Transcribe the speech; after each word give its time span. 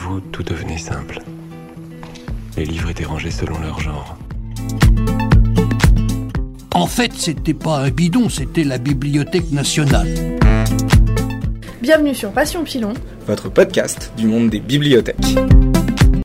vous, 0.00 0.20
tout 0.20 0.42
devenait 0.42 0.78
simple. 0.78 1.20
Les 2.56 2.64
livres 2.64 2.88
étaient 2.88 3.04
rangés 3.04 3.30
selon 3.30 3.58
leur 3.58 3.80
genre. 3.80 4.16
En 6.72 6.86
fait, 6.86 7.12
c'était 7.12 7.52
pas 7.54 7.80
un 7.80 7.90
bidon, 7.90 8.30
c'était 8.30 8.64
la 8.64 8.78
Bibliothèque 8.78 9.50
nationale. 9.50 10.08
Bienvenue 11.82 12.14
sur 12.14 12.32
Passion 12.32 12.64
Pilon, 12.64 12.94
votre 13.26 13.50
podcast 13.50 14.12
du 14.16 14.26
monde 14.26 14.48
des 14.48 14.60
bibliothèques. 14.60 15.36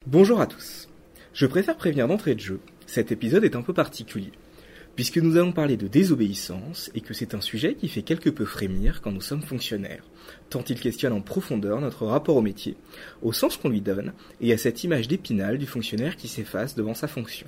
Bonjour 0.07 0.39
à 0.39 0.47
tous. 0.47 0.87
Je 1.33 1.45
préfère 1.45 1.75
prévenir 1.75 2.07
d'entrée 2.07 2.35
de 2.35 2.39
jeu, 2.39 2.61
cet 2.87 3.11
épisode 3.11 3.43
est 3.43 3.57
un 3.57 3.61
peu 3.61 3.73
particulier, 3.73 4.31
puisque 4.95 5.17
nous 5.17 5.37
allons 5.37 5.51
parler 5.51 5.77
de 5.77 5.87
désobéissance 5.87 6.89
et 6.95 7.01
que 7.01 7.13
c'est 7.13 7.35
un 7.35 7.41
sujet 7.41 7.75
qui 7.75 7.87
fait 7.87 8.01
quelque 8.01 8.29
peu 8.29 8.45
frémir 8.45 9.01
quand 9.01 9.11
nous 9.11 9.21
sommes 9.21 9.41
fonctionnaires, 9.41 10.03
tant 10.49 10.63
il 10.63 10.79
questionne 10.79 11.13
en 11.13 11.21
profondeur 11.21 11.81
notre 11.81 12.05
rapport 12.05 12.37
au 12.37 12.41
métier, 12.41 12.77
au 13.21 13.33
sens 13.33 13.57
qu'on 13.57 13.69
lui 13.69 13.81
donne, 13.81 14.13
et 14.41 14.53
à 14.53 14.57
cette 14.57 14.83
image 14.83 15.07
d'épinal 15.07 15.57
du 15.57 15.65
fonctionnaire 15.65 16.15
qui 16.15 16.27
s'efface 16.27 16.75
devant 16.75 16.93
sa 16.93 17.07
fonction. 17.07 17.47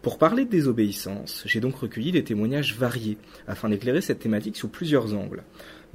Pour 0.00 0.18
parler 0.18 0.44
de 0.44 0.50
désobéissance, 0.50 1.44
j'ai 1.46 1.60
donc 1.60 1.76
recueilli 1.76 2.10
des 2.10 2.24
témoignages 2.24 2.74
variés 2.74 3.18
afin 3.46 3.68
d'éclairer 3.68 4.00
cette 4.00 4.18
thématique 4.18 4.56
sous 4.56 4.66
plusieurs 4.66 5.14
angles. 5.14 5.44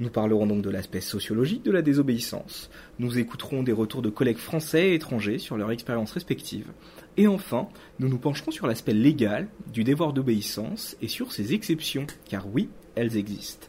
Nous 0.00 0.08
parlerons 0.08 0.46
donc 0.46 0.62
de 0.62 0.70
l'aspect 0.70 1.00
sociologique 1.00 1.64
de 1.64 1.72
la 1.72 1.82
désobéissance, 1.82 2.70
nous 3.00 3.18
écouterons 3.18 3.64
des 3.64 3.72
retours 3.72 4.00
de 4.00 4.08
collègues 4.08 4.38
français 4.38 4.90
et 4.90 4.94
étrangers 4.94 5.38
sur 5.38 5.56
leur 5.56 5.72
expérience 5.72 6.12
respective, 6.12 6.68
et 7.18 7.26
enfin, 7.26 7.68
nous 7.98 8.08
nous 8.08 8.16
pencherons 8.16 8.52
sur 8.52 8.68
l'aspect 8.68 8.94
légal 8.94 9.48
du 9.72 9.82
devoir 9.82 10.12
d'obéissance 10.12 10.96
et 11.02 11.08
sur 11.08 11.32
ses 11.32 11.52
exceptions, 11.52 12.06
car 12.24 12.46
oui, 12.48 12.70
elles 12.94 13.16
existent. 13.16 13.66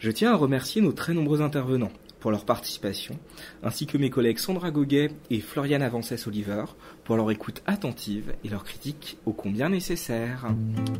Je 0.00 0.10
tiens 0.10 0.32
à 0.32 0.36
remercier 0.36 0.82
nos 0.82 0.92
très 0.92 1.14
nombreux 1.14 1.40
intervenants 1.40 1.92
pour 2.18 2.32
leur 2.32 2.44
participation, 2.44 3.18
ainsi 3.62 3.86
que 3.86 3.96
mes 3.96 4.10
collègues 4.10 4.38
Sandra 4.38 4.72
Goguet 4.72 5.12
et 5.30 5.40
Floriane 5.40 5.82
Avancès-Oliver 5.82 6.64
pour 7.04 7.16
leur 7.16 7.30
écoute 7.30 7.62
attentive 7.66 8.34
et 8.44 8.48
leur 8.48 8.64
critique 8.64 9.16
ô 9.26 9.32
combien 9.32 9.68
nécessaire. 9.68 10.48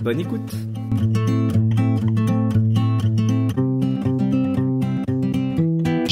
Bonne 0.00 0.20
écoute! 0.20 0.52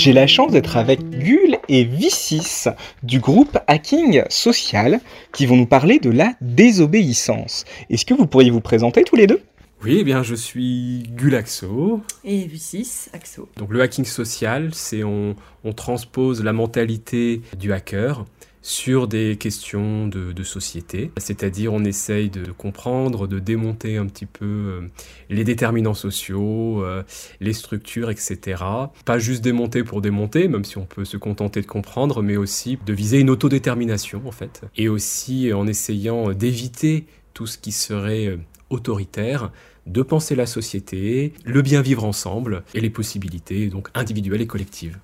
J'ai 0.05 0.13
la 0.13 0.27
chance 0.27 0.53
d'être 0.53 0.77
avec 0.77 1.01
Gul 1.09 1.57
et 1.67 1.85
Vicis 1.85 2.69
du 3.03 3.21
groupe 3.21 3.57
Hacking 3.69 4.23
Social 4.29 5.01
qui 5.33 5.47
vont 5.47 5.57
nous 5.57 5.65
parler 5.65 5.99
de 5.99 6.11
la 6.11 6.35
désobéissance. 6.43 7.65
Est-ce 7.89 8.05
que 8.05 8.13
vous 8.13 8.27
pourriez 8.27 8.51
vous 8.51 8.61
présenter 8.61 9.03
tous 9.03 9.17
les 9.17 9.27
deux? 9.27 9.41
Oui, 9.83 9.97
eh 10.01 10.05
bien, 10.05 10.23
je 10.23 10.35
suis 10.35 11.05
Gulaxo. 11.09 12.03
Et 12.23 12.47
V6, 12.47 13.15
Axo. 13.15 13.49
Donc, 13.57 13.71
le 13.71 13.81
hacking 13.81 14.05
social, 14.05 14.75
c'est 14.75 15.05
on, 15.05 15.37
on 15.65 15.73
transpose 15.73 16.45
la 16.45 16.53
mentalité 16.53 17.41
du 17.59 17.73
hacker 17.73 18.27
sur 18.65 19.09
des 19.09 19.37
questions 19.37 20.09
de, 20.09 20.43
société, 20.43 21.11
c'est-à-dire 21.19 21.73
on 21.73 21.85
essaye 21.85 22.31
de 22.31 22.51
comprendre, 22.51 23.27
de 23.27 23.39
démonter 23.39 23.99
un 23.99 24.07
petit 24.07 24.25
peu 24.25 24.45
euh, 24.45 24.81
les 25.29 25.45
déterminants 25.45 25.95
sociaux, 25.95 26.83
euh, 26.83 27.03
les 27.41 27.53
structures, 27.53 28.11
etc. 28.11 28.63
Pas 29.05 29.19
juste 29.19 29.43
démonter 29.43 29.85
pour 29.85 30.01
démonter, 30.01 30.49
même 30.49 30.65
si 30.65 30.79
on 30.79 30.87
peut 30.87 31.05
se 31.05 31.19
contenter 31.19 31.61
de 31.61 31.67
comprendre, 31.67 32.23
mais 32.23 32.39
aussi 32.39 32.79
de 32.87 32.93
viser 32.95 33.21
une 33.21 33.29
autodétermination 33.29 34.23
en 34.27 34.33
fait, 34.33 34.63
et 34.77 34.89
aussi 34.89 35.53
en 35.53 35.67
essayant 35.67 36.33
d'éviter 36.33 37.05
tout 37.35 37.47
ce 37.47 37.59
qui 37.59 37.73
serait 37.73 38.29
euh, 38.29 38.39
autoritaire, 38.71 39.53
de 39.87 40.01
penser 40.01 40.35
la 40.35 40.47
société, 40.47 41.35
le 41.45 41.61
bien 41.61 41.83
vivre 41.83 42.05
ensemble 42.05 42.65
et 42.73 42.81
les 42.81 42.91
possibilités 42.91 43.69
donc 43.69 43.89
individuelles 43.95 44.41
et 44.41 44.47
collectives. 44.47 44.99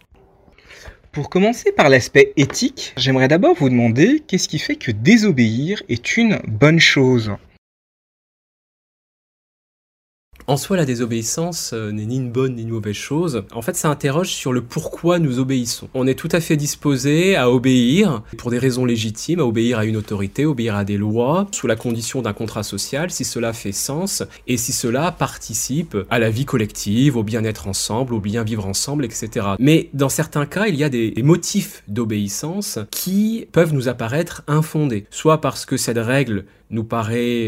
Pour 1.13 1.29
commencer 1.29 1.73
par 1.73 1.89
l'aspect 1.89 2.33
éthique, 2.37 2.93
j'aimerais 2.97 3.27
d'abord 3.27 3.57
vous 3.57 3.69
demander 3.69 4.23
qu'est-ce 4.25 4.49
qui 4.49 4.61
fait 4.61 4.77
que 4.77 4.93
désobéir 4.93 5.83
est 5.89 6.17
une 6.17 6.39
bonne 6.47 6.79
chose? 6.79 7.33
En 10.51 10.57
soi, 10.57 10.77
la 10.77 10.85
désobéissance 10.85 11.71
euh, 11.75 11.93
n'est 11.93 12.07
ni 12.07 12.17
une 12.17 12.33
bonne 12.33 12.57
ni 12.57 12.63
une 12.63 12.71
mauvaise 12.71 12.97
chose. 12.97 13.45
En 13.53 13.63
fait, 13.63 13.77
ça 13.77 13.89
interroge 13.89 14.31
sur 14.31 14.53
le 14.53 14.61
pourquoi 14.61 15.21
nous 15.21 15.39
obéissons. 15.39 15.89
On 15.95 16.09
est 16.09 16.17
tout 16.17 16.29
à 16.33 16.41
fait 16.41 16.57
disposé 16.57 17.37
à 17.37 17.53
obéir 17.53 18.23
pour 18.37 18.51
des 18.51 18.59
raisons 18.59 18.85
légitimes, 18.85 19.39
à 19.39 19.45
obéir 19.45 19.79
à 19.79 19.85
une 19.85 19.97
autorité, 19.97 20.47
obéir 20.47 20.75
à 20.75 20.83
des 20.83 20.97
lois, 20.97 21.47
sous 21.53 21.69
la 21.69 21.77
condition 21.77 22.21
d'un 22.21 22.33
contrat 22.33 22.65
social, 22.65 23.13
si 23.13 23.25
cela 23.25 23.53
fait 23.53 23.71
sens 23.71 24.25
et 24.49 24.57
si 24.57 24.73
cela 24.73 25.13
participe 25.13 25.97
à 26.11 26.19
la 26.19 26.31
vie 26.31 26.47
collective, 26.47 27.17
au 27.17 27.23
bien-être 27.23 27.69
ensemble, 27.69 28.13
au 28.13 28.21
bien 28.21 28.43
vivre 28.43 28.67
ensemble, 28.67 29.05
etc. 29.05 29.51
Mais 29.61 29.89
dans 29.95 30.09
certains 30.09 30.47
cas, 30.47 30.67
il 30.67 30.75
y 30.75 30.83
a 30.83 30.89
des 30.89 31.15
motifs 31.23 31.85
d'obéissance 31.87 32.81
qui 32.91 33.47
peuvent 33.53 33.73
nous 33.73 33.89
apparaître 33.89 34.43
infondés, 34.49 35.07
soit 35.11 35.41
parce 35.41 35.65
que 35.65 35.77
cette 35.77 35.99
règle 35.99 36.45
nous, 36.71 36.87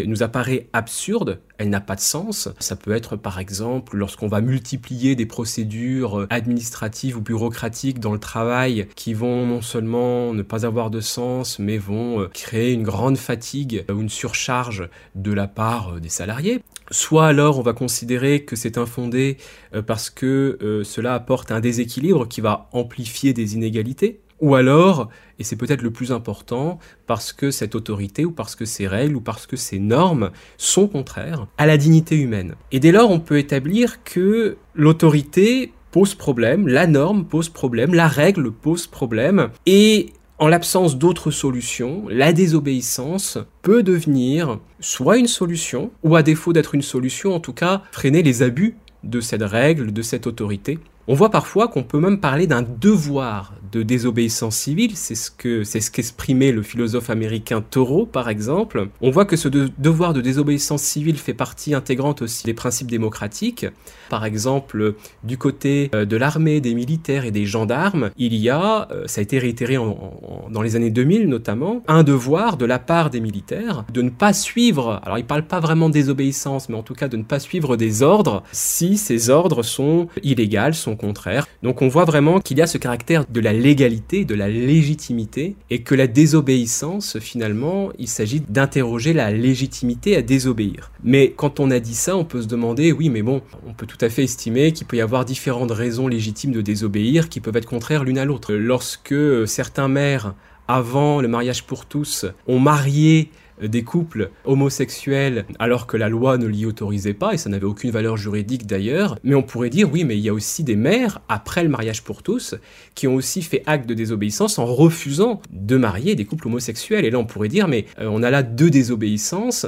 nous 0.06 0.22
apparaît 0.22 0.68
absurde, 0.72 1.40
elle 1.58 1.70
n'a 1.70 1.80
pas 1.80 1.94
de 1.94 2.00
sens. 2.00 2.48
Ça 2.58 2.76
peut 2.76 2.92
être 2.92 3.16
par 3.16 3.38
exemple 3.38 3.96
lorsqu'on 3.96 4.26
va 4.26 4.40
multiplier 4.40 5.14
des 5.14 5.26
procédures 5.26 6.26
administratives 6.30 7.16
ou 7.16 7.20
bureaucratiques 7.20 8.00
dans 8.00 8.12
le 8.12 8.18
travail 8.18 8.88
qui 8.96 9.14
vont 9.14 9.46
non 9.46 9.62
seulement 9.62 10.34
ne 10.34 10.42
pas 10.42 10.66
avoir 10.66 10.90
de 10.90 11.00
sens, 11.00 11.58
mais 11.58 11.78
vont 11.78 12.20
euh, 12.20 12.28
créer 12.28 12.72
une 12.72 12.82
grande 12.82 13.16
fatigue 13.16 13.84
ou 13.90 14.00
une 14.00 14.08
surcharge 14.08 14.88
de 15.14 15.32
la 15.32 15.46
part 15.46 15.94
euh, 15.94 16.00
des 16.00 16.08
salariés. 16.08 16.62
Soit 16.90 17.26
alors 17.26 17.58
on 17.58 17.62
va 17.62 17.72
considérer 17.72 18.44
que 18.44 18.56
c'est 18.56 18.76
infondé 18.76 19.38
euh, 19.74 19.82
parce 19.82 20.10
que 20.10 20.82
cela 20.84 21.14
apporte 21.14 21.52
un 21.52 21.60
déséquilibre 21.60 22.28
qui 22.28 22.40
va 22.40 22.68
amplifier 22.72 23.32
des 23.32 23.54
inégalités. 23.54 24.20
Ou 24.42 24.56
alors, 24.56 25.08
et 25.38 25.44
c'est 25.44 25.54
peut-être 25.54 25.82
le 25.82 25.92
plus 25.92 26.10
important, 26.10 26.80
parce 27.06 27.32
que 27.32 27.52
cette 27.52 27.76
autorité 27.76 28.24
ou 28.24 28.32
parce 28.32 28.56
que 28.56 28.64
ces 28.64 28.88
règles 28.88 29.16
ou 29.16 29.20
parce 29.20 29.46
que 29.46 29.56
ces 29.56 29.78
normes 29.78 30.30
sont 30.58 30.88
contraires 30.88 31.46
à 31.58 31.66
la 31.66 31.76
dignité 31.76 32.16
humaine. 32.16 32.56
Et 32.72 32.80
dès 32.80 32.90
lors, 32.90 33.10
on 33.10 33.20
peut 33.20 33.38
établir 33.38 34.02
que 34.02 34.56
l'autorité 34.74 35.72
pose 35.92 36.16
problème, 36.16 36.66
la 36.66 36.88
norme 36.88 37.24
pose 37.24 37.50
problème, 37.50 37.94
la 37.94 38.08
règle 38.08 38.50
pose 38.50 38.88
problème, 38.88 39.50
et 39.64 40.12
en 40.38 40.48
l'absence 40.48 40.98
d'autres 40.98 41.30
solutions, 41.30 42.06
la 42.08 42.32
désobéissance 42.32 43.38
peut 43.62 43.84
devenir 43.84 44.58
soit 44.80 45.18
une 45.18 45.28
solution, 45.28 45.92
ou 46.02 46.16
à 46.16 46.24
défaut 46.24 46.52
d'être 46.52 46.74
une 46.74 46.82
solution, 46.82 47.32
en 47.32 47.40
tout 47.40 47.52
cas 47.52 47.82
freiner 47.92 48.24
les 48.24 48.42
abus 48.42 48.76
de 49.04 49.20
cette 49.20 49.42
règle, 49.42 49.92
de 49.92 50.02
cette 50.02 50.26
autorité, 50.26 50.80
on 51.08 51.14
voit 51.14 51.30
parfois 51.30 51.68
qu'on 51.68 51.82
peut 51.82 51.98
même 51.98 52.20
parler 52.20 52.46
d'un 52.46 52.62
devoir 52.62 53.54
de 53.72 53.82
désobéissance 53.82 54.56
civile, 54.56 54.92
c'est 54.94 55.14
ce 55.14 55.30
que 55.30 55.64
c'est 55.64 55.80
ce 55.80 55.90
qu'exprimait 55.90 56.52
le 56.52 56.62
philosophe 56.62 57.10
américain 57.10 57.62
Thoreau 57.68 58.06
par 58.06 58.28
exemple. 58.28 58.88
On 59.00 59.10
voit 59.10 59.24
que 59.24 59.36
ce 59.36 59.48
devoir 59.48 60.12
de 60.12 60.20
désobéissance 60.20 60.82
civile 60.82 61.16
fait 61.16 61.34
partie 61.34 61.74
intégrante 61.74 62.22
aussi 62.22 62.44
des 62.44 62.54
principes 62.54 62.90
démocratiques. 62.90 63.66
Par 64.10 64.24
exemple, 64.24 64.94
du 65.24 65.38
côté 65.38 65.90
euh, 65.94 66.04
de 66.04 66.16
l'armée, 66.16 66.60
des 66.60 66.74
militaires 66.74 67.24
et 67.24 67.30
des 67.30 67.46
gendarmes, 67.46 68.10
il 68.18 68.34
y 68.34 68.50
a, 68.50 68.88
euh, 68.92 69.06
ça 69.06 69.20
a 69.20 69.22
été 69.22 69.38
réitéré 69.38 69.76
dans 69.76 70.62
les 70.62 70.76
années 70.76 70.90
2000 70.90 71.28
notamment, 71.28 71.82
un 71.88 72.02
devoir 72.02 72.58
de 72.58 72.66
la 72.66 72.78
part 72.78 73.08
des 73.08 73.20
militaires 73.20 73.84
de 73.92 74.02
ne 74.02 74.10
pas 74.10 74.34
suivre, 74.34 75.00
alors 75.02 75.18
il 75.18 75.24
parle 75.24 75.44
pas 75.44 75.60
vraiment 75.60 75.88
de 75.88 75.94
désobéissance, 75.94 76.68
mais 76.68 76.76
en 76.76 76.82
tout 76.82 76.94
cas 76.94 77.08
de 77.08 77.16
ne 77.16 77.22
pas 77.22 77.38
suivre 77.38 77.76
des 77.76 78.02
ordres 78.02 78.42
si 78.52 78.98
ces 78.98 79.30
ordres 79.30 79.62
sont 79.62 80.08
illégaux, 80.22 80.72
sont 80.72 80.96
contraire. 80.96 81.46
Donc 81.62 81.82
on 81.82 81.88
voit 81.88 82.04
vraiment 82.04 82.40
qu'il 82.40 82.58
y 82.58 82.62
a 82.62 82.66
ce 82.66 82.78
caractère 82.78 83.24
de 83.28 83.40
la 83.40 83.52
légalité, 83.62 84.24
de 84.24 84.34
la 84.34 84.48
légitimité, 84.48 85.56
et 85.70 85.82
que 85.82 85.94
la 85.94 86.06
désobéissance, 86.06 87.18
finalement, 87.18 87.90
il 87.98 88.08
s'agit 88.08 88.40
d'interroger 88.40 89.12
la 89.12 89.30
légitimité 89.30 90.16
à 90.16 90.22
désobéir. 90.22 90.90
Mais 91.02 91.32
quand 91.34 91.60
on 91.60 91.70
a 91.70 91.80
dit 91.80 91.94
ça, 91.94 92.16
on 92.16 92.24
peut 92.24 92.42
se 92.42 92.48
demander, 92.48 92.92
oui, 92.92 93.08
mais 93.08 93.22
bon, 93.22 93.40
on 93.66 93.72
peut 93.72 93.86
tout 93.86 94.02
à 94.04 94.10
fait 94.10 94.24
estimer 94.24 94.72
qu'il 94.72 94.86
peut 94.86 94.96
y 94.96 95.00
avoir 95.00 95.24
différentes 95.24 95.70
raisons 95.70 96.08
légitimes 96.08 96.52
de 96.52 96.60
désobéir 96.60 97.28
qui 97.28 97.40
peuvent 97.40 97.56
être 97.56 97.66
contraires 97.66 98.04
l'une 98.04 98.18
à 98.18 98.24
l'autre. 98.24 98.52
Lorsque 98.52 99.14
certains 99.46 99.88
maires 99.88 100.34
avant 100.68 101.20
le 101.20 101.28
mariage 101.28 101.64
pour 101.64 101.86
tous, 101.86 102.26
ont 102.46 102.58
marié 102.58 103.30
des 103.68 103.82
couples 103.82 104.30
homosexuels 104.44 105.44
alors 105.58 105.86
que 105.86 105.96
la 105.96 106.08
loi 106.08 106.38
ne 106.38 106.46
l'y 106.46 106.66
autorisait 106.66 107.14
pas 107.14 107.34
et 107.34 107.36
ça 107.36 107.48
n'avait 107.48 107.66
aucune 107.66 107.90
valeur 107.90 108.16
juridique 108.16 108.66
d'ailleurs. 108.66 109.18
Mais 109.24 109.34
on 109.34 109.42
pourrait 109.42 109.70
dire 109.70 109.90
oui, 109.92 110.04
mais 110.04 110.16
il 110.16 110.20
y 110.22 110.28
a 110.28 110.34
aussi 110.34 110.64
des 110.64 110.76
mères, 110.76 111.20
après 111.28 111.62
le 111.62 111.68
mariage 111.68 112.02
pour 112.02 112.22
tous, 112.22 112.54
qui 112.94 113.06
ont 113.08 113.14
aussi 113.14 113.42
fait 113.42 113.62
acte 113.66 113.88
de 113.88 113.94
désobéissance 113.94 114.58
en 114.58 114.66
refusant 114.66 115.40
de 115.50 115.76
marier 115.76 116.14
des 116.14 116.24
couples 116.24 116.48
homosexuels. 116.48 117.04
Et 117.04 117.10
là 117.10 117.18
on 117.18 117.24
pourrait 117.24 117.48
dire 117.48 117.68
mais 117.68 117.86
euh, 117.98 118.08
on 118.10 118.22
a 118.22 118.30
là 118.30 118.42
deux 118.42 118.70
désobéissances 118.70 119.66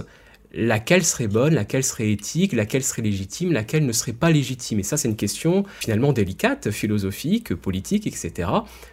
laquelle 0.57 1.05
serait 1.05 1.27
bonne, 1.27 1.55
laquelle 1.55 1.85
serait 1.85 2.11
éthique, 2.11 2.53
laquelle 2.53 2.85
serait 2.85 3.03
légitime, 3.03 3.53
laquelle 3.53 3.85
ne 3.85 3.93
serait 3.93 4.13
pas 4.13 4.31
légitime. 4.31 4.79
Et 4.81 4.83
ça, 4.83 4.97
c'est 4.97 5.09
une 5.09 5.17
question 5.17 5.65
finalement 5.81 6.13
délicate, 6.13 6.71
philosophique, 6.71 7.55
politique, 7.55 8.07
etc. 8.07 8.49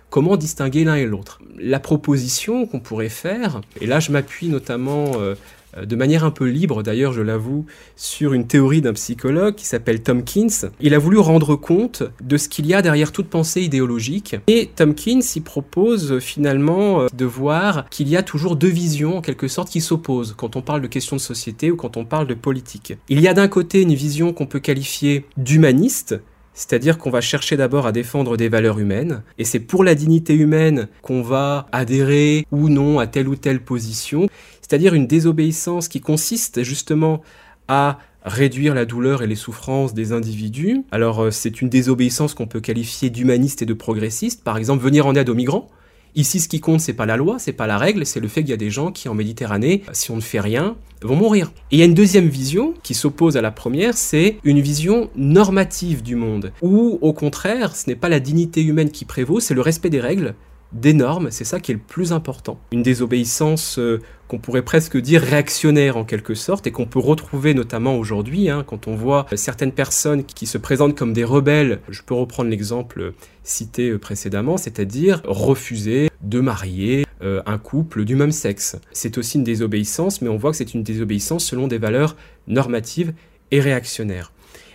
Comment 0.09 0.37
distinguer 0.37 0.83
l'un 0.83 0.95
et 0.95 1.05
l'autre? 1.05 1.41
La 1.57 1.79
proposition 1.79 2.65
qu'on 2.65 2.79
pourrait 2.79 3.09
faire, 3.09 3.61
et 3.79 3.85
là 3.85 3.99
je 3.99 4.11
m'appuie 4.11 4.49
notamment 4.49 5.13
euh, 5.15 5.35
de 5.81 5.95
manière 5.95 6.23
un 6.23 6.31
peu 6.31 6.45
libre 6.45 6.83
d'ailleurs, 6.83 7.13
je 7.13 7.21
l'avoue, 7.21 7.65
sur 7.95 8.33
une 8.33 8.47
théorie 8.47 8.81
d'un 8.81 8.93
psychologue 8.93 9.55
qui 9.55 9.65
s'appelle 9.65 10.01
Tomkins. 10.01 10.69
Il 10.79 10.93
a 10.93 10.99
voulu 10.99 11.17
rendre 11.17 11.55
compte 11.55 12.03
de 12.21 12.37
ce 12.37 12.49
qu'il 12.49 12.65
y 12.65 12.73
a 12.73 12.81
derrière 12.81 13.11
toute 13.11 13.27
pensée 13.27 13.61
idéologique. 13.61 14.35
Et 14.47 14.69
Tomkins 14.75 15.21
y 15.35 15.39
propose 15.39 16.19
finalement 16.19 17.01
euh, 17.01 17.07
de 17.13 17.25
voir 17.25 17.89
qu'il 17.89 18.09
y 18.09 18.17
a 18.17 18.23
toujours 18.23 18.55
deux 18.55 18.67
visions 18.67 19.17
en 19.17 19.21
quelque 19.21 19.47
sorte 19.47 19.69
qui 19.69 19.81
s'opposent 19.81 20.35
quand 20.37 20.55
on 20.55 20.61
parle 20.61 20.81
de 20.81 20.87
questions 20.87 21.15
de 21.15 21.21
société 21.21 21.71
ou 21.71 21.75
quand 21.75 21.97
on 21.97 22.05
parle 22.05 22.27
de 22.27 22.33
politique. 22.33 22.93
Il 23.09 23.19
y 23.19 23.27
a 23.27 23.33
d'un 23.33 23.47
côté 23.47 23.81
une 23.81 23.93
vision 23.93 24.33
qu'on 24.33 24.45
peut 24.45 24.59
qualifier 24.59 25.25
d'humaniste, 25.37 26.19
c'est-à-dire 26.53 26.97
qu'on 26.97 27.09
va 27.09 27.21
chercher 27.21 27.57
d'abord 27.57 27.87
à 27.87 27.91
défendre 27.91 28.37
des 28.37 28.49
valeurs 28.49 28.79
humaines, 28.79 29.23
et 29.37 29.45
c'est 29.45 29.59
pour 29.59 29.83
la 29.83 29.95
dignité 29.95 30.33
humaine 30.33 30.89
qu'on 31.01 31.21
va 31.21 31.67
adhérer 31.71 32.45
ou 32.51 32.69
non 32.69 32.99
à 32.99 33.07
telle 33.07 33.27
ou 33.27 33.35
telle 33.35 33.63
position, 33.63 34.27
c'est-à-dire 34.71 34.93
une 34.93 35.05
désobéissance 35.05 35.89
qui 35.89 35.99
consiste 35.99 36.63
justement 36.63 37.21
à 37.67 37.99
réduire 38.23 38.73
la 38.73 38.85
douleur 38.85 39.21
et 39.21 39.27
les 39.27 39.35
souffrances 39.35 39.93
des 39.93 40.13
individus. 40.13 40.85
Alors 40.91 41.23
euh, 41.23 41.29
c'est 41.29 41.61
une 41.61 41.67
désobéissance 41.67 42.33
qu'on 42.33 42.47
peut 42.47 42.61
qualifier 42.61 43.09
d'humaniste 43.09 43.61
et 43.61 43.65
de 43.65 43.73
progressiste, 43.73 44.45
par 44.45 44.55
exemple 44.55 44.81
venir 44.81 45.05
en 45.05 45.15
aide 45.15 45.27
aux 45.27 45.35
migrants, 45.35 45.67
Ici, 46.13 46.41
ce 46.41 46.49
qui 46.49 46.59
compte, 46.59 46.81
c'est 46.81 46.91
pas 46.91 47.05
la 47.05 47.15
loi, 47.15 47.39
c'est 47.39 47.53
pas 47.53 47.67
la 47.67 47.77
règle, 47.77 48.05
c'est 48.05 48.19
le 48.19 48.27
fait 48.27 48.41
qu'il 48.41 48.49
y 48.49 48.53
a 48.53 48.57
des 48.57 48.69
gens 48.69 48.91
qui, 48.91 49.07
en 49.07 49.13
Méditerranée, 49.13 49.83
si 49.93 50.11
on 50.11 50.17
ne 50.17 50.21
fait 50.21 50.41
rien, 50.41 50.75
vont 51.01 51.15
mourir. 51.15 51.53
Et 51.71 51.77
il 51.77 51.79
y 51.79 51.83
a 51.83 51.85
une 51.85 51.93
deuxième 51.93 52.27
vision 52.27 52.73
qui 52.83 52.95
s'oppose 52.95 53.37
à 53.37 53.41
la 53.41 53.49
première, 53.49 53.95
c'est 53.95 54.35
une 54.43 54.59
vision 54.59 55.09
normative 55.15 56.03
du 56.03 56.17
monde, 56.17 56.51
où, 56.61 56.99
au 57.01 57.13
contraire, 57.13 57.77
ce 57.77 57.89
n'est 57.89 57.95
pas 57.95 58.09
la 58.09 58.19
dignité 58.19 58.61
humaine 58.61 58.91
qui 58.91 59.05
prévaut, 59.05 59.39
c'est 59.39 59.53
le 59.53 59.61
respect 59.61 59.89
des 59.89 60.01
règles, 60.01 60.35
des 60.73 60.93
normes, 60.93 61.31
c'est 61.31 61.43
ça 61.43 61.59
qui 61.59 61.71
est 61.71 61.75
le 61.75 61.81
plus 61.81 62.13
important. 62.13 62.59
Une 62.71 62.83
désobéissance 62.83 63.77
euh, 63.77 63.99
qu'on 64.27 64.39
pourrait 64.39 64.61
presque 64.61 64.97
dire 64.97 65.21
réactionnaire 65.21 65.97
en 65.97 66.05
quelque 66.05 66.33
sorte 66.33 66.65
et 66.65 66.71
qu'on 66.71 66.85
peut 66.85 66.99
retrouver 66.99 67.53
notamment 67.53 67.97
aujourd'hui 67.97 68.49
hein, 68.49 68.63
quand 68.65 68.87
on 68.87 68.95
voit 68.95 69.25
certaines 69.35 69.73
personnes 69.73 70.23
qui 70.23 70.45
se 70.45 70.57
présentent 70.57 70.97
comme 70.97 71.11
des 71.11 71.25
rebelles. 71.25 71.81
Je 71.89 72.01
peux 72.01 72.13
reprendre 72.13 72.49
l'exemple 72.49 73.13
cité 73.43 73.89
euh, 73.89 73.99
précédemment, 73.99 74.57
c'est-à-dire 74.57 75.21
refuser 75.25 76.09
de 76.21 76.39
marier 76.39 77.05
euh, 77.21 77.41
un 77.45 77.57
couple 77.57 78.05
du 78.05 78.15
même 78.15 78.31
sexe. 78.31 78.77
C'est 78.93 79.17
aussi 79.17 79.37
une 79.37 79.43
désobéissance, 79.43 80.21
mais 80.21 80.29
on 80.29 80.37
voit 80.37 80.51
que 80.51 80.57
c'est 80.57 80.73
une 80.73 80.83
désobéissance 80.83 81.45
selon 81.45 81.67
des 81.67 81.77
valeurs 81.77 82.15
normatives 82.47 83.13
et 83.51 83.59
réactionnaires. 83.59 84.31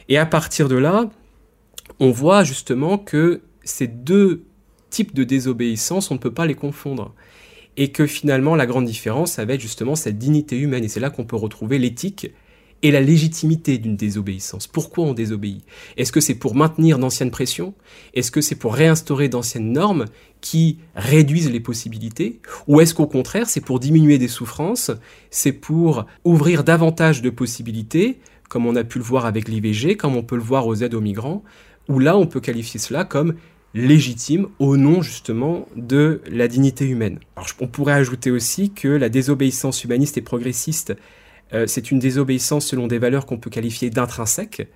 Et 0.09 0.19
à 0.19 0.27
partir 0.27 0.69
de 0.69 0.77
là, 0.77 1.09
on 1.99 2.11
voit 2.11 2.45
justement 2.45 2.99
que 2.99 3.41
ces 3.65 3.87
deux 3.87 4.45
types 4.97 5.15
de 5.15 5.25
désobéissance, 5.25 6.11
on 6.11 6.15
ne 6.15 6.19
peut 6.19 6.33
pas 6.33 6.47
les 6.47 6.55
confondre. 6.55 7.15
Et 7.77 7.93
que 7.93 8.07
finalement, 8.07 8.57
la 8.57 8.65
grande 8.65 8.87
différence, 8.87 9.33
ça 9.33 9.45
va 9.45 9.53
être 9.53 9.61
justement 9.61 9.95
cette 9.95 10.17
dignité 10.17 10.59
humaine. 10.59 10.85
Et 10.85 10.89
c'est 10.89 11.01
là 11.01 11.11
qu'on 11.11 11.27
peut 11.27 11.37
retrouver 11.37 11.79
l'éthique 11.79 12.33
et 12.83 12.91
la 12.91 13.03
légitimité 13.03 13.77
d'une 13.77 13.97
désobéissance. 13.97 14.67
Pourquoi 14.67 15.05
on 15.05 15.13
désobéit? 15.13 15.63
Est-ce 15.99 16.13
que 16.13 16.21
c'est 16.21 16.35
pour 16.35 16.55
maintenir 16.55 16.99
d'anciennes 16.99 17.31
pressions? 17.31 17.75
Est-ce 18.15 18.31
que 18.31 18.41
c'est 18.41 18.55
pour 18.55 18.75
réinstaurer 18.75 19.29
d'anciennes 19.29 19.71
normes 19.71 20.07
qui 20.41 20.79
réduisent 20.95 21.51
les 21.51 21.61
possibilités? 21.61 22.41
Ou 22.67 22.81
est-ce 22.81 22.95
qu'au 22.95 23.07
contraire, 23.07 23.51
c'est 23.51 23.61
pour 23.61 23.79
diminuer 23.79 24.17
des 24.17 24.29
souffrances? 24.29 24.91
C'est 25.31 25.53
pour 25.53 26.07
ouvrir 26.25 26.65
davantage 26.65 27.21
de 27.21 27.29
possibilités, 27.29 28.19
comme 28.49 28.65
on 28.65 28.77
a 28.77 28.85
pu 28.85 28.97
le 28.97 29.05
voir 29.05 29.27
avec 29.27 29.49
l'IVG, 29.49 29.99
comme 29.99 30.17
on 30.17 30.23
peut 30.23 30.37
le 30.37 30.43
voir 30.43 30.67
aux 30.67 30.77
aides 30.77 30.95
aux 30.95 31.03
migrants, 31.03 31.45
où 31.89 31.99
là, 31.99 32.17
on 32.17 32.27
peut 32.27 32.41
qualifier 32.41 32.81
cela 32.81 33.05
comme 33.05 33.35
légitime 33.77 34.49
au 34.59 34.79
nom 34.79 35.03
justement 35.03 35.69
de 35.77 36.23
la 36.31 36.49
dignité 36.49 36.87
humaine. 36.87 37.19
on 37.61 37.67
pourrait 37.67 37.93
ajouter 37.93 38.31
aussi 38.31 38.71
que 38.71 38.89
la 38.89 39.11
désobéissance 39.11 39.85
humaniste 39.85 40.17
et 40.17 40.23
progressiste, 40.23 40.95
euh, 41.53 41.67
c'est 41.67 41.91
une 41.91 41.99
désobéissance 41.99 42.67
selon 42.67 42.87
des 42.87 42.99
valeurs 42.99 43.27
qu'on 43.27 43.37
peut 43.37 43.51
qualifier 43.51 43.91
d'intrinsèques, 43.91 44.67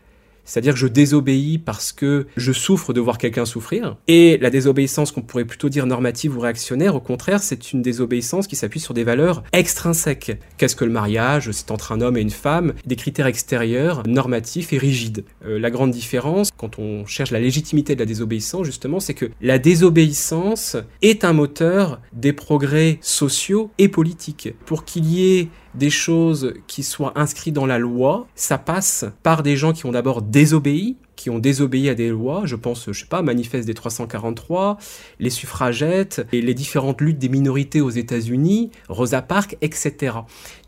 c'est-à-dire 0.45 0.75
que 0.75 0.79
je 0.79 0.87
désobéis 0.87 1.59
parce 1.59 1.93
que 1.93 2.27
je 2.37 2.53
souffre 2.53 2.93
de 2.93 3.01
voir 3.01 3.19
quelqu'un 3.19 3.45
souffrir. 3.45 3.97
Et 4.09 4.39
la 4.39 4.51
désobéissance 4.51 5.13
qu'on 5.13 5.23
pourrait 5.23 5.45
plutôt 5.45 5.69
dire 5.69 5.87
normative 5.87 6.37
ou 6.37 6.41
réactionnaire, 6.41 6.95
au 6.95 7.01
contraire, 7.01 7.43
c'est 7.43 7.73
une 7.73 7.83
désobéissance 7.83 8.47
qui 8.47 8.57
s'appuie 8.57 8.81
sur 8.81 8.95
des 8.95 9.05
valeurs 9.05 9.43
extrinsèques. 9.53 10.39
Qu'est-ce 10.57 10.77
que 10.77 10.85
le 10.85 10.93
mariage? 10.93 11.51
C'est 11.53 11.71
entre 11.71 11.93
un 11.93 12.01
homme 12.01 12.17
et 12.17 12.21
une 12.21 12.31
femme, 12.31 12.75
des 12.87 12.97
critères 12.97 13.27
extérieurs, 13.27 14.03
normatifs 14.07 14.73
et 14.73 14.79
rigides. 14.79 15.25
Euh, 15.45 15.59
la 15.59 15.71
grande 15.71 15.91
différence, 15.91 16.51
quand 16.57 16.79
on 16.79 17.07
cherche 17.07 17.31
la 17.31 17.41
légitimité 17.41 17.95
de 17.95 18.01
la 18.01 18.07
désobéissance, 18.07 18.67
justement, 18.67 19.01
c'est 19.01 19.15
que 19.15 19.31
la 19.41 19.59
désobéissance 19.59 20.77
est 21.03 21.25
un 21.25 21.33
moteur 21.33 22.01
des 22.13 22.33
progrès 22.33 22.99
sociaux 23.01 23.71
et 23.79 23.89
politiques. 23.89 24.55
Pour 24.67 24.85
qu'il 24.85 25.07
y 25.07 25.39
ait 25.39 25.49
des 25.75 25.91
choses 25.91 26.55
qui 26.67 26.83
soient 26.83 27.13
inscrites 27.17 27.55
dans 27.55 27.67
la 27.67 27.79
loi, 27.79 28.27
ça 28.35 28.59
passe 28.59 29.05
par 29.23 29.43
des 29.43 29.57
gens 29.57 29.73
qui 29.73 29.87
ont 29.87 29.93
d'abord 29.93 30.23
désobéi, 30.23 30.97
qui 31.21 31.29
ont 31.29 31.39
désobéi 31.39 31.91
à 31.91 31.95
des 31.95 32.09
lois, 32.09 32.43
je 32.47 32.57
pense, 32.57 32.87
je 32.91 32.99
sais 32.99 33.07
pas, 33.07 33.21
manifeste 33.21 33.67
des 33.67 33.75
343, 33.75 34.79
les 35.19 35.29
suffragettes, 35.29 36.27
et 36.33 36.41
les 36.41 36.55
différentes 36.55 37.03
luttes 37.03 37.19
des 37.19 37.29
minorités 37.29 37.83
aux 37.83 37.91
États-Unis, 37.91 38.71
Rosa 38.89 39.21
Parks, 39.21 39.57
etc. 39.61 40.17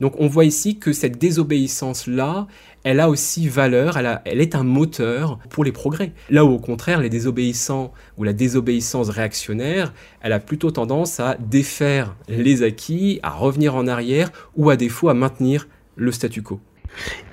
Donc 0.01 0.15
on 0.19 0.27
voit 0.27 0.45
ici 0.45 0.79
que 0.79 0.93
cette 0.93 1.17
désobéissance-là, 1.17 2.47
elle 2.85 3.01
a 3.01 3.09
aussi 3.09 3.49
valeur, 3.49 3.97
elle, 3.97 4.41
est 4.41 4.55
un 4.55 4.65
moteur 4.65 5.39
pour 5.51 5.65
les 5.65 5.73
progrès. 5.73 6.13
Là 6.31 6.45
où 6.45 6.51
au 6.51 6.59
contraire, 6.59 7.01
les 7.01 7.09
désobéissants 7.09 7.93
ou 8.19 8.25
la 8.25 8.33
désobéissance 8.33 9.09
réactionnaire, 9.09 9.93
elle 10.21 10.33
a 10.33 10.41
plutôt 10.41 10.71
tendance 10.71 11.21
à 11.21 11.37
défaire 11.39 12.17
les 12.29 12.63
acquis, 12.63 13.21
à 13.23 13.31
revenir 13.31 13.75
en 13.75 13.87
arrière 13.87 14.31
ou 14.57 14.71
à 14.71 14.77
défaut 14.77 15.09
à 15.09 15.15
maintenir 15.15 15.69
le 15.97 16.13
statu 16.13 16.43
quo. 16.43 16.61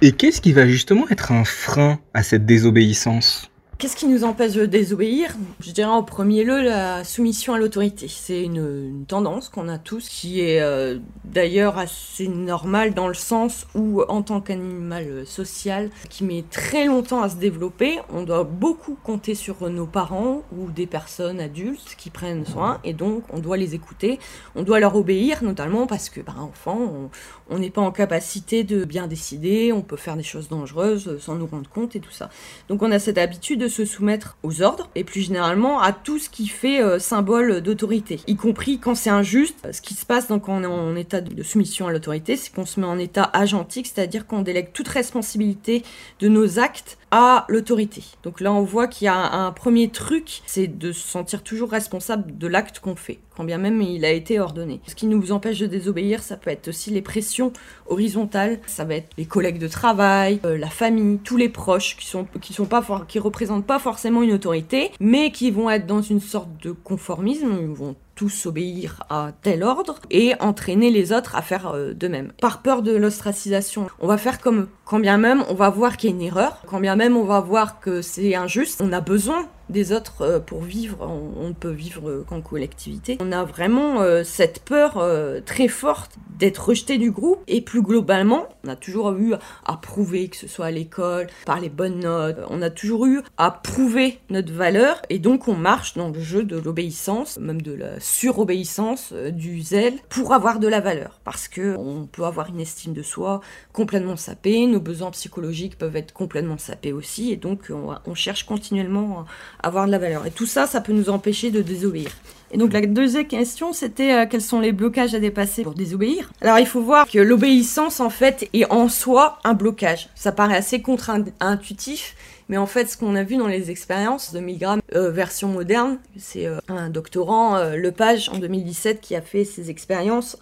Et 0.01 0.11
qu'est-ce 0.11 0.41
qui 0.41 0.53
va 0.53 0.67
justement 0.67 1.07
être 1.09 1.31
un 1.31 1.43
frein 1.43 1.99
à 2.13 2.23
cette 2.23 2.45
désobéissance? 2.45 3.49
Qu'est-ce 3.79 3.95
qui 3.95 4.07
nous 4.07 4.25
empêche 4.25 4.55
de 4.55 4.65
désobéir 4.65 5.37
Je 5.61 5.71
dirais 5.71 5.87
en 5.87 6.03
premier 6.03 6.43
lieu 6.43 6.61
la 6.61 7.05
soumission 7.05 7.53
à 7.53 7.57
l'autorité. 7.57 8.09
C'est 8.09 8.43
une, 8.43 9.05
tendance 9.07 9.47
qu'on 9.47 9.69
a 9.69 9.77
tous, 9.77 10.09
qui 10.09 10.41
est 10.41 10.59
euh, 10.59 10.99
d'ailleurs 11.23 11.77
assez 11.77 12.27
normale 12.27 12.93
dans 12.93 13.07
le 13.07 13.13
sens 13.13 13.67
où, 13.75 14.01
en 14.09 14.21
tant 14.21 14.41
qu'animal 14.41 15.25
social, 15.25 15.91
qui 16.09 16.25
met 16.25 16.43
très 16.51 16.87
longtemps 16.87 17.21
à 17.21 17.29
se 17.29 17.37
développer, 17.37 17.99
on 18.09 18.23
doit 18.23 18.43
beaucoup 18.43 18.97
compter 19.01 19.33
sur 19.33 19.69
nos 19.69 19.85
parents 19.85 20.41
ou 20.51 20.69
des 20.69 20.85
personnes 20.85 21.39
adultes 21.39 21.95
qui 21.97 22.09
prennent 22.09 22.45
soin, 22.45 22.81
et 22.83 22.91
donc 22.91 23.23
on 23.29 23.39
doit 23.39 23.55
les 23.55 23.75
écouter, 23.75 24.19
on 24.55 24.63
doit 24.63 24.81
leur 24.81 24.97
obéir, 24.97 25.41
notamment 25.41 25.87
parce 25.87 26.09
que, 26.09 26.19
ben, 26.19 26.35
enfant, 26.37 27.09
on 27.49 27.59
n'est 27.59 27.69
pas 27.69 27.81
en 27.81 27.93
capacité 27.93 28.65
de 28.65 28.83
bien 28.83 29.07
décider, 29.07 29.71
on 29.71 29.83
peut 29.83 29.95
faire 29.95 30.17
des 30.17 30.23
choses 30.23 30.49
dangereuses 30.49 31.17
sans 31.21 31.35
nous 31.35 31.47
rendre 31.47 31.69
compte 31.69 31.95
et 31.95 32.01
tout 32.01 32.11
ça. 32.11 32.29
Donc 32.67 32.83
on 32.83 32.91
a 32.91 32.99
cette 32.99 33.17
habitude 33.17 33.61
de 33.61 33.68
se 33.69 33.85
soumettre 33.85 34.37
aux 34.43 34.61
ordres 34.61 34.89
et 34.95 35.03
plus 35.03 35.21
généralement 35.21 35.79
à 35.79 35.91
tout 35.91 36.19
ce 36.19 36.29
qui 36.29 36.47
fait 36.47 36.81
euh, 36.81 36.99
symbole 36.99 37.61
d'autorité, 37.61 38.19
y 38.27 38.35
compris 38.35 38.79
quand 38.79 38.95
c'est 38.95 39.09
injuste. 39.09 39.67
Ce 39.71 39.81
qui 39.81 39.93
se 39.93 40.05
passe 40.05 40.27
donc 40.27 40.43
quand 40.43 40.53
on 40.53 40.63
est 40.63 40.67
en 40.67 40.95
état 40.95 41.21
de 41.21 41.43
soumission 41.43 41.87
à 41.87 41.91
l'autorité, 41.91 42.35
c'est 42.35 42.53
qu'on 42.53 42.65
se 42.65 42.79
met 42.79 42.85
en 42.85 42.99
état 42.99 43.29
agentique, 43.33 43.87
c'est-à-dire 43.87 44.27
qu'on 44.27 44.41
délègue 44.41 44.69
toute 44.73 44.87
responsabilité 44.87 45.83
de 46.19 46.27
nos 46.27 46.59
actes 46.59 46.98
à 47.11 47.45
l'autorité. 47.49 48.03
Donc 48.23 48.39
là, 48.39 48.51
on 48.53 48.63
voit 48.63 48.87
qu'il 48.87 49.05
y 49.05 49.07
a 49.07 49.15
un, 49.15 49.51
premier 49.51 49.89
truc, 49.89 50.41
c'est 50.45 50.67
de 50.67 50.91
se 50.91 51.07
sentir 51.07 51.43
toujours 51.43 51.71
responsable 51.71 52.37
de 52.37 52.47
l'acte 52.47 52.79
qu'on 52.79 52.95
fait, 52.95 53.19
quand 53.35 53.43
bien 53.43 53.57
même 53.57 53.81
il 53.81 54.05
a 54.05 54.11
été 54.11 54.39
ordonné. 54.39 54.79
Ce 54.87 54.95
qui 54.95 55.07
nous 55.07 55.31
empêche 55.31 55.59
de 55.59 55.65
désobéir, 55.65 56.21
ça 56.21 56.37
peut 56.37 56.51
être 56.51 56.67
aussi 56.67 56.91
les 56.91 57.01
pressions 57.01 57.51
horizontales, 57.87 58.59
ça 58.67 58.85
va 58.85 58.95
être 58.95 59.09
les 59.17 59.25
collègues 59.25 59.59
de 59.59 59.67
travail, 59.67 60.39
euh, 60.45 60.57
la 60.57 60.69
famille, 60.69 61.17
tous 61.23 61.37
les 61.37 61.49
proches 61.49 61.97
qui 61.97 62.05
sont 62.05 62.27
qui 62.41 62.53
sont 62.53 62.65
pas 62.65 62.83
qui 63.07 63.19
représentent 63.19 63.65
pas 63.65 63.79
forcément 63.79 64.21
une 64.21 64.33
autorité, 64.33 64.91
mais 64.99 65.31
qui 65.31 65.51
vont 65.51 65.69
être 65.69 65.87
dans 65.87 66.01
une 66.01 66.21
sorte 66.21 66.49
de 66.63 66.71
conformisme, 66.71 67.57
ils 67.61 67.67
vont 67.67 67.95
tous 68.19 68.47
obéir 68.47 69.01
à 69.09 69.31
tel 69.43 69.63
ordre 69.63 69.95
et 70.11 70.33
entraîner 70.41 70.89
les 70.91 71.13
autres 71.13 71.37
à 71.37 71.41
faire 71.41 71.67
euh, 71.67 71.93
de 71.93 72.09
même. 72.09 72.33
Par 72.41 72.61
peur 72.61 72.81
de 72.81 72.93
l'ostracisation, 72.93 73.87
on 74.01 74.07
va 74.07 74.17
faire 74.17 74.41
comme 74.41 74.67
quand 74.83 74.99
bien 74.99 75.17
même 75.17 75.41
on 75.49 75.53
va 75.53 75.69
voir 75.69 75.95
qu'il 75.95 76.09
y 76.09 76.13
a 76.13 76.15
une 76.17 76.21
erreur, 76.21 76.61
quand 76.67 76.81
bien 76.81 76.97
même 76.97 77.15
on 77.15 77.23
va 77.23 77.39
voir 77.39 77.79
que 77.79 78.01
c'est 78.01 78.35
injuste, 78.35 78.81
on 78.83 78.91
a 78.91 78.99
besoin 78.99 79.47
des 79.69 79.91
autres 79.93 80.21
euh, 80.21 80.39
pour 80.39 80.61
vivre. 80.61 80.97
On, 81.01 81.49
ne 81.49 81.53
peut 81.53 81.71
vivre 81.71 82.23
qu'en 82.27 82.41
collectivité. 82.41 83.17
On 83.19 83.31
a 83.31 83.43
vraiment 83.43 84.01
euh, 84.01 84.23
cette 84.23 84.63
peur 84.63 84.97
euh, 84.97 85.39
très 85.41 85.67
forte 85.67 86.17
d'être 86.37 86.69
rejeté 86.69 86.97
du 86.97 87.11
groupe. 87.11 87.41
Et 87.47 87.61
plus 87.61 87.81
globalement, 87.81 88.47
on 88.63 88.69
a 88.69 88.75
toujours 88.75 89.11
eu 89.13 89.33
à 89.65 89.77
prouver, 89.77 90.29
que 90.29 90.37
ce 90.37 90.47
soit 90.47 90.67
à 90.67 90.71
l'école, 90.71 91.27
par 91.45 91.59
les 91.59 91.69
bonnes 91.69 91.99
notes, 91.99 92.37
on 92.49 92.61
a 92.61 92.69
toujours 92.69 93.05
eu 93.05 93.21
à 93.37 93.51
prouver 93.51 94.19
notre 94.29 94.53
valeur. 94.53 95.01
Et 95.09 95.19
donc 95.19 95.47
on 95.47 95.55
marche 95.55 95.95
dans 95.95 96.09
le 96.09 96.19
jeu 96.19 96.43
de 96.43 96.57
l'obéissance, 96.57 97.37
même 97.39 97.61
de 97.61 97.73
la 97.73 97.99
surobéissance, 97.99 99.13
du 99.13 99.61
zèle, 99.61 99.95
pour 100.07 100.33
avoir 100.33 100.59
de 100.59 100.67
la 100.67 100.79
valeur. 100.79 101.19
Parce 101.23 101.47
que 101.47 101.75
on 101.77 102.05
peut 102.05 102.23
avoir 102.23 102.49
une 102.49 102.61
estime 102.61 102.93
de 102.93 103.03
soi 103.03 103.41
complètement 103.73 104.15
sapée, 104.15 104.65
nos 104.65 104.79
besoins 104.79 105.11
psychologiques 105.11 105.77
peuvent 105.77 105.95
être 105.95 106.13
complètement 106.13 106.57
sapés 106.57 106.93
aussi. 106.93 107.31
Et 107.31 107.37
donc 107.37 107.69
on, 107.69 107.95
on 108.05 108.15
cherche 108.15 108.45
continuellement 108.45 109.25
avoir 109.61 109.85
de 109.85 109.91
la 109.91 109.99
valeur. 109.99 110.25
Et 110.25 110.31
tout 110.31 110.45
ça, 110.45 110.67
ça 110.67 110.81
peut 110.81 110.93
nous 110.93 111.09
empêcher 111.09 111.51
de 111.51 111.61
désobéir. 111.61 112.09
Et 112.51 112.57
donc 112.57 112.73
la 112.73 112.81
deuxième 112.81 113.27
question, 113.27 113.73
c'était 113.73 114.13
euh, 114.13 114.25
quels 114.27 114.41
sont 114.41 114.59
les 114.59 114.71
blocages 114.71 115.13
à 115.13 115.19
dépasser 115.19 115.63
pour 115.63 115.73
désobéir? 115.73 116.31
Alors 116.41 116.57
il 116.57 116.65
faut 116.65 116.81
voir 116.81 117.07
que 117.07 117.19
l'obéissance, 117.19 117.99
en 117.99 118.09
fait, 118.09 118.49
est 118.53 118.65
en 118.71 118.89
soi 118.89 119.37
un 119.43 119.53
blocage. 119.53 120.09
Ça 120.15 120.31
paraît 120.31 120.55
assez 120.55 120.81
contre-intuitif, 120.81 122.15
mais 122.47 122.57
en 122.57 122.65
fait, 122.65 122.89
ce 122.89 122.97
qu'on 122.97 123.15
a 123.15 123.23
vu 123.23 123.37
dans 123.37 123.47
les 123.47 123.69
expériences 123.69 124.33
de 124.33 124.39
Milgram 124.39 124.81
euh, 124.95 125.11
version 125.11 125.49
moderne, 125.49 125.99
c'est 126.17 126.47
euh, 126.47 126.57
un 126.67 126.89
doctorant, 126.89 127.59
Lepage, 127.75 128.29
en 128.29 128.39
2017, 128.39 128.99
qui 128.99 129.15
a 129.15 129.21
fait 129.21 129.45
ces 129.45 129.69
expériences 129.69 130.37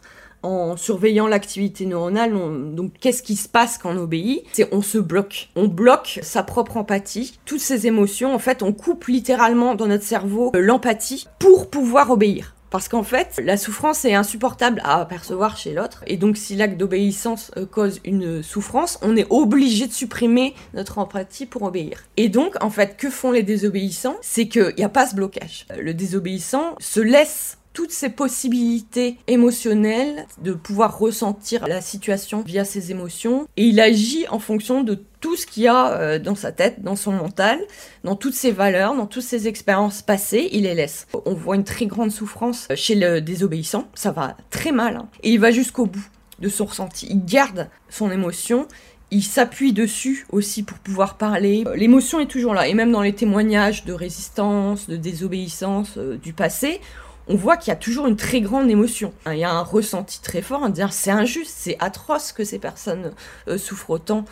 en 0.48 0.78
surveillant 0.78 1.28
l'activité 1.28 1.86
neuronale. 1.86 2.36
On- 2.36 2.72
donc, 2.72 2.94
qu'est-ce 3.00 3.24
qui 3.24 3.36
se 3.36 3.48
passe 3.50 3.78
quand 3.78 3.92
on 3.94 3.98
obéit? 3.98 4.44
C'est 4.54 4.68
on 4.74 4.82
se 4.82 4.98
bloque. 4.98 5.50
On 5.56 5.68
bloque 5.68 6.20
sa 6.24 6.44
propre 6.44 6.78
empathie, 6.78 7.38
toutes 7.46 7.60
ses 7.60 7.88
émotions. 7.88 8.34
En 8.34 8.40
fait, 8.40 8.64
on 8.64 8.74
coupe 8.74 9.06
littéralement 9.08 9.76
dans 9.76 9.88
notre 9.88 10.04
cerveau 10.04 10.52
euh, 10.56 10.60
l'empathie 10.62 11.28
pour 11.40 11.70
pouvoir 11.70 12.12
obéir. 12.12 12.54
Parce 12.70 12.90
qu'en 12.90 13.04
fait, 13.04 13.40
la 13.42 13.56
souffrance 13.56 14.04
est 14.04 14.14
insupportable 14.14 14.82
à 14.84 15.06
percevoir 15.06 15.56
chez 15.56 15.72
l'autre. 15.74 16.04
Et 16.06 16.18
donc, 16.18 16.36
si 16.36 16.54
l'acte 16.58 16.76
d'obéissance 16.78 17.50
euh, 17.56 17.66
cause 17.66 18.02
une 18.04 18.44
souffrance, 18.44 19.00
on 19.02 19.16
est 19.16 19.26
obligé 19.30 19.88
de 19.88 19.94
supprimer 19.94 20.54
notre 20.74 20.98
empathie 20.98 21.46
pour 21.46 21.62
obéir. 21.64 22.04
Et 22.18 22.28
donc, 22.28 22.62
en 22.62 22.70
fait, 22.70 22.98
que 22.98 23.10
font 23.10 23.32
les 23.32 23.44
désobéissants? 23.44 24.18
C'est 24.22 24.50
qu'il 24.50 24.74
n'y 24.78 24.84
a 24.84 24.90
pas 24.90 25.08
ce 25.08 25.16
blocage. 25.16 25.66
Euh, 25.72 25.82
Le 25.82 25.94
désobéissant 25.94 26.76
se 26.80 27.00
laisse 27.00 27.58
toutes 27.78 27.92
ces 27.92 28.10
possibilités 28.10 29.20
émotionnelles 29.28 30.26
de 30.42 30.54
pouvoir 30.54 30.98
ressentir 30.98 31.68
la 31.68 31.80
situation 31.80 32.42
via 32.42 32.66
ses 32.66 32.90
émotions 32.90 33.48
et 33.56 33.66
il 33.66 33.80
agit 33.80 34.28
en 34.30 34.40
fonction 34.40 34.82
de 34.82 34.98
tout 35.20 35.36
ce 35.36 35.46
qu'il 35.46 35.62
y 35.62 35.68
a 35.68 35.92
euh, 35.92 36.18
dans 36.18 36.34
sa 36.34 36.52
tête, 36.52 36.82
dans 36.82 36.96
son 36.96 37.12
mental, 37.12 37.60
dans 38.04 38.16
toutes 38.16 38.34
ses 38.34 38.50
valeurs, 38.50 38.96
dans 38.96 39.06
toutes 39.06 39.22
ses 39.22 39.48
expériences 39.48 40.02
passées, 40.02 40.50
il 40.54 40.64
les 40.64 40.74
laisse. 40.74 41.06
On 41.26 41.36
voit 41.36 41.56
une 41.56 41.64
très 41.64 41.86
grande 41.86 42.10
souffrance 42.10 42.68
chez 42.74 42.96
le 42.96 43.22
désobéissant, 43.22 43.88
ça 43.94 44.10
va 44.10 44.38
très 44.50 44.72
mal, 44.72 44.96
hein. 44.96 45.08
et 45.22 45.30
il 45.30 45.40
va 45.40 45.52
jusqu'au 45.52 45.86
bout 45.86 46.08
de 46.40 46.50
son 46.50 46.66
ressenti. 46.66 47.06
Il 47.12 47.26
garde 47.26 47.70
son 47.90 48.10
émotion, 48.10 48.68
il 49.12 49.22
s'appuie 49.22 49.72
dessus 49.72 50.26
aussi 50.32 50.64
pour 50.64 50.80
pouvoir 50.80 51.16
parler. 51.16 51.64
L'émotion 51.76 52.20
est 52.20 52.26
toujours 52.26 52.56
là, 52.56 52.68
et 52.68 52.74
même 52.74 52.92
dans 52.92 53.04
les 53.04 53.14
témoignages 53.14 53.86
de 53.86 53.94
résistance, 53.94 54.90
de 54.90 54.98
désobéissance 54.98 56.00
euh, 56.00 56.18
du 56.18 56.34
passé, 56.34 56.82
on 57.30 57.36
voit 57.36 57.58
qu'il 57.58 57.70
y 57.70 57.74
a 57.74 57.78
toujours 57.78 58.08
une 58.08 58.16
très 58.16 58.42
grande 58.42 58.70
émotion. 58.70 59.14
Hein, 59.26 59.34
Il 59.34 59.40
y 59.40 59.44
a 59.44 59.52
un 59.52 59.62
ressenti 59.62 60.22
très 60.22 60.42
fort 60.42 60.64
à 60.64 60.70
dire 60.70 60.94
c'est 60.94 61.12
injuste, 61.12 61.54
c'est 61.56 61.78
atroce 61.80 62.32
que 62.32 62.44
ces 62.44 62.60
personnes 62.60 63.12
euh, 63.48 63.58
souffrent 63.58 63.92
autant. 63.92 64.26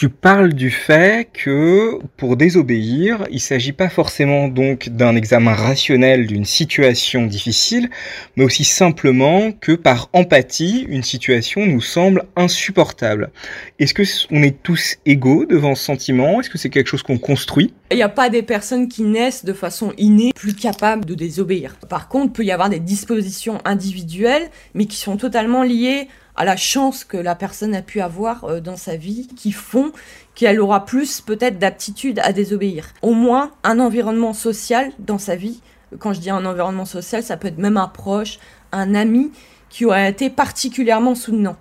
Tu 0.00 0.08
parles 0.08 0.54
du 0.54 0.70
fait 0.70 1.28
que 1.30 1.98
pour 2.16 2.38
désobéir, 2.38 3.26
il 3.30 3.38
s'agit 3.38 3.72
pas 3.72 3.90
forcément 3.90 4.48
donc 4.48 4.88
d'un 4.88 5.14
examen 5.14 5.52
rationnel 5.52 6.26
d'une 6.26 6.46
situation 6.46 7.26
difficile, 7.26 7.90
mais 8.34 8.44
aussi 8.44 8.64
simplement 8.64 9.52
que 9.52 9.72
par 9.72 10.08
empathie, 10.14 10.86
une 10.88 11.02
situation 11.02 11.66
nous 11.66 11.82
semble 11.82 12.24
insupportable. 12.34 13.30
Est-ce 13.78 13.92
que 13.92 14.04
on 14.30 14.42
est 14.42 14.62
tous 14.62 14.96
égaux 15.04 15.44
devant 15.44 15.74
ce 15.74 15.84
sentiment? 15.84 16.40
Est-ce 16.40 16.48
que 16.48 16.56
c'est 16.56 16.70
quelque 16.70 16.88
chose 16.88 17.02
qu'on 17.02 17.18
construit? 17.18 17.74
Il 17.90 17.96
n'y 17.98 18.02
a 18.02 18.08
pas 18.08 18.30
des 18.30 18.42
personnes 18.42 18.88
qui 18.88 19.02
naissent 19.02 19.44
de 19.44 19.52
façon 19.52 19.92
innée 19.98 20.32
plus 20.34 20.54
capables 20.54 21.04
de 21.04 21.14
désobéir. 21.14 21.76
Par 21.90 22.08
contre, 22.08 22.26
il 22.28 22.32
peut 22.32 22.44
y 22.44 22.52
avoir 22.52 22.70
des 22.70 22.80
dispositions 22.80 23.58
individuelles, 23.66 24.48
mais 24.72 24.86
qui 24.86 24.96
sont 24.96 25.18
totalement 25.18 25.62
liées 25.62 26.08
à 26.40 26.44
la 26.46 26.56
chance 26.56 27.04
que 27.04 27.18
la 27.18 27.34
personne 27.34 27.74
a 27.74 27.82
pu 27.82 28.00
avoir 28.00 28.44
euh, 28.44 28.60
dans 28.60 28.78
sa 28.78 28.96
vie, 28.96 29.28
qui 29.36 29.52
font 29.52 29.92
qu'elle 30.34 30.58
aura 30.58 30.86
plus 30.86 31.20
peut-être 31.20 31.58
d'aptitude 31.58 32.18
à 32.24 32.32
désobéir. 32.32 32.94
Au 33.02 33.12
moins 33.12 33.50
un 33.62 33.78
environnement 33.78 34.32
social 34.32 34.90
dans 34.98 35.18
sa 35.18 35.36
vie. 35.36 35.60
Quand 35.98 36.14
je 36.14 36.20
dis 36.20 36.30
un 36.30 36.46
environnement 36.46 36.86
social, 36.86 37.22
ça 37.22 37.36
peut 37.36 37.48
être 37.48 37.58
même 37.58 37.76
un 37.76 37.88
proche, 37.88 38.38
un 38.72 38.94
ami 38.94 39.32
qui 39.68 39.84
aura 39.84 40.08
été 40.08 40.30
particulièrement 40.30 41.14
soutenant 41.14 41.56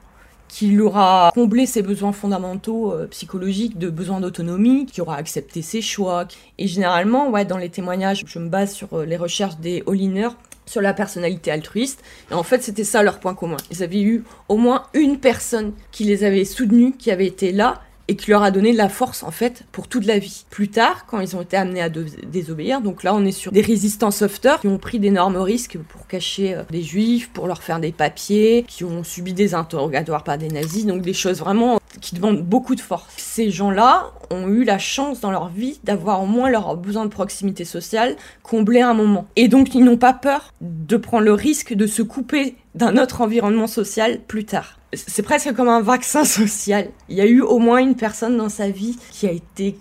qui 0.48 0.80
aura 0.80 1.30
comblé 1.36 1.68
ses 1.68 1.84
besoins 1.84 2.12
fondamentaux 2.12 2.92
euh, 2.92 3.06
psychologiques 3.06 3.78
de 3.78 3.90
besoin 3.90 4.20
d'autonomie, 4.20 4.88
qui 4.88 5.00
aura 5.00 5.16
accepté 5.16 5.62
ses 5.62 5.80
choix. 5.80 6.28
Et 6.58 6.66
généralement, 6.66 7.30
ouais, 7.30 7.46
dans 7.46 7.58
les 7.58 7.70
témoignages, 7.70 8.24
je 8.26 8.40
me 8.40 8.50
base 8.50 8.74
sur 8.74 8.92
euh, 8.94 9.06
les 9.06 9.16
recherches 9.16 9.58
des 9.58 9.84
Holliners 9.86 10.32
sur 10.70 10.82
la 10.82 10.94
personnalité 10.94 11.52
altruiste. 11.52 12.04
Et 12.30 12.36
en 12.36 12.44
fait, 12.44 12.62
c'était 12.62 12.84
ça 12.84 13.02
leur 13.02 13.20
point 13.20 13.34
commun. 13.34 13.58
Ils 13.72 13.82
avaient 13.82 14.02
eu 14.02 14.24
au 14.48 14.58
moins 14.58 14.84
une 14.94 15.20
personne 15.20 15.74
qui 15.92 16.04
les 16.04 16.24
avait 16.24 16.46
soutenus, 16.46 16.94
qui 16.98 17.10
avait 17.10 17.26
été 17.26 17.52
là 17.52 17.82
et 18.10 18.16
qui 18.16 18.32
leur 18.32 18.42
a 18.42 18.50
donné 18.50 18.74
de 18.74 18.78
la 18.78 18.90
force 18.90 19.22
en 19.22 19.30
fait 19.30 19.64
pour 19.72 19.88
toute 19.88 20.06
la 20.06 20.18
vie. 20.18 20.46
Plus 20.50 20.68
tard, 20.68 21.06
quand 21.06 21.20
ils 21.20 21.36
ont 21.36 21.42
été 21.42 21.56
amenés 21.56 21.82
à 21.82 21.90
désobéir, 21.90 22.82
donc 22.82 23.04
là 23.04 23.14
on 23.14 23.24
est 23.24 23.32
sur 23.32 23.52
des 23.52 23.62
résistants 23.62 24.10
sauveteurs 24.10 24.60
qui 24.60 24.68
ont 24.68 24.80
pris 24.80 25.00
d'énormes 25.00 25.38
risques 25.38 25.78
pour 25.78 26.08
cacher 26.08 26.56
euh, 26.56 26.64
des 26.72 26.82
juifs, 26.82 27.30
pour 27.30 27.46
leur 27.46 27.62
faire 27.62 27.80
des 27.80 27.92
papiers, 27.92 28.66
qui 28.68 28.84
ont 28.84 29.04
subi 29.04 29.34
des 29.34 29.54
interrogatoires 29.54 30.24
par 30.24 30.40
des 30.40 30.48
nazis, 30.48 30.88
donc 30.88 31.04
des 31.04 31.14
choses 31.14 31.38
vraiment 31.38 31.80
qui 32.02 32.16
demandent 32.16 32.42
beaucoup 32.42 32.74
de 32.74 32.82
force. 32.82 33.14
Ces 33.18 33.52
gens-là 33.52 34.12
ont 34.32 34.48
eu 34.48 34.64
la 34.64 34.80
chance 34.80 35.22
dans 35.22 35.32
leur 35.32 35.50
vie 35.50 35.80
d'avoir 35.84 36.24
au 36.24 36.26
moins 36.26 36.50
leur 36.50 36.76
besoin 36.78 37.06
de 37.06 37.12
proximité 37.12 37.64
sociale 37.64 38.16
comblé 38.42 38.82
à 38.82 38.90
un 38.90 38.94
moment. 38.96 39.28
Et 39.36 39.48
donc 39.48 39.76
ils 39.76 39.84
n'ont 39.84 39.98
pas 39.98 40.14
peur 40.14 40.52
de 40.62 40.98
prendre 40.98 41.26
le 41.26 41.34
risque 41.34 41.74
de 41.76 41.86
se 41.86 42.02
couper 42.02 42.56
d'un 42.76 42.98
autre 42.98 43.22
environnement 43.22 43.68
social 43.68 44.20
plus 44.28 44.46
tard. 44.46 44.80
C'est 44.94 45.24
presque 45.24 45.54
comme 45.54 45.70
un 45.70 45.82
vaccin 45.82 46.26
social. 46.26 46.90
Il 47.10 47.18
y 47.18 47.22
a 47.22 47.26
eu 47.26 47.42
au 47.42 47.60
moins 47.60 47.78
une 47.80 47.96
personne 47.96 48.38
dans 48.38 48.50
sa 48.50 48.70
vie 48.70 48.98
qui 49.12 49.28
a 49.28 49.32
été 49.32 49.78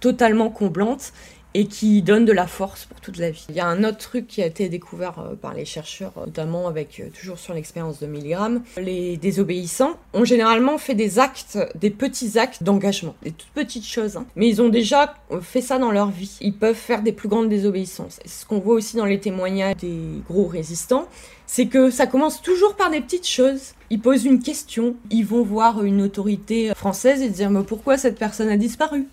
totalement 0.00 0.50
comblante 0.50 1.12
et 1.54 1.66
qui 1.66 2.02
donne 2.02 2.24
de 2.24 2.32
la 2.32 2.46
force 2.46 2.84
pour 2.84 3.00
toute 3.00 3.16
la 3.16 3.30
vie. 3.30 3.46
Il 3.48 3.56
y 3.56 3.60
a 3.60 3.66
un 3.66 3.82
autre 3.82 3.98
truc 3.98 4.26
qui 4.26 4.42
a 4.42 4.46
été 4.46 4.68
découvert 4.68 5.18
euh, 5.18 5.34
par 5.34 5.54
les 5.54 5.64
chercheurs, 5.64 6.12
euh, 6.18 6.26
notamment 6.26 6.68
avec 6.68 7.00
euh, 7.00 7.08
toujours 7.08 7.38
sur 7.38 7.54
l'expérience 7.54 7.98
de 8.00 8.06
Milgram. 8.06 8.62
Les 8.76 9.16
désobéissants 9.16 9.96
ont 10.12 10.24
généralement 10.24 10.78
fait 10.78 10.94
des 10.94 11.18
actes, 11.18 11.58
des 11.74 11.90
petits 11.90 12.38
actes 12.38 12.62
d'engagement, 12.62 13.14
des 13.22 13.32
toutes 13.32 13.50
petites 13.54 13.86
choses, 13.86 14.16
hein. 14.16 14.26
mais 14.36 14.46
ils 14.46 14.60
ont 14.60 14.68
déjà 14.68 15.14
fait 15.40 15.62
ça 15.62 15.78
dans 15.78 15.90
leur 15.90 16.10
vie. 16.10 16.36
Ils 16.40 16.54
peuvent 16.54 16.76
faire 16.76 17.02
des 17.02 17.12
plus 17.12 17.28
grandes 17.28 17.48
désobéissances. 17.48 18.20
Et 18.24 18.28
ce 18.28 18.44
qu'on 18.44 18.60
voit 18.60 18.74
aussi 18.74 18.96
dans 18.96 19.06
les 19.06 19.18
témoignages 19.18 19.76
des 19.76 19.98
gros 20.28 20.46
résistants, 20.46 21.08
c'est 21.48 21.66
que 21.66 21.90
ça 21.90 22.06
commence 22.06 22.40
toujours 22.42 22.76
par 22.76 22.90
des 22.90 23.00
petites 23.00 23.26
choses. 23.26 23.72
Ils 23.90 23.98
posent 23.98 24.26
une 24.26 24.40
question, 24.40 24.96
ils 25.10 25.24
vont 25.24 25.42
voir 25.42 25.82
une 25.82 26.02
autorité 26.02 26.72
française 26.76 27.22
et 27.22 27.30
dire 27.30 27.50
mais 27.50 27.62
pourquoi 27.64 27.96
cette 27.96 28.18
personne 28.18 28.50
a 28.50 28.58
disparu? 28.58 29.08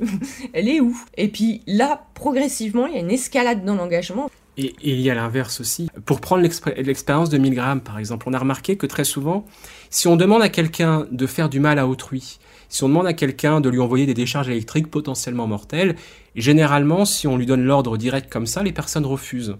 Elle 0.54 0.68
est 0.68 0.82
où? 0.82 0.96
Et 1.18 1.30
puis 1.30 1.62
là, 1.65 2.06
progressivement, 2.13 2.86
il 2.88 2.94
y 2.94 2.98
a 2.98 3.00
une 3.00 3.10
escalade 3.10 3.63
dans 3.63 3.75
l'engagement. 3.75 4.30
Et, 4.58 4.75
il 4.84 5.00
y 5.01 5.10
a 5.10 5.15
l'inverse 5.15 5.62
aussi. 5.62 5.89
Pour 6.06 6.20
prendre 6.22 6.44
l'expé- 6.44 6.82
l'expérience 6.82 7.30
de 7.30 7.38
Milgram, 7.38 7.82
par 7.82 8.00
exemple, 8.00 8.25
on 8.30 8.34
a 8.34 8.39
remarqué 8.39 8.75
que 8.75 8.86
très 8.86 9.06
souvent, 9.06 9.46
si 9.89 10.08
on 10.08 10.18
demande 10.18 10.42
à 10.42 10.50
quelqu'un 10.50 11.08
de 11.12 11.27
faire 11.27 11.50
du 11.50 11.60
mal 11.62 11.80
à 11.80 11.88
autrui, 11.88 12.39
si 12.75 12.84
on 12.84 12.89
demande 12.89 13.08
à 13.08 13.13
quelqu'un 13.13 13.62
de 13.62 13.70
lui 13.70 13.79
envoyer 13.79 14.05
des 14.05 14.13
décharges 14.13 14.50
électriques 14.50 14.91
potentiellement 14.91 15.48
mortelles, 15.48 15.96
généralement, 16.36 17.05
si 17.05 17.25
on 17.25 17.38
lui 17.38 17.46
donne 17.46 17.63
l'ordre 17.63 17.96
direct 17.96 18.29
comme 18.29 18.46
ça, 18.46 18.63
les 18.63 18.74
personnes 18.74 19.05
refusent. 19.05 19.55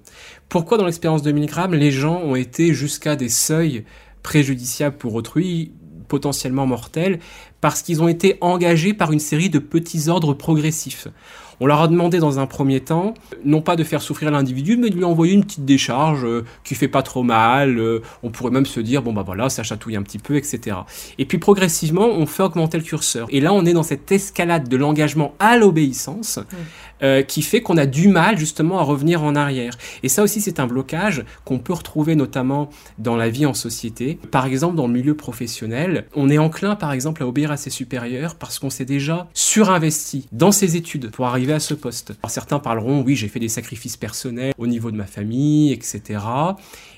Pourquoi 0.50 0.77
dans 0.77 0.84
l'expérience 0.84 1.22
de 1.22 1.31
Milgram, 1.31 1.74
les 1.74 1.91
gens 1.91 2.19
ont 2.19 2.36
été 2.36 2.74
jusqu'à 2.74 3.15
des 3.15 3.29
seuils 3.29 3.86
préjudiciables 4.22 4.98
pour 4.98 5.13
autrui, 5.15 5.72
potentiellement 6.10 6.67
mortels, 6.67 7.19
parce 7.62 7.84
qu'ils 7.84 8.01
ont 8.01 8.10
été 8.10 8.38
engagés 8.41 8.93
par 8.93 9.13
une 9.13 9.19
série 9.19 9.50
de 9.50 9.60
petits 9.60 10.10
ordres 10.10 10.34
progressifs. 10.34 11.07
On 11.60 11.66
leur 11.66 11.82
a 11.82 11.88
demandé 11.88 12.20
dans 12.20 12.40
un 12.40 12.46
premier 12.46 12.80
temps, 12.80 13.14
non 13.44 13.62
pas 13.62 13.76
de 13.76 13.84
faire 13.84 14.02
souffrir 14.02 14.32
l'individu, 14.32 14.78
mais 14.78 14.90
de 14.90 14.96
lui 14.96 15.04
envoyer 15.04 15.34
une 15.34 15.44
petite 15.44 15.66
décharge 15.66 16.26
euh, 16.26 16.44
qui 16.64 16.76
fait 16.76 16.88
pas 16.88 17.02
trop 17.02 17.24
mal. 17.24 17.80
euh, 17.80 18.02
on 18.24 18.30
pourrait 18.30 18.52
même 18.52 18.66
se 18.66 18.80
dire, 18.80 19.02
bon 19.02 19.14
bah 19.14 19.24
voilà, 19.26 19.50
ça 19.50 19.64
chatouille 19.64 19.96
un 19.96 20.04
petit 20.04 20.20
peu, 20.20 20.36
etc. 20.36 20.78
Et 21.18 21.26
puis 21.26 21.38
progressivement, 21.38 22.08
on 22.08 22.26
fait 22.26 22.44
augmenter 22.44 22.78
le 22.78 22.84
curseur. 22.84 23.28
Et 23.30 23.40
là, 23.40 23.54
on 23.54 23.66
est 23.66 23.74
dans 23.74 23.84
cette 23.84 24.12
escalade 24.12 24.68
de 24.68 24.78
l'engagement 24.78 25.34
à 25.40 25.58
l'obéissance, 25.58 26.40
euh, 27.04 27.22
qui 27.22 27.42
fait 27.42 27.62
qu'on 27.62 27.78
a 27.78 27.86
du 27.86 28.08
mal 28.08 28.38
justement 28.38 28.80
à 28.80 28.84
revenir 28.84 29.24
en 29.24 29.36
arrière. 29.36 29.78
Et 30.04 30.10
ça 30.10 30.24
aussi, 30.24 30.42
c'est 30.42 30.60
un 30.60 30.68
blocage 30.68 31.25
qu'on 31.44 31.60
peut 31.60 31.74
retrouver 31.74 32.16
notamment 32.16 32.70
dans 32.98 33.16
la 33.16 33.30
vie 33.30 33.46
en 33.46 33.54
société. 33.54 34.18
Par 34.32 34.46
exemple, 34.46 34.75
dans 34.75 34.88
le 34.88 34.94
milieu 34.94 35.16
professionnel, 35.16 36.06
on 36.16 36.30
est 36.30 36.38
enclin, 36.38 36.75
par 36.75 36.94
exemple, 36.94 37.24
à 37.24 37.28
obéir 37.28 37.52
à 37.52 37.58
ses 37.58 37.70
supérieurs 37.70 38.36
parce 38.36 38.60
qu'on 38.60 38.70
s'est 38.70 38.86
déjà 38.86 39.28
surinvesti 39.34 40.28
dans 40.32 40.52
ses 40.52 40.75
études 40.78 41.12
pour 41.12 41.25
arriver 41.25 41.54
à 41.54 41.60
ce 41.60 41.74
poste. 41.74 42.14
Alors, 42.22 42.32
certains 42.32 42.60
parleront, 42.60 43.02
oui, 43.02 43.16
j'ai 43.16 43.28
fait 43.28 43.40
des 43.40 43.50
sacrifices 43.50 43.98
personnels 43.98 44.54
au 44.58 44.68
niveau 44.68 44.92
de 44.92 44.98
ma 44.98 45.06
famille, 45.06 45.74
etc. 45.74 46.20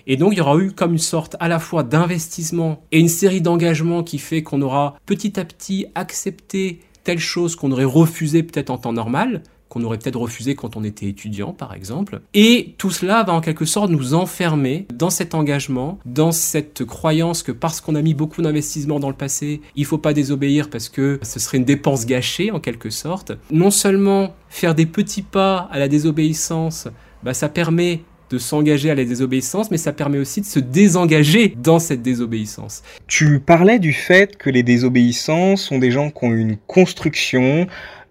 Et 0.06 0.16
donc, 0.16 0.34
il 0.34 0.38
y 0.38 0.42
aura 0.42 0.58
eu 0.58 0.72
comme 0.72 0.94
une 0.94 1.00
sorte 1.00 1.36
à 1.40 1.48
la 1.48 1.60
fois 1.60 1.84
d'investissement 1.84 2.84
et 2.92 3.00
une 3.00 3.10
série 3.10 3.42
d'engagements 3.42 4.04
qui 4.04 4.20
fait 4.20 4.44
qu'on 4.44 4.62
aura 4.62 4.96
petit 5.06 5.40
à 5.40 5.46
petit 5.46 5.88
accepté 5.96 6.80
telle 7.04 7.20
chose 7.20 7.56
qu'on 7.56 7.72
aurait 7.72 7.86
refusé 7.86 8.44
peut-être 8.44 8.70
en 8.70 8.78
temps 8.78 8.94
normal, 8.94 9.42
qu'on 9.70 9.84
aurait 9.84 9.98
peut-être 9.98 10.20
refusé 10.20 10.56
quand 10.56 10.78
on 10.78 10.84
était 10.84 11.08
étudiant, 11.08 11.54
par 11.54 11.74
exemple. 11.74 12.22
Et 12.34 12.76
tout 12.78 12.92
cela 12.92 13.24
va 13.24 13.34
en 13.34 13.42
quelque 13.42 13.66
sorte 13.66 13.90
nous 13.90 14.14
enfermer 14.14 14.88
dans 14.94 15.10
cet 15.10 15.36
engagement, 15.36 16.00
dans 16.06 16.32
cette 16.32 16.86
croyance 16.86 17.44
que 17.44 17.52
parce 17.52 17.82
qu'on 17.82 17.96
a 17.96 18.02
mis 18.02 18.14
beaucoup 18.14 18.42
d'investissements 18.42 19.00
dans 19.00 19.10
le 19.10 19.16
passé, 19.16 19.62
il 19.76 19.86
faut 19.86 19.98
pas 19.98 20.14
désobéir 20.14 20.70
parce 20.70 20.90
que 20.90 21.20
ce 21.22 21.40
serait 21.40 21.58
une 21.58 21.66
dépense 21.66 22.06
gâchée 22.06 22.52
en 22.52 22.60
quelque 22.60 22.90
sorte. 22.90 23.34
Non 23.52 23.72
seulement 23.72 24.36
faire 24.50 24.76
des 24.76 24.86
petits 24.86 25.22
pas 25.22 25.68
à 25.72 25.80
la 25.80 25.88
désobéissance, 25.88 26.88
bah, 27.24 27.34
ça 27.34 27.50
permet 27.50 28.02
de 28.30 28.38
s'engager 28.38 28.90
à 28.90 28.96
la 28.96 29.06
désobéissance, 29.06 29.72
mais 29.72 29.78
ça 29.78 29.94
permet 29.94 30.18
aussi 30.18 30.42
de 30.42 30.46
se 30.46 30.60
désengager 30.60 31.54
dans 31.58 31.80
cette 31.80 32.02
désobéissance. 32.02 32.84
Tu 33.08 33.40
parlais 33.40 33.80
du 33.80 33.94
fait 33.94 34.38
que 34.38 34.50
les 34.50 34.64
désobéissants 34.64 35.56
sont 35.56 35.78
des 35.78 35.92
gens 35.92 36.10
qui 36.10 36.26
ont 36.26 36.34
une 36.34 36.58
construction, 36.68 37.68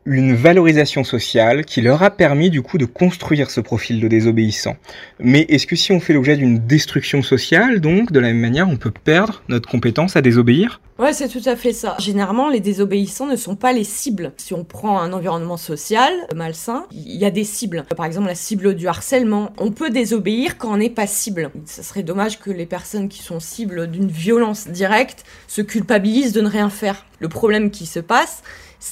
une 0.07 0.35
valorisation 0.35 1.03
sociale 1.03 1.65
qui 1.65 1.83
leur 1.83 2.03
a 2.03 2.11
permis 2.11 2.49
du 2.49 2.63
coup 2.63 2.79
de 2.79 2.85
construire 2.85 3.51
ce 3.51 3.61
profil 3.61 4.01
de 4.01 4.09
désobéissant. 4.09 4.77
Mais 5.19 5.43
est-ce 5.49 5.67
que 5.67 5.77
si 5.77 5.93
on 5.93 6.01
fait 6.01 6.13
l'objet 6.13 6.37
d'une 6.37 6.59
destruction 6.59 7.23
sociale, 7.23 7.81
donc 7.81 8.13
de 8.13 8.21
la 8.21 8.29
même 8.29 8.41
manière, 8.41 8.69
on 8.69 8.77
peut 8.77 8.93
perdre 8.93 9.43
notre 9.49 9.69
compétence 9.69 10.17
à 10.17 10.23
désobéir? 10.23 10.81
Ouais, 10.99 11.13
c'est 11.13 11.29
tout 11.29 11.47
à 11.47 11.57
fait 11.57 11.75
ça. 11.75 11.97
Généralement, 11.99 12.49
les 12.49 12.61
désobéissants 12.61 13.27
ne 13.27 13.37
sont 13.37 13.57
pas 13.57 13.75
les 13.75 13.85
cibles. 13.85 14.33
Si 14.39 14.55
on 14.55 14.65
prend 14.65 14.99
un 14.99 15.13
environnement 15.13 15.59
social 15.59 16.11
malsain, 16.35 16.87
il 16.93 17.17
y 17.17 17.27
a 17.27 17.31
des 17.31 17.45
cibles. 17.45 17.85
Par 17.95 18.07
exemple, 18.07 18.29
la 18.29 18.35
cible 18.35 18.75
du 18.75 18.89
harcèlement. 18.89 19.53
On 19.59 19.73
peut 19.73 19.91
désobéir 19.91 20.57
quand 20.57 20.73
on 20.73 20.79
n'est 20.79 20.89
pas 20.89 21.07
cible. 21.07 21.51
Ce 21.67 21.83
serait 21.83 22.03
dommage 22.03 22.39
que 22.39 22.51
les 22.51 22.65
personnes 22.65 23.09
qui 23.09 23.23
sont 23.23 23.41
cibles 23.41 23.91
d'une 23.91 24.09
violence 24.09 24.69
directe 24.69 25.25
se 25.49 25.61
culpabilisent 25.61 26.33
de 26.33 26.41
ne 26.41 26.49
rien 26.49 26.71
faire. 26.71 27.05
Le 27.21 27.29
problème 27.29 27.71
qui 27.71 27.85
se 27.85 28.01
passe, 28.01 28.43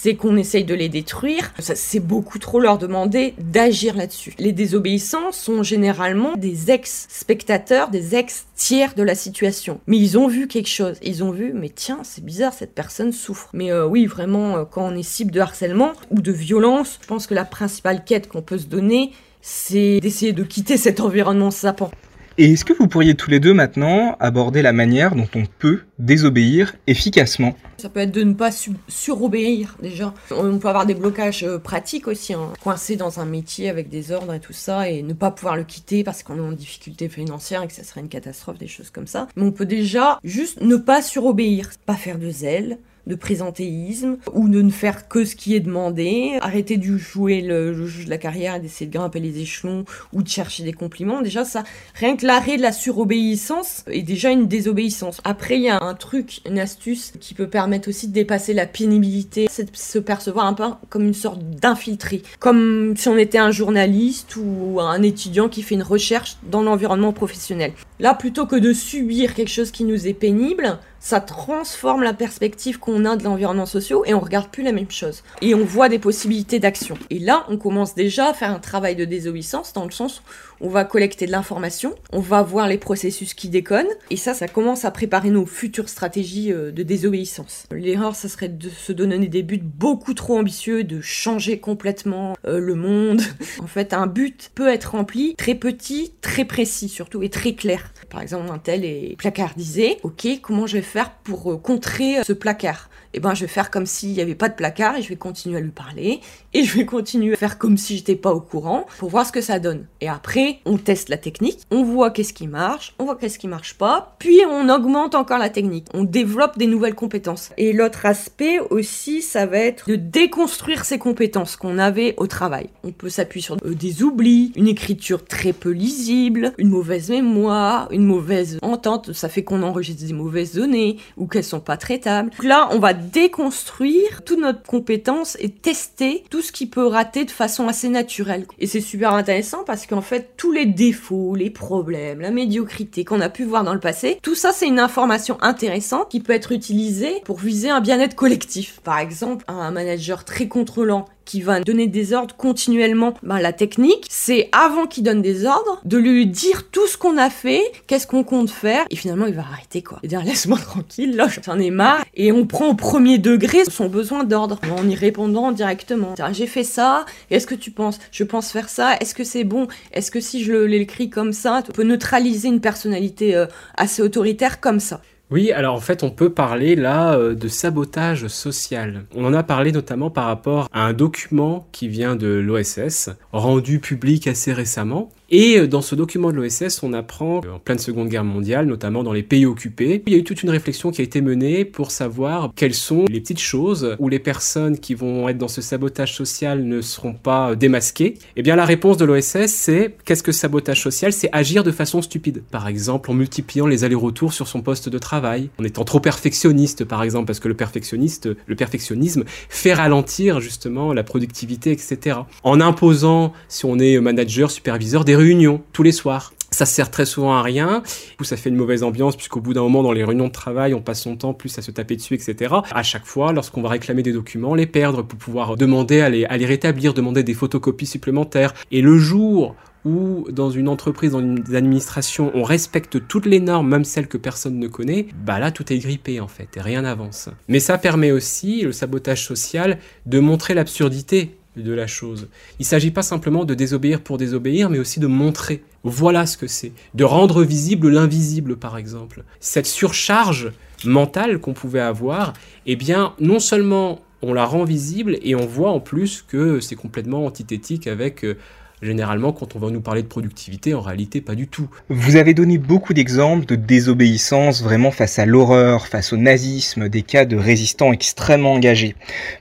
c'est 0.01 0.17
qu'on 0.17 0.37
essaye 0.37 0.65
de 0.65 0.75
les 0.75 0.89
détruire. 0.89 1.55
C'est 1.59 2.01
beaucoup 2.01 2.39
trop 2.39 2.59
leur 2.59 2.79
demander 2.79 3.35
d'agir 3.39 3.97
là-dessus. 3.97 4.35
Les 4.39 4.53
désobéissants 4.53 5.31
sont 5.31 5.63
généralement 5.63 6.37
des 6.37 6.73
ex-spectateurs, 6.73 7.91
des 7.91 8.17
ex-tiers 8.17 8.95
de 8.95 9.03
la 9.03 9.15
situation. 9.15 9.81
Mais 9.87 9.97
ils 9.97 10.19
ont 10.19 10.27
vu 10.27 10.49
quelque 10.49 10.69
chose. 10.69 10.97
Ils 11.03 11.23
ont 11.23 11.31
vu, 11.31 11.53
mais 11.55 11.71
tiens, 11.71 12.01
c'est 12.03 12.25
bizarre, 12.25 12.53
cette 12.53 12.75
personne 12.75 13.13
souffre. 13.13 13.49
Mais 13.53 13.71
euh, 13.71 13.87
oui, 13.87 14.07
vraiment, 14.07 14.57
euh, 14.57 14.65
quand 14.65 14.85
on 14.85 14.97
est 14.97 15.05
cible 15.05 15.31
de 15.31 15.41
harcèlement 15.41 15.93
ou 16.11 16.21
de 16.21 16.33
violence, 16.33 16.99
je 17.01 17.07
pense 17.07 17.27
que 17.27 17.35
la 17.35 17.45
principale 17.45 18.05
quête 18.05 18.29
qu'on 18.29 18.43
peut 18.43 18.59
se 18.59 18.67
donner, 18.67 19.13
c'est 19.43 20.01
d'essayer 20.01 20.33
de 20.33 20.43
quitter 20.43 20.77
cet 20.77 20.99
environnement 21.01 21.53
sapant. 21.53 21.93
Et 22.37 22.53
est-ce 22.53 22.65
que 22.65 22.73
vous 22.73 22.89
pourriez 22.89 23.15
tous 23.15 23.31
les 23.31 23.39
deux 23.39 23.55
maintenant 23.55 24.17
aborder 24.19 24.61
la 24.61 24.73
manière 24.73 25.15
dont 25.15 25.29
on 25.37 25.45
peut 25.47 25.83
désobéir 26.01 26.75
efficacement? 26.89 27.55
Ça 27.77 27.89
peut 27.89 28.01
être 28.01 28.11
de 28.11 28.25
ne 28.25 28.35
pas 28.35 28.51
surobéir 28.89 29.77
déjà. 29.81 30.13
On 30.33 30.59
peut 30.59 30.67
avoir 30.67 30.85
des 30.85 30.95
blocages 30.95 31.45
euh, 31.45 31.59
pratiques 31.59 32.09
aussi, 32.09 32.35
hein. 32.35 32.53
coincé 32.61 32.97
dans 32.97 33.21
un 33.21 33.25
métier 33.25 33.69
avec 33.69 33.89
des 33.89 34.11
ordres 34.11 34.35
et 34.35 34.41
tout 34.41 34.53
ça, 34.53 34.91
et 34.91 35.03
ne 35.03 35.13
pas 35.13 35.31
pouvoir 35.31 35.57
le 35.57 35.63
quitter 35.63 36.03
parce 36.03 36.25
qu'on 36.25 36.39
est 36.39 36.41
en 36.41 36.51
difficulté 36.51 37.09
financière 37.09 37.63
et 37.63 37.69
que 37.69 37.73
ça 37.73 37.85
serait 37.85 38.01
une 38.01 38.09
catastrophe, 38.09 38.59
des 38.59 38.67
choses 38.67 38.91
comme 38.91 39.07
ça. 39.07 39.29
Mais 39.37 39.45
on 39.45 39.53
peut 39.53 39.67
déjà 39.67 40.19
juste 40.25 40.61
ne 40.61 40.75
pas 40.75 41.03
surobéir, 41.03 41.71
pas 41.87 41.95
faire 41.95 42.19
de 42.19 42.31
zèle, 42.31 42.79
de 43.07 43.15
présentéisme 43.15 44.17
ou 44.33 44.49
de 44.49 44.63
ne 44.63 44.71
faire 44.71 45.09
que 45.09 45.25
ce 45.25 45.37
qui 45.37 45.55
est 45.55 45.61
demandé, 45.61 46.39
arrêter 46.41 46.77
de 46.77 46.97
jouer 46.97 47.41
le, 47.41 47.75
juge 47.87 48.07
de 48.07 48.11
la 48.11 48.19
carrière 48.19 48.61
d'essayer 48.61 48.87
de 48.87 48.97
grimper 48.97 49.21
les 49.21 49.39
échelons 49.39 49.85
ou 50.13 50.23
de 50.23 50.29
chercher 50.29 50.65
des 50.65 50.73
compliments. 50.73 51.23
Déjà, 51.23 51.45
ça, 51.45 51.65
rien 51.95 52.17
que 52.17 52.27
l'arrêt 52.27 52.57
de 52.57 52.63
la 52.63 52.73
surobéissance 52.73 53.85
est 53.87 54.03
déjà 54.03 54.31
une 54.31 54.47
désobéissance. 54.47 55.21
Après, 55.25 55.57
il 55.57 55.63
y 55.63 55.69
a 55.69 55.83
un 55.83 55.95
truc, 55.95 56.41
une 56.47 56.59
astuce 56.59 57.13
qui 57.21 57.35
peut 57.35 57.49
permettre 57.49 57.89
aussi 57.89 58.09
de 58.09 58.13
dépasser 58.13 58.55
la 58.55 58.67
pénibilité, 58.67 59.47
c'est 59.51 59.71
de 59.71 59.77
se 59.77 59.99
percevoir 59.99 60.47
un 60.47 60.55
peu 60.55 60.65
comme 60.89 61.05
une 61.05 61.15
sorte 61.15 61.43
d'infiltré. 61.43 62.23
Comme 62.39 62.95
si 62.97 63.09
on 63.09 63.19
était 63.19 63.39
un 63.39 63.51
journaliste 63.51 64.37
ou 64.37 64.81
un 64.81 65.03
étudiant 65.03 65.49
qui 65.49 65.63
fait 65.63 65.75
une 65.75 65.83
recherche 65.83 66.39
dans 66.51 66.63
l'environnement 66.63 67.13
professionnel. 67.13 67.73
Là, 68.01 68.15
plutôt 68.15 68.47
que 68.47 68.57
de 68.57 68.73
subir 68.73 69.35
quelque 69.35 69.51
chose 69.51 69.71
qui 69.71 69.85
nous 69.85 70.07
est 70.07 70.15
pénible, 70.15 70.79
ça 71.05 71.21
transforme 71.21 72.03
la 72.03 72.15
perspective 72.15 72.79
qu'on 72.79 73.05
a 73.05 73.17
de 73.17 73.25
l'environnement 73.25 73.67
social 73.67 73.99
et 74.07 74.15
on 74.15 74.21
regarde 74.21 74.49
plus 74.49 74.63
la 74.63 74.73
même 74.73 74.91
chose. 74.91 75.23
Et 75.43 75.55
on 75.55 75.63
voit 75.63 75.91
des 75.91 75.99
possibilités 75.99 76.61
d'action. 76.61 76.97
Et 77.11 77.19
là, 77.19 77.45
on 77.51 77.59
commence 77.59 77.95
déjà 77.95 78.31
à 78.31 78.33
faire 78.33 78.51
un 78.51 78.59
travail 78.59 78.97
de 78.97 79.05
désobéissance 79.05 79.75
dans 79.75 79.85
le 79.85 79.91
sens 79.91 80.23
où 80.54 80.54
on 80.61 80.69
va 80.69 80.85
collecter 80.85 81.27
de 81.27 81.31
l'information, 81.31 81.95
on 82.13 82.21
va 82.21 82.43
voir 82.43 82.69
les 82.69 82.79
processus 82.79 83.35
qui 83.35 83.49
déconnent, 83.49 83.87
et 84.11 84.17
ça, 84.17 84.35
ça 84.35 84.49
commence 84.49 84.85
à 84.85 84.91
préparer 84.91 85.31
nos 85.31 85.47
futures 85.47 85.89
stratégies 85.89 86.53
euh, 86.53 86.71
de 86.71 86.83
désobéissance. 86.83 87.67
L'erreur, 87.71 88.15
ça 88.15 88.29
serait 88.29 88.49
de 88.49 88.69
se 88.69 88.93
donner 88.93 89.19
des 89.29 89.43
buts 89.43 89.61
beaucoup 89.63 90.15
trop 90.15 90.39
ambitieux, 90.39 90.85
de 90.85 91.01
changer 91.01 91.59
complètement 91.59 92.37
euh, 92.47 92.59
le 92.59 92.75
monde. 92.75 93.23
en 93.63 93.67
fait, 93.67 93.93
un 93.93 94.07
but 94.07 94.51
peut 94.55 94.69
être 94.69 94.93
rempli 94.93 95.35
très 95.37 95.55
petit, 95.55 96.13
très 96.21 96.45
précis 96.45 96.89
surtout, 96.89 97.23
et 97.23 97.31
très 97.31 97.55
clair. 97.55 97.93
Par 98.11 98.21
exemple, 98.21 98.51
un 98.53 98.59
tel 98.59 98.85
est 98.85 99.17
placardisé. 99.19 99.99
Ok, 100.03 100.27
comment 100.43 100.67
je 100.67 100.77
vais 100.77 100.83
faire 100.83 101.11
pour 101.11 101.53
euh, 101.53 101.57
contrer 101.57 102.23
ce 102.25 102.33
placard? 102.33 102.91
Eh 103.17 103.21
ben, 103.21 103.33
je 103.33 103.43
vais 103.43 103.49
faire 103.49 103.71
comme 103.71 103.87
s'il 103.87 104.11
n'y 104.11 104.21
avait 104.21 104.35
pas 104.35 104.49
de 104.49 104.55
placard 104.55 104.97
et 104.97 105.03
je 105.03 105.09
vais 105.09 105.17
continuer 105.17 105.59
à 105.59 105.61
lui 105.61 105.71
parler 105.71 106.21
et 106.53 106.65
je 106.65 106.77
vais 106.77 106.85
continuer 106.95 107.35
à 107.35 107.37
faire 107.37 107.59
comme 107.59 107.77
si 107.77 107.97
j'étais 107.97 108.17
pas 108.17 108.33
au 108.33 108.41
courant 108.41 108.87
pour 108.99 109.09
voir 109.09 109.25
ce 109.25 109.31
que 109.31 109.41
ça 109.41 109.61
donne. 109.61 109.87
Et 110.01 110.09
après, 110.09 110.44
on 110.65 110.77
teste 110.77 111.09
la 111.09 111.17
technique, 111.17 111.61
on 111.71 111.83
voit 111.83 112.11
qu'est-ce 112.11 112.33
qui 112.33 112.47
marche, 112.47 112.95
on 112.99 113.05
voit 113.05 113.17
qu'est-ce 113.17 113.39
qui 113.39 113.49
marche 113.49 113.75
pas, 113.75 114.17
puis 114.19 114.41
on 114.49 114.69
augmente 114.69 115.15
encore 115.15 115.39
la 115.39 115.51
technique, 115.51 115.87
on 115.95 116.05
développe 116.05 116.59
des 116.59 116.67
nouvelles 116.67 116.95
compétences. 116.95 117.51
Et 117.57 117.73
l'autre 117.73 118.07
aspect 118.07 118.59
aussi, 118.71 119.23
ça 119.23 119.47
va 119.47 119.59
être 119.59 119.89
de 119.89 119.97
déconstruire 119.97 120.85
ces 120.85 120.99
compétences 120.99 121.57
qu'on 121.57 121.79
avait 121.79 122.15
au 122.17 122.27
travail. 122.27 122.69
On 122.83 122.93
peut 122.93 123.09
s'appuyer 123.09 123.45
sur 123.45 123.57
euh, 123.65 123.75
des 123.75 124.03
oublis, 124.03 124.53
une 124.57 124.69
écriture 124.69 125.25
très 125.25 125.53
peu 125.53 125.71
lisible, 125.71 126.53
une 126.59 126.69
mauvaise 126.69 127.11
mémoire, 127.11 127.89
une 127.91 128.05
mauvaise 128.05 128.59
entente, 128.63 129.13
ça 129.13 129.29
fait 129.29 129.45
qu'on 129.45 129.63
enregistre 129.63 130.05
des 130.05 130.13
mauvaises 130.13 130.55
données 130.55 130.99
ou 131.17 131.27
qu'elles 131.27 131.45
sont 131.45 131.61
pas 131.61 131.77
traitables. 131.77 132.31
Donc 132.31 132.45
là, 132.45 132.69
on 132.73 132.79
va 132.79 132.93
déconstruire 132.93 134.23
toute 134.25 134.41
notre 134.41 134.63
compétence 134.63 135.37
et 135.41 135.51
tester 135.51 136.25
tout 136.31 136.43
ce 136.43 136.53
qui 136.53 136.67
peut 136.67 136.87
rater 136.87 137.25
de 137.25 137.31
façon 137.31 137.69
assez 137.69 137.89
naturelle. 137.89 138.47
Et 138.59 138.67
c'est 138.67 138.81
super 138.81 139.13
intéressant 139.13 139.65
parce 139.65 139.87
qu'en 139.87 140.01
fait, 140.01 140.34
tous 140.37 140.53
les 140.53 140.67
défauts, 140.67 141.35
les 141.35 141.51
problèmes, 141.51 142.21
la 142.21 142.31
médiocrité 142.31 143.05
qu'on 143.05 143.21
a 143.21 143.29
pu 143.29 143.45
voir 143.45 143.65
dans 143.65 143.75
le 143.75 143.81
passé, 143.81 144.19
tout 144.23 144.35
ça, 144.35 144.53
c'est 144.53 144.67
une 144.67 144.81
information 144.81 145.39
intéressante 145.41 146.11
qui 146.11 146.21
peut 146.21 146.33
être 146.33 146.53
utilisée 146.53 147.23
pour 147.25 147.39
viser 147.39 147.71
un 147.71 147.81
bien-être 147.81 148.15
collectif. 148.15 148.81
Par 148.83 148.99
exemple, 148.99 149.45
un 149.49 149.71
manager 149.71 150.25
très 150.25 150.49
contrôlant 150.49 151.07
qui 151.25 151.41
va 151.41 151.61
donner 151.61 151.87
des 151.87 152.13
ordres 152.13 152.37
continuellement, 152.37 153.15
ben, 153.23 153.41
la 153.41 153.53
technique, 153.53 154.07
c'est 154.11 154.49
avant 154.53 154.87
qu'il 154.87 155.05
donne 155.05 155.23
des 155.23 155.47
ordres, 155.47 155.81
de 155.85 155.99
lui 155.99 156.27
dire 156.27 156.69
tout 156.71 156.87
ce 156.87 156.97
qu'on 156.97 157.17
a 157.17 157.31
fait, 157.31 157.63
qu'est-ce 157.87 158.07
qu'on 158.07 158.25
compte 158.25 158.51
faire, 158.51 158.85
et 158.91 158.97
finalement 158.97 159.27
il 159.27 159.35
va 159.35 159.43
arrêter 159.43 159.83
quoi. 159.83 159.99
Et 160.03 160.09
dire 160.09 160.23
laisse-moi 160.25 160.59
tranquille, 160.59 161.17
là 161.17 161.29
j'en 161.45 161.59
ai 161.59 161.71
marre, 161.71 162.05
et 162.15 162.33
on 162.33 162.47
prend 162.47 162.69
au 162.69 162.75
premier 162.75 163.19
degré 163.19 163.65
son 163.65 163.89
besoin 163.89 164.25
d'ordre, 164.25 164.61
en 164.71 164.89
y 164.89 164.95
répondant 164.95 165.53
directement. 165.53 166.15
J'ai 166.33 166.47
fait 166.47 166.65
ça, 166.65 167.07
est-ce 167.31 167.47
que 167.47 167.55
tu 167.55 167.71
penses, 167.71 167.99
je 168.11 168.25
pense 168.25 168.51
faire 168.51 168.69
ça, 168.69 168.97
est-ce 169.01 169.15
que 169.15 169.25
c'est 169.25 169.45
bon, 169.45 169.69
est-ce 169.93 170.11
que 170.11 170.21
si 170.21 170.43
je 170.43 170.53
l'écris 170.53 171.11
comme 171.11 171.33
ça, 171.33 171.63
tu 171.65 171.73
peux 171.73 171.85
neutraliser 171.85 172.49
une 172.49 172.61
personnalité 172.61 173.35
euh, 173.35 173.47
assez 173.77 174.03
autoritaire 174.03 174.61
comme 174.61 174.81
ça? 174.81 175.01
Oui, 175.35 175.51
alors 175.51 175.75
en 175.75 175.81
fait, 175.81 176.05
on 176.05 176.11
peut 176.11 176.31
parler 176.31 176.77
là 176.77 177.15
euh, 177.15 177.35
de 177.35 177.49
sabotage 177.49 178.29
social. 178.29 179.05
On 179.17 179.25
en 179.25 179.35
a 179.35 179.43
parlé 179.43 179.73
notamment 179.73 180.09
par 180.09 180.27
rapport 180.27 180.69
à 180.73 180.85
un 180.85 180.93
document 180.93 181.67
qui 181.73 181.89
vient 181.89 182.15
de 182.15 182.29
l'OSS, 182.29 183.11
rendu 183.33 183.81
public 183.81 184.29
assez 184.29 184.53
récemment, 184.53 185.11
et 185.31 185.59
euh, 185.59 185.67
dans 185.67 185.83
ce 185.83 185.95
document 185.95 186.31
de 186.31 186.37
l'OSS, 186.37 186.83
on 186.83 186.93
apprend 186.93 187.39
en 187.39 187.59
pleine 187.59 187.79
Seconde 187.79 188.09
Guerre 188.09 188.25
mondiale, 188.25 188.67
notamment 188.67 189.03
dans 189.03 189.13
les 189.13 189.23
pays 189.23 189.47
occupés, 189.47 190.03
il 190.07 190.13
y 190.13 190.17
a 190.17 190.19
eu 190.19 190.25
toute 190.25 190.43
une 190.43 190.51
réflexion 190.51 190.91
qui 190.91 191.01
a 191.01 191.05
été 191.05 191.21
menée 191.21 191.65
pour 191.65 191.91
savoir 191.91 192.53
quelles 192.55 192.75
sont 192.75 193.07
les 193.09 193.21
petites 193.21 193.41
choses 193.41 193.97
où 193.99 194.09
les 194.09 194.19
personnes 194.19 194.79
qui 194.79 194.95
vont 194.95 195.29
être 195.29 195.39
dans 195.39 195.49
ce 195.49 195.63
sabotage 195.63 196.15
social 196.15 196.65
ne 196.65 196.81
seront 196.81 197.15
pas 197.15 197.51
euh, 197.51 197.55
démasquées. 197.55 198.15
Eh 198.37 198.43
bien, 198.43 198.57
la 198.57 198.65
réponse 198.65 198.97
de 198.97 199.05
l'OSS, 199.05 199.47
c'est 199.47 199.97
qu'est-ce 200.05 200.23
que 200.23 200.33
sabotage 200.33 200.83
social? 200.83 201.13
C'est 201.13 201.31
agir 201.33 201.65
de 201.65 201.71
façon 201.71 202.03
stupide. 202.03 202.43
Par 202.51 202.69
exemple, 202.69 203.11
en 203.11 203.15
multipliant 203.15 203.67
les 203.67 203.85
allers-retours 203.85 204.33
sur 204.33 204.47
son 204.47 204.61
poste 204.61 204.89
de 204.89 204.99
travail, 204.99 205.49
en 205.59 205.65
étant 205.65 205.85
trop 205.85 206.01
perfectionniste, 206.01 206.85
par 206.85 207.03
exemple, 207.03 207.27
parce 207.27 207.41
que 207.41 207.49
le 207.49 207.55
perfectionnisme 207.55 209.25
fait 209.49 209.75
ralentir 209.75 210.41
justement 210.41 210.93
la 210.93 211.03
productivité, 211.03 211.73
etc. 211.73 212.19
En 212.43 212.61
imposant, 212.61 213.33
si 213.49 213.65
on 213.65 213.79
est 213.79 213.99
manager, 214.01 214.51
superviseur, 214.51 215.05
réunions 215.17 215.63
tous 215.73 215.83
les 215.83 215.93
soirs. 215.93 216.33
Ça 216.51 216.67
sert 216.67 216.91
très 216.91 217.05
souvent 217.05 217.33
à 217.35 217.43
rien. 217.43 217.83
Du 218.19 218.25
ça 218.25 218.37
fait 218.37 218.49
une 218.49 218.57
mauvaise 218.57 218.85
ambiance 218.85 219.17
puisqu'au 219.17 219.41
bout 219.41 219.55
d'un 219.55 219.63
moment, 219.63 219.83
dans 219.83 219.91
les 219.91 220.05
réunions 220.05 220.29
de 220.29 220.33
travail, 220.33 220.73
on 220.73 220.81
passe 220.81 221.03
son 221.03 221.17
temps 221.17 221.35
plus 221.35 221.59
à 221.59 221.63
se 221.63 221.73
taper 221.73 221.97
dessus, 221.97 222.15
etc. 222.15 222.55
À 222.71 222.83
chaque 222.85 223.07
fois, 223.07 223.33
lorsqu'on 223.33 223.61
va 223.61 223.71
réclamer 223.71 224.03
des 224.03 224.13
documents, 224.13 224.55
les 224.55 224.67
perdre 224.67 225.03
pour 225.03 225.19
pouvoir 225.19 225.57
demander 225.57 226.01
à 226.01 226.09
les 226.09 226.47
rétablir, 226.47 226.95
demander 226.95 227.25
des 227.25 227.35
photocopies 227.35 227.87
supplémentaires. 227.87 228.55
Et 228.71 228.83
le 228.83 228.99
jour 228.99 229.57
où 229.85 230.27
dans 230.31 230.51
une 230.51 230.69
entreprise, 230.69 231.13
dans 231.13 231.21
une 231.21 231.43
administration, 231.55 232.31
on 232.35 232.43
respecte 232.43 233.07
toutes 233.07 233.27
les 233.27 233.41
normes, 233.41 233.69
même 233.69 233.85
celles 233.85 234.09
que 234.09 234.17
personne 234.17 234.59
ne 234.59 234.69
connaît, 234.69 235.07
bah 235.25 235.39
là 235.39 235.51
tout 235.51 235.73
est 235.73 235.79
grippé 235.79 236.21
en 236.21 236.29
fait 236.29 236.49
et 236.57 236.61
rien 236.61 236.83
n'avance. 236.83 237.29
Mais 237.49 237.61
ça 237.61 237.79
permet 237.79 238.11
aussi, 238.11 238.63
le 238.63 238.73
sabotage 238.73 239.27
social, 239.27 239.79
de 240.07 240.21
montrer 240.21 240.55
l'absurdité 240.55 241.37
de 241.57 241.73
la 241.73 241.87
chose. 241.87 242.29
Il 242.59 242.63
ne 242.63 242.67
s'agit 242.67 242.91
pas 242.91 243.03
simplement 243.03 243.45
de 243.45 243.55
désobéir 243.55 244.01
pour 244.01 244.19
désobéir, 244.19 244.71
mais 244.71 244.79
aussi 244.79 245.01
de 245.01 245.07
montrer. 245.07 245.63
Voilà 245.83 246.27
ce 246.27 246.37
que 246.37 246.47
c'est. 246.47 246.73
De 246.95 247.05
rendre 247.05 247.43
visible 247.43 247.89
l'invisible, 247.89 248.57
par 248.57 248.77
exemple. 248.77 249.25
Cette 249.41 249.67
surcharge 249.67 250.53
mentale 250.85 251.39
qu'on 251.39 251.53
pouvait 251.53 251.81
avoir, 251.81 252.33
eh 252.67 252.77
bien, 252.77 253.15
non 253.21 253.39
seulement 253.39 254.01
on 254.23 254.33
la 254.33 254.47
rend 254.47 254.65
visible, 254.65 255.19
et 255.23 255.35
on 255.35 255.47
voit 255.47 255.71
en 255.71 255.81
plus 255.81 256.23
que 256.23 256.61
c'est 256.61 256.77
complètement 256.77 257.27
antithétique 257.27 257.87
avec... 257.87 258.25
Euh, 258.25 258.37
généralement, 258.83 259.33
quand 259.33 259.57
on 259.57 259.59
va 259.59 259.71
nous 259.71 259.81
parler 259.81 260.03
de 260.03 260.09
productivité, 260.09 260.75
en 260.75 260.81
réalité, 260.81 261.21
pas 261.21 261.35
du 261.35 261.49
tout. 261.49 261.69
Vous 261.89 262.17
avez 262.17 262.35
donné 262.35 262.59
beaucoup 262.59 262.95
d'exemples 262.95 263.47
de 263.47 263.57
désobéissance 263.57 264.63
vraiment 264.63 264.91
face 264.91 265.19
à 265.19 265.27
l'horreur, 265.27 265.87
face 265.87 266.13
au 266.13 266.17
nazisme, 266.17 266.89
des 266.89 267.03
cas 267.03 267.25
de 267.25 267.37
résistants 267.37 267.93
extrêmement 267.93 268.53
engagés. 268.53 268.95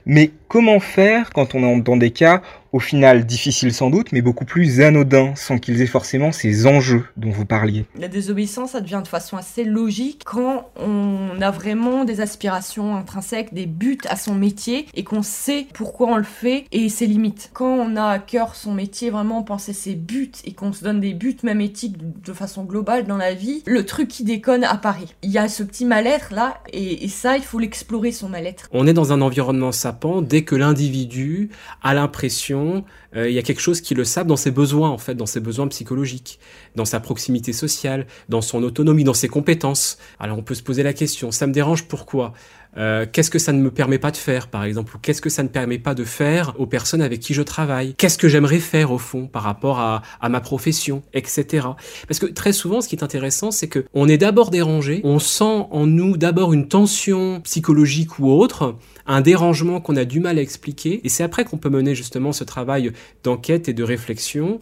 Mais 0.06 0.30
comment 0.48 0.80
faire 0.80 1.30
quand 1.30 1.54
on 1.54 1.62
est 1.62 1.82
dans 1.82 1.96
des 1.96 2.10
cas 2.10 2.42
au 2.74 2.80
final 2.80 3.24
difficiles 3.24 3.72
sans 3.72 3.88
doute, 3.88 4.10
mais 4.10 4.20
beaucoup 4.20 4.44
plus 4.44 4.80
anodins, 4.80 5.32
sans 5.36 5.58
qu'ils 5.58 5.80
aient 5.80 5.86
forcément 5.86 6.32
ces 6.32 6.66
enjeux 6.66 7.04
dont 7.16 7.30
vous 7.30 7.44
parliez. 7.44 7.86
La 7.96 8.08
désobéissance, 8.08 8.72
ça 8.72 8.80
devient 8.80 9.00
de 9.00 9.08
façon 9.08 9.36
assez 9.36 9.62
logique 9.62 10.22
quand 10.24 10.70
on 10.76 11.40
a 11.40 11.52
vraiment 11.52 12.04
des 12.04 12.20
aspirations 12.20 12.96
intrinsèques, 12.96 13.54
des 13.54 13.66
buts 13.66 14.00
à 14.08 14.16
son 14.16 14.34
métier, 14.34 14.86
et 14.94 15.04
qu'on 15.04 15.22
sait 15.22 15.68
pourquoi 15.72 16.08
on 16.08 16.16
le 16.16 16.24
fait 16.24 16.64
et 16.72 16.88
ses 16.88 17.06
limites. 17.06 17.50
Quand 17.52 17.76
on 17.76 17.94
a 17.94 18.06
à 18.06 18.18
cœur 18.18 18.56
son 18.56 18.74
métier, 18.74 19.10
vraiment 19.10 19.44
penser 19.44 19.72
ses 19.72 19.94
buts, 19.94 20.32
et 20.44 20.52
qu'on 20.52 20.72
se 20.72 20.82
donne 20.82 20.98
des 20.98 21.14
buts 21.14 21.36
même 21.44 21.60
éthiques 21.60 21.98
de 22.24 22.32
façon 22.32 22.64
globale 22.64 23.06
dans 23.06 23.18
la 23.18 23.34
vie, 23.34 23.62
le 23.66 23.86
truc 23.86 24.08
qui 24.08 24.24
déconne 24.24 24.64
apparaît. 24.64 25.06
Il 25.22 25.30
y 25.30 25.38
a 25.38 25.48
ce 25.48 25.62
petit 25.62 25.84
mal-être 25.84 26.34
là, 26.34 26.58
et, 26.72 27.04
et 27.04 27.08
ça, 27.08 27.36
il 27.36 27.44
faut 27.44 27.60
l'explorer, 27.60 28.10
son 28.10 28.28
mal-être. 28.28 28.68
On 28.72 28.88
est 28.88 28.92
dans 28.92 29.12
un 29.12 29.20
environnement 29.20 29.70
sapant 29.70 30.22
dès 30.22 30.42
que 30.42 30.56
l'individu 30.56 31.50
a 31.84 31.94
l'impression, 31.94 32.63
euh, 33.16 33.28
il 33.28 33.34
y 33.34 33.38
a 33.38 33.42
quelque 33.42 33.60
chose 33.60 33.80
qui 33.80 33.94
le 33.94 34.04
sape 34.04 34.26
dans 34.26 34.36
ses 34.36 34.50
besoins, 34.50 34.90
en 34.90 34.98
fait, 34.98 35.14
dans 35.14 35.26
ses 35.26 35.40
besoins 35.40 35.68
psychologiques, 35.68 36.38
dans 36.74 36.84
sa 36.84 37.00
proximité 37.00 37.52
sociale, 37.52 38.06
dans 38.28 38.40
son 38.40 38.62
autonomie, 38.62 39.04
dans 39.04 39.14
ses 39.14 39.28
compétences. 39.28 39.98
Alors 40.18 40.38
on 40.38 40.42
peut 40.42 40.54
se 40.54 40.62
poser 40.62 40.82
la 40.82 40.92
question, 40.92 41.30
ça 41.30 41.46
me 41.46 41.52
dérange 41.52 41.84
pourquoi? 41.84 42.32
Euh, 42.76 43.06
qu'est-ce 43.10 43.30
que 43.30 43.38
ça 43.38 43.52
ne 43.52 43.60
me 43.60 43.70
permet 43.70 43.98
pas 43.98 44.10
de 44.10 44.16
faire, 44.16 44.48
par 44.48 44.64
exemple, 44.64 44.96
ou 44.96 44.98
qu'est-ce 44.98 45.20
que 45.20 45.30
ça 45.30 45.42
ne 45.42 45.48
permet 45.48 45.78
pas 45.78 45.94
de 45.94 46.04
faire 46.04 46.54
aux 46.58 46.66
personnes 46.66 47.02
avec 47.02 47.20
qui 47.20 47.34
je 47.34 47.42
travaille, 47.42 47.94
qu'est-ce 47.94 48.18
que 48.18 48.28
j'aimerais 48.28 48.58
faire 48.58 48.92
au 48.92 48.98
fond 48.98 49.26
par 49.26 49.42
rapport 49.42 49.78
à, 49.78 50.02
à, 50.20 50.28
ma 50.28 50.40
profession, 50.40 51.02
etc. 51.12 51.68
Parce 52.08 52.18
que 52.18 52.26
très 52.26 52.52
souvent, 52.52 52.80
ce 52.80 52.88
qui 52.88 52.96
est 52.96 53.04
intéressant, 53.04 53.50
c'est 53.50 53.68
que 53.68 53.84
on 53.94 54.08
est 54.08 54.18
d'abord 54.18 54.50
dérangé, 54.50 55.00
on 55.04 55.18
sent 55.18 55.66
en 55.70 55.86
nous 55.86 56.16
d'abord 56.16 56.52
une 56.52 56.68
tension 56.68 57.40
psychologique 57.42 58.18
ou 58.18 58.30
autre, 58.30 58.76
un 59.06 59.20
dérangement 59.20 59.80
qu'on 59.80 59.96
a 59.96 60.04
du 60.04 60.20
mal 60.20 60.38
à 60.38 60.42
expliquer, 60.42 61.00
et 61.04 61.08
c'est 61.08 61.22
après 61.22 61.44
qu'on 61.44 61.58
peut 61.58 61.68
mener 61.68 61.94
justement 61.94 62.32
ce 62.32 62.44
travail 62.44 62.92
d'enquête 63.22 63.68
et 63.68 63.72
de 63.72 63.82
réflexion. 63.82 64.60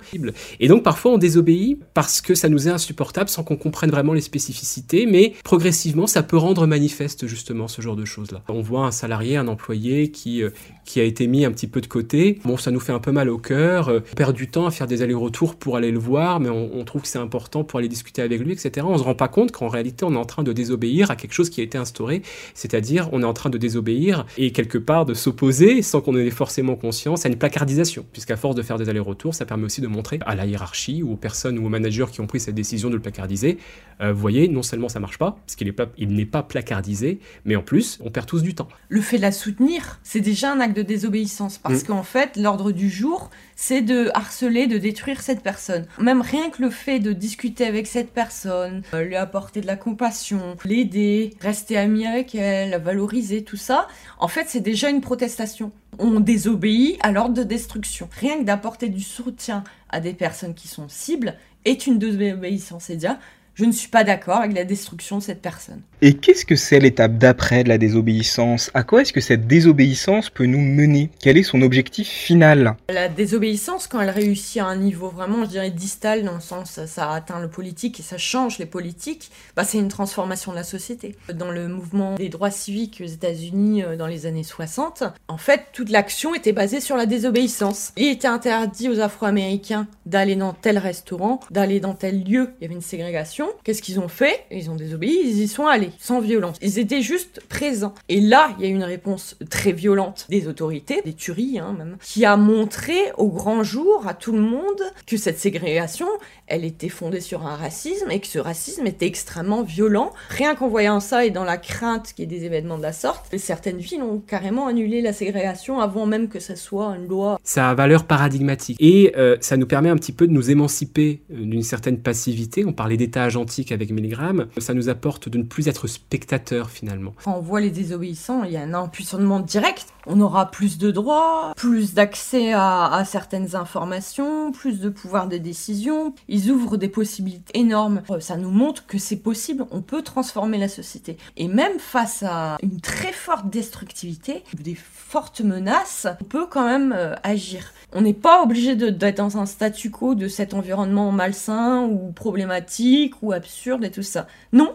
Et 0.61 0.69
donc 0.69 0.83
parfois 0.83 1.13
on 1.13 1.19
désobéit 1.19 1.79
parce 1.95 2.21
que 2.21 2.35
ça 2.35 2.49
nous 2.49 2.69
est 2.69 2.71
insupportable 2.71 3.29
sans 3.29 3.45
qu'on 3.45 3.57
comprenne 3.57 3.91
vraiment 3.91 4.13
les 4.13 4.21
spécificités, 4.21 5.07
mais 5.07 5.35
progressivement 5.45 6.07
ça 6.07 6.23
peut 6.23 6.37
rendre 6.37 6.67
manifeste 6.67 7.27
justement 7.27 7.69
ce 7.69 7.83
genre 7.83 7.97
de 7.97 8.02
choses-là. 8.07 8.43
On 8.49 8.61
voit 8.61 8.87
un 8.87 8.91
salarié, 8.91 9.37
un 9.37 9.49
employé 9.49 10.11
qui, 10.11 10.43
euh, 10.43 10.51
qui 10.85 11.01
a 11.01 11.05
été 11.05 11.27
mis 11.27 11.45
un 11.45 11.53
petit 11.53 11.67
peu 11.67 11.81
de 11.81 11.87
côté. 11.87 12.39
Bon, 12.45 12.57
ça 12.57 12.71
nous 12.71 12.81
fait 12.81 12.93
un 12.93 12.99
peu 12.99 13.13
mal 13.13 13.29
au 13.29 13.39
cœur. 13.39 13.89
Euh, 13.89 14.01
on 14.13 14.15
perd 14.15 14.35
du 14.35 14.49
temps 14.49 14.67
à 14.67 14.71
faire 14.71 14.87
des 14.87 15.03
allers-retours 15.03 15.57
pour 15.57 15.77
aller 15.77 15.91
le 15.91 15.99
voir, 15.99 16.41
mais 16.41 16.49
on, 16.49 16.83
trouve 16.85 17.03
que 17.03 17.09
c'est 17.09 17.19
important 17.19 17.65
pour 17.65 17.79
aller 17.79 17.89
discuter 17.89 18.23
avec 18.23 18.41
lui, 18.41 18.53
etc. 18.53 18.85
On 18.89 18.99
se 18.99 19.03
rend 19.03 19.15
pas 19.15 19.29
compte 19.29 19.53
qu'en 19.53 19.69
réalité, 19.69 20.05
on 20.05 20.13
est 20.13 20.19
en 20.19 20.25
train 20.25 20.43
de 20.43 20.53
désobéir 20.53 21.11
à 21.11 21.17
quelque 21.17 21.33
chose 21.33 21.49
qui 21.49 21.61
a 21.61 21.65
été 21.65 21.79
instauré, 21.79 22.23
c'est-à-dire 22.55 23.09
on 23.13 23.23
est 23.23 23.27
en 23.27 23.33
train 23.33 23.51
de 23.51 23.59
désobéir 23.59 24.27
et 24.37 24.51
quelque 24.51 24.79
part 24.79 25.07
de 25.07 25.15
s'opposer, 25.15 25.81
sans 25.83 26.01
qu'on 26.01 26.17
ait 26.17 26.31
forcément 26.31 26.75
conscience, 26.75 27.25
à 27.25 27.29
une 27.29 27.37
placardisation, 27.37 28.05
puisqu'à 28.13 28.37
force 28.37 28.57
de 28.57 28.63
faire 28.63 28.79
des 28.79 28.89
allers-retours, 28.89 29.35
ça 29.35 29.47
permet 29.47 29.65
aussi 29.65 29.81
de 29.81 29.87
montrer 29.87 30.19
à 30.27 30.35
la 30.35 30.45
hiérarchie 30.45 31.03
ou 31.03 31.13
aux 31.13 31.17
personnes 31.17 31.59
ou 31.59 31.67
aux 31.67 31.71
managers 31.71 32.07
qui 32.11 32.21
ont 32.21 32.27
pris 32.27 32.41
cette 32.41 32.55
décision 32.55 32.91
de 32.91 32.95
le 32.95 33.01
placardiser, 33.01 33.59
euh, 34.01 34.13
vous 34.13 34.21
voyez, 34.21 34.49
non 34.49 34.63
seulement 34.63 34.89
ça 34.89 35.01
marche 35.01 35.19
pas, 35.19 35.39
parce 35.47 35.57
qu'il 35.57 35.73
n'est 35.99 36.27
pas 36.27 36.43
placardisé, 36.43 37.21
mais 37.45 37.57
en 37.57 37.63
plus, 37.63 37.92
on 38.01 38.11
perd 38.11 38.27
tous 38.27 38.43
du 38.43 38.55
temps. 38.55 38.69
Le 38.89 39.01
fait 39.01 39.17
de 39.17 39.23
la 39.23 39.33
soutenir, 39.33 40.01
c'est 40.03 40.21
déjà 40.21 40.53
un 40.53 40.61
acte 40.61 40.77
de 40.77 40.83
désobéissance, 40.83 41.59
parce 41.59 41.83
mm. 41.83 41.87
qu'en 41.87 42.03
fait, 42.03 42.37
l'ordre 42.37 42.73
du 42.73 42.91
jour, 42.91 43.31
c'est 43.57 43.83
de 43.83 44.11
harceler, 44.15 44.67
de 44.67 44.79
détruire 44.79 45.21
cette 45.21 45.43
personne. 45.43 45.87
Même 45.99 46.21
rien 46.21 46.51
que 46.51 46.63
le 46.63 46.71
fait 46.71 46.99
de 46.99 47.13
discuter 47.13 47.67
avec 47.67 47.87
cette 47.87 48.13
personne, 48.13 48.83
euh, 48.95 49.05
lui 49.05 49.17
apporter 49.17 49.61
de 49.61 49.67
la 49.67 49.77
compassion, 49.77 50.57
l'aider, 50.65 51.35
rester 51.41 51.77
ami 51.77 52.07
avec 52.07 52.35
elle, 52.35 52.71
la 52.71 52.79
valoriser, 52.79 53.45
tout 53.45 53.57
ça, 53.57 53.89
en 54.19 54.29
fait, 54.29 54.47
c'est 54.49 54.61
déjà 54.61 54.91
une 54.91 55.01
protestation. 55.01 55.73
On 55.99 56.21
désobéit 56.21 56.99
à 57.03 57.13
l'ordre 57.13 57.35
de 57.35 57.43
destruction. 57.43 58.09
Rien 58.19 58.39
que 58.39 58.45
d'apporter 58.45 58.89
du 58.89 59.03
soutien 59.03 59.65
à 59.91 60.01
des 60.01 60.15
personnes 60.15 60.55
qui 60.55 60.69
sont 60.69 60.89
cibles 60.89 61.37
est 61.65 61.87
une 61.87 61.99
désobéissance. 61.99 62.85
C'est-à-dire, 62.85 63.19
je 63.55 63.65
ne 63.65 63.73
suis 63.73 63.89
pas 63.89 64.05
d'accord 64.05 64.39
avec 64.39 64.55
la 64.55 64.65
destruction 64.65 65.19
de 65.19 65.23
cette 65.23 65.43
personne. 65.43 65.83
Et 66.01 66.15
qu'est-ce 66.15 66.45
que 66.45 66.57
c'est 66.57 66.81
l'étape 66.81 67.19
d'après 67.19 67.63
de 67.63 67.69
la 67.69 67.79
désobéissance? 67.79 68.71
À 68.75 68.83
quoi 68.83 69.03
est-ce 69.03 69.13
que 69.13 69.21
cette 69.21 69.47
désobéissance 69.47 70.31
peut 70.31 70.47
nous 70.47 70.61
mener? 70.61 71.11
Quel 71.21 71.37
est 71.37 71.43
son 71.43 71.63
objectif 71.63 72.09
final? 72.09 72.77
La 72.89 73.09
désobéissance, 73.09 73.87
quand 73.87 74.01
elle 74.01 74.11
réussit 74.11 74.61
à 74.61 74.67
un 74.67 74.77
niveau 74.77 75.11
vraiment, 75.11 75.45
je 75.45 75.51
dirais, 75.51 75.71
distal, 75.71 76.25
dans 76.25 76.35
le 76.35 76.41
sens 76.41 76.81
ça 76.87 77.13
atteint 77.13 77.41
le 77.41 77.49
politique 77.49 78.01
et 78.01 78.03
ça 78.03 78.19
change 78.19 78.59
les 78.59 78.67
politiques, 78.67 79.31
bah, 79.55 79.65
c'est 79.65 79.79
une 79.79 79.89
transformation 79.89 80.53
de 80.53 80.57
la 80.57 80.65
société. 80.65 81.15
Dans 81.33 81.51
le 81.51 81.69
mouvement 81.69 82.15
des 82.15 82.29
droits 82.31 82.51
civiques 82.51 83.03
aux 83.05 83.09
États-Unis 83.09 83.85
euh, 83.85 83.97
dans 83.97 84.07
les 84.07 84.27
années 84.27 84.43
60, 84.43 85.05
en 85.29 85.39
fait, 85.39 85.67
toute 85.73 85.91
l'action 85.91 86.35
était 86.35 86.53
basée 86.53 86.81
sur 86.81 86.97
la 86.97 87.07
désobéissance. 87.07 87.93
Il 87.97 88.09
était 88.09 88.29
interdit 88.29 88.89
aux 88.89 89.01
Afro-Américains 89.01 89.87
d'aller 90.07 90.37
dans 90.37 90.53
tel 90.53 90.79
restaurant, 90.79 91.41
d'aller 91.51 91.81
dans 91.81 91.95
tel 91.95 92.25
lieu. 92.25 92.51
Il 92.59 92.63
y 92.63 92.67
avait 92.67 92.75
une 92.75 92.81
ségrégation 92.81 93.42
Qu'est-ce 93.65 93.83
qu'ils 93.83 94.01
ont 94.01 94.09
fait? 94.09 94.45
Ils 94.51 94.71
ont 94.71 94.77
désobéi, 94.77 95.21
ils 95.25 95.41
y 95.41 95.49
sont 95.49 95.67
allés, 95.67 95.91
sans 95.99 96.21
violence. 96.21 96.57
Ils 96.63 96.79
étaient 96.79 97.03
juste 97.03 97.41
présents. 97.49 97.95
Et 98.09 98.21
là, 98.21 98.55
il 98.59 98.65
y 98.65 98.69
a 98.69 98.71
une 98.71 98.85
réponse 98.85 99.37
très 99.51 99.73
violente 99.73 100.27
des 100.29 100.49
autorités, 100.49 101.03
des 101.05 101.15
tueries 101.15 101.59
hein, 101.59 101.75
même, 101.77 101.97
qui 102.03 102.25
a 102.25 102.37
montré 102.37 102.95
au 103.17 103.29
grand 103.29 103.63
jour 103.63 104.07
à 104.07 104.15
tout 104.15 104.33
le 104.33 104.41
monde 104.41 104.83
que 105.07 105.17
cette 105.17 105.39
ségrégation, 105.39 106.07
elle 106.47 106.65
était 106.65 106.89
fondée 106.89 107.21
sur 107.21 107.47
un 107.47 107.57
racisme 107.57 108.11
et 108.11 108.21
que 108.21 108.27
ce 108.27 108.39
racisme 108.39 108.87
était 108.87 109.07
extrêmement 109.07 109.63
violent. 109.63 110.13
Rien 110.29 110.55
qu'en 110.55 110.69
voyant 110.69 111.01
ça 111.01 111.25
et 111.25 111.31
dans 111.31 111.45
la 111.45 111.57
crainte 111.57 112.13
qu'il 112.15 112.31
y 112.31 112.35
ait 112.35 112.39
des 112.39 112.45
événements 112.45 112.79
de 112.79 112.83
la 112.83 112.93
sorte, 112.93 113.37
certaines 113.39 113.79
villes 113.79 114.03
ont 114.03 114.21
carrément 114.21 114.67
annulé 114.67 115.01
la 115.01 115.13
ségrégation 115.13 115.81
avant 115.81 116.07
même 116.07 116.29
que 116.29 116.41
ça 116.41 116.57
soit 116.57 116.97
une 116.97 117.09
loi. 117.09 117.39
Ça 117.43 117.71
a 117.71 117.75
valeur 117.75 118.05
paradigmatique 118.05 118.77
et 118.81 119.13
euh, 119.17 119.37
ça 119.41 119.57
nous 119.57 119.67
permet 119.67 119.89
un 119.89 119.97
petit 119.97 120.13
peu 120.13 120.27
de 120.27 120.33
nous 120.33 120.51
émanciper 120.51 121.23
euh, 121.33 121.45
d'une 121.45 121.63
certaine 121.63 121.99
passivité. 121.99 122.65
On 122.65 122.73
parlait 122.73 122.97
d'état 122.97 123.25
avec 123.71 123.91
Milgram. 123.91 124.47
Ça 124.59 124.75
nous 124.75 124.89
apporte 124.89 125.29
de 125.29 125.39
ne 125.39 125.43
plus 125.43 125.69
être 125.69 125.87
spectateur 125.87 126.71
finalement. 126.71 127.15
Quand 127.25 127.37
on 127.37 127.41
voit 127.41 127.61
les 127.61 127.71
désobéissants, 127.71 128.45
il 128.45 128.53
y 128.53 128.57
a 128.57 128.63
un 128.63 128.75
empuissantement 128.75 129.41
direct. 129.41 129.87
On 130.07 130.21
aura 130.21 130.51
plus 130.51 130.79
de 130.79 130.91
droits, 130.91 131.53
plus 131.57 131.95
d'accès 131.95 132.53
à, 132.53 132.93
à 132.93 133.05
certaines 133.05 133.55
informations, 133.55 134.51
plus 134.51 134.81
de 134.81 134.89
pouvoir 134.89 135.29
de 135.29 135.37
décision. 135.39 136.15
Ils 136.29 136.51
ouvrent 136.51 136.77
des 136.77 136.89
possibilités 136.89 137.57
énormes. 137.59 138.03
Euh, 138.11 138.21
ça 138.21 138.37
nous 138.37 138.51
montre 138.51 138.87
que 138.87 138.99
c'est 138.99 139.17
possible, 139.17 139.65
on 139.71 139.81
peut 139.81 140.03
transformer 140.03 140.59
la 140.59 140.69
société. 140.69 141.17
Et 141.37 141.49
même 141.49 141.79
face 141.79 142.25
à 142.27 142.57
une 142.63 142.81
très 142.81 143.13
forte 143.13 143.49
destructivité, 143.51 144.43
des 144.55 144.77
fortes 144.77 145.41
menaces, 145.41 146.07
on 146.21 146.25
peut 146.25 146.47
quand 146.47 146.65
même 146.65 146.93
euh, 146.97 147.15
agir. 147.23 147.73
On 147.95 148.01
n'est 148.01 148.15
pas 148.15 148.43
obligé 148.43 148.75
d'être 148.75 149.19
dans 149.19 149.37
un 149.37 149.47
statu 149.47 149.91
quo 149.91 150.15
de 150.15 150.27
cet 150.27 150.55
environnement 150.55 151.13
malsain 151.13 151.83
ou 151.83 152.11
problématique 152.13 153.22
absurde 153.31 153.85
et 153.85 153.91
tout 153.93 154.03
ça. 154.03 154.27
Non, 154.53 154.75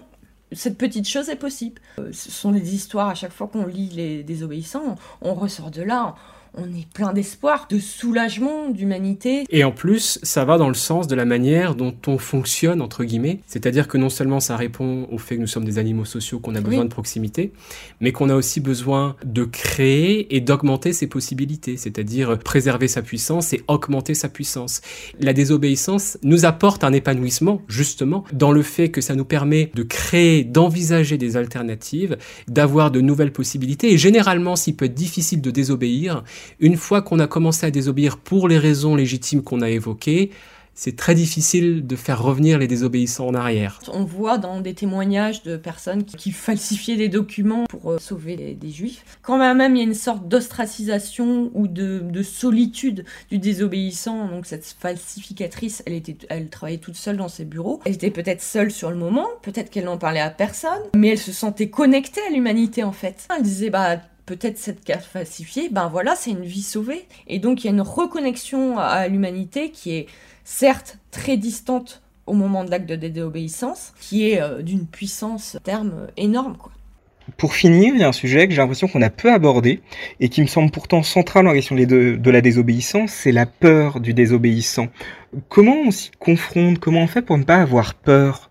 cette 0.54 0.78
petite 0.78 1.08
chose 1.08 1.28
est 1.30 1.36
possible. 1.36 1.82
Euh, 2.00 2.12
ce 2.14 2.32
sont 2.32 2.52
des 2.52 2.74
histoires, 2.74 3.10
à 3.10 3.16
chaque 3.16 3.34
fois 3.34 3.48
qu'on 3.48 3.66
lit 3.66 3.90
les 3.90 4.24
désobéissants, 4.24 4.96
on 5.22 5.34
ressort 5.34 5.72
de 5.72 5.82
là, 5.82 6.16
est 6.66 6.88
plein 6.94 7.14
d'espoir, 7.14 7.68
de 7.70 7.80
soulagement, 7.80 8.70
d'humanité. 8.70 9.46
Et 9.50 9.64
en 9.64 9.72
plus, 9.72 10.20
ça 10.24 10.46
va 10.46 10.58
dans 10.58 10.68
le 10.68 10.74
sens 10.74 11.08
de 11.08 11.16
la 11.16 11.26
manière 11.26 11.76
dont 11.76 11.96
on 12.08 12.18
fonctionne, 12.18 12.82
entre 12.82 13.04
guillemets. 13.04 13.40
C'est-à-dire 13.48 13.88
que 13.88 13.98
non 13.98 14.10
seulement 14.10 14.40
ça 14.40 14.56
répond 14.56 15.08
au 15.12 15.18
fait 15.18 15.36
que 15.36 15.42
nous 15.42 15.48
sommes 15.48 15.66
des 15.66 15.78
animaux 15.78 16.06
sociaux, 16.06 16.40
qu'on 16.40 16.56
a 16.56 16.62
besoin 16.62 16.86
de 16.86 16.90
proximité, 16.90 17.52
mais 18.02 18.12
qu'on 18.12 18.30
a 18.30 18.36
aussi 18.36 18.60
besoin 18.60 19.16
de 19.26 19.44
créer 19.44 20.36
et 20.36 20.42
d'augmenter 20.42 20.94
ses 20.94 21.08
possibilités, 21.08 21.78
c'est-à-dire 21.78 22.38
préserver 22.40 22.88
sa 22.88 23.02
puissance 23.02 23.54
et 23.54 23.64
augmenter 23.68 24.14
sa 24.14 24.30
puissance. 24.30 24.82
La 25.20 25.34
désobéissance 25.34 26.18
nous 26.24 26.46
apporte 26.46 26.84
un 26.84 26.94
épanouissement, 26.94 27.62
justement, 27.68 28.24
dans 28.34 28.52
le 28.52 28.64
fait 28.64 28.90
que 28.90 29.02
ça 29.02 29.16
nous 29.16 29.26
permet 29.26 29.72
de 29.76 29.84
créer, 29.84 30.44
d'envisager 30.44 31.18
des 31.18 31.38
alternatives, 31.38 32.18
d'avoir 32.48 32.92
de 32.92 33.02
nouvelles 33.02 33.34
possibilités. 33.34 33.94
Et 33.94 33.98
généralement, 33.98 34.56
s'il 34.56 34.76
peut 34.76 34.86
être 34.86 34.94
difficile 34.94 35.42
de 35.42 35.52
désobéir, 35.52 36.24
une 36.60 36.78
fois 36.78 37.02
qu'on 37.02 37.20
a 37.20 37.28
commencé 37.28 37.66
à 37.66 37.72
désobéir 37.72 38.18
pour 38.18 38.48
les 38.48 38.58
raisons 38.58 38.96
légitimes 38.96 39.44
qu'on 39.44 39.62
a 39.62 39.70
évoquées, 39.70 40.32
c'est 40.78 40.96
très 40.96 41.16
difficile 41.16 41.88
de 41.88 41.96
faire 41.96 42.22
revenir 42.22 42.60
les 42.60 42.68
désobéissants 42.68 43.26
en 43.28 43.34
arrière. 43.34 43.80
On 43.92 44.04
voit 44.04 44.38
dans 44.38 44.62
des 44.62 44.76
témoignages 44.76 45.42
de 45.42 45.58
personnes 45.58 46.06
qui, 46.06 46.32
falsifiaient 46.32 46.96
des 46.96 47.10
documents 47.10 47.66
pour 47.66 47.94
euh, 47.94 47.98
sauver 47.98 48.36
des, 48.36 48.70
juifs, 48.70 49.04
quand 49.24 49.40
même 49.40 49.76
il 49.76 49.80
y 49.80 49.82
a 49.82 49.84
une 49.84 49.96
sorte 49.96 50.28
d'ostracisation 50.28 51.50
ou 51.56 51.68
de, 51.68 52.22
solitude 52.22 53.06
du 53.32 53.40
désobéissant. 53.40 54.28
Donc 54.28 54.46
cette 54.46 54.66
falsificatrice, 54.80 55.82
elle, 55.88 55.94
était, 55.94 56.16
elle 56.30 56.50
travaillait 56.50 56.80
toute 56.80 56.96
seule 56.96 57.18
dans 57.18 57.28
ses 57.28 57.46
bureaux. 57.46 57.80
Elle 57.86 57.94
était 57.94 58.12
peut-être 58.12 58.44
seule 58.44 58.70
sur 58.70 58.92
le 58.92 58.98
moment, 58.98 59.28
peut-être 59.42 59.72
qu'elle 59.72 59.86
n'en 59.86 59.98
parlait 59.98 60.20
à 60.20 60.30
personne, 60.30 60.84
mais 60.96 61.08
elle 61.08 61.18
se 61.18 61.32
sentait 61.32 61.70
connectée 61.70 62.22
à 62.28 62.32
l'humanité 62.32 62.84
en 62.84 62.92
fait. 62.92 63.28
Elle 63.36 63.42
disait, 63.42 63.72
bah 63.72 63.98
peut-être 64.28 64.60
cette 64.60 64.84
carte 64.84 65.06
falsifiée, 65.06 65.70
ben 65.72 65.88
voilà, 65.88 66.16
c'est 66.16 66.30
une 66.30 66.46
vie 66.46 66.62
sauvée. 66.62 67.08
Et 67.28 67.40
donc 67.40 67.64
il 67.64 67.68
y 67.68 67.70
a 67.70 67.74
une 67.74 67.82
reconnexion 67.82 68.78
à 68.78 69.08
l'humanité 69.08 69.72
qui 69.72 69.96
est 69.96 70.06
certes 70.44 71.00
très 71.10 71.38
distante 71.38 72.04
au 72.28 72.34
moment 72.34 72.64
de 72.64 72.70
l'acte 72.70 72.88
de 72.88 72.96
désobéissance, 72.96 73.94
qui 74.00 74.30
est 74.30 74.42
euh, 74.42 74.62
d'une 74.62 74.86
puissance 74.86 75.58
terme 75.64 75.94
euh, 75.96 76.08
énorme. 76.18 76.58
Quoi. 76.58 76.74
Pour 77.38 77.54
finir, 77.54 77.94
il 77.94 78.02
y 78.02 78.04
a 78.04 78.08
un 78.10 78.14
sujet 78.14 78.48
que 78.48 78.54
j'ai 78.54 78.62
l'impression 78.62 78.88
qu'on 78.88 79.02
a 79.02 79.10
peu 79.10 79.32
abordé 79.32 79.82
et 80.20 80.30
qui 80.30 80.42
me 80.42 80.48
semble 80.48 80.72
pourtant 80.72 81.04
central 81.04 81.46
dans 81.46 81.52
la 81.52 81.56
question 81.56 81.76
de, 81.76 82.30
la 82.30 82.42
désobéissance, 82.42 83.12
c'est 83.12 83.32
la 83.32 83.46
peur 83.46 84.00
du 84.00 84.14
désobéissant. 84.14 84.88
Comment 85.50 85.76
on 85.86 85.92
s'y 85.92 86.12
confronte? 86.20 86.80
Comment 86.80 87.02
on 87.02 87.08
fait 87.08 87.22
pour 87.22 87.38
ne 87.38 87.44
pas 87.44 87.58
avoir 87.58 87.96
peur? 87.96 88.50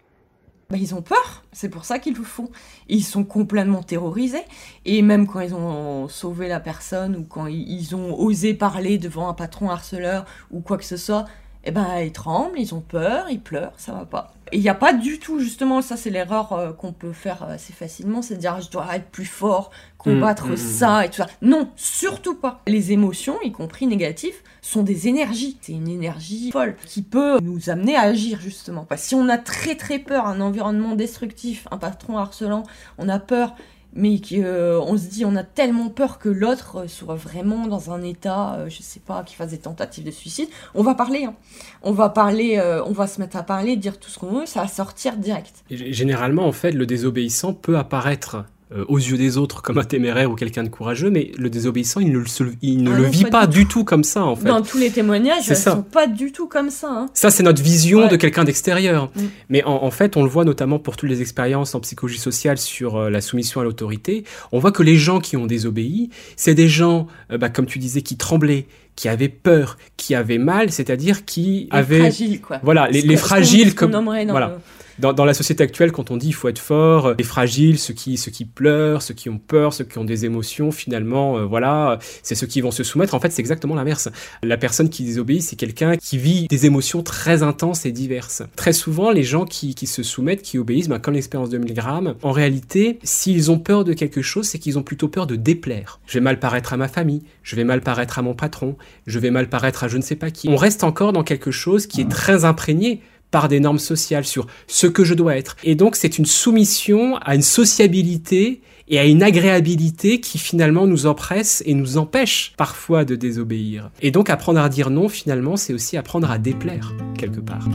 Bah, 0.69 0.77
ils 0.79 0.95
ont 0.95 1.03
peur, 1.03 1.45
c'est 1.57 1.71
pour 1.71 1.87
ça 1.87 1.99
qu'ils 1.99 2.15
le 2.15 2.23
font. 2.23 2.51
Ils 2.91 3.03
sont 3.03 3.25
complètement 3.25 3.83
terrorisés. 3.83 4.45
Et 4.85 5.01
même 5.01 5.27
quand 5.27 5.41
ils 5.41 5.55
ont 5.55 6.07
sauvé 6.07 6.49
la 6.49 6.61
personne 6.61 7.17
ou 7.17 7.25
quand 7.25 7.47
ils 7.47 7.97
ont 7.97 8.15
osé 8.21 8.53
parler 8.53 8.99
devant 8.99 9.31
un 9.31 9.33
patron 9.33 9.71
harceleur 9.71 10.27
ou 10.51 10.61
quoi 10.61 10.77
que 10.77 10.85
ce 10.85 10.99
soit, 10.99 11.25
eh 11.65 11.71
ben, 11.71 12.01
ils 12.01 12.13
tremblent, 12.13 12.61
ils 12.61 12.75
ont 12.75 12.83
peur, 12.83 13.31
ils 13.31 13.41
pleurent, 13.41 13.73
ça 13.79 13.93
va 13.93 14.05
pas. 14.05 14.36
Il 14.53 14.61
n'y 14.61 14.69
a 14.69 14.75
pas 14.75 14.93
du 14.93 15.19
tout, 15.19 15.41
justement, 15.41 15.83
ça 15.83 15.97
c'est 15.97 16.11
l'erreur 16.11 16.53
euh, 16.53 16.73
qu'on 16.73 16.93
peut 16.93 17.13
faire 17.13 17.43
assez 17.43 17.73
facilement, 17.73 18.23
c'est 18.23 18.37
de 18.37 18.41
dire 18.41 18.61
je 18.61 18.71
dois 18.71 18.87
être 18.95 19.11
plus 19.11 19.25
fort, 19.25 19.71
combattre 19.99 20.47
mmh, 20.47 20.53
mmh, 20.53 20.57
ça 20.57 21.05
et 21.05 21.09
tout 21.09 21.17
ça. 21.17 21.27
Non, 21.43 21.71
surtout 21.75 22.37
pas. 22.37 22.63
Les 22.67 22.93
émotions, 22.93 23.39
y 23.43 23.51
compris 23.51 23.87
négatives, 23.87 24.37
sont 24.63 24.83
des 24.83 25.09
énergies. 25.09 25.59
C'est 25.61 25.73
une 25.73 25.89
énergie 25.89 26.53
folle 26.53 26.77
qui 26.87 27.03
peut 27.03 27.39
nous 27.41 27.71
amener 27.71 27.97
à 27.97 28.03
agir, 28.03 28.41
justement. 28.41 28.87
si 28.97 29.15
on 29.15 29.29
a 29.29 29.39
très 29.39 29.75
très 29.75 29.99
peur, 29.99 30.27
un 30.27 30.41
environnement 30.41 30.95
destructif, 30.95 31.67
un 31.71 31.79
patron 31.79 32.19
harcelant, 32.19 32.63
on 32.99 33.09
a 33.09 33.19
peur 33.19 33.57
mais 33.97 34.19
qu'on 34.19 34.37
euh, 34.37 34.97
se 34.97 35.09
dit 35.09 35.25
on 35.25 35.35
a 35.35 35.43
tellement 35.43 35.89
peur 35.89 36.19
que 36.19 36.29
l'autre 36.29 36.83
euh, 36.83 36.89
soit 36.89 37.15
vraiment 37.15 37.67
dans 37.67 37.91
un 37.91 38.03
état, 38.03 38.55
euh, 38.55 38.69
je 38.69 38.83
sais 38.83 39.01
pas, 39.01 39.25
qui 39.25 39.35
fasse 39.35 39.51
des 39.51 39.59
tentatives 39.59 40.05
de 40.05 40.11
suicide, 40.11 40.49
on 40.75 40.83
va 40.83 40.95
parler, 40.95 41.25
hein. 41.25 41.35
on 41.83 41.93
va 41.93 42.11
parler, 42.11 42.61
on 42.87 42.93
va 42.93 43.07
se 43.07 43.21
mettre 43.21 43.37
à 43.37 43.43
parler, 43.43 43.77
dire 43.77 43.99
tout 43.99 44.11
ce 44.11 44.19
qu'on 44.19 44.41
veut, 44.41 44.47
ça 44.47 44.61
va 44.63 44.69
sortir 44.69 45.17
direct. 45.17 45.65
généralement, 45.71 46.47
en 46.47 46.53
fait, 46.53 46.73
le 46.73 46.87
désobéissant 46.87 47.55
peut 47.55 47.79
apparaître 47.79 48.45
aux 48.89 48.99
yeux 48.99 49.17
des 49.17 49.37
autres 49.37 49.63
comme 49.63 49.79
un 49.79 49.85
téméraire 49.85 50.31
ou 50.31 50.35
quelqu'un 50.35 50.65
de 50.65 50.69
courageux, 50.69 51.11
mais 51.11 51.31
le 51.39 51.49
désobéissant, 51.51 52.01
il 52.01 52.11
ne 52.11 52.19
le, 52.19 52.25
il 52.63 52.83
ne 52.83 52.93
ah 52.93 52.97
le 52.97 53.05
vit 53.05 53.25
pas, 53.25 53.47
du 53.47 53.67
tout. 53.67 53.85
comme 53.85 54.05
ça, 54.05 54.25
en 54.25 54.35
fait. 54.35 54.49
Dans 54.49 54.63
tous 54.63 54.79
les 54.79 54.91
témoignages, 54.91 55.47
ils 55.49 55.57
sont 55.57 55.83
pas 55.83 56.07
du 56.07 56.33
tout 56.33 56.49
comme 56.49 56.71
ça. 56.71 56.89
Hein. 56.91 57.07
Ça, 57.15 57.31
c'est 57.31 57.43
notre 57.43 57.63
vision 57.63 58.09
de 58.09 58.17
quelqu'un 58.17 58.45
d'extérieur. 58.45 59.11
Mm. 59.15 59.21
Mais 59.51 59.65
en, 59.65 59.91
fait, 59.91 60.17
on 60.17 60.23
le 60.23 60.29
voit 60.29 60.45
notamment 60.45 60.79
pour 60.79 60.97
toutes 60.97 61.09
les 61.09 61.21
expériences 61.21 61.75
en 61.75 61.81
psychologie 61.81 62.19
sociale 62.19 62.59
sur 62.59 62.97
euh, 62.97 63.11
la 63.11 63.21
soumission 63.21 63.61
à 63.61 63.65
l'autorité. 63.65 64.25
On 64.53 64.59
voit 64.59 64.73
que 64.73 64.83
les 64.83 64.97
gens 64.97 65.21
qui 65.21 65.37
ont 65.37 65.47
désobéi, 65.47 66.11
c'est 66.37 66.55
des 66.55 66.69
gens, 66.69 67.07
euh, 67.31 67.39
bah, 67.39 67.49
comme 67.49 67.67
tu 67.67 67.79
disais, 67.79 68.03
qui 68.03 68.17
tremblaient, 68.17 68.67
qui 68.97 69.09
avaient 69.09 69.29
peur, 69.29 69.79
qui 69.97 70.15
avaient 70.15 70.39
mal, 70.39 70.73
c'est-à-dire 70.73 71.25
qui 71.25 71.69
les 71.71 71.79
avaient... 71.79 72.01
Fragiles, 72.01 72.41
quoi. 72.41 72.61
Voilà, 72.63 72.89
les, 72.89 73.03
les 73.03 73.17
fragiles, 73.17 73.75
comme... 73.75 73.93
Voilà 73.93 74.59
dans, 74.99 75.13
dans, 75.13 75.25
la 75.25 75.35
société 75.35 75.63
actuelle, 75.63 75.93
quand 75.93 76.11
on 76.11 76.17
dit 76.17 76.29
il 76.29 76.35
faut 76.35 76.49
être 76.49 76.59
fort, 76.59 77.15
les 77.19 77.25
fragiles, 77.25 77.79
ceux 77.79 77.95
qui, 77.95 78.17
ceux 78.17 78.31
qui 78.31 78.45
pleurent, 78.45 79.03
ceux 79.03 79.15
qui 79.15 79.29
ont 79.29 79.39
peur, 79.39 79.73
ceux 79.73 79.85
qui 79.85 79.99
ont 79.99 80.05
des 80.05 80.25
émotions, 80.25 80.71
finalement, 80.71 81.39
euh, 81.39 81.45
voilà, 81.45 81.99
c'est 82.23 82.35
ceux 82.35 82.47
qui 82.47 82.61
vont 82.61 82.71
se 82.71 82.85
soumettre. 82.85 83.15
En 83.15 83.21
fait, 83.21 83.31
c'est 83.31 83.41
exactement 83.41 83.75
l'inverse. 83.75 84.09
La 84.43 84.57
personne 84.57 84.89
qui 84.89 85.05
désobéit, 85.05 85.43
c'est 85.43 85.57
quelqu'un 85.57 85.97
qui 85.97 86.19
vit 86.19 86.47
des 86.49 86.67
émotions 86.67 87.03
très 87.03 87.43
intenses 87.43 87.87
et 87.87 87.93
diverses. 87.93 88.43
Très 88.57 88.73
souvent, 88.73 89.11
les 89.11 89.23
gens 89.23 89.45
qui, 89.45 89.75
qui 89.75 89.87
se 89.87 90.03
soumettent, 90.03 90.43
qui 90.43 90.59
obéissent, 90.59 90.89
ben, 90.89 90.99
comme 90.99 91.15
l'expérience 91.15 91.51
de 91.51 91.59
Milgram, 91.59 92.15
en 92.23 92.33
réalité, 92.33 92.99
s'ils 93.03 93.51
ont 93.51 93.59
peur 93.59 93.85
de 93.85 93.93
quelque 93.93 94.23
chose, 94.23 94.47
c'est 94.47 94.59
qu'ils 94.59 94.79
ont 94.79 94.83
plutôt 94.83 95.09
peur 95.09 95.27
de 95.27 95.37
déplaire. 95.37 96.01
Je 96.07 96.15
vais 96.15 96.23
mal 96.23 96.39
paraître 96.39 96.73
à 96.73 96.77
ma 96.77 96.89
famille, 96.89 97.23
je 97.43 97.57
vais 97.57 97.65
mal 97.65 97.81
paraître 97.81 98.19
à 98.19 98.23
mon 98.23 98.35
patron, 98.35 98.77
je 99.07 99.19
vais 99.19 99.31
mal 99.31 99.49
paraître 99.49 99.85
à 99.85 99.89
je 99.89 99.97
ne 99.97 100.03
sais 100.03 100.17
pas 100.17 100.31
qui. 100.31 100.49
On 100.49 100.57
reste 100.57 100.85
encore 100.85 101.13
dans 101.13 101.25
quelque 101.25 101.51
chose 101.51 101.87
qui 101.87 102.01
est 102.01 102.11
très 102.11 102.45
imprégné 102.45 103.01
par 103.31 103.49
des 103.49 103.61
normes 103.61 103.79
sociales 103.79 104.25
sur 104.25 104.47
ce 104.67 104.87
que 104.87 105.05
je 105.05 105.15
dois 105.15 105.37
être. 105.37 105.57
Et 105.65 105.75
donc 105.75 105.97
c'est 105.97 106.19
une 106.19 106.27
soumission 106.27 107.17
à 107.19 107.35
une 107.35 107.43
sociabilité 107.43 108.61
et 108.89 108.99
à 108.99 109.05
une 109.05 109.23
agréabilité 109.23 110.21
qui 110.21 110.39
finalement 110.39 110.87
nous 110.87 111.07
empresse 111.07 111.63
et 111.67 111.75
nous 111.75 111.99
empêche 111.99 112.53
parfois 112.57 113.05
de 113.05 113.17
désobéir. 113.17 113.91
Et 114.01 114.11
donc 114.11 114.31
apprendre 114.31 114.61
à 114.61 114.69
dire 114.69 114.91
non 114.91 115.09
finalement 115.09 115.57
c'est 115.57 115.75
aussi 115.75 115.97
apprendre 115.97 116.31
à 116.31 116.39
déplaire 116.39 116.95
quelque 117.19 117.41
part. 117.41 117.69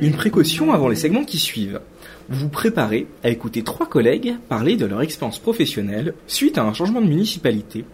Une 0.00 0.16
précaution 0.16 0.72
avant 0.72 0.88
les 0.88 0.96
segments 0.96 1.24
qui 1.24 1.38
suivent. 1.38 1.80
Vous 2.28 2.40
vous 2.40 2.48
préparez 2.48 3.06
à 3.22 3.30
écouter 3.30 3.62
trois 3.62 3.86
collègues 3.86 4.36
parler 4.48 4.76
de 4.76 4.86
leur 4.86 5.02
expérience 5.02 5.38
professionnelle 5.38 6.14
suite 6.26 6.56
à 6.56 6.62
un 6.62 6.72
changement 6.72 7.02
de 7.02 7.06
municipalité 7.06 7.84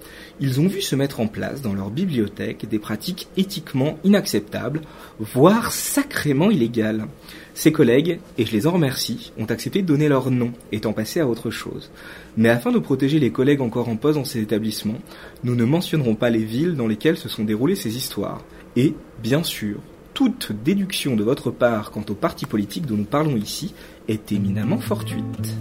ils 0.40 0.61
ont 0.61 0.66
vu 0.66 0.81
se 0.81 0.96
mettre 0.96 1.20
en 1.20 1.26
place 1.26 1.62
dans 1.62 1.74
leur 1.74 1.90
bibliothèque 1.90 2.68
des 2.68 2.79
pratiques 2.79 3.29
éthiquement 3.37 3.98
inacceptables, 4.05 4.81
voire 5.18 5.72
sacrément 5.72 6.50
illégales. 6.50 7.07
Ces 7.55 7.72
collègues, 7.72 8.20
et 8.38 8.46
je 8.46 8.53
les 8.53 8.66
en 8.66 8.72
remercie, 8.72 9.33
ont 9.38 9.44
accepté 9.44 9.83
de 9.83 9.87
donner 9.87 10.09
leur 10.09 10.31
nom, 10.31 10.53
étant 10.72 10.94
passés 10.94 11.20
à 11.20 11.29
autre 11.29 11.50
chose. 11.50 11.90
Mais 12.37 12.48
afin 12.48 12.72
de 12.72 12.79
protéger 12.79 13.18
les 13.18 13.31
collègues 13.31 13.61
encore 13.61 13.88
en 13.88 13.96
poste 13.96 14.18
dans 14.18 14.24
ces 14.24 14.40
établissements, 14.40 15.00
nous 15.44 15.55
ne 15.55 15.64
mentionnerons 15.64 16.14
pas 16.14 16.31
les 16.31 16.44
villes 16.44 16.74
dans 16.74 16.87
lesquelles 16.87 17.18
se 17.18 17.29
sont 17.29 17.44
déroulées 17.44 17.76
ces 17.76 17.96
histoires. 17.96 18.42
Et, 18.76 18.94
bien 19.22 19.42
sûr, 19.42 19.81
toute 20.14 20.53
déduction 20.64 21.16
de 21.16 21.24
votre 21.24 21.50
part 21.50 21.90
quant 21.90 22.05
au 22.09 22.14
parti 22.14 22.46
politique 22.46 22.87
dont 22.87 22.96
nous 22.96 23.05
parlons 23.05 23.37
ici 23.37 23.74
est 24.09 24.33
éminemment 24.33 24.79
fortuite. 24.79 25.57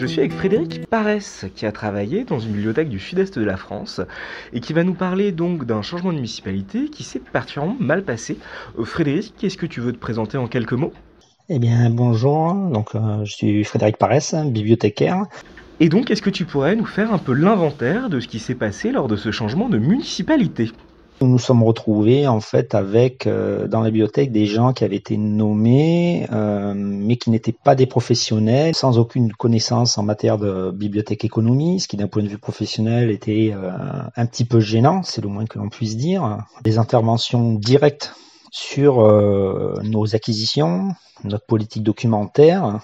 Je 0.00 0.06
suis 0.06 0.20
avec 0.20 0.32
Frédéric 0.32 0.86
Paresse, 0.86 1.44
qui 1.54 1.66
a 1.66 1.72
travaillé 1.72 2.24
dans 2.24 2.38
une 2.38 2.52
bibliothèque 2.52 2.88
du 2.88 2.98
sud-est 2.98 3.38
de 3.38 3.44
la 3.44 3.58
France 3.58 4.00
et 4.54 4.60
qui 4.60 4.72
va 4.72 4.82
nous 4.82 4.94
parler 4.94 5.30
donc 5.30 5.66
d'un 5.66 5.82
changement 5.82 6.08
de 6.08 6.14
municipalité 6.14 6.88
qui 6.88 7.02
s'est 7.02 7.20
particulièrement 7.20 7.76
mal 7.78 8.02
passé. 8.02 8.38
Euh, 8.78 8.86
Frédéric, 8.86 9.34
qu'est-ce 9.36 9.58
que 9.58 9.66
tu 9.66 9.82
veux 9.82 9.92
te 9.92 9.98
présenter 9.98 10.38
en 10.38 10.46
quelques 10.46 10.72
mots? 10.72 10.94
Eh 11.50 11.58
bien, 11.58 11.90
bonjour. 11.90 12.54
Donc, 12.54 12.94
euh, 12.94 13.26
je 13.26 13.30
suis 13.34 13.62
Frédéric 13.62 13.98
Paresse, 13.98 14.34
bibliothécaire. 14.46 15.26
Et 15.80 15.90
donc, 15.90 16.10
est-ce 16.10 16.22
que 16.22 16.30
tu 16.30 16.46
pourrais 16.46 16.76
nous 16.76 16.86
faire 16.86 17.12
un 17.12 17.18
peu 17.18 17.34
l'inventaire 17.34 18.08
de 18.08 18.20
ce 18.20 18.28
qui 18.28 18.38
s'est 18.38 18.54
passé 18.54 18.92
lors 18.92 19.06
de 19.06 19.16
ce 19.16 19.30
changement 19.30 19.68
de 19.68 19.76
municipalité? 19.76 20.72
Nous 21.20 21.28
nous 21.28 21.38
sommes 21.38 21.62
retrouvés 21.62 22.26
en 22.26 22.40
fait 22.40 22.74
avec 22.74 23.26
euh, 23.26 23.68
dans 23.68 23.80
la 23.80 23.90
bibliothèque 23.90 24.32
des 24.32 24.46
gens 24.46 24.72
qui 24.72 24.84
avaient 24.84 24.96
été 24.96 25.16
nommés 25.16 26.26
euh, 26.32 26.72
mais 26.74 27.16
qui 27.16 27.30
n'étaient 27.30 27.52
pas 27.52 27.74
des 27.74 27.86
professionnels, 27.86 28.74
sans 28.74 28.98
aucune 28.98 29.32
connaissance 29.32 29.98
en 29.98 30.02
matière 30.02 30.38
de 30.38 30.70
bibliothèque 30.70 31.24
économie, 31.24 31.80
ce 31.80 31.88
qui 31.88 31.96
d'un 31.96 32.08
point 32.08 32.22
de 32.22 32.28
vue 32.28 32.38
professionnel 32.38 33.10
était 33.10 33.52
euh, 33.54 33.70
un 34.16 34.26
petit 34.26 34.44
peu 34.44 34.60
gênant, 34.60 35.02
c'est 35.02 35.20
le 35.20 35.28
moins 35.28 35.44
que 35.44 35.58
l'on 35.58 35.68
puisse 35.68 35.96
dire. 35.96 36.38
Des 36.62 36.78
interventions 36.78 37.54
directes 37.54 38.14
sur 38.50 39.06
nos 39.84 40.16
acquisitions, 40.16 40.88
notre 41.22 41.46
politique 41.46 41.84
documentaire 41.84 42.80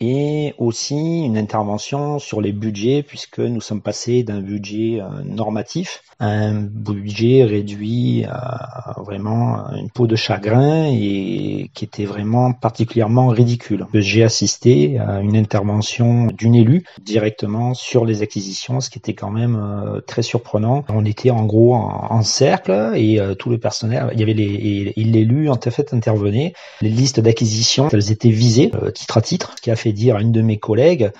et 0.00 0.54
aussi 0.58 1.24
une 1.24 1.38
intervention 1.38 2.18
sur 2.18 2.40
les 2.40 2.52
budgets 2.52 3.02
puisque 3.02 3.40
nous 3.40 3.60
sommes 3.60 3.82
passés 3.82 4.22
d'un 4.22 4.40
budget 4.40 5.00
normatif 5.24 6.02
un 6.18 6.54
budget 6.54 7.44
réduit 7.44 8.24
à 8.24 8.94
vraiment 9.04 9.70
une 9.74 9.90
peau 9.90 10.06
de 10.06 10.16
chagrin 10.16 10.86
et 10.86 11.70
qui 11.74 11.84
était 11.84 12.06
vraiment 12.06 12.52
particulièrement 12.52 13.28
ridicule. 13.28 13.86
J'ai 13.92 14.24
assisté 14.24 14.98
à 14.98 15.20
une 15.20 15.36
intervention 15.36 16.28
d'une 16.28 16.54
élue 16.54 16.84
directement 17.02 17.74
sur 17.74 18.06
les 18.06 18.22
acquisitions, 18.22 18.80
ce 18.80 18.88
qui 18.88 18.98
était 18.98 19.14
quand 19.14 19.30
même 19.30 19.56
euh, 19.56 20.00
très 20.00 20.22
surprenant. 20.22 20.84
On 20.88 21.04
était 21.04 21.30
en 21.30 21.44
gros 21.44 21.74
en, 21.74 22.22
cercle 22.22 22.92
et 22.94 23.20
euh, 23.20 23.34
tout 23.34 23.50
le 23.50 23.58
personnel, 23.58 24.08
il 24.14 24.18
y 24.18 24.22
avait 24.22 24.34
les 24.34 24.92
l'élu 24.96 25.48
en 25.48 25.58
fait 25.60 25.92
intervenait. 25.92 26.54
Les 26.80 26.88
listes 26.88 27.20
d'acquisitions, 27.20 27.88
elles 27.92 28.10
étaient 28.10 28.30
visées 28.30 28.70
euh, 28.74 28.90
titre 28.90 29.18
à 29.18 29.20
titre, 29.20 29.54
qui 29.60 29.70
a 29.70 29.76
fait 29.76 29.85
dire 29.92 30.16
à 30.16 30.20
une 30.20 30.32
de 30.32 30.42
mes 30.42 30.58
collègues, 30.58 31.10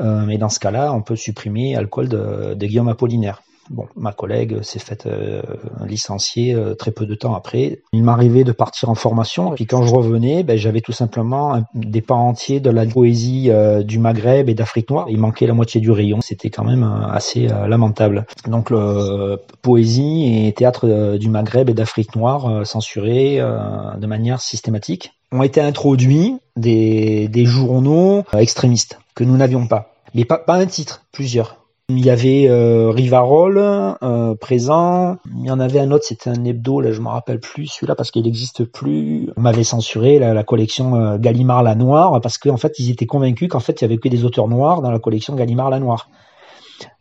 mais 0.00 0.38
dans 0.38 0.48
ce 0.48 0.58
cas-là, 0.58 0.92
on 0.92 1.02
peut 1.02 1.16
supprimer 1.16 1.76
alcool 1.76 2.08
de, 2.08 2.54
de 2.54 2.66
Guillaume 2.66 2.88
Apollinaire. 2.88 3.42
Bon, 3.70 3.86
ma 3.94 4.12
collègue 4.12 4.60
s'est 4.62 4.80
faite 4.80 5.06
euh, 5.06 5.40
licencier 5.86 6.52
euh, 6.52 6.74
très 6.74 6.90
peu 6.90 7.06
de 7.06 7.14
temps 7.14 7.34
après. 7.34 7.78
Il 7.92 8.02
m'arrivait 8.02 8.42
de 8.42 8.50
partir 8.50 8.90
en 8.90 8.96
formation, 8.96 9.52
et 9.52 9.54
puis 9.54 9.66
quand 9.66 9.84
je 9.84 9.94
revenais, 9.94 10.42
ben, 10.42 10.56
j'avais 10.58 10.80
tout 10.80 10.92
simplement 10.92 11.54
un- 11.54 11.64
des 11.72 12.02
pans 12.02 12.26
entiers 12.26 12.58
de 12.58 12.70
la 12.70 12.84
poésie 12.84 13.50
euh, 13.50 13.84
du 13.84 14.00
Maghreb 14.00 14.48
et 14.48 14.54
d'Afrique 14.54 14.90
noire. 14.90 15.06
Il 15.08 15.18
manquait 15.18 15.46
la 15.46 15.54
moitié 15.54 15.80
du 15.80 15.92
rayon, 15.92 16.20
c'était 16.20 16.50
quand 16.50 16.64
même 16.64 16.82
euh, 16.82 17.06
assez 17.06 17.48
euh, 17.50 17.68
lamentable. 17.68 18.26
Donc, 18.48 18.70
le 18.70 19.38
poésie 19.62 20.46
et 20.46 20.52
théâtre 20.52 20.88
euh, 20.88 21.16
du 21.16 21.28
Maghreb 21.28 21.70
et 21.70 21.74
d'Afrique 21.74 22.16
noire 22.16 22.46
euh, 22.46 22.64
censurés 22.64 23.36
euh, 23.38 23.58
de 23.96 24.06
manière 24.08 24.40
systématique 24.40 25.12
ont 25.32 25.42
été 25.42 25.60
introduits 25.60 26.36
des, 26.56 27.28
des 27.28 27.44
journaux 27.44 28.24
euh, 28.34 28.38
extrémistes 28.38 28.98
que 29.14 29.24
nous 29.24 29.36
n'avions 29.36 29.66
pas. 29.66 29.94
Mais 30.14 30.24
pas, 30.24 30.44
un 30.48 30.66
titre, 30.66 31.04
plusieurs. 31.10 31.58
Il 31.88 32.04
y 32.04 32.10
avait 32.10 32.46
euh, 32.48 32.90
Rivarol 32.90 33.58
euh, 33.58 34.34
présent. 34.34 35.16
Il 35.38 35.46
y 35.46 35.50
en 35.50 35.58
avait 35.58 35.80
un 35.80 35.90
autre, 35.90 36.04
c'était 36.04 36.30
un 36.30 36.44
hebdo, 36.44 36.80
là 36.80 36.92
je 36.92 37.00
me 37.00 37.08
rappelle 37.08 37.40
plus 37.40 37.66
celui-là 37.66 37.94
parce 37.94 38.10
qu'il 38.10 38.22
n'existe 38.22 38.64
plus. 38.64 39.28
On 39.36 39.40
m'avait 39.40 39.64
censuré 39.64 40.18
la, 40.18 40.44
collection 40.44 41.16
Gallimard 41.16 41.62
la 41.62 41.74
Noire 41.74 42.20
parce 42.20 42.38
qu'en 42.38 42.56
fait 42.56 42.78
ils 42.78 42.90
étaient 42.90 43.06
convaincus 43.06 43.48
qu'en 43.48 43.60
fait 43.60 43.80
il 43.80 43.82
y 43.82 43.86
avait 43.86 43.98
que 43.98 44.08
des 44.08 44.24
auteurs 44.24 44.48
noirs 44.48 44.80
dans 44.80 44.90
la 44.90 44.98
collection 44.98 45.34
Gallimard 45.34 45.70
la 45.70 45.80
Noire. 45.80 46.08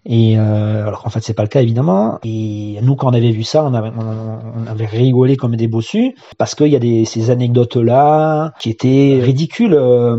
Et 0.05 0.37
euh, 0.37 0.87
alors 0.87 1.03
qu'en 1.03 1.09
fait 1.09 1.21
c'est 1.21 1.33
pas 1.33 1.43
le 1.43 1.49
cas 1.49 1.61
évidemment. 1.61 2.19
Et 2.23 2.79
nous 2.81 2.95
quand 2.95 3.09
on 3.09 3.13
avait 3.13 3.31
vu 3.31 3.43
ça, 3.43 3.63
on 3.63 3.73
avait, 3.73 3.91
on, 3.95 4.67
avait 4.67 4.85
rigolé 4.85 5.37
comme 5.37 5.55
des 5.55 5.67
bossus 5.67 6.15
parce 6.37 6.55
qu'il 6.55 6.67
y 6.67 6.75
a 6.75 6.79
des, 6.79 7.05
ces 7.05 7.29
anecdotes 7.29 7.75
là 7.75 8.53
qui 8.59 8.69
étaient 8.69 9.19
ridicules, 9.21 9.73
euh, 9.73 10.17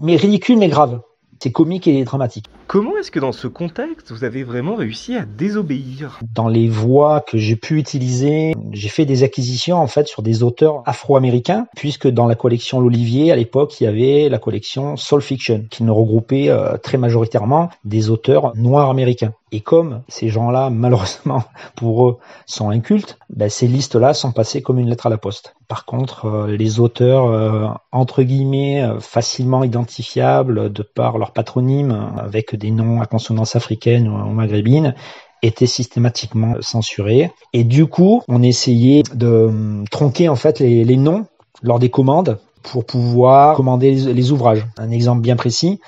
mais 0.00 0.16
ridicules 0.16 0.58
mais 0.58 0.68
graves. 0.68 1.00
C'est 1.44 1.52
comique 1.52 1.86
et 1.86 2.04
dramatique. 2.04 2.46
Comment 2.68 2.96
est-ce 2.96 3.10
que 3.10 3.20
dans 3.20 3.32
ce 3.32 3.46
contexte, 3.48 4.12
vous 4.12 4.24
avez 4.24 4.44
vraiment 4.44 4.76
réussi 4.76 5.14
à 5.14 5.26
désobéir? 5.26 6.18
Dans 6.34 6.48
les 6.48 6.70
voies 6.70 7.20
que 7.20 7.36
j'ai 7.36 7.54
pu 7.54 7.78
utiliser, 7.78 8.54
j'ai 8.72 8.88
fait 8.88 9.04
des 9.04 9.24
acquisitions 9.24 9.76
en 9.76 9.86
fait 9.86 10.08
sur 10.08 10.22
des 10.22 10.42
auteurs 10.42 10.82
afro-américains, 10.86 11.66
puisque 11.76 12.08
dans 12.08 12.26
la 12.26 12.34
collection 12.34 12.80
L'Olivier, 12.80 13.30
à 13.30 13.36
l'époque, 13.36 13.78
il 13.78 13.84
y 13.84 13.86
avait 13.86 14.30
la 14.30 14.38
collection 14.38 14.96
Soul 14.96 15.20
Fiction, 15.20 15.66
qui 15.68 15.84
ne 15.84 15.90
regroupait 15.90 16.48
euh, 16.48 16.78
très 16.78 16.96
majoritairement 16.96 17.68
des 17.84 18.08
auteurs 18.08 18.56
noirs 18.56 18.88
américains. 18.88 19.34
Et 19.54 19.60
comme 19.60 20.02
ces 20.08 20.30
gens-là, 20.30 20.68
malheureusement 20.72 21.44
pour 21.76 22.08
eux, 22.08 22.18
sont 22.44 22.70
incultes, 22.70 23.18
ben, 23.30 23.48
ces 23.48 23.68
listes-là 23.68 24.12
sont 24.12 24.32
passées 24.32 24.62
comme 24.62 24.80
une 24.80 24.90
lettre 24.90 25.06
à 25.06 25.10
la 25.10 25.16
poste. 25.16 25.54
Par 25.68 25.84
contre, 25.84 26.26
euh, 26.26 26.46
les 26.48 26.80
auteurs 26.80 27.26
euh, 27.26 27.68
entre 27.92 28.24
guillemets 28.24 28.82
euh, 28.82 28.98
facilement 28.98 29.62
identifiables 29.62 30.72
de 30.72 30.82
par 30.82 31.18
leur 31.18 31.30
patronyme, 31.30 32.14
avec 32.18 32.56
des 32.56 32.72
noms 32.72 33.00
à 33.00 33.06
consonance 33.06 33.54
africaine 33.54 34.08
ou, 34.08 34.32
maghrébine, 34.32 34.96
étaient 35.42 35.66
systématiquement 35.66 36.56
censurés. 36.60 37.30
Et 37.52 37.62
du 37.62 37.86
coup, 37.86 38.22
on 38.26 38.42
essayait 38.42 39.04
de 39.14 39.46
hum, 39.46 39.84
tronquer 39.88 40.28
en 40.28 40.36
fait 40.36 40.58
les 40.58 40.96
noms 40.96 41.26
lors 41.62 41.78
des 41.78 41.90
commandes 41.90 42.40
pour 42.64 42.84
pouvoir 42.84 43.56
commander 43.56 43.94
les, 43.94 44.32
ouvrages. 44.32 44.66
Un 44.78 44.90
exemple 44.90 45.20
bien 45.20 45.36
précis, 45.36 45.80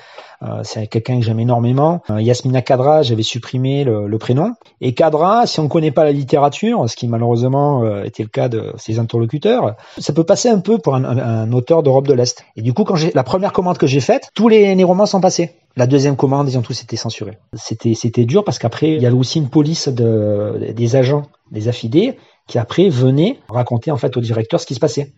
euh, 0.43 0.61
c'est 0.63 0.87
quelqu'un 0.87 1.19
que 1.19 1.25
j'aime 1.25 1.41
énormément. 1.41 2.03
Euh, 2.11 2.21
Yasmina 2.21 2.61
Kadra, 2.63 3.03
j'avais 3.03 3.23
supprimé 3.23 3.85
le, 3.85 4.19
prénom. 4.19 4.53
Et 4.81 4.93
Kadra, 4.93 5.47
si 5.47 5.59
on 5.61 5.65
ne 5.65 5.69
connaît 5.69 5.91
pas 5.91 6.05
la 6.05 6.13
littérature, 6.13 6.89
ce 6.89 6.97
qui 6.97 7.09
malheureusement 7.09 7.83
euh, 7.83 8.05
était 8.05 8.23
le 8.23 8.29
cas 8.29 8.49
de 8.49 8.73
ses 8.77 8.99
interlocuteurs, 8.99 9.77
ça 9.99 10.13
peut 10.13 10.25
passer 10.25 10.49
un 10.49 10.61
peu 10.61 10.79
pour 10.79 10.95
un 10.95 11.53
auteur 11.53 11.83
d'Europe 11.83 12.07
de 12.07 12.15
l'Est. 12.15 12.45
Et 12.57 12.63
du 12.63 12.73
coup, 12.73 12.85
quand 12.85 12.97
j'ai 12.97 13.11
la 13.15 13.25
première 13.25 13.53
commande 13.53 13.79
que 13.79 13.87
j'ai 13.87 14.01
faite, 14.01 14.31
tous 14.35 14.49
les, 14.49 14.75
les, 14.75 14.85
romans 14.85 15.07
sont 15.07 15.21
passés. 15.21 15.53
La 15.77 15.87
deuxième 15.87 16.17
commande, 16.17 16.49
ils 16.49 16.59
ont 16.59 16.63
tous 16.63 16.83
été 16.83 16.97
censurés. 16.97 17.39
C'était 17.55 17.95
c'était 17.95 18.25
dur 18.25 18.45
parce 18.45 18.59
qu'après, 18.59 18.93
il 18.93 19.03
y 19.03 19.07
avait 19.07 19.17
aussi 19.17 19.39
une 19.39 19.49
police 19.49 19.89
de, 19.89 20.73
des 20.75 20.97
agents, 20.97 21.23
des 21.51 21.69
affidés, 21.69 22.17
qui 22.47 22.59
après 22.59 22.89
venaient 22.89 23.39
raconter 23.49 23.91
en 23.91 23.97
fait 23.97 24.17
au 24.17 24.21
directeur 24.21 24.61
ce 24.61 24.67
qui 24.67 24.75
se 24.75 24.81
passait. 24.81 25.13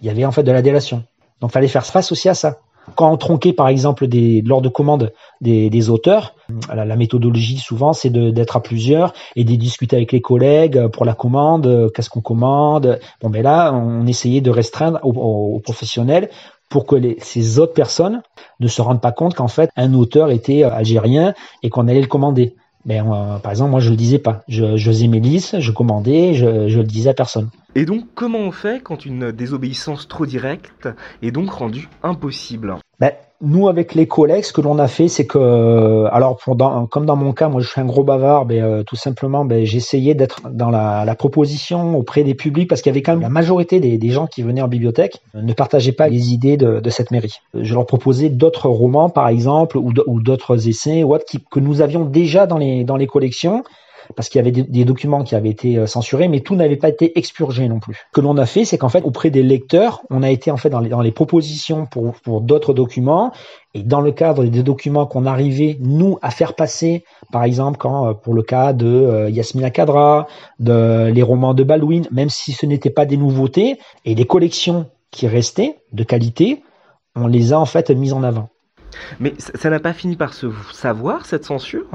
Il 0.00 0.06
y 0.06 0.10
avait 0.10 0.24
en 0.24 0.32
fait 0.32 0.42
de 0.42 0.52
la 0.52 0.62
délation. 0.62 1.04
Donc, 1.40 1.50
fallait 1.50 1.68
faire 1.68 1.86
face 1.86 2.12
aussi 2.12 2.28
à 2.28 2.34
ça 2.34 2.58
quand 2.94 3.10
on 3.10 3.16
tronquait 3.16 3.52
par 3.52 3.68
exemple 3.68 4.06
des, 4.06 4.42
lors 4.42 4.62
de 4.62 4.68
commande 4.68 5.12
des, 5.40 5.70
des 5.70 5.90
auteurs, 5.90 6.34
la, 6.72 6.84
la, 6.84 6.96
méthodologie 6.96 7.58
souvent 7.58 7.92
c'est 7.92 8.10
d'être 8.10 8.56
à 8.56 8.62
plusieurs 8.62 9.14
et 9.36 9.44
de 9.44 9.54
discuter 9.54 9.96
avec 9.96 10.12
les 10.12 10.20
collègues 10.20 10.88
pour 10.88 11.04
la 11.04 11.14
commande, 11.14 11.90
qu'est-ce 11.94 12.10
qu'on 12.10 12.20
commande. 12.20 12.98
Bon 13.22 13.30
ben 13.30 13.42
là 13.42 13.72
on 13.72 14.06
essayait 14.06 14.40
de 14.40 14.50
restreindre 14.50 15.00
aux, 15.02 15.12
aux 15.56 15.60
professionnels 15.60 16.28
pour 16.68 16.86
que 16.86 16.96
les, 16.96 17.16
ces 17.20 17.58
autres 17.58 17.74
personnes 17.74 18.22
ne 18.60 18.68
se 18.68 18.82
rendent 18.82 19.00
pas 19.00 19.12
compte 19.12 19.34
qu'en 19.34 19.48
fait 19.48 19.70
un 19.76 19.94
auteur 19.94 20.30
était 20.30 20.62
algérien 20.62 21.34
et 21.62 21.70
qu'on 21.70 21.88
allait 21.88 22.00
le 22.00 22.06
commander. 22.06 22.54
Ben, 22.84 23.06
euh, 23.10 23.38
par 23.38 23.50
exemple, 23.50 23.70
moi, 23.70 23.80
je 23.80 23.88
le 23.88 23.96
disais 23.96 24.18
pas. 24.18 24.42
Je, 24.46 24.76
je 24.76 24.90
faisais 24.90 25.06
mes 25.06 25.20
listes, 25.20 25.58
je 25.58 25.72
commandais, 25.72 26.34
je, 26.34 26.68
je 26.68 26.78
le 26.80 26.84
disais 26.84 27.08
à 27.08 27.14
personne. 27.14 27.48
Et 27.76 27.86
donc, 27.86 28.04
comment 28.14 28.38
on 28.38 28.52
fait 28.52 28.80
quand 28.80 29.04
une 29.04 29.32
désobéissance 29.32 30.06
trop 30.06 30.26
directe 30.26 30.88
est 31.22 31.32
donc 31.32 31.50
rendue 31.50 31.88
impossible? 32.04 32.76
Ben, 33.00 33.10
nous, 33.40 33.68
avec 33.68 33.96
les 33.96 34.06
collègues, 34.06 34.44
ce 34.44 34.52
que 34.52 34.60
l'on 34.60 34.78
a 34.78 34.86
fait, 34.86 35.08
c'est 35.08 35.26
que, 35.26 36.06
alors, 36.12 36.36
pour 36.36 36.54
dans, 36.54 36.86
comme 36.86 37.04
dans 37.04 37.16
mon 37.16 37.32
cas, 37.32 37.48
moi, 37.48 37.60
je 37.60 37.68
suis 37.68 37.80
un 37.80 37.84
gros 37.84 38.04
bavard, 38.04 38.46
ben, 38.46 38.62
euh, 38.62 38.82
tout 38.84 38.94
simplement, 38.94 39.44
ben, 39.44 39.66
j'essayais 39.66 40.14
d'être 40.14 40.48
dans 40.50 40.70
la, 40.70 41.04
la, 41.04 41.14
proposition 41.16 41.98
auprès 41.98 42.22
des 42.22 42.34
publics, 42.34 42.68
parce 42.68 42.80
qu'il 42.80 42.90
y 42.90 42.94
avait 42.94 43.02
quand 43.02 43.12
même 43.12 43.22
la 43.22 43.28
majorité 43.28 43.80
des, 43.80 44.10
gens 44.10 44.28
qui 44.28 44.42
venaient 44.42 44.62
en 44.62 44.68
bibliothèque 44.68 45.18
ne 45.34 45.52
partageaient 45.52 45.90
pas 45.90 46.08
les 46.08 46.32
idées 46.32 46.56
de, 46.56 46.78
de 46.78 46.90
cette 46.90 47.10
mairie. 47.10 47.40
Je 47.54 47.74
leur 47.74 47.86
proposais 47.86 48.28
d'autres 48.28 48.68
romans, 48.68 49.10
par 49.10 49.26
exemple, 49.26 49.78
ou 49.78 50.20
d'autres 50.22 50.68
essais, 50.68 51.02
ou 51.02 51.12
autres, 51.12 51.24
qui, 51.24 51.42
que 51.50 51.58
nous 51.58 51.82
avions 51.82 52.04
déjà 52.04 52.46
dans 52.46 52.58
les, 52.58 52.84
dans 52.84 52.96
les 52.96 53.08
collections, 53.08 53.64
parce 54.16 54.28
qu'il 54.28 54.38
y 54.38 54.42
avait 54.42 54.52
des, 54.52 54.62
des, 54.62 54.84
documents 54.84 55.24
qui 55.24 55.34
avaient 55.34 55.50
été 55.50 55.86
censurés, 55.86 56.28
mais 56.28 56.40
tout 56.40 56.56
n'avait 56.56 56.76
pas 56.76 56.88
été 56.88 57.18
expurgé 57.18 57.68
non 57.68 57.80
plus. 57.80 57.94
Ce 57.94 58.00
que 58.12 58.20
l'on 58.20 58.36
a 58.36 58.46
fait, 58.46 58.64
c'est 58.64 58.78
qu'en 58.78 58.88
fait, 58.88 59.02
auprès 59.02 59.30
des 59.30 59.42
lecteurs, 59.42 60.02
on 60.10 60.22
a 60.22 60.30
été 60.30 60.50
en 60.50 60.56
fait 60.56 60.70
dans 60.70 60.80
les, 60.80 60.88
dans 60.88 61.00
les 61.00 61.12
propositions 61.12 61.86
pour, 61.86 62.14
pour 62.14 62.40
d'autres 62.40 62.74
documents, 62.74 63.32
et 63.74 63.82
dans 63.82 64.00
le 64.00 64.12
cadre 64.12 64.44
des 64.44 64.62
documents 64.62 65.06
qu'on 65.06 65.26
arrivait, 65.26 65.76
nous, 65.80 66.18
à 66.22 66.30
faire 66.30 66.54
passer, 66.54 67.04
par 67.32 67.42
exemple, 67.42 67.78
quand 67.78 68.14
pour 68.14 68.34
le 68.34 68.42
cas 68.42 68.72
de 68.72 68.86
euh, 68.86 69.30
Yasmina 69.30 69.70
Kadra, 69.70 70.28
de 70.60 71.10
les 71.12 71.22
romans 71.22 71.54
de 71.54 71.64
Baldwin, 71.64 72.06
même 72.12 72.30
si 72.30 72.52
ce 72.52 72.66
n'étaient 72.66 72.90
pas 72.90 73.04
des 73.04 73.16
nouveautés, 73.16 73.78
et 74.04 74.14
des 74.14 74.26
collections 74.26 74.86
qui 75.10 75.26
restaient 75.26 75.78
de 75.92 76.04
qualité, 76.04 76.62
on 77.16 77.26
les 77.26 77.52
a 77.52 77.58
en 77.58 77.66
fait 77.66 77.90
mises 77.90 78.12
en 78.12 78.22
avant. 78.22 78.48
Mais 79.18 79.34
ça 79.38 79.70
n'a 79.70 79.80
pas 79.80 79.92
fini 79.92 80.14
par 80.14 80.34
se 80.34 80.46
savoir, 80.72 81.26
cette 81.26 81.44
censure? 81.44 81.86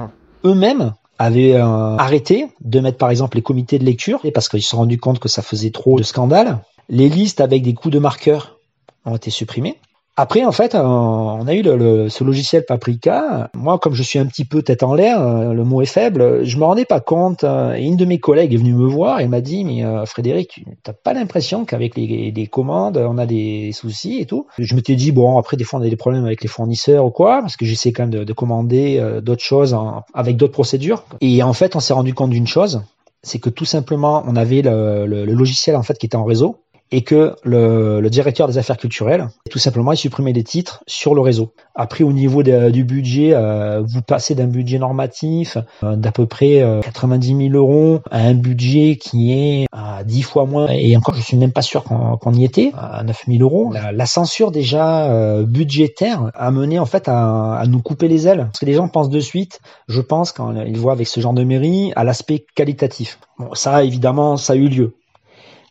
Eux-mêmes 0.44 0.94
avaient 1.20 1.56
euh, 1.56 1.98
arrêté 1.98 2.48
de 2.62 2.80
mettre 2.80 2.98
par 2.98 3.12
exemple 3.12 3.38
les 3.38 3.44
comités 3.44 3.78
de 3.78 3.84
lecture 3.84 4.22
parce 4.34 4.48
qu'ils 4.50 4.64
se 4.64 4.70
sont 4.70 4.78
rendus 4.78 4.98
compte 4.98 5.20
que 5.20 5.28
ça 5.28 5.42
faisait 5.42 5.70
trop 5.70 5.98
de 5.98 6.04
scandales. 6.04 6.60
Les 6.88 7.10
listes 7.10 7.42
avec 7.42 7.62
des 7.62 7.74
coups 7.74 7.94
de 7.94 8.00
marqueur 8.00 8.58
ont 9.06 9.16
été 9.16 9.30
supprimées. 9.30 9.78
Après, 10.22 10.44
en 10.44 10.52
fait, 10.52 10.76
on 10.76 11.48
a 11.48 11.54
eu 11.54 11.62
le, 11.62 11.78
le, 11.78 12.10
ce 12.10 12.26
logiciel 12.26 12.66
Paprika. 12.66 13.50
Moi, 13.54 13.80
comme 13.80 13.94
je 13.94 14.04
suis 14.04 14.20
un 14.20 14.26
petit 14.26 14.44
peu 14.44 14.62
tête 14.62 14.84
en 14.84 14.94
l'air, 14.94 15.22
euh, 15.22 15.54
le 15.54 15.64
mot 15.64 15.82
est 15.82 15.86
faible, 15.86 16.44
je 16.44 16.58
me 16.58 16.66
rendais 16.66 16.84
pas 16.84 17.00
compte. 17.00 17.46
une 17.46 17.96
de 17.96 18.04
mes 18.04 18.20
collègues 18.20 18.54
est 18.54 18.58
venue 18.58 18.74
me 18.74 18.86
voir 18.86 19.22
et 19.22 19.30
m'a 19.30 19.40
dit, 19.40 19.64
mais 19.64 19.86
euh, 19.86 20.06
Frédéric, 20.06 20.50
tu 20.56 20.66
n'as 20.86 20.94
pas 20.94 21.14
l'impression 21.14 21.64
qu'avec 21.64 21.96
les, 21.96 22.34
les, 22.36 22.48
commandes, 22.48 22.98
on 22.98 23.18
a 23.18 23.26
des 23.26 23.72
soucis 23.72 24.20
et 24.20 24.26
tout? 24.26 24.46
Je 24.58 24.76
m'étais 24.76 24.96
dit, 24.96 25.14
bon, 25.14 25.38
après, 25.38 25.56
des 25.56 25.64
fois, 25.64 25.80
on 25.80 25.84
a 25.84 25.90
des 25.90 25.96
problèmes 25.96 26.26
avec 26.26 26.44
les 26.44 26.50
fournisseurs 26.50 27.06
ou 27.06 27.12
quoi, 27.12 27.40
parce 27.40 27.56
que 27.56 27.66
j'essaie 27.66 27.94
quand 27.94 28.04
même 28.04 28.10
de, 28.10 28.26
de 28.26 28.34
commander 28.34 28.98
euh, 29.00 29.22
d'autres 29.22 29.46
choses 29.46 29.74
en, 29.74 30.04
avec 30.14 30.36
d'autres 30.36 30.52
procédures. 30.52 31.06
Et 31.22 31.44
en 31.44 31.54
fait, 31.54 31.78
on 31.78 31.80
s'est 31.80 31.94
rendu 31.94 32.14
compte 32.14 32.32
d'une 32.32 32.46
chose, 32.46 32.82
c'est 33.24 33.40
que 33.40 33.50
tout 33.50 33.64
simplement, 33.64 34.26
on 34.28 34.36
avait 34.36 34.64
le, 34.64 35.06
le 35.06 35.34
logiciel 35.34 35.78
en 35.78 35.84
fait 35.84 35.98
qui 35.98 36.08
était 36.08 36.18
en 36.18 36.26
réseau 36.26 36.58
et 36.92 37.02
que 37.04 37.36
le, 37.44 38.02
le, 38.02 38.10
directeur 38.10 38.48
des 38.48 38.58
affaires 38.58 38.78
culturelles, 38.78 39.28
tout 39.50 39.60
simplement, 39.60 39.92
il 39.92 39.98
supprimait 39.98 40.34
des 40.34 40.44
titres 40.44 40.84
sur 40.88 41.14
le 41.14 41.22
réseau. 41.22 41.54
Après, 41.76 42.04
au 42.04 42.12
niveau 42.12 42.42
du 42.44 42.84
budget, 42.84 43.34
euh, 43.34 43.82
vous 43.86 44.02
passez 44.02 44.34
d'un 44.36 44.48
budget 44.48 44.80
normatif 44.80 45.58
euh, 45.84 45.96
d'à 45.96 46.12
peu 46.12 46.26
près 46.26 46.62
euh, 46.62 46.82
90 46.82 47.50
000 47.50 47.54
euros 47.54 48.00
à 48.10 48.20
un 48.22 48.34
budget 48.34 48.98
qui 49.00 49.32
est 49.34 49.68
à 49.72 50.04
10 50.04 50.22
fois 50.24 50.46
moins, 50.46 50.68
et 50.70 50.98
encore, 50.98 51.16
je 51.16 51.22
suis 51.22 51.38
même 51.38 51.52
pas 51.52 51.62
sûr 51.62 51.84
qu'on 51.84 52.18
qu 52.18 52.40
y 52.40 52.44
était, 52.44 52.72
à 52.78 53.04
9 53.04 53.24
000 53.28 53.42
euros. 53.42 53.72
La, 53.72 53.92
la 53.92 54.06
censure 54.06 54.52
déjà 54.52 55.12
euh, 55.12 55.46
budgétaire 55.46 56.32
a 56.34 56.52
mené 56.52 56.80
en 56.80 56.86
fait 56.86 57.08
à, 57.08 57.56
à, 57.56 57.68
nous 57.68 57.82
couper 57.82 58.08
les 58.08 58.28
ailes. 58.28 58.46
Parce 58.46 58.60
que 58.60 58.66
les 58.66 58.74
gens 58.74 58.88
pensent 58.88 59.10
de 59.10 59.20
suite, 59.20 59.60
je 59.88 60.02
pense, 60.02 60.32
quand 60.32 60.56
ils 60.56 60.78
voient 60.78 60.94
avec 60.94 61.08
ce 61.08 61.20
genre 61.20 61.34
de 61.34 61.44
mairie, 61.44 61.94
à 61.96 62.04
l'aspect 62.04 62.46
qualitatif. 62.56 63.20
Bon, 63.38 63.54
ça, 63.54 63.84
évidemment, 63.84 64.38
ça 64.38 64.54
a 64.54 64.56
eu 64.56 64.68
lieu 64.68 64.99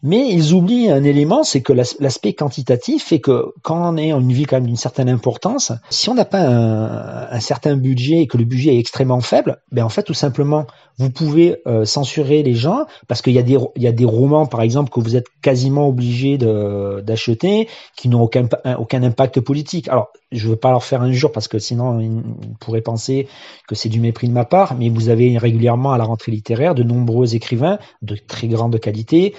Mais 0.02 0.28
ils 0.30 0.52
oublient 0.52 0.90
un 0.90 1.02
élément, 1.04 1.42
c'est 1.42 1.60
que 1.60 1.72
l'aspect 1.72 2.32
quantitatif 2.32 3.06
fait 3.06 3.20
que 3.20 3.52
quand 3.62 3.92
on 3.92 3.96
est 3.96 4.12
en 4.12 4.20
une 4.20 4.32
ville 4.32 4.46
quand 4.46 4.56
même 4.56 4.66
d'une 4.66 4.76
certaine 4.76 5.08
importance, 5.08 5.72
si 5.90 6.08
on 6.08 6.14
n'a 6.14 6.24
pas 6.24 6.40
un, 6.40 7.30
un, 7.30 7.40
certain 7.40 7.76
budget 7.76 8.22
et 8.22 8.26
que 8.26 8.36
le 8.36 8.44
budget 8.44 8.76
est 8.76 8.78
extrêmement 8.78 9.20
faible, 9.20 9.60
ben 9.72 9.84
en 9.84 9.88
fait 9.88 10.02
tout 10.02 10.14
simplement 10.14 10.66
vous 10.98 11.10
pouvez 11.10 11.62
euh, 11.66 11.84
censurer 11.84 12.42
les 12.42 12.54
gens 12.54 12.86
parce 13.06 13.22
qu'il 13.22 13.32
y 13.32 13.38
a 13.38 13.42
des 13.42 13.56
il 13.76 13.82
y 13.82 13.86
a 13.86 13.92
des 13.92 14.04
romans 14.04 14.46
par 14.46 14.62
exemple 14.62 14.90
que 14.90 15.00
vous 15.00 15.16
êtes 15.16 15.26
quasiment 15.42 15.88
obligé 15.88 16.38
d'acheter 16.38 17.68
qui 17.96 18.08
n'ont 18.08 18.22
aucun 18.22 18.48
aucun 18.78 19.02
impact 19.02 19.40
politique. 19.40 19.88
Alors 19.88 20.08
je 20.32 20.48
veux 20.48 20.56
pas 20.56 20.70
leur 20.70 20.84
faire 20.84 21.02
un 21.02 21.12
jour 21.12 21.32
parce 21.32 21.48
que 21.48 21.58
sinon 21.58 22.00
ils 22.00 22.22
pourraient 22.60 22.82
penser 22.82 23.28
que 23.66 23.74
c'est 23.74 23.88
du 23.88 24.00
mépris 24.00 24.28
de 24.28 24.32
ma 24.32 24.44
part, 24.44 24.74
mais 24.74 24.88
vous 24.88 25.08
avez 25.08 25.38
régulièrement 25.38 25.92
à 25.92 25.98
la 25.98 26.04
rentrée 26.04 26.32
littéraire 26.32 26.74
de 26.74 26.82
nombreux 26.82 27.34
écrivains 27.34 27.78
de 28.02 28.16
très 28.16 28.48
grande 28.48 28.78
qualité 28.80 29.34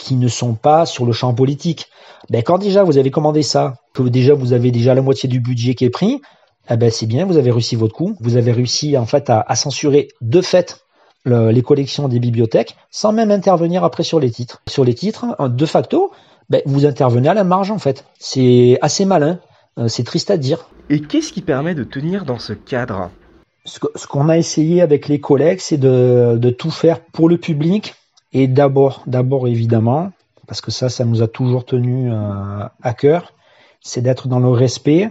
qui 0.00 0.16
ne 0.16 0.28
sont 0.28 0.54
pas 0.54 0.86
sur 0.86 1.06
le 1.06 1.12
champ 1.12 1.34
politique. 1.34 1.88
Ben, 2.30 2.42
quand 2.42 2.58
déjà 2.58 2.82
vous 2.82 2.98
avez 2.98 3.10
commandé 3.10 3.42
ça, 3.42 3.74
que 3.92 4.02
déjà 4.02 4.34
vous 4.34 4.52
avez 4.52 4.70
déjà 4.70 4.94
la 4.94 5.02
moitié 5.02 5.28
du 5.28 5.40
budget 5.40 5.74
qui 5.74 5.84
est 5.84 5.90
pris, 5.90 6.20
eh 6.70 6.76
ben 6.76 6.90
c'est 6.90 7.06
bien, 7.06 7.26
vous 7.26 7.36
avez 7.36 7.50
réussi 7.50 7.76
votre 7.76 7.94
coup. 7.94 8.16
Vous 8.20 8.36
avez 8.36 8.52
réussi 8.52 8.96
en 8.96 9.06
fait 9.06 9.30
à, 9.30 9.54
censurer 9.54 10.08
de 10.20 10.40
fait 10.40 10.84
les 11.26 11.62
collections 11.62 12.08
des 12.08 12.18
bibliothèques 12.18 12.76
sans 12.90 13.12
même 13.12 13.30
intervenir 13.30 13.84
après 13.84 14.04
sur 14.04 14.20
les 14.20 14.30
titres. 14.30 14.62
Sur 14.68 14.84
les 14.84 14.94
titres, 14.94 15.36
de 15.48 15.66
facto, 15.66 16.12
ben, 16.48 16.62
vous 16.66 16.86
intervenez 16.86 17.28
à 17.28 17.34
la 17.34 17.44
marge 17.44 17.70
en 17.70 17.78
fait. 17.78 18.04
C'est 18.18 18.78
assez 18.82 19.04
malin, 19.04 19.38
euh, 19.78 19.88
c'est 19.88 20.04
triste 20.04 20.30
à 20.30 20.36
dire. 20.36 20.68
Et 20.88 21.00
qu'est-ce 21.00 21.32
qui 21.32 21.42
permet 21.42 21.74
de 21.74 21.84
tenir 21.84 22.24
dans 22.24 22.38
ce 22.38 22.52
cadre? 22.52 23.10
Ce 23.64 24.06
qu'on 24.06 24.28
a 24.28 24.38
essayé 24.38 24.80
avec 24.80 25.06
les 25.06 25.20
collègues, 25.20 25.60
c'est 25.60 25.76
de, 25.76 26.38
de 26.38 26.50
tout 26.50 26.70
faire 26.70 27.00
pour 27.00 27.28
le 27.28 27.36
public, 27.36 27.94
et 28.32 28.46
d'abord, 28.46 29.02
d'abord 29.06 29.48
évidemment, 29.48 30.12
parce 30.46 30.60
que 30.60 30.70
ça, 30.70 30.88
ça 30.88 31.04
nous 31.04 31.22
a 31.22 31.28
toujours 31.28 31.64
tenu 31.64 32.10
euh, 32.10 32.64
à 32.82 32.94
cœur, 32.94 33.32
c'est 33.80 34.02
d'être 34.02 34.28
dans 34.28 34.40
le 34.40 34.50
respect 34.50 35.10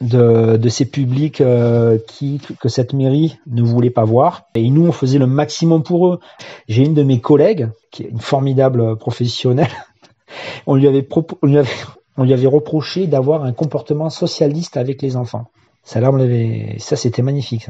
de, 0.00 0.56
de 0.56 0.68
ces 0.68 0.84
publics 0.84 1.40
euh, 1.40 1.98
qui 2.06 2.40
que 2.60 2.68
cette 2.68 2.92
mairie 2.92 3.38
ne 3.46 3.62
voulait 3.62 3.90
pas 3.90 4.04
voir. 4.04 4.44
Et 4.54 4.68
nous, 4.70 4.86
on 4.86 4.92
faisait 4.92 5.18
le 5.18 5.26
maximum 5.26 5.82
pour 5.82 6.08
eux. 6.08 6.20
J'ai 6.68 6.84
une 6.84 6.94
de 6.94 7.02
mes 7.02 7.20
collègues, 7.20 7.68
qui 7.90 8.04
est 8.04 8.08
une 8.08 8.20
formidable 8.20 8.96
professionnelle, 8.96 9.70
on 10.66 10.74
lui 10.74 10.88
avait, 10.88 11.06
on 11.42 11.46
lui 11.46 11.58
avait, 11.58 11.70
on 12.16 12.24
lui 12.24 12.32
avait 12.32 12.46
reproché 12.46 13.06
d'avoir 13.06 13.44
un 13.44 13.52
comportement 13.52 14.10
socialiste 14.10 14.76
avec 14.76 15.02
les 15.02 15.16
enfants. 15.16 15.46
Ça, 15.82 16.00
là, 16.00 16.10
on 16.10 16.16
l'avait, 16.16 16.76
ça, 16.78 16.96
c'était 16.96 17.22
magnifique. 17.22 17.68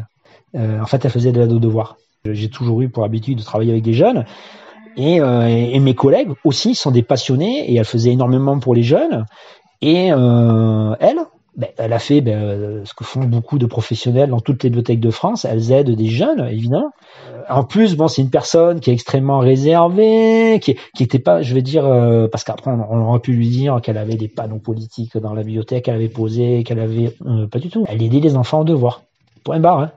Euh, 0.55 0.81
en 0.81 0.87
fait, 0.87 1.05
elle 1.05 1.11
faisait 1.11 1.33
de 1.33 1.41
la 1.41 1.47
devoir. 1.47 1.97
J'ai 2.33 2.49
toujours 2.49 2.81
eu 2.81 2.89
pour 2.89 3.05
habitude 3.05 3.37
de 3.37 3.43
travailler 3.43 3.73
avec 3.73 3.85
des 3.85 3.93
jeunes. 3.93 4.25
Et, 4.97 5.21
euh, 5.21 5.47
et, 5.47 5.79
mes 5.79 5.95
collègues 5.95 6.31
aussi 6.43 6.75
sont 6.75 6.91
des 6.91 7.03
passionnés 7.03 7.71
et 7.71 7.77
elle 7.77 7.85
faisait 7.85 8.13
énormément 8.13 8.59
pour 8.59 8.75
les 8.75 8.83
jeunes. 8.83 9.27
Et 9.83 10.11
euh, 10.11 10.95
elle, 11.01 11.19
ben, 11.59 11.69
elle 11.77 11.93
a 11.93 11.99
fait 11.99 12.23
ben, 12.23 12.83
ce 12.87 12.95
que 12.95 13.05
font 13.05 13.25
beaucoup 13.25 13.59
de 13.59 13.67
professionnels 13.67 14.31
dans 14.31 14.41
toutes 14.41 14.63
les 14.63 14.71
bibliothèques 14.71 15.01
de 15.01 15.11
France. 15.11 15.45
Elles 15.45 15.71
aident 15.71 15.91
des 15.91 16.07
jeunes, 16.07 16.49
évidemment. 16.49 16.93
En 17.51 17.63
plus, 17.63 17.95
bon, 17.95 18.09
c'est 18.09 18.23
une 18.23 18.31
personne 18.31 18.81
qui 18.81 18.89
est 18.89 18.95
extrêmement 18.95 19.41
réservée, 19.41 20.61
qui, 20.63 20.79
qui 20.97 21.03
était 21.03 21.19
pas, 21.19 21.43
je 21.43 21.55
vais 21.55 21.61
dire, 21.61 21.85
euh, 21.85 22.27
parce 22.27 22.43
qu'après 22.43 22.71
on, 22.71 23.07
aurait 23.07 23.21
pu 23.21 23.35
lui 23.35 23.51
dire 23.51 23.83
qu'elle 23.83 23.99
avait 23.99 24.17
des 24.17 24.29
panneaux 24.29 24.61
politiques 24.61 25.19
dans 25.19 25.35
la 25.35 25.43
bibliothèque, 25.43 25.85
qu'elle 25.85 25.97
avait 25.97 26.09
posé, 26.09 26.65
qu'elle 26.65 26.81
avait, 26.81 27.15
euh, 27.27 27.47
pas 27.49 27.59
du 27.59 27.69
tout. 27.69 27.85
Elle 27.87 28.03
aidait 28.03 28.21
les 28.21 28.35
enfants 28.35 28.61
au 28.61 28.65
devoir. 28.65 29.03
Point 29.45 29.61
barre. 29.61 29.81
Hein. 29.81 29.91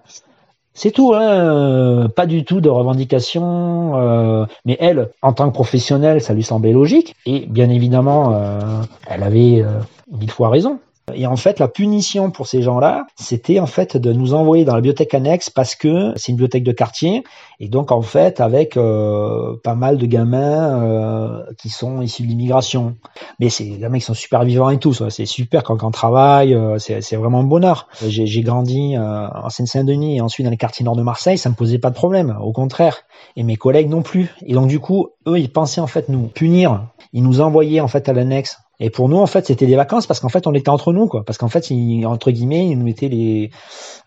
C'est 0.77 0.91
tout, 0.91 1.15
hein 1.15 1.27
euh, 1.27 2.07
pas 2.07 2.27
du 2.27 2.45
tout 2.45 2.61
de 2.61 2.69
revendication. 2.69 3.95
Euh, 3.95 4.45
mais 4.63 4.77
elle, 4.79 5.09
en 5.23 5.33
tant 5.33 5.49
que 5.49 5.53
professionnelle, 5.55 6.21
ça 6.21 6.35
lui 6.35 6.43
semblait 6.43 6.71
logique. 6.71 7.15
Et 7.25 7.47
bien 7.47 7.67
évidemment, 7.71 8.35
euh, 8.35 8.59
elle 9.07 9.23
avait 9.23 9.65
mille 10.11 10.29
fois 10.29 10.49
raison. 10.49 10.79
Et 11.13 11.25
en 11.25 11.37
fait, 11.37 11.59
la 11.59 11.69
punition 11.69 12.31
pour 12.31 12.47
ces 12.47 12.61
gens-là, 12.61 13.07
c'était 13.15 13.61
en 13.61 13.65
fait 13.65 13.95
de 13.95 14.11
nous 14.11 14.33
envoyer 14.33 14.65
dans 14.65 14.73
la 14.73 14.81
bibliothèque 14.81 15.13
annexe 15.13 15.49
parce 15.49 15.73
que 15.73 16.11
c'est 16.17 16.33
une 16.33 16.35
bibliothèque 16.35 16.65
de 16.65 16.73
quartier 16.73 17.23
et 17.61 17.69
donc 17.69 17.93
en 17.93 18.01
fait 18.01 18.41
avec 18.41 18.75
euh, 18.75 19.55
pas 19.63 19.73
mal 19.73 19.97
de 19.97 20.05
gamins 20.05 20.83
euh, 20.83 21.43
qui 21.57 21.69
sont 21.69 22.01
issus 22.01 22.23
de 22.23 22.27
l'immigration. 22.27 22.97
Mais 23.39 23.49
c'est 23.49 23.63
des 23.63 23.77
gamins 23.77 23.99
qui 23.99 24.03
sont 24.03 24.13
super 24.13 24.43
vivants 24.43 24.69
et 24.69 24.79
tout, 24.79 24.93
c'est 24.93 25.25
super 25.25 25.63
quand, 25.63 25.81
on 25.81 25.91
travaille, 25.91 26.53
euh, 26.53 26.77
c'est 26.77 27.15
vraiment 27.15 27.39
un 27.39 27.45
bonheur. 27.45 27.87
J'ai 28.05 28.41
grandi 28.41 28.97
en 28.97 29.49
Seine-Saint-Denis 29.49 30.17
et 30.17 30.21
ensuite 30.21 30.43
dans 30.43 30.51
les 30.51 30.57
quartiers 30.57 30.83
nord 30.83 30.97
de 30.97 31.03
Marseille, 31.03 31.37
ça 31.37 31.49
me 31.49 31.55
posait 31.55 31.79
pas 31.79 31.89
de 31.89 31.95
problème, 31.95 32.37
au 32.41 32.51
contraire. 32.51 32.97
Et 33.37 33.43
mes 33.43 33.55
collègues 33.55 33.89
non 33.89 34.01
plus. 34.01 34.35
Et 34.45 34.53
donc 34.53 34.67
du 34.67 34.81
coup, 34.81 35.07
eux, 35.25 35.39
ils 35.39 35.51
pensaient 35.51 35.81
en 35.81 35.87
fait 35.87 36.09
nous 36.09 36.27
punir. 36.27 36.87
Ils 37.13 37.23
nous 37.23 37.39
envoyaient 37.39 37.79
en 37.79 37.87
fait 37.87 38.09
à 38.09 38.13
l'annexe 38.13 38.57
et 38.79 38.91
pour 38.91 39.09
nous, 39.09 39.17
en 39.17 39.25
fait, 39.25 39.47
c'était 39.47 39.65
des 39.65 39.75
vacances 39.75 40.05
parce 40.05 40.19
qu'en 40.19 40.29
fait, 40.29 40.45
on 40.45 40.53
était 40.53 40.69
entre 40.69 40.93
nous, 40.93 41.07
quoi. 41.07 41.23
Parce 41.25 41.39
qu'en 41.39 41.47
fait, 41.47 41.71
entre 42.05 42.29
guillemets, 42.29 42.67
ils 42.67 42.77
nous 42.77 42.85
mettaient 42.85 43.07
les, 43.07 43.49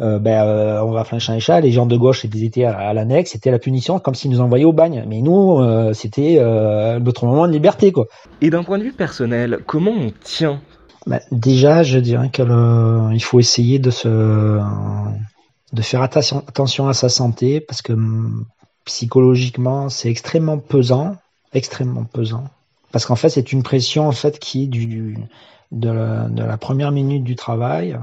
euh, 0.01 0.21
ben, 0.21 0.45
euh, 0.45 0.81
on 0.85 0.93
va 0.93 1.03
flancher 1.03 1.33
un 1.33 1.41
chat, 1.41 1.61
les 1.61 1.73
gens 1.73 1.87
de 1.87 1.97
gauche, 1.97 2.25
étaient 2.25 2.65
à, 2.65 2.95
l'annexe, 2.95 3.33
c'était 3.33 3.51
la 3.51 3.59
punition, 3.59 3.99
comme 3.99 4.15
s'ils 4.15 4.31
nous 4.31 4.41
envoyaient 4.41 4.65
au 4.65 4.73
bagne. 4.73 5.05
Mais 5.09 5.23
nous, 5.23 5.59
euh, 5.59 5.93
c'était 5.93 6.41
notre 7.01 7.27
moment 7.27 7.49
de 7.49 7.53
liberté, 7.53 7.91
quoi. 7.91 8.07
Et 8.41 8.51
d'un 8.51 8.63
point 8.63 8.79
de 8.79 8.85
vue 8.85 8.93
personnel, 8.93 9.59
comment 9.67 9.91
on 9.91 10.13
tient? 10.23 10.61
Ben, 11.07 11.21
Déjà, 11.33 11.83
je 11.83 11.99
dirais 11.99 12.31
qu'il 12.31 13.25
faut 13.25 13.41
essayer 13.41 13.81
de 13.81 13.91
se, 13.91 14.61
de 15.73 15.83
faire 15.83 16.03
attention, 16.03 16.45
attention 16.47 16.87
à 16.87 16.95
sa 16.95 17.09
santé 17.09 17.61
parce 17.61 17.83
que 17.83 17.93
hum, 17.93 18.45
psychologiquement, 18.85 19.89
c'est 19.89 20.11
extrêmement 20.11 20.59
pesant, 20.59 21.17
extrêmement 21.53 22.05
pesant 22.05 22.45
parce 22.93 23.07
qu'en 23.07 23.17
fait, 23.17 23.29
c'est 23.29 23.53
une 23.53 23.63
pression 23.63 24.07
en 24.09 24.13
fait 24.13 24.39
qui 24.39 24.65
est 24.65 24.67
du, 24.67 25.17
de, 25.73 25.91
la, 25.91 26.57
première 26.59 26.93
minute 26.93 27.25
du 27.25 27.37
travail 27.37 27.99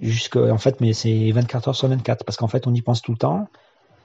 jusqu'à 0.00 0.52
en 0.52 0.58
fait, 0.58 0.80
mais 0.80 0.92
c'est 0.92 1.30
24 1.32 1.68
heures 1.68 1.76
sur 1.76 1.88
24 1.88 2.24
parce 2.24 2.36
qu'en 2.36 2.48
fait, 2.48 2.66
on 2.66 2.74
y 2.74 2.82
pense 2.82 3.02
tout 3.02 3.12
le 3.12 3.18
temps. 3.18 3.48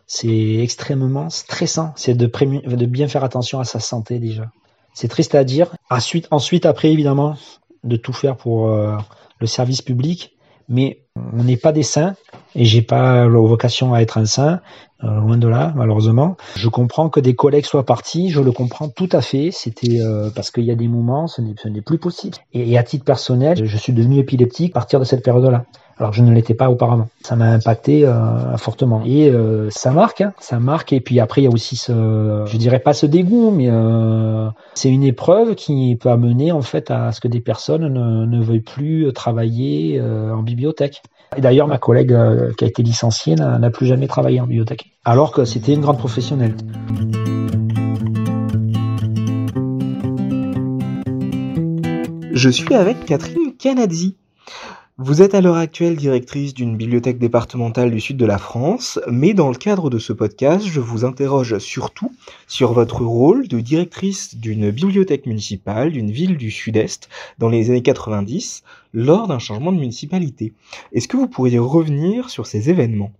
C'est 0.05 0.55
extrêmement 0.55 1.29
stressant. 1.29 1.93
C'est 1.95 2.15
de, 2.15 2.85
bien 2.85 3.07
faire 3.07 3.23
attention 3.23 3.59
à 3.59 3.63
sa 3.63 3.79
santé 3.79 4.19
déjà. 4.19 4.49
C'est 4.93 5.07
triste 5.07 5.35
à 5.35 5.43
dire. 5.43 5.73
Ensuite, 5.89 6.65
après 6.65 6.91
évidemment, 6.91 7.35
de 7.83 7.95
tout 7.95 8.13
faire 8.13 8.35
pour 8.35 8.69
euh, 8.69 8.97
le 9.39 9.47
service 9.47 9.81
public, 9.81 10.35
mais 10.69 11.03
on 11.15 11.43
n'est 11.43 11.57
pas 11.57 11.71
des 11.71 11.83
saints 11.83 12.15
et 12.55 12.65
j'ai 12.65 12.81
pas 12.81 13.27
vocation 13.27 13.93
à 13.93 14.01
être 14.01 14.17
un 14.17 14.25
saint, 14.25 14.61
euh, 15.03 15.19
loin 15.19 15.37
de 15.37 15.47
là, 15.47 15.73
malheureusement. 15.75 16.37
Je 16.55 16.69
comprends 16.69 17.09
que 17.09 17.19
des 17.19 17.35
collègues 17.35 17.65
soient 17.65 17.85
partis, 17.85 18.29
je 18.29 18.41
le 18.41 18.51
comprends 18.51 18.87
tout 18.87 19.09
à 19.11 19.21
fait. 19.21 19.49
C'était 19.51 20.01
euh, 20.01 20.29
parce 20.33 20.51
qu'il 20.51 20.63
y 20.63 20.71
a 20.71 20.75
des 20.75 20.87
moments, 20.87 21.27
ce 21.27 21.41
n'est 21.41 21.81
plus 21.81 21.97
possible. 21.97 22.37
Et, 22.53 22.77
à 22.77 22.83
titre 22.83 23.03
personnel, 23.03 23.65
je 23.65 23.77
suis 23.77 23.93
devenu 23.93 24.19
épileptique 24.19 24.71
à 24.71 24.75
partir 24.75 24.99
de 24.99 25.05
cette 25.05 25.23
période-là. 25.23 25.65
Alors 25.99 26.11
je 26.11 26.23
ne 26.23 26.33
l'étais 26.33 26.55
pas 26.55 26.71
auparavant. 26.71 27.07
Ça 27.21 27.35
m'a 27.35 27.51
impacté 27.51 28.03
euh, 28.05 28.57
fortement. 28.57 29.03
Et 29.05 29.31
ça 29.69 29.91
marque, 29.91 30.21
hein, 30.21 30.33
ça 30.39 30.59
marque. 30.59 30.91
Et 30.91 30.99
puis 31.01 31.19
après, 31.19 31.41
il 31.41 31.43
y 31.43 31.47
a 31.47 31.51
aussi 31.51 31.75
ce, 31.75 32.43
je 32.47 32.57
dirais 32.57 32.79
pas 32.79 32.93
ce 32.93 33.05
dégoût, 33.05 33.51
mais 33.51 33.69
c'est 34.73 34.89
une 34.89 35.03
épreuve 35.03 35.55
qui 35.55 35.95
peut 35.99 36.09
amener 36.09 36.51
en 36.51 36.61
fait 36.61 36.89
à 36.89 37.11
ce 37.11 37.21
que 37.21 37.27
des 37.27 37.41
personnes 37.41 37.87
ne, 37.87 38.25
ne 38.25 38.43
veuillent 38.43 38.61
plus 38.61 39.11
travailler 39.13 40.01
en 40.01 40.41
bibliothèque. 40.41 41.03
Et 41.37 41.41
d'ailleurs, 41.41 41.67
ma 41.67 41.77
collègue 41.77 42.13
euh, 42.13 42.51
qui 42.57 42.65
a 42.65 42.67
été 42.67 42.83
licenciée 42.83 43.35
n'a 43.35 43.69
plus 43.69 43.85
jamais 43.85 44.07
travaillé 44.07 44.39
en 44.39 44.47
bibliothèque, 44.47 44.91
alors 45.05 45.31
que 45.31 45.45
c'était 45.45 45.73
une 45.73 45.81
grande 45.81 45.97
professionnelle. 45.97 46.55
Je 52.33 52.49
suis 52.49 52.73
avec 52.73 53.05
Catherine 53.05 53.55
Canadzi. 53.57 54.17
Vous 54.99 55.23
êtes 55.23 55.33
à 55.33 55.41
l'heure 55.41 55.55
actuelle 55.57 55.95
directrice 55.95 56.53
d'une 56.53 56.77
bibliothèque 56.77 57.17
départementale 57.17 57.89
du 57.89 57.99
sud 57.99 58.15
de 58.15 58.27
la 58.27 58.37
France, 58.37 58.99
mais 59.09 59.33
dans 59.33 59.49
le 59.49 59.55
cadre 59.55 59.89
de 59.89 59.97
ce 59.97 60.13
podcast, 60.13 60.67
je 60.67 60.79
vous 60.79 61.03
interroge 61.03 61.57
surtout 61.57 62.11
sur 62.45 62.73
votre 62.73 63.03
rôle 63.03 63.47
de 63.47 63.59
directrice 63.59 64.35
d'une 64.35 64.69
bibliothèque 64.69 65.25
municipale 65.25 65.91
d'une 65.91 66.11
ville 66.11 66.37
du 66.37 66.51
sud-est 66.51 67.09
dans 67.39 67.49
les 67.49 67.71
années 67.71 67.81
90 67.81 68.61
lors 68.93 69.27
d'un 69.27 69.39
changement 69.39 69.71
de 69.71 69.79
municipalité. 69.79 70.53
Est-ce 70.91 71.07
que 71.07 71.17
vous 71.17 71.27
pourriez 71.27 71.57
revenir 71.57 72.29
sur 72.29 72.45
ces 72.45 72.69
événements? 72.69 73.13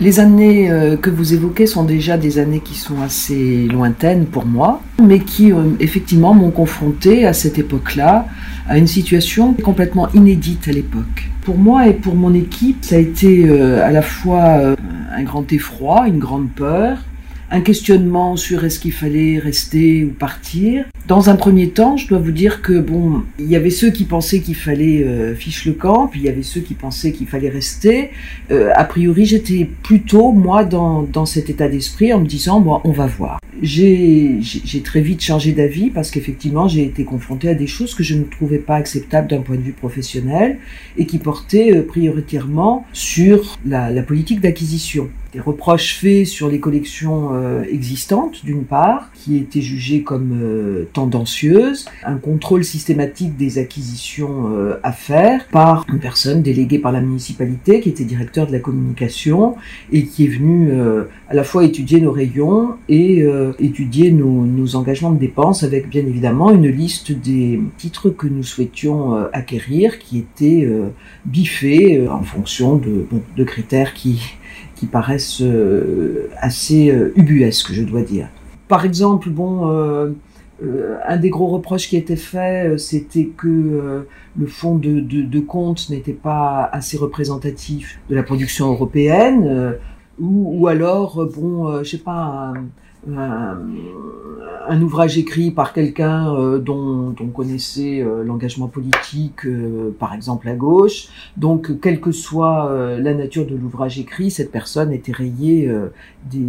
Les 0.00 0.18
années 0.18 0.70
euh, 0.70 0.96
que 0.96 1.10
vous 1.10 1.34
évoquez 1.34 1.66
sont 1.66 1.84
déjà 1.84 2.16
des 2.16 2.38
années 2.38 2.60
qui 2.60 2.74
sont 2.74 3.02
assez 3.02 3.66
lointaines 3.66 4.24
pour 4.24 4.46
moi, 4.46 4.82
mais 5.02 5.20
qui 5.20 5.52
euh, 5.52 5.64
effectivement 5.78 6.32
m'ont 6.32 6.50
confronté 6.50 7.26
à 7.26 7.34
cette 7.34 7.58
époque-là 7.58 8.26
à 8.66 8.78
une 8.78 8.86
situation 8.86 9.52
complètement 9.52 10.08
inédite 10.14 10.68
à 10.68 10.72
l'époque. 10.72 11.28
Pour 11.42 11.58
moi 11.58 11.86
et 11.86 11.92
pour 11.92 12.14
mon 12.14 12.32
équipe, 12.32 12.84
ça 12.84 12.96
a 12.96 12.98
été 12.98 13.44
euh, 13.46 13.84
à 13.84 13.90
la 13.90 14.02
fois 14.02 14.76
un 15.12 15.22
grand 15.22 15.52
effroi, 15.52 16.08
une 16.08 16.18
grande 16.18 16.50
peur, 16.50 16.98
un 17.50 17.60
questionnement 17.60 18.36
sur 18.36 18.64
est-ce 18.64 18.78
qu'il 18.78 18.92
fallait 18.92 19.38
rester 19.38 20.04
ou 20.04 20.10
partir. 20.10 20.84
Dans 21.10 21.28
un 21.28 21.34
premier 21.34 21.70
temps, 21.70 21.96
je 21.96 22.06
dois 22.06 22.20
vous 22.20 22.30
dire 22.30 22.62
que 22.62 22.78
bon, 22.78 23.24
il 23.40 23.48
y 23.48 23.56
avait 23.56 23.70
ceux 23.70 23.90
qui 23.90 24.04
pensaient 24.04 24.38
qu'il 24.38 24.54
fallait 24.54 25.02
euh, 25.02 25.34
fiche 25.34 25.64
le 25.64 25.72
camp, 25.72 26.06
puis 26.06 26.20
il 26.20 26.26
y 26.26 26.28
avait 26.28 26.44
ceux 26.44 26.60
qui 26.60 26.74
pensaient 26.74 27.10
qu'il 27.10 27.26
fallait 27.26 27.48
rester. 27.48 28.10
Euh, 28.52 28.70
a 28.76 28.84
priori, 28.84 29.24
j'étais 29.24 29.68
plutôt 29.82 30.30
moi 30.30 30.64
dans, 30.64 31.02
dans 31.02 31.26
cet 31.26 31.50
état 31.50 31.68
d'esprit 31.68 32.12
en 32.12 32.20
me 32.20 32.26
disant 32.26 32.60
bon, 32.60 32.80
on 32.84 32.92
va 32.92 33.06
voir. 33.08 33.40
j'ai 33.60 34.38
très 34.84 35.00
vite 35.00 35.20
changé 35.20 35.50
d'avis 35.50 35.90
parce 35.90 36.12
qu'effectivement 36.12 36.68
j'ai 36.68 36.84
été 36.84 37.02
confrontée 37.02 37.48
à 37.48 37.54
des 37.54 37.66
choses 37.66 37.96
que 37.96 38.04
je 38.04 38.14
ne 38.14 38.22
trouvais 38.22 38.58
pas 38.58 38.76
acceptables 38.76 39.26
d'un 39.26 39.40
point 39.40 39.56
de 39.56 39.62
vue 39.62 39.72
professionnel 39.72 40.58
et 40.96 41.06
qui 41.06 41.18
portaient 41.18 41.74
euh, 41.74 41.82
prioritairement 41.82 42.86
sur 42.92 43.58
la, 43.66 43.90
politique 44.04 44.40
d'acquisition 44.40 45.10
des 45.32 45.40
reproches 45.40 45.94
faits 45.94 46.26
sur 46.26 46.48
les 46.48 46.60
collections 46.60 47.30
euh, 47.32 47.62
existantes, 47.70 48.44
d'une 48.44 48.64
part, 48.64 49.10
qui 49.14 49.36
étaient 49.36 49.62
jugées 49.62 50.02
comme 50.02 50.38
euh, 50.42 50.84
tendancieuses, 51.00 51.86
un 52.04 52.16
contrôle 52.16 52.64
systématique 52.64 53.36
des 53.36 53.58
acquisitions 53.58 54.50
euh, 54.54 54.80
à 54.82 54.92
faire 54.92 55.46
par 55.48 55.86
une 55.88 55.98
personne 55.98 56.42
déléguée 56.42 56.78
par 56.78 56.92
la 56.92 57.00
municipalité 57.00 57.80
qui 57.80 57.88
était 57.88 58.04
directeur 58.04 58.46
de 58.46 58.52
la 58.52 58.58
communication 58.58 59.56
et 59.92 60.04
qui 60.04 60.24
est 60.24 60.28
venue 60.28 60.72
à 61.28 61.34
la 61.34 61.44
fois 61.44 61.64
étudier 61.64 62.00
nos 62.00 62.12
rayons 62.12 62.74
et 62.88 63.24
étudier 63.58 64.10
nos, 64.12 64.76
engagements 64.76 65.12
de 65.12 65.18
dépenses 65.18 65.62
avec 65.62 65.88
bien 65.88 66.02
évidemment 66.02 66.50
une 66.50 66.68
liste 66.68 67.12
des 67.12 67.60
titres 67.76 68.10
que 68.10 68.26
nous 68.26 68.42
souhaitions 68.42 69.14
acquérir 69.32 69.98
qui 69.98 70.18
étaient 70.18 70.68
biffés 71.24 72.06
en 72.08 72.22
fonction 72.22 72.76
de, 72.76 73.06
de 73.36 73.44
critères 73.44 73.94
qui 73.94 74.20
qui 74.80 74.86
paraissent 74.86 75.42
euh, 75.42 76.30
assez 76.38 76.90
euh, 76.90 77.12
ubuesques, 77.14 77.72
je 77.72 77.82
dois 77.82 78.00
dire. 78.00 78.28
Par 78.66 78.86
exemple, 78.86 79.28
bon, 79.28 79.68
euh, 80.62 80.96
un 81.06 81.16
des 81.16 81.30
gros 81.30 81.48
reproches 81.48 81.88
qui 81.88 81.96
était 81.96 82.16
fait, 82.16 82.78
c'était 82.78 83.26
que 83.26 84.06
le 84.36 84.46
fonds 84.46 84.76
de, 84.76 85.40
compte 85.40 85.88
n'était 85.90 86.12
pas 86.12 86.68
assez 86.72 86.96
représentatif 86.96 87.98
de 88.08 88.14
la 88.14 88.22
production 88.22 88.70
européenne, 88.70 89.76
ou, 90.18 90.66
alors, 90.66 91.26
bon, 91.34 91.82
je 91.82 91.88
sais 91.88 91.98
pas, 91.98 92.52
un, 93.08 94.82
ouvrage 94.82 95.18
écrit 95.18 95.50
par 95.50 95.72
quelqu'un 95.72 96.34
euh, 96.34 96.58
dont, 96.58 97.14
on 97.20 97.26
connaissait 97.28 98.00
euh, 98.00 98.22
l'engagement 98.24 98.68
politique, 98.68 99.46
euh, 99.46 99.94
par 99.98 100.14
exemple 100.14 100.48
à 100.48 100.54
gauche. 100.54 101.08
Donc, 101.36 101.80
quelle 101.80 102.00
que 102.00 102.12
soit 102.12 102.70
la 102.98 103.14
nature 103.14 103.46
de 103.46 103.54
l'ouvrage 103.54 103.98
écrit, 103.98 104.30
cette 104.30 104.52
personne 104.52 104.92
était 104.92 105.12
rayée 105.12 105.72
des, 106.30 106.46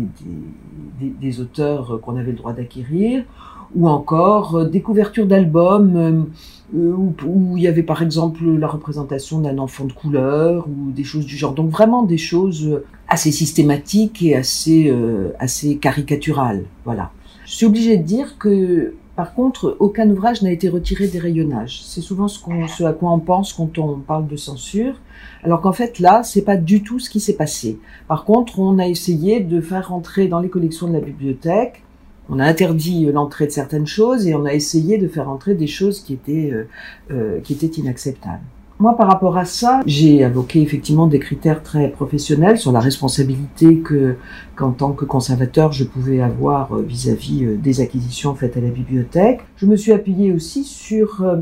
des, 0.99 1.39
auteurs 1.39 1.99
qu'on 2.01 2.15
avait 2.17 2.31
le 2.31 2.37
droit 2.37 2.53
d'acquérir. 2.53 3.23
Ou 3.75 3.87
encore 3.87 4.65
des 4.65 4.81
couvertures 4.81 5.25
d'albums 5.25 6.27
où, 6.73 7.13
où, 7.25 7.57
il 7.57 7.63
y 7.63 7.67
avait 7.67 7.83
par 7.83 8.01
exemple 8.01 8.43
la 8.45 8.67
représentation 8.67 9.39
d'un 9.39 9.57
enfant 9.57 9.85
de 9.85 9.93
couleur 9.93 10.67
ou 10.67 10.91
des 10.91 11.03
choses 11.03 11.25
du 11.25 11.37
genre. 11.37 11.53
Donc 11.53 11.69
vraiment 11.69 12.03
des 12.03 12.17
choses 12.17 12.81
assez 13.07 13.31
systématiques 13.31 14.21
et 14.23 14.35
assez, 14.35 14.93
assez 15.39 15.77
caricaturales. 15.77 16.63
Voilà. 16.85 17.11
Je 17.51 17.57
suis 17.57 17.65
obligée 17.65 17.97
de 17.97 18.03
dire 18.03 18.37
que, 18.37 18.93
par 19.17 19.33
contre, 19.33 19.75
aucun 19.79 20.09
ouvrage 20.09 20.41
n'a 20.41 20.51
été 20.51 20.69
retiré 20.69 21.07
des 21.07 21.19
rayonnages. 21.19 21.81
C'est 21.83 21.99
souvent 21.99 22.29
ce, 22.29 22.39
qu'on, 22.39 22.65
ce 22.69 22.85
à 22.85 22.93
quoi 22.93 23.11
on 23.11 23.19
pense 23.19 23.51
quand 23.51 23.77
on 23.77 23.99
parle 23.99 24.25
de 24.25 24.37
censure. 24.37 24.95
Alors 25.43 25.59
qu'en 25.59 25.73
fait, 25.73 25.99
là, 25.99 26.23
c'est 26.23 26.43
pas 26.43 26.55
du 26.55 26.81
tout 26.81 26.97
ce 26.99 27.09
qui 27.09 27.19
s'est 27.19 27.35
passé. 27.35 27.77
Par 28.07 28.23
contre, 28.23 28.59
on 28.59 28.79
a 28.79 28.87
essayé 28.87 29.41
de 29.41 29.59
faire 29.59 29.89
rentrer 29.89 30.29
dans 30.29 30.39
les 30.39 30.47
collections 30.47 30.87
de 30.87 30.93
la 30.93 31.01
bibliothèque 31.01 31.83
on 32.31 32.39
a 32.39 32.45
interdit 32.45 33.05
l'entrée 33.11 33.45
de 33.45 33.51
certaines 33.51 33.85
choses 33.85 34.25
et 34.27 34.33
on 34.33 34.45
a 34.45 34.53
essayé 34.53 34.97
de 34.97 35.07
faire 35.07 35.29
entrer 35.29 35.53
des 35.53 35.67
choses 35.67 35.99
qui 35.99 36.13
étaient, 36.13 36.49
euh, 36.51 36.67
euh, 37.11 37.39
qui 37.41 37.53
étaient 37.53 37.67
inacceptables. 37.67 38.41
Moi, 38.81 38.97
par 38.97 39.07
rapport 39.07 39.37
à 39.37 39.45
ça, 39.45 39.81
j'ai 39.85 40.23
invoqué 40.23 40.59
effectivement 40.59 41.05
des 41.05 41.19
critères 41.19 41.61
très 41.61 41.89
professionnels 41.89 42.57
sur 42.57 42.71
la 42.71 42.79
responsabilité 42.79 43.77
que, 43.77 44.15
qu'en 44.55 44.71
tant 44.71 44.93
que 44.93 45.05
conservateur, 45.05 45.71
je 45.71 45.83
pouvais 45.83 46.19
avoir 46.19 46.73
euh, 46.75 46.81
vis-à-vis 46.81 47.45
euh, 47.45 47.57
des 47.57 47.79
acquisitions 47.79 48.33
faites 48.33 48.57
à 48.57 48.59
la 48.59 48.71
bibliothèque. 48.71 49.41
Je 49.55 49.67
me 49.67 49.75
suis 49.75 49.91
appuyé 49.91 50.33
aussi 50.33 50.63
sur 50.63 51.21
euh, 51.21 51.41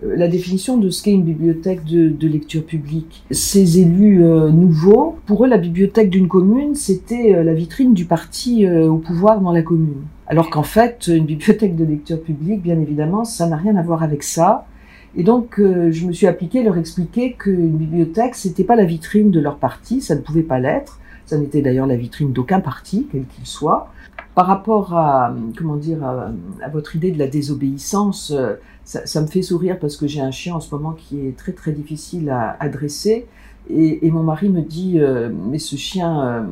la 0.00 0.28
définition 0.28 0.76
de 0.76 0.88
ce 0.88 1.02
qu'est 1.02 1.10
une 1.10 1.24
bibliothèque 1.24 1.84
de 1.84 2.28
lecture 2.28 2.64
publique. 2.64 3.24
Ces 3.32 3.80
élus 3.80 4.22
nouveaux, 4.52 5.16
pour 5.26 5.44
eux, 5.44 5.48
la 5.48 5.58
bibliothèque 5.58 6.10
d'une 6.10 6.28
commune, 6.28 6.76
c'était 6.76 7.42
la 7.42 7.54
vitrine 7.54 7.94
du 7.94 8.04
parti 8.04 8.68
au 8.68 8.98
pouvoir 8.98 9.40
dans 9.40 9.52
la 9.52 9.62
commune. 9.62 10.02
Alors 10.28 10.50
qu'en 10.50 10.62
fait, 10.64 11.06
une 11.06 11.24
bibliothèque 11.24 11.76
de 11.76 11.84
lecture 11.84 12.20
publique, 12.20 12.62
bien 12.62 12.80
évidemment, 12.80 13.24
ça 13.24 13.46
n'a 13.46 13.56
rien 13.56 13.76
à 13.76 13.82
voir 13.82 14.02
avec 14.02 14.22
ça. 14.22 14.66
Et 15.14 15.22
donc, 15.22 15.58
euh, 15.58 15.90
je 15.92 16.06
me 16.06 16.12
suis 16.12 16.26
appliqué 16.26 16.60
à 16.60 16.62
leur 16.64 16.76
expliquer 16.76 17.32
qu'une 17.32 17.76
bibliothèque, 17.76 18.34
c'était 18.34 18.64
pas 18.64 18.76
la 18.76 18.84
vitrine 18.84 19.30
de 19.30 19.40
leur 19.40 19.56
parti, 19.56 20.00
ça 20.00 20.14
ne 20.14 20.20
pouvait 20.20 20.42
pas 20.42 20.58
l'être. 20.58 20.98
Ça 21.26 21.38
n'était 21.38 21.62
d'ailleurs 21.62 21.86
la 21.86 21.96
vitrine 21.96 22.32
d'aucun 22.32 22.60
parti, 22.60 23.08
quel 23.10 23.24
qu'il 23.24 23.46
soit. 23.46 23.88
Par 24.34 24.46
rapport 24.46 24.94
à, 24.94 25.34
comment 25.56 25.76
dire, 25.76 26.04
à, 26.04 26.68
votre 26.68 26.94
idée 26.94 27.10
de 27.10 27.18
la 27.18 27.26
désobéissance, 27.26 28.32
euh, 28.32 28.54
ça, 28.84 29.06
ça, 29.06 29.20
me 29.22 29.26
fait 29.26 29.42
sourire 29.42 29.78
parce 29.80 29.96
que 29.96 30.06
j'ai 30.06 30.20
un 30.20 30.30
chien 30.30 30.54
en 30.54 30.60
ce 30.60 30.72
moment 30.74 30.92
qui 30.92 31.26
est 31.26 31.36
très 31.36 31.52
très 31.52 31.72
difficile 31.72 32.30
à 32.30 32.56
adresser. 32.60 33.26
Et, 33.70 34.06
et 34.06 34.10
mon 34.10 34.22
mari 34.22 34.48
me 34.48 34.60
dit, 34.60 35.00
euh, 35.00 35.30
mais 35.50 35.58
ce 35.58 35.76
chien, 35.76 36.46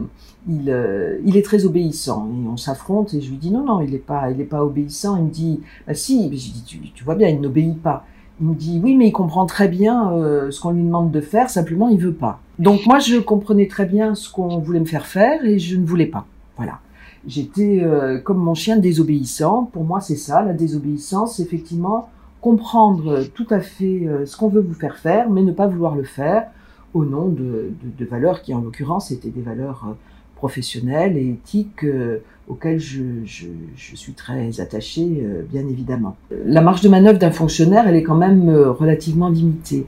il, 0.48 1.20
il, 1.24 1.36
est 1.36 1.44
très 1.44 1.64
obéissant. 1.64 2.28
Et 2.28 2.48
on 2.48 2.56
s'affronte 2.56 3.14
et 3.14 3.20
je 3.20 3.30
lui 3.30 3.38
dis, 3.38 3.50
non, 3.50 3.64
non, 3.64 3.80
il 3.80 3.90
n'est 3.90 3.98
pas, 3.98 4.28
pas 4.48 4.64
obéissant. 4.64 5.16
Il 5.16 5.24
me 5.24 5.30
dit, 5.30 5.60
bah 5.86 5.94
si, 5.94 6.24
je 6.24 6.52
dis, 6.52 6.92
tu, 6.94 7.04
vois 7.04 7.14
bien, 7.14 7.28
il 7.28 7.40
n'obéit 7.40 7.80
pas. 7.80 8.04
Il 8.40 8.48
me 8.48 8.54
dit 8.54 8.80
oui, 8.82 8.96
mais 8.96 9.08
il 9.08 9.12
comprend 9.12 9.46
très 9.46 9.68
bien 9.68 10.12
euh, 10.12 10.50
ce 10.50 10.60
qu'on 10.60 10.72
lui 10.72 10.82
demande 10.82 11.12
de 11.12 11.20
faire, 11.20 11.50
simplement 11.50 11.88
il 11.88 12.00
veut 12.00 12.12
pas. 12.12 12.40
Donc 12.58 12.84
moi, 12.86 12.98
je 12.98 13.16
comprenais 13.18 13.68
très 13.68 13.86
bien 13.86 14.14
ce 14.16 14.30
qu'on 14.30 14.58
voulait 14.58 14.80
me 14.80 14.86
faire 14.86 15.06
faire 15.06 15.44
et 15.44 15.58
je 15.58 15.76
ne 15.76 15.86
voulais 15.86 16.06
pas. 16.06 16.26
Voilà. 16.56 16.80
J'étais 17.26 17.80
euh, 17.82 18.18
comme 18.18 18.38
mon 18.38 18.54
chien 18.54 18.76
désobéissant. 18.76 19.70
Pour 19.72 19.84
moi, 19.84 20.00
c'est 20.00 20.16
ça, 20.16 20.42
la 20.42 20.52
désobéissance, 20.52 21.38
effectivement, 21.38 22.08
comprendre 22.40 23.22
tout 23.34 23.46
à 23.50 23.60
fait 23.60 24.06
euh, 24.06 24.26
ce 24.26 24.36
qu'on 24.36 24.48
veut 24.48 24.60
vous 24.60 24.74
faire 24.74 24.96
faire, 24.96 25.30
mais 25.30 25.42
ne 25.42 25.52
pas 25.52 25.68
vouloir 25.68 25.94
le 25.94 26.04
faire 26.04 26.48
au 26.92 27.04
nom 27.04 27.28
de 27.28 27.72
valeurs 28.04 28.42
qui, 28.42 28.54
en 28.54 28.60
l'occurrence, 28.60 29.10
étaient 29.10 29.30
des 29.30 29.42
valeurs 29.42 29.96
professionnelles 30.44 31.16
et 31.16 31.30
éthiques 31.30 31.84
auquel 32.48 32.78
je, 32.78 33.02
je, 33.24 33.46
suis 33.94 34.12
très 34.12 34.60
attaché, 34.60 35.02
euh, 35.22 35.42
bien 35.50 35.62
évidemment. 35.62 36.16
La 36.44 36.60
marge 36.60 36.82
de 36.82 36.88
manœuvre 36.88 37.18
d'un 37.18 37.30
fonctionnaire, 37.30 37.88
elle 37.88 37.96
est 37.96 38.02
quand 38.02 38.16
même 38.16 38.48
euh, 38.48 38.70
relativement 38.70 39.28
limitée. 39.28 39.86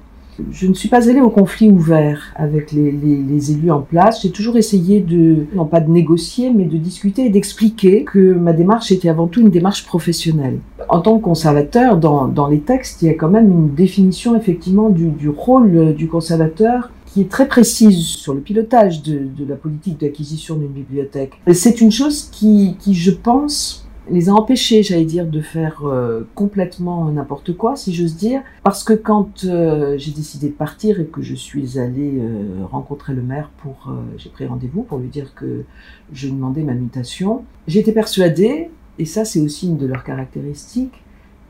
Je 0.51 0.67
ne 0.67 0.75
suis 0.75 0.91
pas 0.91 1.09
allée 1.09 1.23
au 1.23 1.31
conflit 1.31 1.71
ouvert 1.71 2.35
avec 2.35 2.71
les, 2.71 3.51
élus 3.51 3.71
en 3.71 3.81
place. 3.81 4.21
J'ai 4.21 4.31
toujours 4.31 4.57
essayé 4.59 5.01
de, 5.01 5.47
non 5.55 5.65
pas 5.65 5.81
de 5.81 5.91
négocier, 5.91 6.53
mais 6.55 6.65
de 6.65 6.77
discuter 6.77 7.25
et 7.25 7.31
d'expliquer 7.31 8.05
que 8.05 8.35
ma 8.35 8.53
démarche 8.53 8.93
était 8.93 9.09
avant 9.09 9.29
tout 9.29 9.41
une 9.41 9.49
démarche 9.49 9.87
professionnelle. 9.87 10.59
En 10.91 11.01
tant 11.01 11.17
que 11.17 11.25
conservateur, 11.25 11.97
dans, 11.97 12.49
les 12.49 12.61
textes, 12.61 13.01
il 13.01 13.07
y 13.07 13.11
a 13.11 13.15
quand 13.15 13.31
même 13.31 13.51
une 13.51 13.75
définition 13.75 14.37
effectivement 14.37 14.91
du 14.91 15.29
rôle 15.31 15.95
du 15.95 16.07
conservateur 16.07 16.91
qui 17.17 17.23
est 17.23 17.31
très 17.31 17.49
précise 17.49 18.05
sur 18.09 18.35
le 18.35 18.43
pilotage 18.43 19.03
de, 19.03 19.31
la 19.49 19.57
politique 19.57 19.99
d'acquisition 19.99 20.55
d'une 20.57 20.69
bibliothèque. 20.69 21.33
C'est 21.55 21.81
une 21.81 21.91
chose 21.91 22.29
qui, 22.31 22.77
qui, 22.79 22.93
je 22.93 23.11
pense, 23.11 23.89
les 24.11 24.29
a 24.29 24.35
empêchés, 24.35 24.83
j'allais 24.83 25.07
dire, 25.07 25.25
de 25.25 25.41
faire 25.41 25.87
euh, 25.87 26.29
complètement 26.35 27.11
n'importe 27.11 27.57
quoi, 27.57 27.75
si 27.75 27.95
j'ose 27.95 28.17
dire, 28.17 28.43
parce 28.65 28.85
que 28.85 28.93
quand 28.93 29.45
euh, 29.45 29.97
j'ai 29.97 30.11
décidé 30.11 30.49
de 30.49 30.53
partir 30.53 31.01
et 31.01 31.07
que 31.07 31.23
je 31.23 31.35
suis 31.35 31.79
allée 31.79 32.19
euh, 32.19 32.67
rencontrer 32.71 33.15
le 33.15 33.23
maire 33.23 33.49
pour, 33.63 33.91
j'ai 34.19 34.29
pris 34.29 34.45
rendez-vous 34.45 34.83
pour 34.83 34.99
lui 34.99 35.09
dire 35.09 35.35
que 35.35 35.65
je 36.13 36.29
demandais 36.29 36.65
ma 36.65 36.75
mutation, 36.75 37.45
j'étais 37.67 37.93
persuadée, 37.93 38.69
et 38.99 39.07
ça 39.07 39.25
c'est 39.25 39.41
aussi 39.41 39.69
une 39.69 39.79
de 39.79 39.87
leurs 39.87 40.05
caractéristiques, 40.05 41.03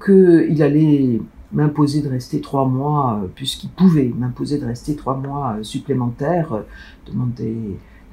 qu'il 0.04 0.62
allait 0.62 1.20
m'imposer 1.52 2.02
de 2.02 2.08
rester 2.08 2.40
trois 2.40 2.66
mois, 2.66 3.20
euh, 3.22 3.26
puisqu'il 3.34 3.70
pouvait 3.70 4.12
m'imposer 4.16 4.58
de 4.58 4.66
rester 4.66 4.96
trois 4.96 5.16
mois 5.16 5.56
euh, 5.58 5.62
supplémentaires, 5.62 6.52
euh, 6.52 6.62
demander 7.06 7.56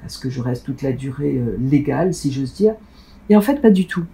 à 0.04 0.08
ce 0.08 0.18
que 0.18 0.30
je 0.30 0.40
reste 0.40 0.64
toute 0.64 0.82
la 0.82 0.92
durée 0.92 1.42
légale, 1.58 2.12
si 2.12 2.30
j'ose 2.30 2.52
dire. 2.52 2.74
Et 3.30 3.36
en 3.36 3.40
fait, 3.40 3.62
pas 3.62 3.70
du 3.70 3.86
tout. 3.86 4.04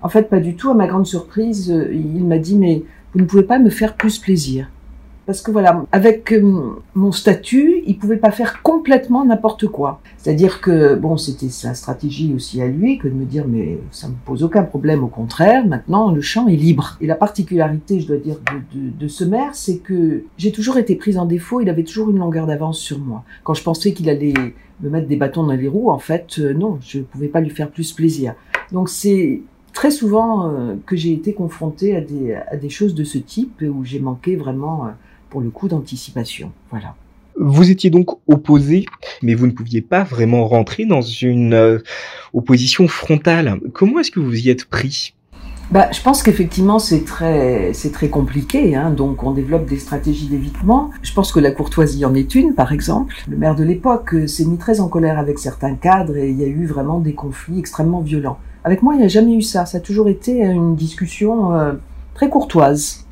En 0.00 0.08
fait, 0.08 0.30
pas 0.30 0.40
du 0.40 0.56
tout. 0.56 0.70
À 0.70 0.74
ma 0.74 0.86
grande 0.86 1.06
surprise, 1.06 1.68
il 1.92 2.24
m'a 2.24 2.38
dit, 2.38 2.56
mais 2.56 2.82
vous 3.12 3.20
ne 3.20 3.26
pouvez 3.26 3.42
pas 3.42 3.58
me 3.58 3.68
faire 3.68 3.94
plus 3.94 4.18
plaisir 4.18 4.70
parce 5.28 5.42
que 5.42 5.50
voilà, 5.50 5.84
avec 5.92 6.32
euh, 6.32 6.80
mon 6.94 7.12
statut, 7.12 7.82
il 7.84 7.98
pouvait 7.98 8.16
pas 8.16 8.30
faire 8.30 8.62
complètement 8.62 9.26
n'importe 9.26 9.66
quoi. 9.66 10.00
C'est-à-dire 10.16 10.62
que 10.62 10.94
bon, 10.94 11.18
c'était 11.18 11.50
sa 11.50 11.74
stratégie 11.74 12.32
aussi 12.34 12.62
à 12.62 12.66
lui 12.66 12.96
que 12.96 13.08
de 13.08 13.12
me 13.12 13.26
dire 13.26 13.44
mais 13.46 13.78
ça 13.90 14.08
me 14.08 14.14
pose 14.24 14.42
aucun 14.42 14.62
problème, 14.62 15.04
au 15.04 15.08
contraire. 15.08 15.66
Maintenant, 15.66 16.10
le 16.12 16.22
champ 16.22 16.48
est 16.48 16.56
libre. 16.56 16.96
Et 17.02 17.06
la 17.06 17.14
particularité, 17.14 18.00
je 18.00 18.06
dois 18.06 18.16
dire, 18.16 18.38
de, 18.72 19.06
ce 19.06 19.22
maire, 19.22 19.50
c'est 19.52 19.80
que 19.80 20.22
j'ai 20.38 20.50
toujours 20.50 20.78
été 20.78 20.96
prise 20.96 21.18
en 21.18 21.26
défaut. 21.26 21.60
Il 21.60 21.68
avait 21.68 21.84
toujours 21.84 22.08
une 22.08 22.20
longueur 22.20 22.46
d'avance 22.46 22.78
sur 22.78 22.98
moi. 22.98 23.22
Quand 23.44 23.52
je 23.52 23.62
pensais 23.62 23.92
qu'il 23.92 24.08
allait 24.08 24.32
me 24.80 24.88
mettre 24.88 25.08
des 25.08 25.16
bâtons 25.16 25.44
dans 25.44 25.52
les 25.52 25.68
roues, 25.68 25.90
en 25.90 25.98
fait, 25.98 26.36
euh, 26.38 26.54
non, 26.54 26.78
je 26.80 27.00
pouvais 27.00 27.28
pas 27.28 27.42
lui 27.42 27.50
faire 27.50 27.70
plus 27.70 27.92
plaisir. 27.92 28.34
Donc 28.72 28.88
c'est 28.88 29.42
très 29.74 29.90
souvent 29.90 30.48
euh, 30.48 30.76
que 30.86 30.96
j'ai 30.96 31.12
été 31.12 31.34
confrontée 31.34 31.94
à 31.96 32.56
des 32.56 32.70
choses 32.70 32.94
de 32.94 33.04
ce 33.04 33.18
type 33.18 33.60
où 33.60 33.84
j'ai 33.84 34.00
manqué 34.00 34.34
vraiment 34.34 34.88
pour 35.30 35.40
le 35.40 35.50
coup 35.50 35.68
d'anticipation. 35.68 36.52
Voilà. 36.70 36.94
Vous 37.40 37.70
étiez 37.70 37.90
donc 37.90 38.18
opposé, 38.26 38.86
mais 39.22 39.34
vous 39.34 39.46
ne 39.46 39.52
pouviez 39.52 39.80
pas 39.80 40.02
vraiment 40.02 40.46
rentrer 40.48 40.86
dans 40.86 41.02
une 41.02 41.54
euh, 41.54 41.78
opposition 42.34 42.88
frontale. 42.88 43.60
Comment 43.72 44.00
est-ce 44.00 44.10
que 44.10 44.18
vous 44.18 44.34
y 44.34 44.50
êtes 44.50 44.64
pris? 44.64 45.14
Bah, 45.70 45.88
je 45.92 46.00
pense 46.00 46.22
qu'effectivement 46.22 46.78
c'est 46.78 47.04
très 47.04 47.74
c'est 47.74 47.92
très 47.92 48.08
compliqué, 48.08 48.74
hein, 48.74 48.90
donc 48.90 49.22
on 49.22 49.32
développe 49.32 49.66
des 49.66 49.78
stratégies 49.78 50.26
d'évitement. 50.26 50.90
Je 51.02 51.12
pense 51.12 51.30
que 51.30 51.40
la 51.40 51.50
courtoisie 51.50 52.06
en 52.06 52.14
est 52.14 52.34
une, 52.34 52.54
par 52.54 52.72
exemple. 52.72 53.14
Le 53.28 53.36
maire 53.36 53.54
de 53.54 53.64
l'époque 53.64 54.14
euh, 54.14 54.26
s'est 54.26 54.46
mis 54.46 54.56
très 54.56 54.80
en 54.80 54.88
colère 54.88 55.18
avec 55.18 55.38
certains 55.38 55.74
cadres 55.74 56.16
et 56.16 56.30
il 56.30 56.40
y 56.40 56.44
a 56.44 56.46
eu 56.46 56.64
vraiment 56.64 57.00
des 57.00 57.12
conflits 57.12 57.58
extrêmement 57.58 58.00
violents. 58.00 58.38
Avec 58.64 58.82
moi, 58.82 58.94
il 58.94 58.98
n'y 58.98 59.04
a 59.04 59.08
jamais 59.08 59.34
eu 59.34 59.42
ça. 59.42 59.66
Ça 59.66 59.76
a 59.76 59.80
toujours 59.80 60.08
été 60.08 60.40
une 60.40 60.74
discussion 60.74 61.54
euh, 61.54 61.74
très 62.14 62.30
courtoise, 62.30 63.06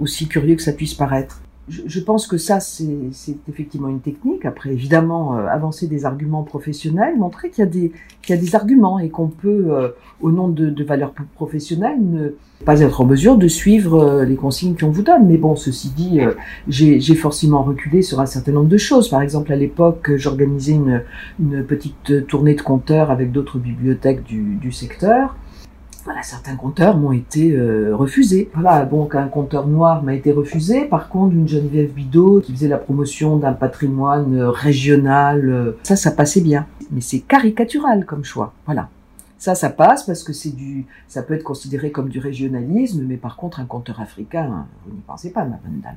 aussi 0.00 0.28
curieux 0.28 0.56
que 0.56 0.62
ça 0.62 0.72
puisse 0.72 0.94
paraître 0.94 1.40
je, 1.68 2.00
pense 2.00 2.26
que 2.26 2.38
ça, 2.38 2.60
c'est 2.60 3.36
effectivement 3.48 3.88
une 3.88 4.00
technique. 4.00 4.44
Après, 4.44 4.70
évidemment, 4.70 5.36
euh, 5.36 5.46
avancer 5.46 5.86
des 5.86 6.04
arguments 6.04 6.42
professionnels, 6.42 7.16
montrer 7.18 7.50
qu'il 7.50 7.64
y, 7.64 7.68
des, 7.68 7.92
y 8.28 8.32
a 8.32 8.36
des 8.36 8.54
arguments 8.54 8.98
et 8.98 9.10
qu'on 9.10 9.28
peut, 9.28 9.66
euh, 9.68 9.88
au 10.20 10.30
nom 10.30 10.48
de, 10.48 10.84
valeurs 10.84 11.12
professionnelles, 11.34 11.98
ne 12.00 12.34
pas 12.64 12.80
être 12.80 13.00
en 13.00 13.04
mesure 13.04 13.36
de 13.36 13.48
suivre 13.48 14.00
euh, 14.00 14.24
les 14.24 14.36
consignes 14.36 14.76
qu'on 14.76 14.90
vous 14.90 15.02
donne. 15.02 15.26
Mais 15.26 15.36
bon, 15.36 15.56
ceci 15.56 15.90
dit, 15.90 16.20
j'ai 16.68 17.14
forcément 17.14 17.62
reculé 17.62 18.02
sur 18.02 18.20
un 18.20 18.26
certain 18.26 18.52
nombre 18.52 18.68
de 18.68 18.78
choses. 18.78 19.08
Par 19.08 19.22
exemple, 19.22 19.52
à 19.52 19.56
l'époque, 19.56 20.10
j'organisais 20.16 20.72
une, 20.72 21.02
petite 21.64 22.26
tournée 22.26 22.54
de 22.54 22.62
compteurs 22.62 23.10
avec 23.10 23.32
d'autres 23.32 23.58
bibliothèques 23.58 24.24
du 24.24 24.72
secteur. 24.72 25.36
Voilà, 26.08 26.22
certains 26.22 26.56
compteurs 26.56 26.96
m'ont 26.96 27.12
été 27.12 27.52
euh, 27.52 27.94
refusés. 27.94 28.48
Voilà, 28.54 28.86
donc 28.86 29.14
un 29.14 29.28
compteur 29.28 29.66
noir 29.66 30.02
m'a 30.02 30.14
été 30.14 30.32
refusé. 30.32 30.86
Par 30.86 31.10
contre, 31.10 31.34
une 31.34 31.46
Geneviève 31.46 31.92
Bidot 31.92 32.40
qui 32.40 32.54
faisait 32.54 32.66
la 32.66 32.78
promotion 32.78 33.36
d'un 33.36 33.52
patrimoine 33.52 34.38
euh, 34.38 34.48
régional, 34.48 35.46
euh, 35.50 35.76
ça, 35.82 35.96
ça 35.96 36.10
passait 36.10 36.40
bien. 36.40 36.64
Mais 36.92 37.02
c'est 37.02 37.18
caricatural 37.18 38.06
comme 38.06 38.24
choix. 38.24 38.54
Voilà. 38.64 38.88
Ça, 39.36 39.54
ça 39.54 39.68
passe 39.68 40.04
parce 40.04 40.24
que 40.24 40.32
c'est 40.32 40.56
du, 40.56 40.86
ça 41.08 41.22
peut 41.22 41.34
être 41.34 41.44
considéré 41.44 41.90
comme 41.90 42.08
du 42.08 42.20
régionalisme, 42.20 43.04
mais 43.06 43.18
par 43.18 43.36
contre, 43.36 43.60
un 43.60 43.66
compteur 43.66 44.00
africain, 44.00 44.64
vous 44.86 44.94
n'y 44.94 45.02
pensez 45.06 45.30
pas, 45.30 45.44
ma 45.44 45.58
bonne 45.62 45.82
dame. 45.82 45.96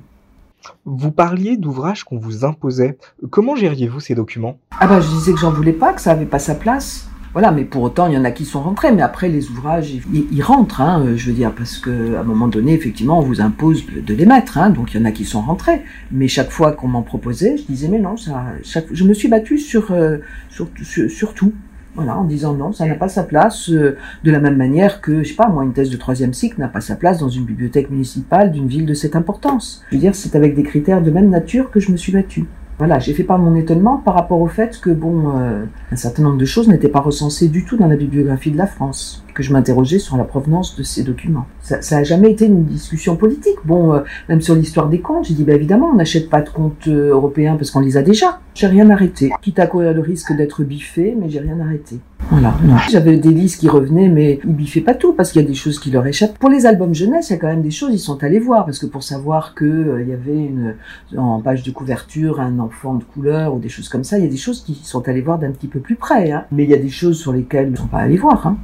Vous 0.83 1.11
parliez 1.11 1.55
d'ouvrages 1.55 2.03
qu'on 2.03 2.17
vous 2.17 2.43
imposait. 2.43 2.97
Comment 3.29 3.55
gériez-vous 3.55 4.01
ces 4.01 4.13
documents? 4.13 4.57
Ah 4.77 4.87
bah, 4.87 4.99
je 4.99 5.07
disais 5.07 5.31
que 5.31 5.39
j'en 5.39 5.51
voulais 5.51 5.71
pas, 5.71 5.93
que 5.93 6.01
ça 6.01 6.11
avait 6.11 6.25
pas 6.25 6.37
sa 6.37 6.55
place. 6.55 7.07
Voilà, 7.33 7.51
mais 7.51 7.63
pour 7.63 7.83
autant, 7.83 8.07
il 8.07 8.13
y 8.13 8.17
en 8.17 8.25
a 8.25 8.31
qui 8.31 8.45
sont 8.45 8.61
rentrés. 8.61 8.91
Mais 8.91 9.01
après, 9.01 9.29
les 9.29 9.49
ouvrages, 9.49 9.93
ils, 10.11 10.43
rentrent, 10.43 10.81
hein, 10.81 11.05
je 11.15 11.27
veux 11.27 11.35
dire, 11.35 11.53
parce 11.53 11.77
que 11.77 12.15
à 12.15 12.21
un 12.21 12.23
moment 12.23 12.47
donné, 12.47 12.73
effectivement, 12.73 13.19
on 13.19 13.21
vous 13.21 13.41
impose 13.41 13.85
de, 13.85 14.13
les 14.13 14.25
mettre. 14.25 14.57
Hein, 14.57 14.69
donc, 14.69 14.93
il 14.93 14.99
y 14.99 15.01
en 15.01 15.05
a 15.05 15.11
qui 15.11 15.23
sont 15.23 15.41
rentrés. 15.41 15.81
Mais 16.11 16.27
chaque 16.27 16.51
fois 16.51 16.73
qu'on 16.73 16.89
m'en 16.89 17.03
proposait, 17.03 17.57
je 17.57 17.63
disais, 17.63 17.87
mais 17.87 17.99
non, 17.99 18.17
ça, 18.17 18.45
je 18.63 19.03
me 19.03 19.13
suis 19.13 19.29
battue 19.29 19.57
sur, 19.57 19.91
euh, 19.91 20.17
sur, 20.49 20.67
sur, 20.83 21.33
tout. 21.33 21.53
Voilà, 21.95 22.17
en 22.17 22.23
disant 22.23 22.53
non, 22.53 22.71
ça 22.71 22.85
n'a 22.85 22.95
pas 22.95 23.09
sa 23.09 23.23
place, 23.23 23.69
euh, 23.69 23.97
de 24.23 24.31
la 24.31 24.39
même 24.39 24.55
manière 24.55 25.01
que, 25.01 25.23
je 25.23 25.29
sais 25.29 25.35
pas, 25.35 25.49
moi, 25.49 25.63
une 25.63 25.73
thèse 25.73 25.89
de 25.89 25.97
troisième 25.97 26.33
cycle 26.33 26.59
n'a 26.59 26.69
pas 26.69 26.79
sa 26.79 26.95
place 26.95 27.19
dans 27.19 27.27
une 27.27 27.43
bibliothèque 27.43 27.89
municipale 27.89 28.51
d'une 28.51 28.67
ville 28.67 28.85
de 28.85 28.93
cette 28.93 29.15
importance. 29.15 29.83
Je 29.89 29.95
veux 29.95 30.01
dire, 30.01 30.15
c'est 30.15 30.35
avec 30.35 30.55
des 30.55 30.63
critères 30.63 31.01
de 31.01 31.11
même 31.11 31.29
nature 31.29 31.69
que 31.69 31.81
je 31.81 31.91
me 31.91 31.97
suis 31.97 32.13
battue. 32.13 32.45
Voilà, 32.81 32.97
j'ai 32.97 33.13
fait 33.13 33.23
part 33.23 33.37
mon 33.37 33.53
étonnement 33.53 33.97
par 33.97 34.15
rapport 34.15 34.41
au 34.41 34.47
fait 34.47 34.79
que, 34.81 34.89
bon, 34.89 35.37
euh, 35.37 35.65
un 35.91 35.95
certain 35.95 36.23
nombre 36.23 36.39
de 36.39 36.45
choses 36.45 36.67
n'étaient 36.67 36.89
pas 36.89 36.99
recensées 36.99 37.47
du 37.47 37.63
tout 37.63 37.77
dans 37.77 37.85
la 37.85 37.95
bibliographie 37.95 38.49
de 38.49 38.57
la 38.57 38.65
France, 38.65 39.23
que 39.33 39.43
je 39.43 39.53
m'interrogeais 39.53 39.99
sur 39.99 40.17
la 40.17 40.23
provenance 40.23 40.75
de 40.77 40.83
ces 40.83 41.03
documents. 41.03 41.45
Ça, 41.61 41.79
n'a 41.91 42.03
jamais 42.03 42.31
été 42.31 42.45
une 42.45 42.65
discussion 42.65 43.15
politique. 43.15 43.57
Bon, 43.65 43.93
euh, 43.93 43.99
même 44.29 44.41
sur 44.41 44.55
l'histoire 44.55 44.89
des 44.89 44.99
comptes, 44.99 45.25
j'ai 45.25 45.33
dit, 45.33 45.43
bah, 45.43 45.53
évidemment, 45.53 45.89
on 45.91 45.95
n'achète 45.95 46.29
pas 46.29 46.41
de 46.41 46.49
comptes 46.49 46.87
euh, 46.87 47.11
européens 47.11 47.55
parce 47.55 47.71
qu'on 47.71 47.79
les 47.79 47.97
a 47.97 48.01
déjà. 48.01 48.39
J'ai 48.53 48.67
rien 48.67 48.89
arrêté, 48.89 49.31
quitte 49.41 49.59
à 49.59 49.67
courir 49.67 49.93
le 49.93 50.01
risque 50.01 50.35
d'être 50.35 50.63
biffé, 50.63 51.15
mais 51.17 51.29
j'ai 51.29 51.39
rien 51.39 51.59
arrêté. 51.59 51.99
Voilà. 52.29 52.53
J'avais 52.89 53.17
des 53.17 53.29
listes 53.29 53.59
qui 53.59 53.69
revenaient, 53.69 54.09
mais 54.09 54.39
ils 54.43 54.55
biffaient 54.55 54.81
pas 54.81 54.93
tout 54.93 55.13
parce 55.13 55.31
qu'il 55.31 55.41
y 55.41 55.45
a 55.45 55.47
des 55.47 55.53
choses 55.53 55.79
qui 55.79 55.89
leur 55.89 56.05
échappent. 56.05 56.37
Pour 56.37 56.49
les 56.49 56.65
albums 56.65 56.93
jeunesse, 56.93 57.29
il 57.29 57.33
y 57.33 57.35
a 57.35 57.39
quand 57.39 57.47
même 57.47 57.61
des 57.61 57.71
choses, 57.71 57.93
ils 57.93 57.99
sont 57.99 58.23
allés 58.23 58.39
voir 58.39 58.65
parce 58.65 58.79
que 58.79 58.85
pour 58.85 59.03
savoir 59.03 59.55
que 59.55 59.65
euh, 59.65 60.01
il 60.01 60.09
y 60.09 60.13
avait 60.13 60.37
une, 60.37 60.75
en 61.17 61.41
page 61.41 61.63
de 61.63 61.71
couverture 61.71 62.39
un 62.39 62.59
enfant 62.59 62.95
de 62.95 63.03
couleur 63.03 63.53
ou 63.53 63.59
des 63.59 63.69
choses 63.69 63.89
comme 63.89 64.03
ça, 64.03 64.17
il 64.17 64.25
y 64.25 64.27
a 64.27 64.29
des 64.29 64.37
choses 64.37 64.63
qui 64.63 64.75
sont 64.75 65.07
allés 65.07 65.21
voir 65.21 65.39
d'un 65.39 65.51
petit 65.51 65.67
peu 65.67 65.79
plus 65.79 65.95
près. 65.95 66.31
Hein. 66.31 66.45
Mais 66.51 66.63
il 66.63 66.69
y 66.69 66.73
a 66.73 66.77
des 66.77 66.89
choses 66.89 67.19
sur 67.19 67.33
lesquelles 67.33 67.67
ils 67.67 67.71
ne 67.71 67.77
sont 67.77 67.87
pas 67.87 67.99
allés 67.99 68.17
voir. 68.17 68.47
Hein. 68.47 68.57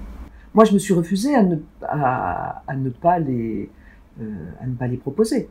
Moi, 0.53 0.65
je 0.65 0.73
me 0.73 0.79
suis 0.79 0.93
refusé 0.93 1.35
à 1.35 1.43
ne, 1.43 1.57
à, 1.87 2.61
ne 2.75 2.89
pas 2.89 3.19
les, 3.19 3.69
euh, 4.21 4.23
à 4.61 4.67
ne 4.67 4.73
pas 4.73 4.87
les 4.87 4.97
proposer. 4.97 5.49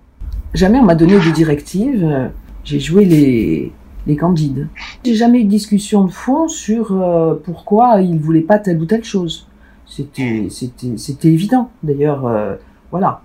Jamais 0.55 0.79
on 0.79 0.85
m'a 0.85 0.95
donné 0.95 1.15
de 1.15 1.33
directives. 1.33 2.31
J'ai 2.65 2.81
joué 2.81 3.05
les, 3.05 4.17
candides. 4.17 4.69
J'ai 5.05 5.15
jamais 5.15 5.41
eu 5.41 5.45
de 5.45 5.51
discussion 5.51 6.05
de 6.05 6.11
fond 6.11 6.49
sur 6.49 6.93
euh, 6.93 7.35
pourquoi 7.45 8.01
ils 8.01 8.19
voulaient 8.19 8.41
pas 8.41 8.59
telle 8.59 8.81
ou 8.81 8.87
telle 8.87 9.05
chose. 9.05 9.47
C'était 9.87 11.29
évident. 11.29 11.71
D'ailleurs, 11.83 12.27
euh, 12.27 12.57
voilà. 12.91 13.23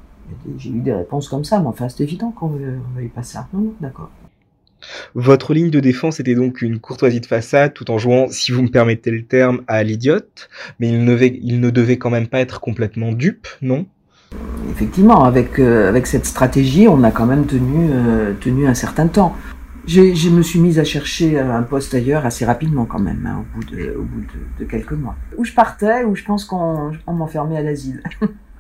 J'ai 0.57 0.69
eu 0.69 0.79
des 0.79 0.93
réponses 0.93 1.27
comme 1.27 1.43
ça, 1.43 1.59
mais 1.59 1.67
enfin, 1.67 1.89
c'est 1.89 2.03
évident 2.03 2.31
qu'on 2.31 2.49
ne 2.49 2.77
veuille 2.95 3.09
pas 3.09 3.23
ça. 3.23 3.47
Non, 3.53 3.61
non, 3.61 3.73
d'accord. 3.81 4.09
Votre 5.15 5.53
ligne 5.53 5.69
de 5.69 5.79
défense 5.79 6.19
était 6.19 6.35
donc 6.35 6.61
une 6.61 6.79
courtoisie 6.79 7.21
de 7.21 7.25
façade, 7.25 7.73
tout 7.73 7.89
en 7.91 7.97
jouant, 7.97 8.27
si 8.29 8.51
vous 8.51 8.61
me 8.63 8.69
permettez 8.69 9.11
le 9.11 9.23
terme, 9.23 9.61
à 9.67 9.83
l'idiote, 9.83 10.49
mais 10.79 10.89
il 10.89 11.03
ne, 11.03 11.69
devait, 11.69 11.97
quand 11.97 12.09
même 12.09 12.27
pas 12.27 12.39
être 12.39 12.59
complètement 12.59 13.11
dupe, 13.11 13.47
non? 13.61 13.85
Effectivement, 14.71 15.25
avec, 15.25 15.59
euh, 15.59 15.89
avec 15.89 16.07
cette 16.07 16.25
stratégie, 16.25 16.87
on 16.87 17.03
a 17.03 17.11
quand 17.11 17.25
même 17.25 17.45
tenu, 17.45 17.89
tenu 18.39 18.67
un 18.67 18.73
certain 18.73 19.07
temps. 19.07 19.35
Je 19.87 20.29
me 20.29 20.41
suis 20.41 20.59
mise 20.59 20.79
à 20.79 20.83
chercher 20.83 21.39
un 21.39 21.63
poste 21.63 21.93
ailleurs 21.93 22.25
assez 22.25 22.45
rapidement 22.45 22.85
quand 22.85 22.99
même, 22.99 23.25
hein, 23.25 23.43
au 23.55 23.57
bout, 23.57 23.65
de, 23.71 23.97
de, 24.59 24.65
quelques 24.65 24.93
mois. 24.93 25.15
Où 25.37 25.43
je 25.43 25.53
partais, 25.53 26.03
où 26.03 26.15
je 26.15 26.23
pense 26.23 26.45
qu'on 26.45 26.91
m'enfermait 27.07 27.57
à 27.57 27.61
l'asile. 27.61 28.01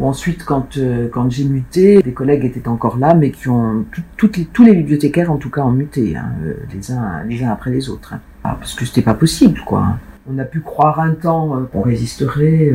ensuite, 0.00 0.44
quand, 0.44 0.76
euh, 0.78 1.08
quand 1.08 1.30
j'ai 1.30 1.44
muté, 1.44 2.02
des 2.02 2.12
collègues 2.12 2.44
étaient 2.44 2.68
encore 2.68 2.98
là, 2.98 3.14
mais 3.14 3.30
qui 3.30 3.48
ont 3.48 3.84
toutes 4.16 4.36
les, 4.36 4.44
tous 4.46 4.64
les 4.64 4.74
bibliothécaires 4.74 5.30
en 5.30 5.36
tout 5.36 5.50
cas 5.50 5.62
ont 5.62 5.72
muté, 5.72 6.16
hein, 6.16 6.32
euh, 6.44 6.54
les 6.72 6.92
uns 6.92 7.22
les 7.28 7.44
uns 7.44 7.50
après 7.50 7.70
les 7.70 7.90
autres, 7.90 8.14
hein. 8.14 8.20
ah, 8.44 8.56
parce 8.58 8.74
que 8.74 8.84
c'était 8.84 9.02
pas 9.02 9.14
possible, 9.14 9.60
quoi. 9.66 9.80
Hein. 9.80 9.98
On 10.32 10.38
a 10.38 10.44
pu 10.44 10.60
croire 10.60 11.00
un 11.00 11.14
temps 11.14 11.56
euh, 11.56 11.64
qu'on 11.64 11.82
résisterait, 11.82 12.72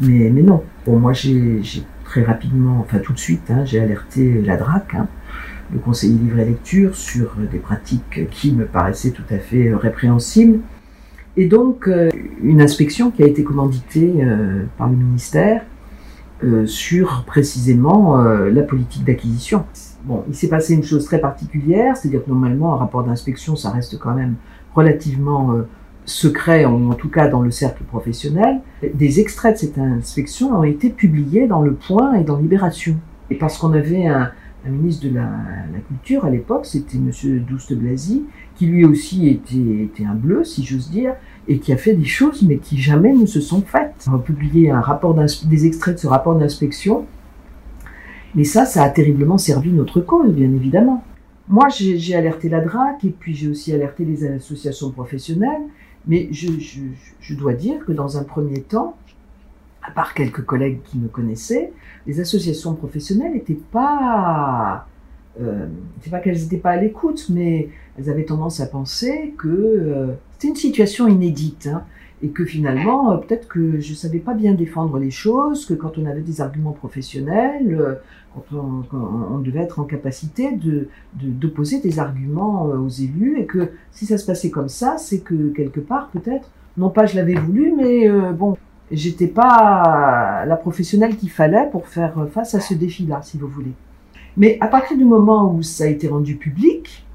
mais 0.00 0.30
mais 0.30 0.42
non. 0.42 0.64
Bon, 0.86 0.98
moi 0.98 1.12
j'ai 1.12 1.62
très 2.04 2.22
rapidement, 2.22 2.80
enfin 2.80 2.98
tout 2.98 3.12
de 3.12 3.18
suite, 3.18 3.52
j'ai 3.64 3.80
alerté 3.80 4.40
la 4.42 4.56
DRAC 4.56 4.96
le 5.72 5.78
conseiller 5.78 6.18
livre 6.18 6.38
et 6.38 6.44
lecture 6.44 6.94
sur 6.94 7.34
des 7.50 7.58
pratiques 7.58 8.28
qui 8.30 8.52
me 8.52 8.66
paraissaient 8.66 9.10
tout 9.10 9.24
à 9.30 9.38
fait 9.38 9.68
euh, 9.68 9.76
répréhensibles. 9.76 10.60
Et 11.36 11.46
donc, 11.46 11.88
euh, 11.88 12.08
une 12.42 12.62
inspection 12.62 13.10
qui 13.10 13.22
a 13.22 13.26
été 13.26 13.44
commanditée 13.44 14.12
euh, 14.20 14.64
par 14.78 14.88
le 14.88 14.96
ministère 14.96 15.62
sur 16.66 17.24
précisément 17.26 18.16
la 18.16 18.62
politique 18.62 19.04
d'acquisition. 19.04 19.64
Bon, 20.04 20.22
il 20.28 20.34
s'est 20.34 20.48
passé 20.48 20.74
une 20.74 20.82
chose 20.82 21.04
très 21.04 21.18
particulière, 21.18 21.96
c'est-à-dire 21.96 22.24
que 22.24 22.28
normalement, 22.30 22.74
un 22.74 22.76
rapport 22.76 23.02
d'inspection, 23.04 23.56
ça 23.56 23.70
reste 23.70 23.98
quand 23.98 24.14
même 24.14 24.34
relativement 24.74 25.54
secret, 26.04 26.64
en, 26.64 26.94
tout 26.94 27.08
cas 27.08 27.28
dans 27.28 27.42
le 27.42 27.50
cercle 27.50 27.82
professionnel. 27.84 28.60
Des 28.94 29.20
extraits 29.20 29.54
de 29.54 29.58
cette 29.58 29.78
inspection 29.78 30.58
ont 30.58 30.64
été 30.64 30.90
publiés 30.90 31.46
dans 31.46 31.62
Le 31.62 31.74
Point 31.74 32.14
et 32.14 32.24
dans 32.24 32.36
Libération. 32.36 32.96
Et 33.30 33.34
parce 33.34 33.58
qu'on 33.58 33.72
avait 33.72 34.06
un, 34.06 34.30
un 34.66 34.70
ministre 34.70 35.06
de 35.06 35.14
la, 35.14 35.28
Culture 35.88 36.24
à 36.24 36.30
l'époque, 36.30 36.66
c'était 36.66 36.96
M. 36.96 37.10
Douste 37.48 37.74
Blazy, 37.74 38.24
qui 38.56 38.66
lui 38.66 38.84
aussi 38.84 39.28
était, 39.28 39.84
était 39.84 40.04
un 40.04 40.14
bleu, 40.14 40.42
si 40.42 40.64
j'ose 40.64 40.90
dire, 40.90 41.14
et 41.48 41.58
qui 41.58 41.72
a 41.72 41.76
fait 41.76 41.94
des 41.94 42.04
choses, 42.04 42.42
mais 42.42 42.58
qui 42.58 42.78
jamais 42.78 43.12
ne 43.12 43.26
se 43.26 43.40
sont 43.40 43.62
faites. 43.62 44.06
On 44.10 44.16
a 44.16 44.18
publié 44.18 44.70
un 44.70 44.80
rapport 44.80 45.14
des 45.14 45.66
extraits 45.66 45.94
de 45.94 46.00
ce 46.00 46.06
rapport 46.06 46.34
d'inspection, 46.36 47.06
mais 48.34 48.44
ça, 48.44 48.66
ça 48.66 48.82
a 48.82 48.90
terriblement 48.90 49.38
servi 49.38 49.72
notre 49.72 50.00
cause, 50.00 50.32
bien 50.32 50.52
évidemment. 50.52 51.04
Moi, 51.48 51.68
j'ai 51.68 52.14
alerté 52.14 52.48
la 52.48 52.60
DRAC, 52.60 53.04
et 53.04 53.10
puis 53.10 53.34
j'ai 53.34 53.48
aussi 53.48 53.72
alerté 53.72 54.04
les 54.04 54.26
associations 54.26 54.90
professionnelles, 54.90 55.62
mais 56.06 56.28
je, 56.32 57.34
dois 57.34 57.54
dire 57.54 57.84
que 57.84 57.92
dans 57.92 58.18
un 58.18 58.24
premier 58.24 58.62
temps, 58.62 58.96
à 59.82 59.92
part 59.92 60.14
quelques 60.14 60.44
collègues 60.44 60.80
qui 60.84 60.98
me 60.98 61.08
connaissaient, 61.08 61.72
les 62.06 62.20
associations 62.20 62.74
professionnelles 62.74 63.32
n'étaient 63.32 63.60
pas, 63.70 64.86
euh, 65.40 65.66
c'est 66.00 66.10
pas 66.10 66.18
qu'elles 66.18 66.38
n'étaient 66.38 66.56
pas 66.56 66.72
à 66.72 66.76
l'écoute, 66.76 67.26
mais 67.30 67.68
elles 67.98 68.10
avaient 68.10 68.24
tendance 68.24 68.60
à 68.60 68.66
penser 68.66 69.34
que 69.38 69.48
euh, 69.48 70.06
c'était 70.34 70.48
une 70.48 70.56
situation 70.56 71.08
inédite. 71.08 71.68
Hein, 71.72 71.82
et 72.22 72.28
que 72.28 72.46
finalement, 72.46 73.12
euh, 73.12 73.16
peut-être 73.18 73.46
que 73.46 73.78
je 73.78 73.92
savais 73.92 74.20
pas 74.20 74.32
bien 74.32 74.54
défendre 74.54 74.98
les 74.98 75.10
choses, 75.10 75.66
que 75.66 75.74
quand 75.74 75.98
on 75.98 76.06
avait 76.06 76.22
des 76.22 76.40
arguments 76.40 76.72
professionnels, 76.72 77.76
euh, 77.78 77.94
quand 78.50 78.56
on, 78.56 79.38
devait 79.38 79.60
être 79.60 79.80
en 79.80 79.84
capacité 79.84 80.58
d'opposer 81.14 81.80
des 81.80 81.98
arguments 81.98 82.64
aux 82.64 82.88
élus, 82.88 83.38
et 83.38 83.46
que 83.46 83.70
si 83.92 84.06
ça 84.06 84.18
se 84.18 84.26
passait 84.26 84.50
comme 84.50 84.68
ça, 84.68 84.96
c'est 84.98 85.20
que 85.20 85.50
quelque 85.50 85.80
part, 85.80 86.08
peut-être, 86.08 86.50
non 86.76 86.90
pas 86.90 87.06
je 87.06 87.16
l'avais 87.16 87.34
voulu, 87.34 87.72
mais 87.74 88.10
bon, 88.32 88.58
j'étais 88.90 89.26
pas 89.26 90.44
la 90.46 90.56
professionnelle 90.56 91.16
qu'il 91.16 91.30
fallait 91.30 91.70
pour 91.70 91.86
faire 91.86 92.28
face 92.30 92.54
à 92.54 92.60
ce 92.60 92.74
défi-là, 92.74 93.20
si 93.22 93.38
vous 93.38 93.48
voulez. 93.48 93.72
Mais 94.36 94.58
à 94.60 94.66
partir 94.66 94.98
du 94.98 95.04
moment 95.06 95.54
où 95.54 95.62
ça 95.62 95.84
a 95.84 95.86
été 95.86 96.08
rendu 96.08 96.36
public, 96.36 97.05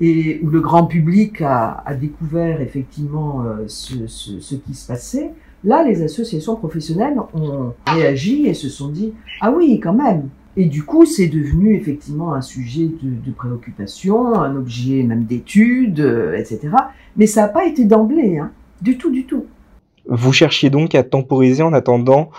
et 0.00 0.40
où 0.42 0.48
le 0.48 0.60
grand 0.60 0.86
public 0.86 1.40
a, 1.42 1.84
découvert 2.00 2.60
effectivement 2.60 3.44
euh, 3.44 3.64
ce, 3.68 4.54
qui 4.54 4.74
se 4.74 4.86
passait, 4.86 5.30
là, 5.64 5.84
les 5.84 6.02
associations 6.02 6.56
professionnelles 6.56 7.18
ont 7.34 7.72
réagi 7.86 8.46
et 8.46 8.54
se 8.54 8.68
sont 8.68 8.88
dit 8.88 9.12
ah 9.40 9.52
oui, 9.52 9.80
quand 9.80 9.94
même. 9.94 10.28
Et 10.56 10.66
du 10.66 10.82
coup, 10.82 11.06
c'est 11.06 11.28
devenu 11.28 11.74
effectivement 11.76 12.34
un 12.34 12.42
sujet 12.42 12.86
de, 12.86 13.10
de 13.24 13.30
préoccupation, 13.30 14.34
un 14.34 14.54
objet 14.56 15.02
même 15.02 15.24
d'étude, 15.24 16.00
euh, 16.00 16.36
etc. 16.36 16.68
Mais 17.16 17.26
ça 17.26 17.42
n'a 17.42 17.48
pas 17.48 17.66
été 17.66 17.84
d'emblée, 17.84 18.38
hein, 18.38 18.50
du 18.82 18.98
tout, 18.98 19.10
du 19.10 19.24
tout. 19.24 19.46
Vous 20.06 20.32
cherchiez 20.32 20.68
donc 20.68 20.94
à 20.94 21.04
temporiser 21.04 21.62
en 21.62 21.72
attendant 21.72 22.30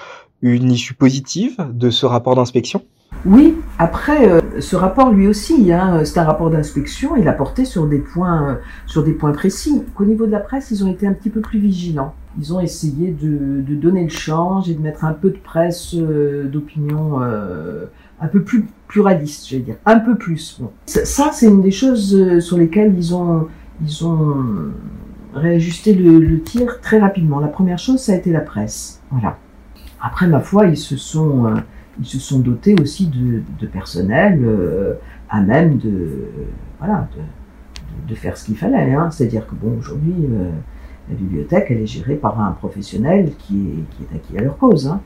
une 0.42 0.72
issue 0.72 0.94
positive 0.94 1.56
de 1.74 1.90
ce 1.90 2.06
rapport 2.06 2.36
d'inspection? 2.36 2.84
Oui, 3.26 3.56
après, 3.80 4.30
euh, 4.30 4.42
ce 4.60 4.76
rapport, 4.76 5.12
lui 5.12 5.28
aussi, 5.28 5.72
hein, 5.72 6.04
c'est 6.04 6.20
un 6.20 6.26
rapport 6.26 6.50
d'inspection, 6.50 7.16
il 7.16 7.28
a 7.28 7.34
porté 7.34 7.66
sur 7.66 7.88
des 7.88 8.00
points, 8.00 8.50
euh, 8.50 8.56
sur 8.86 9.04
des 9.04 9.14
points 9.14 9.32
précis. 9.32 9.84
Au 9.98 10.06
niveau 10.06 10.26
de 10.26 10.32
la 10.32 10.40
presse, 10.40 10.72
ils 10.72 10.84
ont 10.84 10.92
été 10.92 11.08
un 11.08 11.14
petit 11.14 11.30
peu 11.30 11.40
plus 11.40 11.60
vigilants. 11.60 12.14
Ils 12.40 12.54
ont 12.54 12.60
essayé 12.60 13.12
de, 13.12 13.62
donner 13.76 14.04
le 14.04 14.10
change 14.10 14.70
et 14.70 14.74
de 14.74 14.82
mettre 14.82 15.06
un 15.06 15.14
peu 15.14 15.30
de 15.30 15.38
presse 15.38 15.94
euh, 15.94 16.48
d'opinion 16.48 17.22
euh, 17.22 17.86
un 18.20 18.28
peu 18.28 18.42
plus 18.42 18.66
pluraliste, 18.88 19.48
je 19.50 19.58
vais 19.58 19.62
dire, 19.62 19.76
un 19.86 20.00
peu 20.00 20.16
plus. 20.16 20.58
Bon. 20.60 20.72
Ça, 20.86 21.30
c'est 21.32 21.48
une 21.48 21.62
des 21.62 21.72
choses 21.72 22.16
euh, 22.16 22.40
sur 22.40 22.58
lesquelles 22.58 22.94
ils 22.98 23.14
ont, 23.14 23.48
réajusté 25.34 25.96
le, 25.96 26.20
le 26.20 26.42
tir 26.42 26.80
très 26.82 27.00
rapidement. 27.00 27.40
La 27.40 27.48
première 27.48 27.80
chose, 27.80 28.00
ça 28.00 28.12
a 28.12 28.16
été 28.16 28.32
la 28.32 28.42
presse. 28.42 29.02
Voilà. 29.10 29.38
Après, 30.00 30.28
ma 30.28 30.42
foi, 30.42 30.68
ils 30.68 30.78
se 30.78 30.96
sont 30.96 31.48
euh, 31.48 31.56
ils 32.00 32.06
se 32.06 32.20
sont 32.20 32.40
dotés 32.40 32.76
aussi 32.82 33.08
de, 33.08 33.68
personnel 33.68 34.40
euh, 34.44 34.96
à 35.30 35.42
même 35.42 35.78
de, 35.78 36.28
voilà, 36.80 37.08
de, 38.08 38.16
faire 38.16 38.38
ce 38.38 38.46
qu'il 38.46 38.58
fallait. 38.58 38.94
Hein. 38.94 39.12
C'est-à-dire 39.12 39.48
que 39.48 39.56
bon, 39.56 39.78
aujourd'hui, 39.78 40.16
euh, 40.30 40.52
la 41.10 41.16
bibliothèque, 41.16 41.68
elle 41.70 41.82
est 41.82 41.88
gérée 41.88 42.16
par 42.16 42.40
un 42.40 42.52
professionnel 42.52 43.32
qui 43.38 43.70
est, 43.70 43.96
qui 43.96 44.04
est 44.04 44.16
acquis 44.16 44.38
à 44.38 44.42
leur 44.42 44.58
cause. 44.58 44.88
Hein. 44.88 45.02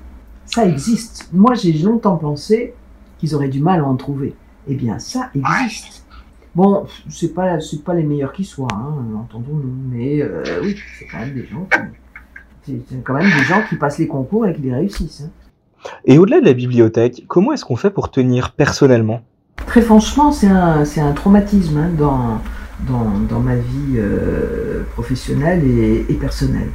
Ça 0.45 0.65
existe. 0.65 1.29
Moi, 1.33 1.55
j'ai 1.55 1.73
longtemps 1.73 2.17
pensé 2.17 2.73
qu'ils 3.17 3.35
auraient 3.35 3.49
du 3.49 3.59
mal 3.59 3.81
à 3.81 3.85
en 3.85 3.95
trouver. 3.95 4.35
Eh 4.67 4.75
bien, 4.75 4.99
ça 4.99 5.29
existe. 5.33 6.05
Bon, 6.55 6.87
c'est 7.09 7.33
pas, 7.33 7.59
c'est 7.59 7.83
pas 7.83 7.93
les 7.93 8.03
meilleurs 8.03 8.33
qui 8.33 8.43
soient, 8.43 8.67
hein, 8.71 8.95
entendons-nous, 9.15 9.75
mais 9.91 10.21
euh, 10.23 10.43
oui, 10.63 10.75
c'est 10.97 11.05
quand 11.05 11.19
même 11.19 11.35
des 11.35 11.45
gens 11.45 11.67
qui, 12.63 12.81
c'est 12.89 13.03
quand 13.03 13.13
même 13.13 13.29
des 13.29 13.43
gens 13.43 13.61
qui 13.69 13.75
passent 13.75 13.99
les 13.99 14.07
concours 14.07 14.47
et 14.47 14.55
qui 14.55 14.61
les 14.61 14.73
réussissent. 14.73 15.29
Et 16.05 16.17
au-delà 16.17 16.39
de 16.41 16.45
la 16.45 16.53
bibliothèque, 16.53 17.25
comment 17.27 17.53
est-ce 17.53 17.65
qu'on 17.65 17.75
fait 17.75 17.89
pour 17.89 18.11
tenir 18.11 18.51
personnellement? 18.51 19.21
Très 19.65 19.81
franchement, 19.81 20.31
c'est 20.31 20.47
un, 20.47 20.83
un 20.83 21.11
traumatisme 21.13 21.77
hein, 21.77 21.89
dans, 21.97 22.39
dans, 22.87 23.11
dans, 23.29 23.39
ma 23.39 23.55
vie 23.55 23.97
euh, 23.97 24.83
professionnelle 24.93 25.63
et, 25.65 26.05
et 26.09 26.13
personnelle. 26.13 26.69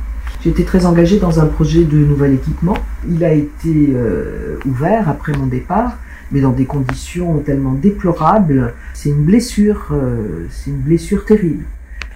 J'étais 0.45 0.65
très 0.65 0.87
engagée 0.87 1.19
dans 1.19 1.39
un 1.39 1.47
projet 1.47 1.85
de 1.85 1.99
nouvel 1.99 2.35
équipement. 2.35 2.77
Il 3.09 3.23
a 3.23 3.33
été 3.33 3.93
euh, 3.95 4.59
ouvert 4.67 5.09
après 5.09 5.33
mon 5.33 5.47
départ, 5.47 5.99
mais 6.33 6.41
dans 6.41 6.51
des 6.51 6.65
conditions 6.65 7.39
tellement 7.39 7.75
déplorables. 7.75 8.75
C'est 8.93 9.11
une 9.11 9.25
blessure, 9.25 9.89
euh, 9.93 10.47
c'est 10.51 10.71
une 10.71 10.81
blessure 10.81 11.25
terrible. 11.25 11.65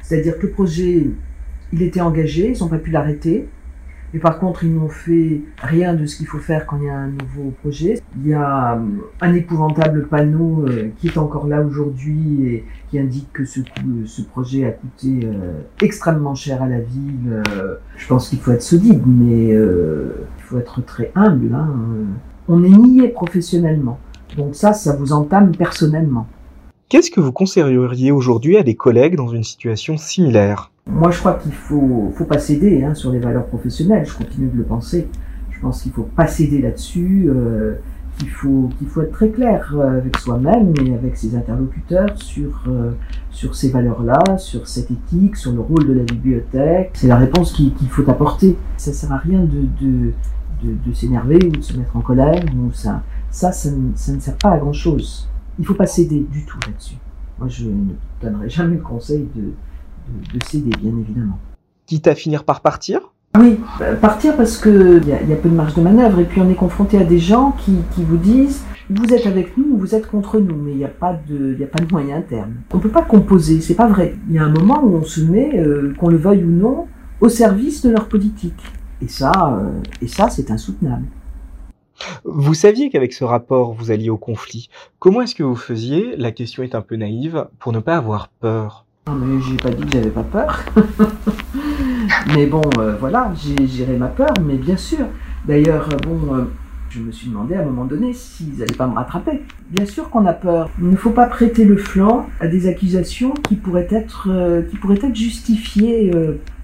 C'est-à-dire 0.03 0.39
que 0.39 0.43
le 0.43 0.51
projet, 0.51 1.07
il 1.73 1.83
était 1.83 2.01
engagé, 2.01 2.53
ils 2.55 2.61
n'ont 2.61 2.69
pas 2.69 2.79
pu 2.79 2.91
l'arrêter. 2.91 3.47
Mais 4.13 4.21
par 4.21 4.39
contre, 4.39 4.65
ils 4.65 4.73
n'ont 4.73 4.89
fait 4.89 5.43
rien 5.59 5.95
de 5.95 6.07
ce 6.07 6.17
qu'il 6.17 6.27
faut 6.27 6.39
faire 6.39 6.67
quand 6.67 6.79
il 6.79 6.85
y 6.85 6.89
a 6.89 6.97
un 6.97 7.09
nouveau 7.09 7.53
projet. 7.63 8.01
Il 8.23 8.29
y 8.29 8.35
a 8.35 8.81
un 9.21 9.35
épouvantable 9.35 10.07
panneau 10.07 10.65
euh, 10.67 10.91
qui 10.99 11.09
est 11.09 11.19
encore 11.19 11.47
là 11.47 11.63
aujourd'hui 11.63 12.47
et 12.47 12.65
qui 12.91 12.99
indique 12.99 13.33
que 13.33 13.45
ce, 13.45 13.61
projet 14.31 14.65
a 14.65 14.71
coûté 14.71 15.21
euh, 15.25 15.61
extrêmement 15.83 16.35
cher 16.35 16.63
à 16.63 16.69
la 16.69 16.81
ville. 16.81 17.43
Euh, 17.57 17.75
je 17.97 18.07
pense 18.07 18.29
qu'il 18.29 18.39
faut 18.39 18.53
être 18.53 18.63
solide, 18.63 19.03
mais 19.07 19.49
il 19.49 20.43
faut 20.43 20.59
être 20.59 20.85
très 20.85 21.11
humble. 21.15 21.55
Hein. 21.55 21.69
On 22.49 22.63
est 22.63 22.69
nié 22.69 23.09
professionnellement. 23.09 23.99
Donc 24.37 24.55
ça, 24.55 24.73
ça 24.73 24.95
vous 24.95 25.13
entame 25.13 25.55
personnellement. 25.57 26.27
Qu'est-ce 26.89 27.11
que 27.11 27.21
vous 27.21 27.33
conseilleriez 27.33 28.13
aujourd'hui 28.13 28.57
à 28.57 28.63
des 28.63 28.77
collègues 28.77 29.17
dans 29.17 29.29
une 29.29 29.43
situation 29.43 29.97
similaire? 29.97 30.71
Moi, 30.89 31.11
je 31.11 31.19
crois 31.19 31.35
qu'il 31.35 31.53
faut, 31.53 32.13
faut 32.15 32.25
pas 32.25 32.39
céder 32.39 32.85
hein, 32.85 32.95
sur 32.95 33.11
les 33.11 33.19
valeurs 33.19 33.47
professionnelles. 33.47 34.07
Je 34.07 34.15
continue 34.15 34.49
de 34.49 34.57
le 34.57 34.65
penser. 34.65 35.09
Je 35.51 35.61
pense 35.61 35.83
qu'il 35.83 35.93
faut 35.93 36.09
pas 36.15 36.27
céder 36.27 36.63
là-dessus. 36.63 37.27
Euh, 37.29 37.75
qu'il 38.19 38.31
faut, 38.31 38.71
qu'il 38.79 38.87
faut 38.89 39.03
être 39.03 39.13
très 39.13 39.29
clair 39.29 39.75
euh, 39.77 39.99
avec 39.99 40.17
soi-même 40.17 40.73
et 40.83 40.95
avec 40.95 41.19
ses 41.19 41.37
interlocuteurs 41.37 42.17
sur, 42.17 42.65
euh, 42.67 42.93
sur 43.31 43.55
ces 43.55 43.71
valeurs-là, 43.71 44.39
sur 44.39 44.67
cette 44.67 44.91
éthique, 44.91 45.37
sur 45.37 45.53
le 45.53 45.61
rôle 45.61 45.87
de 45.87 45.93
la 45.93 46.05
bibliothèque. 46.05 46.93
C'est 46.95 47.09
la 47.09 47.17
réponse 47.17 47.53
qu'il, 47.53 47.75
qu'il 47.75 47.89
faut 47.89 48.09
apporter. 48.09 48.57
Ça 48.79 48.93
sert 48.93 49.13
à 49.13 49.19
rien 49.19 49.41
de, 49.41 49.67
de, 49.81 50.13
de, 50.63 50.75
de 50.87 50.95
s'énerver 50.95 51.39
ou 51.45 51.51
de 51.51 51.61
se 51.61 51.77
mettre 51.77 51.95
en 51.95 52.01
colère. 52.01 52.43
Ou 52.57 52.73
ça, 52.73 53.03
ça, 53.31 53.53
ça, 53.53 53.71
ne, 53.71 53.91
ça 53.95 54.13
ne 54.13 54.21
sert 54.21 54.37
pas 54.37 54.53
à 54.53 54.59
grand-chose. 54.59 55.29
Il 55.59 55.67
faut 55.67 55.75
pas 55.75 55.87
céder 55.87 56.27
du 56.31 56.45
tout 56.47 56.59
là-dessus. 56.67 56.97
Moi, 57.39 57.49
je 57.49 57.67
ne 57.67 57.93
donnerai 58.23 58.49
jamais 58.49 58.77
le 58.77 58.83
conseil 58.83 59.29
de, 59.35 59.53
de, 60.09 60.39
de 60.39 60.45
céder, 60.45 60.71
bien 60.81 60.93
évidemment. 60.99 61.39
Quitte 61.87 62.07
à 62.07 62.15
finir 62.15 62.45
par 62.45 62.61
partir? 62.61 63.13
Oui, 63.39 63.59
partir 64.01 64.35
parce 64.37 64.57
qu'il 64.57 65.05
y, 65.07 65.13
a, 65.13 65.23
y 65.23 65.33
a 65.33 65.37
peu 65.37 65.51
de 65.51 65.55
marge 65.55 65.75
de 65.75 65.83
manœuvre 65.83 66.21
et 66.21 66.25
puis 66.25 66.41
on 66.41 66.49
est 66.49 66.55
confronté 66.55 66.97
à 66.97 67.05
des 67.05 67.19
gens 67.19 67.53
qui, 67.53 67.75
qui 67.95 68.03
vous 68.03 68.17
disent 68.17 68.65
vous 68.89 69.13
êtes 69.13 69.27
avec 69.27 69.59
nous 69.59 69.75
ou 69.75 69.79
vous 69.79 69.95
êtes 69.95 70.09
contre 70.09 70.39
nous, 70.39 70.57
mais 70.57 70.71
il 70.71 70.79
n'y 70.79 70.85
a 70.85 70.89
pas 70.89 71.13
de, 71.13 71.55
il 71.59 71.63
a 71.63 71.67
pas 71.67 71.83
de 71.85 71.91
moyen 71.93 72.23
terme. 72.23 72.55
On 72.73 72.79
peut 72.79 72.89
pas 72.89 73.03
composer, 73.03 73.61
c'est 73.61 73.75
pas 73.75 73.89
vrai. 73.89 74.17
Il 74.29 74.35
y 74.35 74.39
a 74.39 74.45
un 74.45 74.49
moment 74.53 74.83
où 74.83 74.95
on 74.95 75.03
se 75.03 75.21
met, 75.21 75.59
euh, 75.59 75.93
qu'on 75.99 76.09
le 76.09 76.17
veuille 76.17 76.45
ou 76.45 76.51
non, 76.51 76.87
au 77.21 77.29
service 77.29 77.83
de 77.83 77.91
leur 77.91 78.09
politique. 78.09 78.63
Et 79.03 79.09
ça, 79.09 79.59
euh, 79.61 79.81
et 80.01 80.09
ça, 80.09 80.31
c'est 80.31 80.51
insoutenable. 80.51 81.05
Vous 82.25 82.55
saviez 82.55 82.89
qu'avec 82.89 83.13
ce 83.13 83.25
rapport, 83.25 83.75
vous 83.75 83.91
alliez 83.91 84.09
au 84.09 84.17
conflit. 84.19 84.71
Comment 84.99 85.21
est-ce 85.21 85.35
que 85.35 85.43
vous 85.43 85.57
faisiez? 85.57 86.17
La 86.17 86.31
question 86.31 86.63
est 86.63 86.75
un 86.75 86.81
peu 86.81 86.97
naïve 86.97 87.49
pour 87.59 87.73
ne 87.73 87.81
pas 87.81 87.97
avoir 87.97 88.29
peur. 88.29 88.86
Non, 89.09 89.15
mais 89.15 89.41
j'ai 89.41 89.57
pas 89.57 89.71
dit 89.71 89.85
que 89.85 89.93
j'avais 89.93 90.11
pas 90.11 90.25
peur. 90.25 90.65
mais 92.35 92.47
bon, 92.47 92.63
euh, 92.81 92.97
voilà, 92.99 93.33
j'ai 93.37 93.65
géré 93.69 93.97
ma 93.97 94.09
peur, 94.09 94.35
mais 94.45 94.57
bien 94.57 94.77
sûr. 94.77 95.07
D'ailleurs, 95.45 95.89
bon, 96.03 96.35
euh, 96.35 96.45
je 96.91 96.99
me 96.99 97.13
suis 97.13 97.29
demandé 97.29 97.55
à 97.55 97.61
un 97.61 97.67
moment 97.67 97.85
donné 97.85 98.13
s'ils 98.13 98.61
allaient 98.65 98.75
pas 98.75 98.89
me 98.89 98.97
rattraper. 98.97 99.43
Bien 99.71 99.87
sûr 99.87 100.11
qu'on 100.11 100.27
a 100.27 100.33
peur. 100.33 100.71
Il 100.81 100.89
ne 100.91 100.97
faut 100.97 101.13
pas 101.13 101.27
prêter 101.27 101.65
le 101.65 101.77
flanc 101.77 102.29
à 102.41 102.49
des 102.49 102.67
accusations 102.67 103.33
qui 103.49 103.55
pourraient 103.55 103.87
être, 103.93 104.27
euh, 104.29 104.63
qui 104.63 104.77
pourraient 104.77 104.97
être 104.97 105.15
justifiées. 105.15 106.11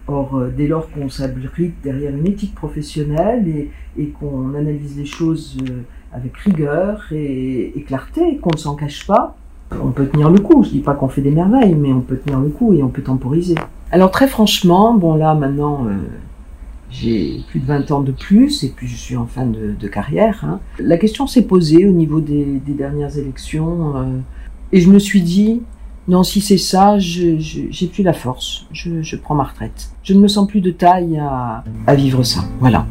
Or, 0.09 0.43
dès 0.57 0.66
lors 0.66 0.90
qu'on 0.90 1.09
s'abrite 1.09 1.76
derrière 1.84 2.12
une 2.12 2.26
éthique 2.26 2.57
professionnelle 2.57 3.47
et, 3.97 4.09
qu'on 4.18 4.57
analyse 4.57 4.99
les 4.99 5.07
choses 5.07 5.59
avec 6.12 6.36
rigueur 6.38 7.05
et 7.12 7.84
clarté, 7.86 8.38
qu'on 8.38 8.51
ne 8.53 8.59
s'en 8.59 8.74
cache 8.74 9.07
pas, 9.07 9.36
on 9.82 9.90
peut 9.90 10.06
tenir 10.06 10.30
le 10.30 10.38
coup. 10.38 10.62
Je 10.64 10.70
dis 10.70 10.80
pas 10.80 10.94
qu'on 10.94 11.08
fait 11.08 11.22
des 11.22 11.30
merveilles, 11.30 11.74
mais 11.74 11.92
on 11.92 12.00
peut 12.00 12.16
tenir 12.16 12.40
le 12.40 12.48
coup 12.48 12.72
et 12.74 12.82
on 12.82 12.88
peut 12.88 13.02
temporiser. 13.02 13.54
Alors 13.90 14.10
très 14.10 14.26
franchement, 14.26 14.94
bon 14.94 15.14
là 15.14 15.34
maintenant, 15.34 15.86
euh, 15.86 15.96
j'ai 16.90 17.40
plus 17.48 17.60
de 17.60 17.66
20 17.66 17.90
ans 17.90 18.00
de 18.00 18.12
plus 18.12 18.64
et 18.64 18.68
puis 18.68 18.86
je 18.86 18.96
suis 18.96 19.16
en 19.16 19.26
fin 19.26 19.46
de, 19.46 19.88
carrière. 19.88 20.44
Hein. 20.44 20.60
La 20.78 20.96
question 20.96 21.26
s'est 21.26 21.42
posée 21.42 21.86
au 21.86 21.92
niveau 21.92 22.20
des, 22.20 22.60
dernières 22.66 23.18
élections 23.18 23.96
euh, 23.96 24.18
et 24.72 24.80
je 24.80 24.90
me 24.90 24.98
suis 24.98 25.22
dit, 25.22 25.62
non, 26.08 26.22
si 26.22 26.40
c'est 26.40 26.58
ça, 26.58 26.98
je, 26.98 27.38
je, 27.38 27.62
j'ai 27.70 27.86
plus 27.86 28.02
la 28.02 28.12
force. 28.12 28.66
Je, 28.72 29.02
je, 29.02 29.16
prends 29.16 29.34
ma 29.34 29.44
retraite. 29.44 29.90
Je 30.02 30.14
ne 30.14 30.20
me 30.20 30.28
sens 30.28 30.48
plus 30.48 30.60
de 30.60 30.70
taille 30.70 31.18
à, 31.18 31.64
à 31.86 31.94
vivre 31.94 32.22
ça. 32.22 32.40
Voilà. 32.60 32.86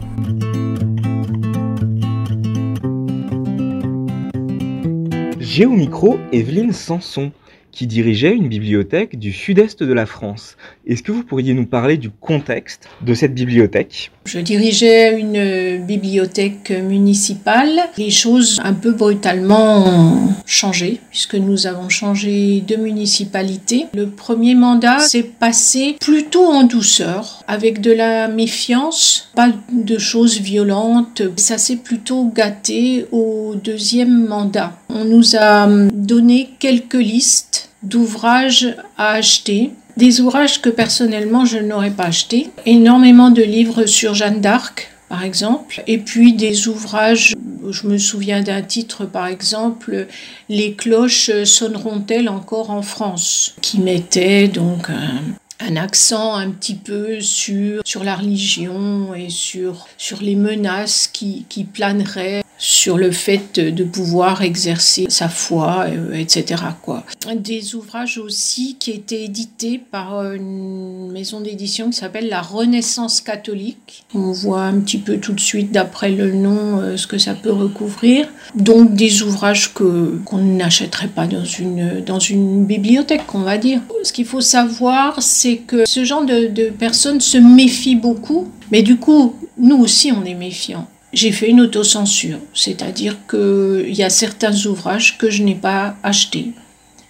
J'ai 5.54 5.66
au 5.66 5.74
micro 5.74 6.18
Evelyne 6.32 6.72
Sanson, 6.72 7.34
qui 7.72 7.88
dirigeait 7.88 8.36
une 8.36 8.47
bibliothèque 8.47 9.17
du 9.17 9.32
sud-est 9.32 9.84
de 9.84 9.93
la 9.93 10.05
France. 10.05 10.57
Est-ce 10.86 11.03
que 11.03 11.11
vous 11.11 11.24
pourriez 11.24 11.53
nous 11.53 11.65
parler 11.65 11.97
du 11.97 12.09
contexte 12.09 12.88
de 13.01 13.13
cette 13.13 13.34
bibliothèque? 13.34 14.11
Je 14.26 14.39
dirigeais 14.39 15.19
une 15.19 15.86
bibliothèque 15.86 16.72
municipale. 16.72 17.80
Les 17.97 18.09
choses 18.09 18.59
un 18.63 18.74
peu 18.74 18.91
brutalement 18.91 19.86
ont 19.86 20.34
changé, 20.45 20.99
puisque 21.09 21.36
nous 21.36 21.67
avons 21.67 21.89
changé 21.89 22.61
de 22.61 22.76
municipalité. 22.76 23.86
Le 23.95 24.07
premier 24.07 24.55
mandat 24.55 24.99
s'est 24.99 25.24
passé 25.24 25.95
plutôt 25.99 26.45
en 26.45 26.63
douceur, 26.63 27.43
avec 27.47 27.82
de 27.82 27.91
la 27.91 28.28
méfiance, 28.28 29.32
pas 29.36 29.51
de 29.72 29.97
choses 29.97 30.39
violentes. 30.39 31.22
Ça 31.38 31.57
s'est 31.57 31.78
plutôt 31.78 32.26
gâté 32.26 33.05
au 33.11 33.55
deuxième 33.55 34.28
mandat. 34.28 34.78
On 34.89 35.05
nous 35.05 35.36
a 35.36 35.67
donné 35.67 36.49
quelques 36.59 36.93
listes 36.93 37.61
d'ouvrages 37.84 38.76
à 38.97 39.12
acheter, 39.14 39.72
des 39.97 40.22
ouvrages 40.22 40.62
que 40.62 40.70
personnellement 40.70 41.45
je 41.45 41.57
n'aurais 41.57 41.91
pas 41.91 42.05
achetés, 42.05 42.49
énormément 42.66 43.30
de 43.30 43.43
livres 43.43 43.86
sur 43.86 44.14
Jeanne 44.14 44.41
d'Arc, 44.41 44.91
par 45.09 45.24
exemple. 45.24 45.84
Et 45.88 45.97
puis 45.97 46.34
des 46.34 46.68
ouvrages, 46.70 47.36
je 47.70 47.88
me 47.88 47.97
souviens 47.97 48.41
d'un 48.41 48.62
titre, 48.62 49.05
par 49.05 49.28
exemple, 49.28 50.07
Les 50.47 50.74
cloches 50.74 51.43
sonneront-elles 51.43 52.30
encore 52.30 52.72
en 52.72 52.82
France, 52.82 53.55
qui 53.62 53.80
mettait 53.80 54.47
donc 54.47 54.89
un, 54.89 55.76
accent 55.76 56.36
un 56.36 56.49
petit 56.49 56.76
peu 56.76 57.20
sur, 57.20 57.82
sur 57.86 58.03
la 58.03 58.16
religion 58.16 59.14
et 59.14 59.30
sur, 59.30 59.86
sur 59.97 60.22
les 60.22 60.36
menaces 60.36 61.07
qui, 61.07 61.45
qui 61.49 61.66
planeraient 61.66 62.43
sur 62.62 62.99
le 62.99 63.09
fait 63.09 63.59
de 63.59 63.84
pouvoir 63.84 64.43
exercer 64.43 65.07
sa 65.09 65.30
foi, 65.30 65.88
euh, 65.88 66.14
etc. 66.14 66.62
Quoi. 66.84 67.03
Des 67.36 67.74
ouvrages 67.74 68.20
aussi 68.20 68.76
qui 68.80 68.91
étaient 68.91 69.24
édités 69.24 69.80
par 69.80 70.22
une 70.32 71.12
maison 71.12 71.41
d'édition 71.41 71.89
qui 71.89 71.97
s'appelle 71.97 72.30
La 72.30 72.43
Renaissance 72.43 73.20
catholique. 73.20 74.05
On 74.14 74.32
voit 74.32 74.62
un 74.62 74.80
petit 74.80 74.99
peu 74.99 75.18
tout 75.18 75.34
de 75.34 75.39
suite 75.39 75.72
d'après 75.72 76.12
le 76.12 76.34
nom 76.34 76.80
euh, 76.80 76.97
ce 76.97 77.07
que 77.07 77.18
ça 77.18 77.34
peut 77.34 77.51
recouvrir. 77.51 78.28
Donc 78.53 78.93
des 78.93 79.24
ouvrages 79.24 79.74
que 79.74 80.20
qu'on 80.24 80.38
n'achèterait 80.38 81.07
pas 81.07 81.26
dans 81.26 81.43
une 81.45 82.03
dans 82.05 82.20
une 82.20 82.66
bibliothèque, 82.66 83.34
on 83.34 83.41
va 83.41 83.57
dire. 83.57 83.82
Ce 84.03 84.14
qu'il 84.14 84.26
faut 84.26 84.41
savoir, 84.41 85.20
c'est 85.24 85.57
que 85.57 85.86
ce 85.88 86.03
genre 86.03 86.26
de, 86.26 86.45
de 86.45 86.70
personnes 86.70 87.22
se 87.22 87.39
méfient 87.39 87.95
beaucoup, 87.95 88.51
mais 88.72 88.84
du 88.84 88.97
coup, 88.97 89.36
nous 89.57 89.78
aussi, 89.78 90.12
on 90.12 90.24
est 90.26 90.36
méfiants 90.36 90.88
j'ai 91.14 91.32
fait 91.32 91.49
une 91.49 91.62
autocensure, 91.62 92.39
c'est-à-dire 92.53 93.18
qu'il 93.30 93.93
y 93.93 94.03
a 94.03 94.09
certains 94.09 94.66
ouvrages 94.66 95.18
que 95.18 95.30
je 95.30 95.43
n'ai 95.43 95.55
pas 95.55 95.95
achetés 96.03 96.51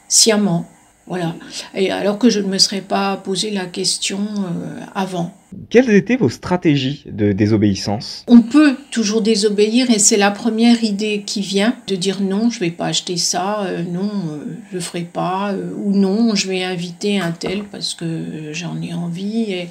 sciemment. 0.08 0.68
Voilà. 1.08 1.36
Et 1.74 1.92
alors 1.92 2.18
que 2.18 2.30
je 2.30 2.40
ne 2.40 2.48
me 2.48 2.58
serais 2.58 2.82
pas 2.82 3.18
posé 3.18 3.50
la 3.52 3.66
question 3.66 4.20
euh, 4.20 4.80
avant. 4.96 5.36
Quelles 5.70 5.90
étaient 5.90 6.16
vos 6.16 6.30
stratégies 6.30 7.04
de 7.06 7.34
désobéissance? 7.34 8.24
On 8.28 8.42
peut 8.42 8.78
toujours 8.92 9.22
désobéir 9.22 9.90
et 9.90 10.00
c'est 10.00 10.16
la 10.16 10.32
première 10.32 10.84
idée 10.84 11.24
qui 11.26 11.42
vient 11.42 11.76
de 11.88 11.96
dire 11.96 12.22
non, 12.22 12.50
je 12.50 12.58
ne 12.58 12.66
vais 12.66 12.72
pas 12.72 12.86
acheter 12.86 13.18
ça, 13.18 13.64
euh, 13.64 13.84
non, 13.84 14.10
euh, 14.10 14.46
je 14.72 14.78
ne 14.78 14.82
ferai 14.82 15.02
pas, 15.02 15.54
ou 15.54 15.92
non, 15.92 16.36
je 16.36 16.48
vais 16.48 16.64
inviter 16.64 17.20
un 17.20 17.32
tel 17.32 17.64
parce 17.64 17.94
que 17.94 18.54
j'en 18.54 18.82
ai 18.82 18.94
envie. 18.94 19.52
Et, 19.52 19.68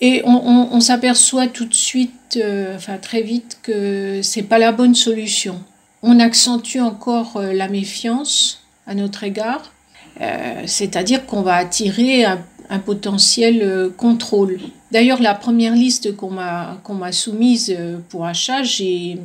et 0.00 0.22
on, 0.24 0.80
s'aperçoit 0.80 1.48
tout 1.48 1.64
de 1.64 1.74
suite, 1.74 2.12
euh, 2.36 2.76
enfin 2.76 2.98
très 2.98 3.22
vite, 3.22 3.58
que 3.62 4.20
c'est 4.22 4.42
pas 4.42 4.58
la 4.58 4.72
bonne 4.72 4.94
solution. 4.94 5.62
On 6.02 6.20
accentue 6.20 6.78
encore 6.78 7.36
euh, 7.36 7.52
la 7.52 7.68
méfiance 7.68 8.64
à 8.86 8.94
notre 8.94 9.24
égard, 9.24 9.72
euh, 10.20 10.62
c'est-à-dire 10.66 11.26
qu'on 11.26 11.42
va 11.42 11.54
attirer 11.54 12.24
un, 12.24 12.38
potentiel 12.84 13.90
contrôle. 13.96 14.60
D'ailleurs, 14.92 15.22
la 15.22 15.34
première 15.34 15.74
liste 15.74 16.14
qu'on 16.16 16.30
m'a 16.30 16.78
qu'on 16.84 16.92
m'a 16.92 17.12
soumise 17.12 17.74
pour 18.10 18.26
achat, 18.26 18.62
j'ai 18.62 19.18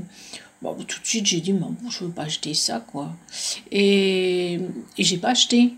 tout 0.61 1.01
de 1.01 1.05
suite 1.05 1.25
j'ai 1.25 1.41
dit 1.41 1.51
bon, 1.51 1.75
je 1.89 2.05
veux 2.05 2.09
pas 2.09 2.23
acheter 2.23 2.53
ça 2.53 2.81
quoi, 2.87 3.11
et, 3.69 4.53
et 4.97 5.03
j'ai 5.03 5.17
pas 5.17 5.31
acheté. 5.31 5.73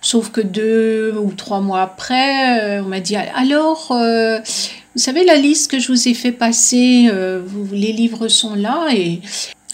Sauf 0.00 0.30
que 0.30 0.40
deux 0.40 1.16
ou 1.16 1.32
trois 1.32 1.60
mois 1.60 1.82
après, 1.82 2.80
on 2.80 2.86
m'a 2.86 3.00
dit 3.00 3.16
alors, 3.16 3.92
vous 4.94 5.00
savez 5.00 5.24
la 5.24 5.36
liste 5.36 5.70
que 5.70 5.78
je 5.78 5.88
vous 5.88 6.08
ai 6.08 6.14
fait 6.14 6.32
passer, 6.32 7.08
euh, 7.10 7.42
les 7.72 7.92
livres 7.92 8.28
sont 8.28 8.54
là 8.54 8.88
et 8.94 9.20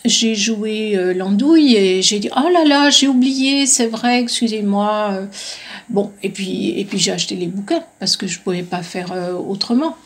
j'ai 0.04 0.34
joué 0.34 0.96
l'andouille 1.14 1.74
et 1.76 2.02
j'ai 2.02 2.18
dit 2.20 2.30
oh 2.34 2.48
là 2.48 2.64
là 2.64 2.88
j'ai 2.88 3.08
oublié 3.08 3.66
c'est 3.66 3.88
vrai 3.88 4.20
excusez-moi. 4.20 5.26
Bon 5.90 6.12
et 6.22 6.30
puis 6.30 6.78
et 6.78 6.84
puis 6.84 6.98
j'ai 6.98 7.10
acheté 7.10 7.34
les 7.34 7.48
bouquins 7.48 7.82
parce 7.98 8.16
que 8.16 8.26
je 8.26 8.38
pouvais 8.38 8.62
pas 8.62 8.82
faire 8.82 9.12
autrement. 9.46 9.96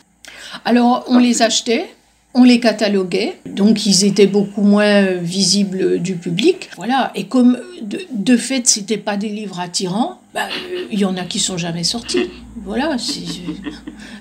Alors 0.65 1.05
on 1.07 1.19
les 1.19 1.41
achetait 1.41 1.87
on 2.33 2.43
les 2.43 2.59
cataloguait, 2.59 3.39
donc 3.45 3.85
ils 3.85 4.05
étaient 4.05 4.27
beaucoup 4.27 4.63
moins 4.63 5.03
visibles 5.03 5.99
du 5.99 6.15
public. 6.15 6.69
Voilà, 6.75 7.11
et 7.15 7.25
comme 7.25 7.59
de, 7.81 7.99
de 8.11 8.37
fait, 8.37 8.67
c'était 8.67 8.97
pas 8.97 9.17
des 9.17 9.29
livres 9.29 9.59
attirants, 9.59 10.19
bah, 10.33 10.47
il 10.91 10.99
y 10.99 11.05
en 11.05 11.15
a 11.15 11.25
qui 11.25 11.39
sont 11.39 11.57
jamais 11.57 11.83
sortis. 11.83 12.29
Voilà. 12.63 12.97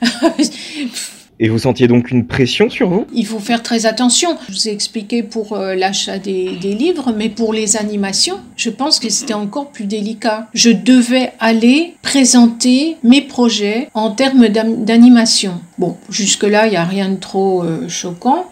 Et 1.40 1.48
vous 1.48 1.58
sentiez 1.58 1.88
donc 1.88 2.10
une 2.10 2.26
pression 2.26 2.70
sur 2.70 2.88
vous? 2.88 3.06
Il 3.12 3.26
faut 3.26 3.38
faire 3.38 3.62
très 3.62 3.86
attention. 3.86 4.36
Je 4.48 4.52
vous 4.52 4.68
ai 4.68 4.70
expliqué 4.70 5.22
pour 5.22 5.54
euh, 5.54 5.74
l'achat 5.74 6.18
des, 6.18 6.50
livres, 6.50 7.12
mais 7.16 7.28
pour 7.28 7.52
les 7.52 7.76
animations, 7.76 8.38
je 8.56 8.70
pense 8.70 9.00
que 9.00 9.08
c'était 9.08 9.34
encore 9.34 9.70
plus 9.70 9.86
délicat. 9.86 10.48
Je 10.54 10.70
devais 10.70 11.32
aller 11.40 11.94
présenter 12.02 12.96
mes 13.02 13.22
projets 13.22 13.88
en 13.94 14.10
termes 14.10 14.48
d'animation. 14.48 15.60
Bon, 15.78 15.96
jusque-là, 16.10 16.66
il 16.66 16.70
n'y 16.70 16.76
a 16.76 16.84
rien 16.84 17.08
de 17.08 17.16
trop 17.16 17.64
euh, 17.64 17.88
choquant. 17.88 18.46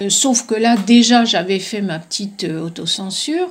Euh, 0.00 0.08
sauf 0.08 0.46
que 0.46 0.54
là, 0.54 0.76
déjà, 0.76 1.24
j'avais 1.24 1.60
fait 1.60 1.82
ma 1.82 1.98
petite 1.98 2.44
autocensure. 2.44 3.48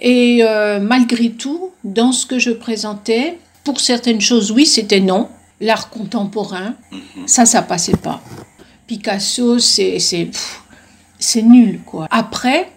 Et 0.00 0.42
malgré 0.82 1.30
tout, 1.30 1.70
dans 1.84 2.12
ce 2.12 2.26
que 2.26 2.38
je 2.38 2.50
présentais, 2.50 3.38
pour 3.64 3.80
certaines 3.80 4.20
choses, 4.20 4.50
oui, 4.50 4.66
c'était 4.66 5.00
non 5.00 5.28
l'art 5.60 5.90
contemporain, 5.90 6.74
mhm. 6.92 7.26
ça, 7.26 7.46
ça 7.46 7.62
passait 7.62 7.96
pas. 7.96 8.20
Picasso, 8.86 9.58
c'est 9.58 9.98
c'est 11.18 11.42
nul 11.42 11.80
quoi. 11.86 12.06
Après, 12.10 12.70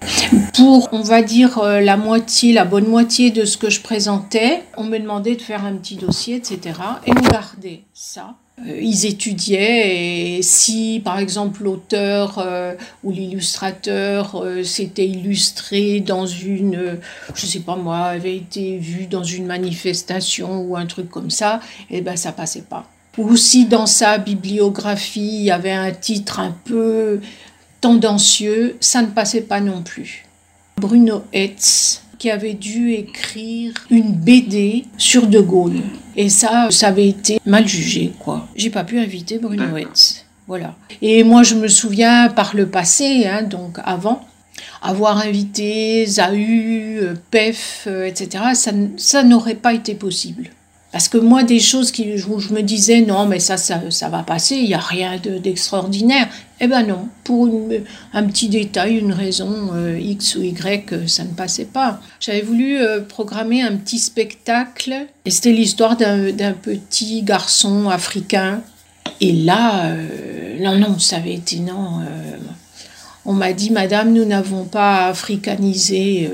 pour 0.54 0.90
on 0.94 1.02
va 1.02 1.22
dire 1.22 1.58
euh, 1.58 1.82
la 1.82 1.98
moitié, 1.98 2.54
la 2.54 2.66
bonne 2.66 2.88
moitié 2.88 3.30
de 3.32 3.46
ce 3.46 3.58
que 3.58 3.70
je 3.70 3.82
présentais, 3.82 4.64
on 4.78 4.84
me 4.84 4.98
demandait 4.98 5.36
de 5.36 5.42
faire 5.42 5.66
un 5.66 5.74
petit 5.74 5.96
dossier, 5.96 6.36
etc. 6.36 6.80
Et 7.06 7.12
on 7.12 7.30
gardait 7.30 7.84
ça. 7.94 8.36
Euh, 8.66 8.80
ils 8.82 9.06
étudiaient 9.06 10.38
et 10.38 10.42
si 10.42 11.00
par 11.06 11.20
exemple 11.20 11.64
l'auteur 11.64 12.40
euh, 12.40 12.74
ou 13.04 13.12
l'illustrateur 13.12 14.44
s'était 14.64 15.08
illustré 15.08 16.00
dans 16.00 16.26
une, 16.26 16.98
je 17.36 17.46
sais 17.46 17.60
pas 17.60 17.76
moi, 17.76 18.00
avait 18.06 18.36
été 18.36 18.78
vu 18.78 19.06
dans 19.06 19.24
une 19.24 19.46
manifestation 19.46 20.62
ou 20.62 20.76
un 20.76 20.88
truc 20.88 21.10
comme 21.10 21.30
ça, 21.30 21.60
et 21.90 21.98
eh 21.98 22.02
ben 22.02 22.18
ça 22.18 22.32
passait 22.32 22.64
pas. 22.64 22.90
Ou 23.18 23.36
si 23.36 23.66
dans 23.66 23.86
sa 23.88 24.18
bibliographie 24.18 25.40
il 25.40 25.44
y 25.44 25.52
avait 25.52 25.72
un 25.72 25.92
titre 25.92 26.40
un 26.40 26.56
peu 26.66 27.20
tendancieux, 27.82 28.76
ça 28.80 29.02
ne 29.02 29.08
passait 29.08 29.42
pas 29.42 29.60
non 29.60 29.82
plus. 29.82 30.26
Bruno 30.78 31.24
Hetz, 31.34 32.04
qui 32.18 32.32
avait 32.32 32.54
dû 32.54 32.94
écrire 32.94 33.74
une 33.90 34.12
BD 34.12 34.86
sur 34.98 35.28
De 35.28 35.40
Gaulle. 35.40 35.82
Et 36.16 36.30
ça, 36.30 36.70
ça 36.72 36.88
avait 36.88 37.08
été 37.08 37.40
mal 37.46 37.68
jugé, 37.68 38.14
quoi. 38.20 38.48
J'ai 38.56 38.70
pas 38.70 38.84
pu 38.84 39.00
inviter 39.00 39.38
Bruno 39.38 39.78
Hetz. 39.78 40.26
Voilà. 40.48 40.76
Et 41.02 41.24
moi, 41.24 41.44
je 41.44 41.56
me 41.56 41.68
souviens 41.68 42.30
par 42.30 42.56
le 42.56 42.68
passé, 42.68 43.28
hein, 43.28 43.44
donc 43.44 43.78
avant, 43.84 44.26
avoir 44.82 45.18
invité 45.18 46.06
Zahu, 46.06 47.00
euh, 47.02 47.14
PEF, 47.32 47.84
euh, 47.88 48.06
etc., 48.06 48.44
ça, 48.54 48.72
ça 48.96 49.24
n'aurait 49.24 49.56
pas 49.56 49.74
été 49.74 49.94
possible. 49.94 50.50
Parce 50.92 51.10
que 51.10 51.18
moi, 51.18 51.44
des 51.44 51.60
choses 51.60 51.92
qui, 51.92 52.14
où 52.28 52.40
je 52.40 52.54
me 52.54 52.62
disais, 52.62 53.02
non, 53.02 53.26
mais 53.26 53.40
ça, 53.40 53.58
ça, 53.58 53.82
ça 53.92 54.10
va 54.10 54.24
passer, 54.24 54.56
il 54.56 54.68
n'y 54.68 54.74
a 54.74 54.80
rien 54.80 55.20
d'extraordinaire. 55.44 56.28
Eh 56.60 56.68
ben 56.68 56.84
non, 56.84 57.08
pour 57.24 57.48
un 58.14 58.24
petit 58.24 58.50
détail, 58.50 58.98
une 58.98 59.14
raison 59.14 59.70
euh, 59.74 60.00
X 60.00 60.36
ou 60.36 60.42
Y, 60.42 60.92
euh, 60.92 61.08
ça 61.08 61.24
ne 61.24 61.30
passait 61.30 61.66
pas. 61.66 62.02
J'avais 62.20 62.42
voulu 62.42 62.80
euh, 62.80 63.02
programmer 63.02 63.62
un 63.62 63.76
petit 63.76 64.00
spectacle, 64.00 65.06
et 65.26 65.30
c'était 65.30 65.52
l'histoire 65.52 65.96
d'un 65.98 66.54
petit 66.54 67.22
garçon 67.22 67.90
africain. 67.90 68.62
Et 69.22 69.32
là, 69.32 69.96
non, 70.60 70.78
non, 70.78 71.00
ça 71.00 71.18
avait 71.18 71.34
été 71.34 71.60
non. 71.60 72.02
on 73.26 73.34
m'a 73.34 73.54
dit, 73.54 73.72
Madame, 73.72 74.14
nous 74.14 74.26
n'avons 74.26 74.66
pas 74.66 75.08
africanisé 75.08 76.30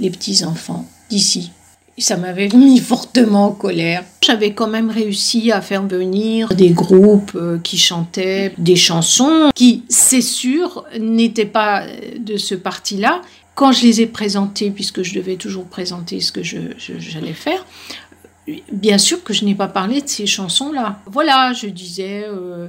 les 0.00 0.10
petits 0.10 0.44
enfants 0.44 0.84
d'ici 1.10 1.52
ça 2.00 2.16
m'avait 2.16 2.48
mis 2.48 2.78
fortement 2.78 3.46
en 3.46 3.52
colère. 3.52 4.04
J'avais 4.22 4.52
quand 4.52 4.68
même 4.68 4.90
réussi 4.90 5.52
à 5.52 5.60
faire 5.60 5.82
venir 5.82 6.48
des 6.50 6.70
groupes 6.70 7.32
euh, 7.34 7.58
qui 7.58 7.78
chantaient 7.78 8.52
des 8.58 8.76
chansons 8.76 9.50
qui, 9.54 9.84
c'est 9.88 10.20
sûr, 10.20 10.84
n'étaient 10.98 11.44
pas 11.44 11.84
de 12.18 12.36
ce 12.36 12.54
parti-là. 12.54 13.22
Quand 13.54 13.72
je 13.72 13.82
les 13.82 14.00
ai 14.02 14.06
présentées, 14.06 14.70
puisque 14.70 15.02
je 15.02 15.14
devais 15.14 15.34
toujours 15.34 15.64
présenter 15.64 16.20
ce 16.20 16.30
que 16.30 16.42
j'allais 16.44 17.32
faire, 17.32 17.66
bien 18.72 18.98
sûr 18.98 19.22
que 19.22 19.32
je 19.32 19.44
n'ai 19.44 19.54
pas 19.54 19.68
parlé 19.68 20.00
de 20.00 20.08
ces 20.08 20.26
chansons-là. 20.26 21.00
Voilà, 21.06 21.52
je 21.52 21.66
disais, 21.66 22.24
euh, 22.26 22.68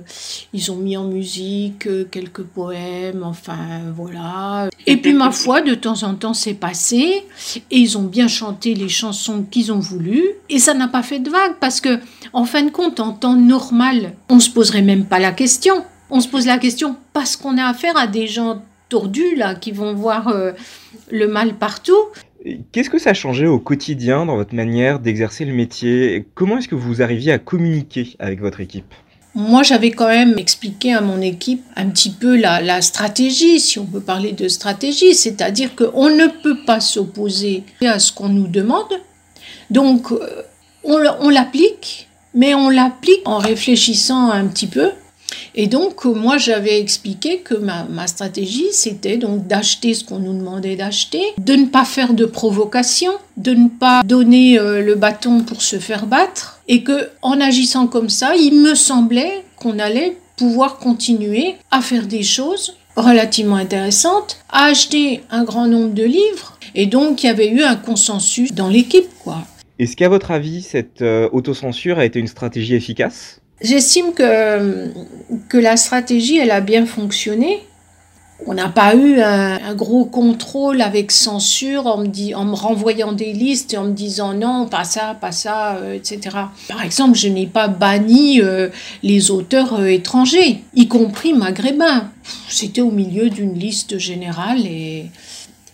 ils 0.53 0.71
ont 0.71 0.75
mis 0.75 0.97
en 0.97 1.05
musique 1.05 1.87
euh, 1.87 2.05
quelques 2.09 2.43
poèmes, 2.43 3.23
enfin 3.23 3.81
voilà. 3.95 4.69
Et 4.87 4.97
puis 4.97 5.13
ma 5.13 5.31
foi, 5.31 5.61
de 5.61 5.75
temps 5.75 6.03
en 6.03 6.15
temps, 6.15 6.33
c'est 6.33 6.53
passé, 6.53 7.25
et 7.71 7.77
ils 7.77 7.97
ont 7.97 8.03
bien 8.03 8.27
chanté 8.27 8.73
les 8.73 8.89
chansons 8.89 9.43
qu'ils 9.49 9.71
ont 9.71 9.79
voulu, 9.79 10.23
et 10.49 10.59
ça 10.59 10.73
n'a 10.73 10.87
pas 10.87 11.03
fait 11.03 11.19
de 11.19 11.29
vague, 11.29 11.55
parce 11.59 11.81
que, 11.81 11.99
en 12.33 12.45
fin 12.45 12.63
de 12.63 12.71
compte, 12.71 12.99
en 12.99 13.13
temps 13.13 13.35
normal, 13.35 14.13
on 14.29 14.39
se 14.39 14.49
poserait 14.49 14.81
même 14.81 15.05
pas 15.05 15.19
la 15.19 15.31
question. 15.31 15.83
On 16.11 16.21
se 16.21 16.27
pose 16.27 16.47
la 16.47 16.57
question 16.57 16.95
parce 17.13 17.35
qu'on 17.35 17.57
a 17.59 17.65
affaire 17.65 17.95
à 17.95 18.07
des 18.07 18.25
gens 18.25 18.63
tordus, 18.89 19.35
là, 19.35 19.53
qui 19.53 19.71
vont 19.71 19.93
voir 19.93 20.27
euh, 20.29 20.51
le 21.11 21.27
mal 21.27 21.53
partout. 21.53 21.93
Qu'est-ce 22.71 22.89
que 22.89 22.99
ça 22.99 23.09
a 23.09 23.13
changé 23.13 23.47
au 23.47 23.59
quotidien 23.59 24.25
dans 24.25 24.37
votre 24.37 24.55
manière 24.55 24.99
d'exercer 24.99 25.43
le 25.43 25.53
métier 25.53 26.25
Comment 26.35 26.57
est-ce 26.57 26.69
que 26.69 26.75
vous 26.75 27.01
arriviez 27.01 27.33
à 27.33 27.39
communiquer 27.39 28.15
avec 28.19 28.39
votre 28.39 28.61
équipe? 28.61 28.93
Moi, 29.35 29.61
j'avais 29.63 29.91
quand 29.91 30.07
même 30.07 30.37
expliqué 30.37 30.93
à 30.93 31.01
mon 31.01 31.21
équipe 31.21 31.63
un 31.75 31.87
petit 31.87 32.09
peu 32.09 32.35
la, 32.37 32.81
stratégie, 32.81 33.59
si 33.59 33.77
on 33.77 33.85
peut 33.85 33.99
parler 33.99 34.31
de 34.31 34.47
stratégie, 34.47 35.13
c'est-à-dire 35.13 35.75
qu'on 35.75 36.09
ne 36.09 36.27
peut 36.27 36.57
pas 36.65 36.79
s'opposer 36.79 37.63
à 37.85 37.99
ce 37.99 38.11
qu'on 38.11 38.29
nous 38.29 38.47
demande. 38.47 38.91
Donc, 39.69 40.11
euh, 40.11 40.41
on 40.83 41.29
l'applique, 41.29 42.07
mais 42.33 42.55
on 42.55 42.69
l'applique 42.69 43.21
en 43.25 43.37
réfléchissant 43.37 44.31
un 44.31 44.47
petit 44.47 44.67
peu 44.67 44.89
et 45.55 45.67
donc, 45.67 46.05
moi, 46.05 46.37
j'avais 46.37 46.79
expliqué 46.79 47.39
que 47.39 47.55
ma, 47.55 48.07
stratégie, 48.07 48.67
c'était 48.71 49.17
donc 49.17 49.47
d'acheter 49.47 49.93
ce 49.93 50.03
qu'on 50.03 50.19
nous 50.19 50.33
demandait 50.33 50.75
d'acheter, 50.75 51.21
de 51.37 51.53
ne 51.53 51.65
pas 51.65 51.85
faire 51.85 52.13
de 52.13 52.25
provocation, 52.25 53.11
de 53.37 53.53
ne 53.53 53.67
pas 53.67 54.01
donner 54.03 54.59
euh, 54.59 54.81
le 54.81 54.95
bâton 54.95 55.41
pour 55.41 55.61
se 55.61 55.77
faire 55.79 56.05
battre, 56.05 56.61
et 56.67 56.83
que 56.83 57.09
en 57.21 57.39
agissant 57.39 57.87
comme 57.87 58.09
ça, 58.09 58.35
il 58.35 58.55
me 58.61 58.75
semblait 58.75 59.43
qu'on 59.57 59.79
allait 59.79 60.17
pouvoir 60.37 60.77
continuer 60.77 61.55
à 61.71 61.81
faire 61.81 62.07
des 62.07 62.23
choses 62.23 62.75
relativement 62.95 63.55
intéressantes, 63.55 64.37
à 64.49 64.65
acheter 64.65 65.21
un 65.29 65.43
grand 65.43 65.67
nombre 65.67 65.93
de 65.93 66.03
livres, 66.03 66.57
et 66.75 66.85
donc 66.85 67.23
il 67.23 67.27
y 67.27 67.29
avait 67.29 67.49
eu 67.49 67.63
un 67.63 67.75
consensus 67.75 68.53
dans 68.53 68.69
l'équipe, 68.69 69.09
quoi. 69.23 69.43
Est-ce 69.79 69.95
qu'à 69.95 70.09
votre 70.09 70.31
avis, 70.31 70.61
cette 70.61 71.01
euh, 71.01 71.29
autocensure 71.31 71.99
a 71.99 72.05
été 72.05 72.19
une 72.19 72.27
stratégie 72.27 72.75
efficace? 72.75 73.39
J'estime 73.61 74.13
que, 74.13 74.91
que 75.49 75.57
la 75.57 75.75
stratégie, 75.75 76.37
elle 76.37 76.51
a 76.51 76.61
bien 76.61 76.85
fonctionné. 76.85 77.59
On 78.45 78.53
n'a 78.53 78.69
pas 78.69 78.95
eu 78.95 79.19
un, 79.19 79.75
gros 79.75 80.05
contrôle 80.05 80.81
avec 80.81 81.11
censure 81.11 81.87
en 81.87 81.97
me, 81.97 82.07
dit, 82.07 82.33
en 82.33 82.45
me 82.45 82.55
renvoyant 82.55 83.11
des 83.11 83.33
listes 83.33 83.73
et 83.73 83.77
en 83.77 83.83
me 83.83 83.91
disant 83.91 84.33
non, 84.33 84.65
pas 84.65 84.85
ça, 84.85 85.17
pas 85.19 85.33
ça, 85.33 85.75
euh, 85.75 85.93
etc. 85.93 86.37
Par 86.69 86.81
exemple, 86.81 87.17
je 87.17 87.27
n'ai 87.27 87.47
pas 87.47 87.67
banni 87.67 88.39
euh, 88.41 88.69
les 89.03 89.29
auteurs 89.29 89.73
euh, 89.73 89.87
étrangers, 89.87 90.63
y 90.73 90.87
compris 90.87 91.33
maghrébins. 91.33 92.09
C'était 92.47 92.81
au 92.81 92.91
milieu 92.91 93.29
d'une 93.29 93.55
liste 93.59 93.97
générale 93.97 94.65
et, 94.65 95.11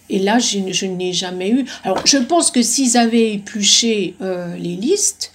et 0.09 0.17
là, 0.17 0.39
je, 0.39 0.57
je 0.71 0.87
n'ai 0.87 1.13
jamais 1.13 1.51
eu. 1.51 1.65
Alors, 1.83 2.01
je 2.05 2.17
pense 2.17 2.49
que 2.49 2.63
s'ils 2.63 2.97
avaient 2.97 3.33
épluché 3.33 4.15
les 4.21 4.75
listes, 4.75 5.34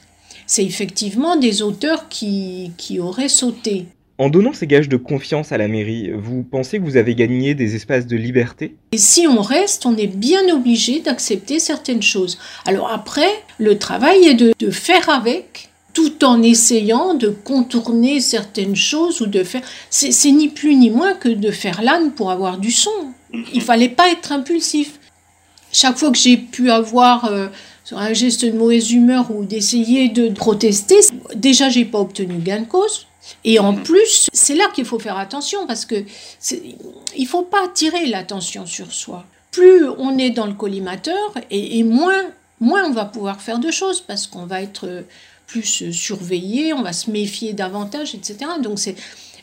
c'est 0.51 0.64
effectivement 0.64 1.36
des 1.36 1.62
auteurs 1.62 2.09
qui, 2.09 2.72
qui 2.76 2.98
auraient 2.98 3.28
sauté. 3.28 3.86
En 4.18 4.28
donnant 4.28 4.53
ces 4.53 4.66
gages 4.66 4.88
de 4.88 4.96
confiance 4.96 5.53
à 5.53 5.59
la 5.59 5.68
mairie, 5.68 6.11
vous 6.12 6.42
pensez 6.42 6.80
que 6.80 6.82
vous 6.82 6.96
avez 6.96 7.14
gagné 7.14 7.55
des 7.55 7.76
espaces 7.76 8.09
de 8.09 8.16
liberté? 8.16 8.74
Et 8.90 8.98
si 8.98 9.28
on 9.28 9.42
reste, 9.42 9.86
on 9.86 9.96
est 9.96 10.09
bien 10.09 10.53
obligé 10.53 10.98
d'accepter 10.98 11.61
certaines 11.61 12.03
choses. 12.03 12.36
Alors 12.66 12.90
après, 12.90 13.30
le 13.59 13.78
travail 13.78 14.26
est 14.26 14.34
de, 14.34 14.53
de, 14.59 14.70
faire 14.72 15.09
avec, 15.09 15.68
tout 15.94 16.24
en 16.24 16.42
essayant 16.42 17.14
de 17.14 17.28
contourner 17.28 18.18
certaines 18.18 18.74
choses 18.74 19.20
ou 19.20 19.26
de 19.26 19.44
faire... 19.44 19.62
C'est 19.88 20.32
ni 20.32 20.48
plus 20.48 20.74
ni 20.74 20.90
moins 20.90 21.14
que 21.14 21.28
de 21.28 21.53
faire 21.53 21.80
l'âne 21.80 22.11
pour 22.11 22.32
avoir 22.32 22.59
du 22.59 22.72
son. 22.72 22.90
Il 23.55 23.62
fallait 23.62 23.88
pas 23.88 24.11
être 24.11 24.32
impulsif. 24.32 24.98
Chaque 25.72 25.96
fois 25.96 26.11
que 26.11 26.18
j'ai 26.18 26.38
pu 26.38 26.72
avoir... 26.72 27.26
Euh, 27.26 27.46
un 27.93 28.12
geste 28.12 28.45
de 28.45 28.53
mauvaise 28.53 28.93
humeur 28.93 29.30
ou 29.30 29.45
d'essayer 29.45 30.09
de 30.09 30.28
protester, 30.30 30.97
déjà 31.34 31.68
j'ai 31.68 31.84
pas 31.84 31.99
obtenu 31.99 32.36
gain 32.36 32.61
de 32.61 32.66
cause. 32.66 33.07
Et 33.45 33.59
en 33.59 33.72
mm. 33.72 33.82
plus, 33.82 34.28
c'est 34.32 34.55
là 34.55 34.64
qu'il 34.74 34.84
faut 34.84 34.99
faire 34.99 35.18
attention 35.18 35.66
parce 35.66 35.84
que 35.84 36.05
il 37.16 37.26
faut 37.26 37.43
pas 37.43 37.64
attirer 37.64 38.07
l'attention 38.07 38.66
sur 38.66 38.93
soi. 38.93 39.24
Plus 39.51 39.88
on 39.99 40.16
est 40.18 40.30
dans 40.30 40.47
le 40.47 40.55
collimateur 40.55 41.34
et, 41.51 41.82
moins, 41.82 42.22
moins 42.61 42.84
on 42.84 42.93
va 42.93 43.05
pouvoir 43.05 43.41
faire 43.41 43.59
de 43.59 43.70
choses 43.70 44.01
parce 44.01 44.26
qu'on 44.26 44.47
va 44.47 44.62
être 44.62 45.05
plus 45.47 45.91
surveillé, 45.93 46.72
on 46.72 46.82
va 46.82 46.93
se 46.93 47.11
méfier 47.11 47.53
davantage, 47.53 48.14
etc. 48.14 48.38
Donc 48.62 48.78
c'est 48.78 48.95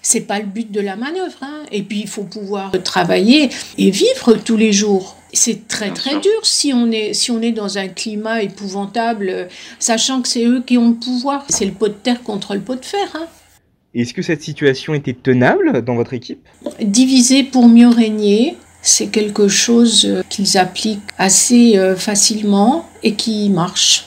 c'est 0.02 0.22
pas 0.22 0.40
le 0.40 0.46
but 0.46 0.72
de 0.72 0.80
la 0.80 0.96
manœuvre. 0.96 1.38
Hein. 1.42 1.64
Et 1.72 1.84
puis 1.84 2.00
il 2.00 2.08
faut 2.08 2.24
pouvoir 2.24 2.72
travailler 2.84 3.50
et 3.78 3.92
vivre 3.92 4.34
tous 4.34 4.56
les 4.56 4.72
jours. 4.72 5.17
C'est 5.38 5.68
très 5.68 5.92
très 5.92 6.20
dur 6.20 6.40
si 6.44 6.74
on, 6.74 6.92
est, 6.92 7.14
si 7.14 7.30
on 7.30 7.42
est 7.44 7.52
dans 7.52 7.78
un 7.78 7.88
climat 7.88 8.42
épouvantable, 8.42 9.48
sachant 9.78 10.24
que 10.24 10.28
c'est 10.28 10.44
eux 10.44 10.64
qui 10.66 10.80
ont 10.80 10.90
le 10.90 10.96
pouvoir. 10.96 11.46
C'est 11.50 11.66
le 11.66 11.72
pot 11.72 11.90
de 11.90 11.94
terre 11.94 12.24
contre 12.24 12.56
le 12.56 12.62
pot 12.62 12.76
de 12.76 12.84
fer. 12.84 13.08
Hein. 13.14 13.28
Est-ce 13.94 14.16
que 14.16 14.24
cette 14.24 14.42
situation 14.42 14.96
était 14.96 15.14
tenable 15.14 15.84
dans 15.84 15.96
votre 15.96 16.14
équipe? 16.14 16.48
Diviser 16.82 17.44
pour 17.44 17.68
mieux 17.68 17.88
régner, 17.88 18.58
c'est 18.82 19.08
quelque 19.08 19.48
chose 19.48 20.06
euh, 20.06 20.24
qu'ils 20.28 20.58
appliquent 20.58 21.02
assez 21.20 21.78
euh, 21.78 21.96
facilement 21.96 22.90
et 23.04 23.14
qui 23.14 23.50
marche. 23.50 24.06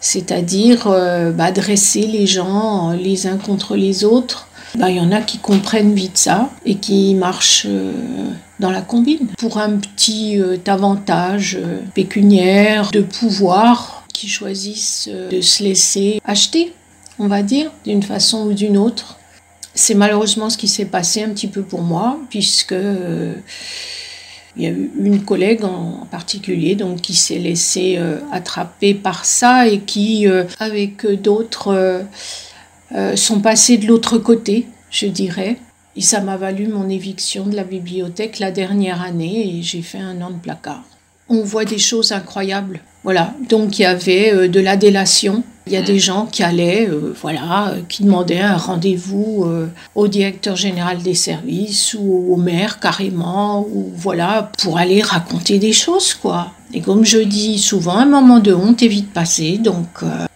C'est-à-dire 0.00 0.86
euh, 0.86 1.32
bah, 1.32 1.50
dresser 1.50 2.06
les 2.06 2.26
gens 2.26 2.92
les 2.92 3.26
uns 3.26 3.36
contre 3.36 3.74
les 3.74 4.04
autres 4.04 4.47
bah, 4.76 4.90
il 4.90 4.96
y 4.96 5.00
en 5.00 5.12
a 5.12 5.20
qui 5.22 5.38
comprennent 5.38 5.94
vite 5.94 6.18
ça 6.18 6.50
et 6.64 6.74
qui 6.76 7.14
marchent 7.14 7.66
euh, 7.66 7.92
dans 8.60 8.70
la 8.70 8.82
combine 8.82 9.28
pour 9.38 9.58
un 9.58 9.76
petit 9.76 10.40
euh, 10.40 10.56
avantage 10.66 11.56
euh, 11.60 11.80
pécuniaire, 11.94 12.90
de 12.90 13.00
pouvoir, 13.00 14.04
qui 14.12 14.28
choisissent 14.28 15.08
de 15.08 15.40
se 15.40 15.62
laisser 15.62 16.20
acheter, 16.24 16.72
on 17.18 17.28
va 17.28 17.42
dire, 17.42 17.70
d'une 17.84 18.02
façon 18.02 18.46
ou 18.46 18.52
d'une 18.52 18.76
autre. 18.76 19.18
C'est 19.74 19.94
malheureusement 19.94 20.50
ce 20.50 20.58
qui 20.58 20.68
s'est 20.68 20.86
passé 20.86 21.22
un 21.22 21.30
petit 21.30 21.46
peu 21.46 21.62
pour 21.62 21.82
moi, 21.82 22.18
puisque 22.28 22.74
il 24.56 24.62
y 24.62 24.66
a 24.66 24.70
eu 24.70 24.90
une 24.98 25.22
collègue 25.22 25.62
en 25.64 26.04
particulier 26.10 26.74
donc 26.74 27.00
qui 27.00 27.14
s'est 27.14 27.38
laissée 27.38 27.96
attraper 28.32 28.94
par 28.94 29.24
ça 29.24 29.68
et 29.68 29.78
qui, 29.78 30.26
avec 30.58 31.06
d'autres 31.22 32.04
sont 33.16 33.40
passés 33.40 33.76
de 33.76 33.86
l'autre 33.86 34.18
côté, 34.18 34.66
je 34.90 35.06
dirais. 35.06 35.58
Et 35.98 36.00
ça 36.00 36.20
m'a 36.20 36.36
valu 36.36 36.68
mon 36.68 36.88
éviction 36.88 37.44
de 37.46 37.56
la 37.56 37.64
bibliothèque 37.64 38.38
la 38.38 38.52
dernière 38.52 39.02
année 39.02 39.58
et 39.58 39.62
j'ai 39.62 39.82
fait 39.82 39.98
un 39.98 40.20
an 40.22 40.30
de 40.30 40.38
placard. 40.38 40.84
On 41.28 41.42
voit 41.42 41.64
des 41.64 41.78
choses 41.78 42.12
incroyables. 42.12 42.80
Voilà, 43.02 43.34
donc 43.48 43.78
il 43.78 43.82
y 43.82 43.84
avait 43.84 44.32
euh, 44.32 44.48
de 44.48 44.60
la 44.60 44.76
délation. 44.76 45.42
Il 45.66 45.72
y 45.72 45.76
a 45.76 45.82
des 45.82 45.98
gens 45.98 46.26
qui 46.26 46.42
allaient, 46.42 46.88
euh, 46.88 47.12
voilà, 47.20 47.74
qui 47.88 48.04
demandaient 48.04 48.40
un 48.40 48.56
rendez-vous 48.56 49.44
au 49.94 50.08
directeur 50.08 50.56
général 50.56 51.02
des 51.02 51.14
services 51.14 51.94
ou 51.98 52.32
au 52.32 52.36
maire 52.36 52.80
carrément, 52.80 53.66
ou 53.68 53.90
voilà, 53.94 54.52
pour 54.62 54.78
aller 54.78 55.02
raconter 55.02 55.58
des 55.58 55.72
choses, 55.72 56.14
quoi. 56.14 56.52
Et 56.72 56.80
comme 56.80 57.04
je 57.04 57.18
dis 57.18 57.58
souvent, 57.58 57.96
un 57.96 58.06
moment 58.06 58.38
de 58.38 58.54
honte 58.54 58.82
est 58.82 58.88
vite 58.88 59.12
passé, 59.12 59.58
donc 59.58 59.88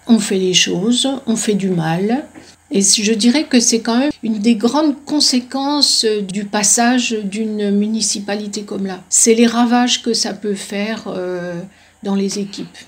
on 0.06 0.18
fait 0.18 0.38
les 0.38 0.54
choses, 0.54 1.08
on 1.26 1.36
fait 1.36 1.54
du 1.54 1.70
mal, 1.70 2.24
et 2.72 2.80
je 2.80 3.12
dirais 3.12 3.44
que 3.44 3.60
c'est 3.60 3.80
quand 3.80 3.98
même 3.98 4.10
une 4.22 4.38
des 4.38 4.54
grandes 4.54 4.96
conséquences 5.04 6.06
du 6.06 6.44
passage 6.44 7.12
d'une 7.12 7.70
municipalité 7.70 8.62
comme 8.62 8.86
là. 8.86 9.02
C'est 9.10 9.34
les 9.34 9.46
ravages 9.46 10.02
que 10.02 10.14
ça 10.14 10.32
peut 10.32 10.54
faire 10.54 11.04
euh, 11.06 11.60
dans 12.02 12.14
les 12.14 12.38
équipes. 12.38 12.78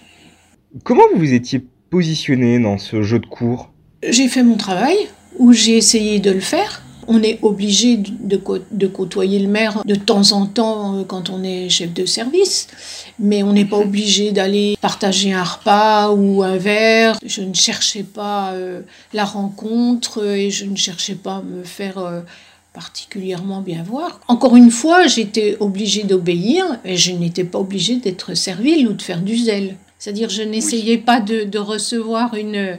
Comment 0.83 1.05
vous 1.13 1.21
vous 1.21 1.33
étiez 1.35 1.63
positionné 1.91 2.59
dans 2.59 2.79
ce 2.79 3.03
jeu 3.03 3.19
de 3.19 3.27
cours? 3.27 3.71
J'ai 4.09 4.29
fait 4.29 4.43
mon 4.43 4.57
travail, 4.57 4.97
ou 5.39 5.53
j'ai 5.53 5.77
essayé 5.77 6.19
de 6.19 6.31
le 6.31 6.41
faire. 6.41 6.84
On 7.09 7.23
est 7.23 7.39
obligé 7.43 7.97
de, 7.99 8.87
côtoyer 8.87 9.39
le 9.39 9.49
maire 9.49 9.83
de 9.85 9.95
temps 9.95 10.33
en 10.33 10.47
temps 10.47 10.97
euh, 10.97 11.05
quand 11.05 11.31
on 11.31 11.43
est 11.43 11.69
chef 11.69 11.93
de 11.93 12.07
service, 12.07 12.69
mais 13.19 13.43
on 13.43 13.53
n'est 13.53 13.65
pas 13.65 13.79
obligé 13.79 14.33
d'aller 14.33 14.77
partager 14.81 15.33
un 15.33 15.45
repas 15.45 16.11
ou 16.11 16.43
un 16.43 16.57
verre. 16.57 17.19
Je 17.25 17.43
ne 17.43 17.55
cherchais 17.55 18.03
pas 18.03 18.53
euh, 18.53 18.81
la 19.13 19.25
rencontre 19.25 20.25
et 20.25 20.51
je 20.51 20.65
ne 20.65 20.77
cherchais 20.77 21.15
pas 21.15 21.37
à 21.37 21.43
me 21.43 21.63
faire 21.65 21.99
euh, 21.99 22.21
particulièrement 22.73 23.61
bien 23.61 23.83
voir. 23.83 24.21
Encore 24.29 24.57
une 24.57 24.71
fois, 24.71 25.07
j'étais 25.07 25.57
obligée 25.61 26.03
d'obéir 26.03 26.65
et 26.85 26.97
je 26.97 27.13
n'étais 27.13 27.45
pas 27.45 27.59
obligée 27.59 27.97
d'être 27.97 28.35
servile 28.35 28.89
ou 28.89 28.93
de 28.93 29.03
faire 29.03 29.21
du 29.21 29.37
zèle. 29.37 29.77
C'est-à-dire, 30.05 30.29
je 30.29 30.43
n'essayais 30.43 30.99
pas 30.99 31.21
de, 31.21 31.59
recevoir 31.59 32.35
une, 32.35 32.77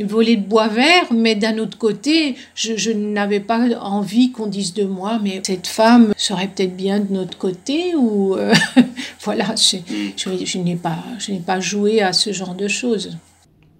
volée 0.00 0.36
de 0.36 0.46
bois 0.46 0.68
vert, 0.68 1.12
mais 1.12 1.34
d'un 1.34 1.58
autre 1.58 1.78
côté, 1.78 2.34
je, 2.54 2.90
n'avais 2.90 3.40
pas 3.40 3.60
envie 3.80 4.32
qu'on 4.32 4.46
dise 4.46 4.74
de 4.74 4.84
moi, 4.84 5.20
mais 5.22 5.40
cette 5.44 5.66
femme 5.66 6.12
serait 6.16 6.48
peut-être 6.48 6.76
bien 6.76 7.00
de 7.00 7.12
notre 7.12 7.38
côté, 7.38 7.94
ou 7.94 8.34
euh, 8.34 8.52
voilà, 9.20 9.54
je, 9.56 9.76
je, 10.16 10.58
n'ai 10.58 10.76
pas, 10.76 11.60
joué 11.60 12.02
à 12.02 12.12
ce 12.12 12.32
genre 12.32 12.54
de 12.54 12.68
choses. 12.68 13.16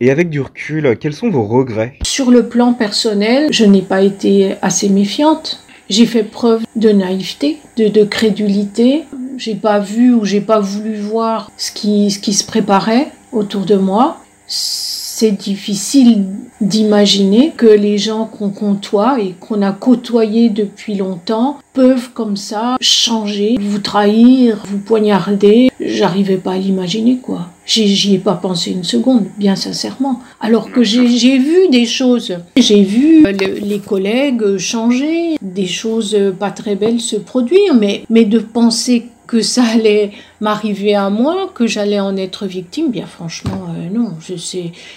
Et 0.01 0.11
avec 0.11 0.31
du 0.31 0.41
recul, 0.41 0.97
quels 0.99 1.15
sont 1.15 1.31
vos 1.31 1.47
regrets? 1.47 1.99
Sur 2.05 2.31
le 2.31 2.49
plan 2.49 2.75
personnel, 2.75 3.49
je 3.51 3.65
n'ai 3.65 3.83
pas 3.83 4.03
été 4.03 4.55
assez 4.61 4.89
méfiante. 4.89 5.61
J'ai 5.89 6.07
fait 6.07 6.25
preuve 6.25 6.65
de 6.77 6.91
naïveté, 6.91 7.59
de, 7.77 7.89
de 7.89 8.05
crédulité. 8.05 9.05
J'ai 9.37 9.55
pas 9.55 9.79
vu 9.79 10.13
ou 10.15 10.25
j'ai 10.25 10.41
pas 10.41 10.61
voulu 10.61 10.97
voir 10.97 11.51
ce 11.57 11.71
qui, 11.73 12.11
ce 12.11 12.19
qui 12.19 12.33
se 12.33 12.45
préparait 12.45 13.09
autour 13.33 13.65
de 13.65 13.77
moi. 13.77 14.19
C'est 15.17 15.31
difficile 15.31 16.25
d'imaginer 16.61 17.53
que 17.57 17.69
les 17.69 17.99
gens 17.99 18.25
qu'on 18.25 18.51
côtoie 18.51 19.21
et 19.21 19.37
qu'on 19.39 19.63
a 19.63 19.71
côtoyés 19.71 20.49
depuis 20.49 20.97
longtemps 20.97 21.59
peuvent 21.73 22.11
comme 22.13 22.37
ça 22.37 22.75
changer, 22.81 23.55
vous 23.61 23.79
trahir, 23.79 24.65
vous 24.67 24.79
poignarder. 24.79 25.71
J'arrivais 25.79 26.39
pas 26.39 26.55
à 26.55 26.59
l'imaginer 26.59 27.19
quoi. 27.19 27.51
J'y 27.65 28.15
ai 28.15 28.19
pas 28.19 28.35
pensé 28.35 28.73
une 28.73 28.83
seconde, 28.83 29.27
bien 29.39 29.55
sincèrement. 29.55 30.21
Alors 30.41 30.73
que 30.73 30.83
j'ai 30.83 31.39
vu 31.39 31.69
des 31.71 31.87
choses. 31.87 32.35
J'ai 32.57 32.83
vu 32.83 33.25
les 33.25 33.79
collègues 33.79 34.59
changer, 34.59 35.37
des 35.41 35.69
choses 35.69 36.19
pas 36.41 36.51
très 36.51 36.75
belles 36.75 37.01
se 37.01 37.15
produire, 37.15 37.75
mais, 37.75 38.03
mais 38.11 38.25
de 38.25 38.41
penser 38.41 39.11
que 39.27 39.43
ça 39.43 39.65
allait 39.65 40.13
m'arriver 40.41 40.95
à 40.95 41.11
moi, 41.11 41.51
que 41.55 41.67
j'allais 41.67 42.01
en 42.01 42.17
être 42.17 42.47
victime, 42.47 42.91
bien 42.91 43.07
franchement, 43.07 43.69
euh, 43.77 43.89
non. 43.91 44.13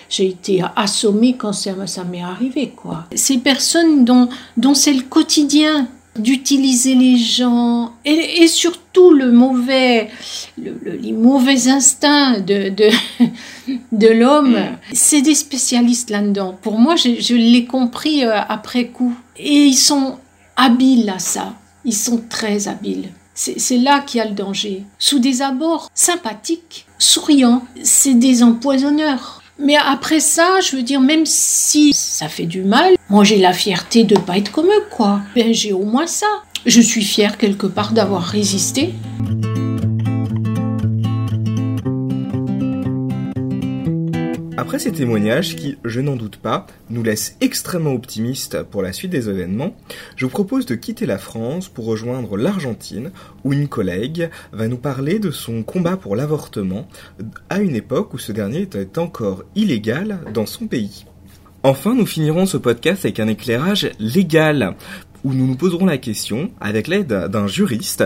J'ai 0.10 0.26
été 0.26 0.62
assommée 0.76 1.36
quand 1.38 1.54
ça, 1.54 1.72
ça 1.88 2.04
m'est 2.04 2.24
arrivé, 2.24 2.74
quoi. 2.76 3.06
Ces 3.16 3.38
personnes 3.38 4.06
dont, 4.06 4.30
dont 4.58 4.74
c'est 4.74 4.94
le 4.94 5.04
quotidien 5.04 5.88
d'utiliser 6.18 6.96
les 6.96 7.18
gens 7.18 7.94
et, 8.04 8.42
et, 8.42 8.48
surtout 8.48 9.12
le 9.12 9.32
mauvais, 9.32 10.10
le, 10.58 10.98
les 11.00 11.12
mauvais 11.12 11.68
instincts 11.68 12.40
de, 12.40 12.70
de, 12.70 12.90
de 13.92 14.08
l'homme, 14.08 14.56
mm. 14.56 14.78
c'est 14.94 15.22
des 15.22 15.36
spécialistes 15.36 16.10
là-dedans. 16.10 16.58
Pour 16.62 16.80
moi, 16.80 16.96
je, 16.96 17.20
je 17.20 17.36
l'ai 17.36 17.66
compris 17.66 18.26
euh, 18.26 18.40
après 18.50 18.88
coup. 18.88 19.14
Et 19.38 19.66
ils 19.66 19.76
sont 19.76 20.18
habiles 20.56 21.10
à 21.10 21.20
ça. 21.20 21.54
Ils 21.86 21.96
sont 21.96 22.22
très 22.30 22.68
habiles. 22.68 23.10
C'est 23.40 23.78
là 23.78 24.00
qu'il 24.00 24.18
y 24.18 24.22
a 24.22 24.26
le 24.26 24.34
danger. 24.34 24.84
Sous 24.98 25.20
des 25.20 25.44
abords 25.44 25.92
sympathiques, 25.94 26.88
souriants, 26.98 27.64
c'est 27.84 28.16
des 28.16 28.42
empoisonneurs. 28.42 29.44
Mais 29.60 29.76
après 29.76 30.20
ça, 30.20 30.60
je 30.60 30.76
veux 30.76 30.82
dire, 30.82 31.00
même 31.00 31.26
si 31.28 31.94
ça 31.94 32.30
fait 32.30 32.48
du 32.48 32.64
mal, 32.64 32.96
moi 33.10 33.24
j'ai 33.24 33.38
la 33.38 33.54
fierté 33.54 34.04
de 34.04 34.18
pas 34.18 34.38
être 34.38 34.52
comme 34.52 34.66
eux, 34.66 34.86
quoi. 34.90 35.22
Ben 35.36 35.54
j'ai 35.54 35.72
au 35.72 35.84
moins 35.84 36.08
ça. 36.08 36.26
Je 36.66 36.82
suis 36.82 37.04
fière 37.04 37.38
quelque 37.38 37.68
part 37.68 37.92
d'avoir 37.92 38.24
résisté. 38.24 38.96
Après 44.68 44.80
ces 44.80 44.91
témoignages 44.91 45.55
qui, 45.55 45.78
je 45.86 46.01
n'en 46.01 46.18
doute 46.18 46.36
pas, 46.36 46.68
nous 46.89 47.01
laissent 47.01 47.38
extrêmement 47.39 47.93
optimistes 47.93 48.63
pour 48.63 48.82
la 48.82 48.91
suite 48.91 49.11
des 49.11 49.30
événements, 49.30 49.78
je 50.18 50.26
vous 50.26 50.30
propose 50.30 50.65
de 50.65 50.76
quitter 50.76 51.05
la 51.05 51.18
France 51.18 51.70
pour 51.70 51.86
rejoindre 51.86 52.36
l'Argentine 52.36 53.11
où 53.45 53.53
une 53.53 53.70
collègue 53.70 54.30
va 54.51 54.68
nous 54.68 54.76
parler 54.76 55.20
de 55.20 55.32
son 55.32 55.63
combat 55.63 55.95
pour 55.95 56.18
l'avortement 56.18 56.86
à 57.49 57.61
une 57.61 57.78
époque 57.78 58.13
où 58.13 58.18
ce 58.18 58.34
dernier 58.34 58.63
était 58.63 58.99
encore 58.99 59.45
illégal 59.55 60.20
dans 60.34 60.45
son 60.45 60.68
pays. 60.68 61.05
Enfin, 61.63 61.95
nous 61.95 62.05
finirons 62.05 62.45
ce 62.45 62.57
podcast 62.57 63.05
avec 63.05 63.20
un 63.20 63.28
éclairage 63.28 63.89
légal 63.99 64.76
où 65.24 65.34
nous 65.34 65.47
nous 65.47 65.55
poserons 65.55 65.86
la 65.86 65.97
question, 65.97 66.51
avec 66.59 66.88
l'aide 66.88 67.28
d'un 67.30 67.47
juriste, 67.47 68.03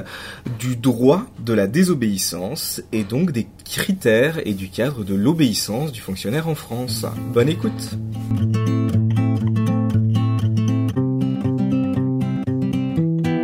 du 0.59 0.75
droit 0.75 1.25
de 1.39 1.53
la 1.53 1.67
désobéissance 1.67 2.81
et 2.91 3.03
donc 3.03 3.31
des 3.31 3.47
critères 3.65 4.39
et 4.45 4.53
du 4.53 4.69
cadre 4.69 5.03
de 5.03 5.15
l'obéissance 5.15 5.91
du 5.91 6.01
fonctionnaire 6.01 6.47
en 6.47 6.55
France. 6.55 7.05
Bonne 7.33 7.49
écoute 7.49 7.97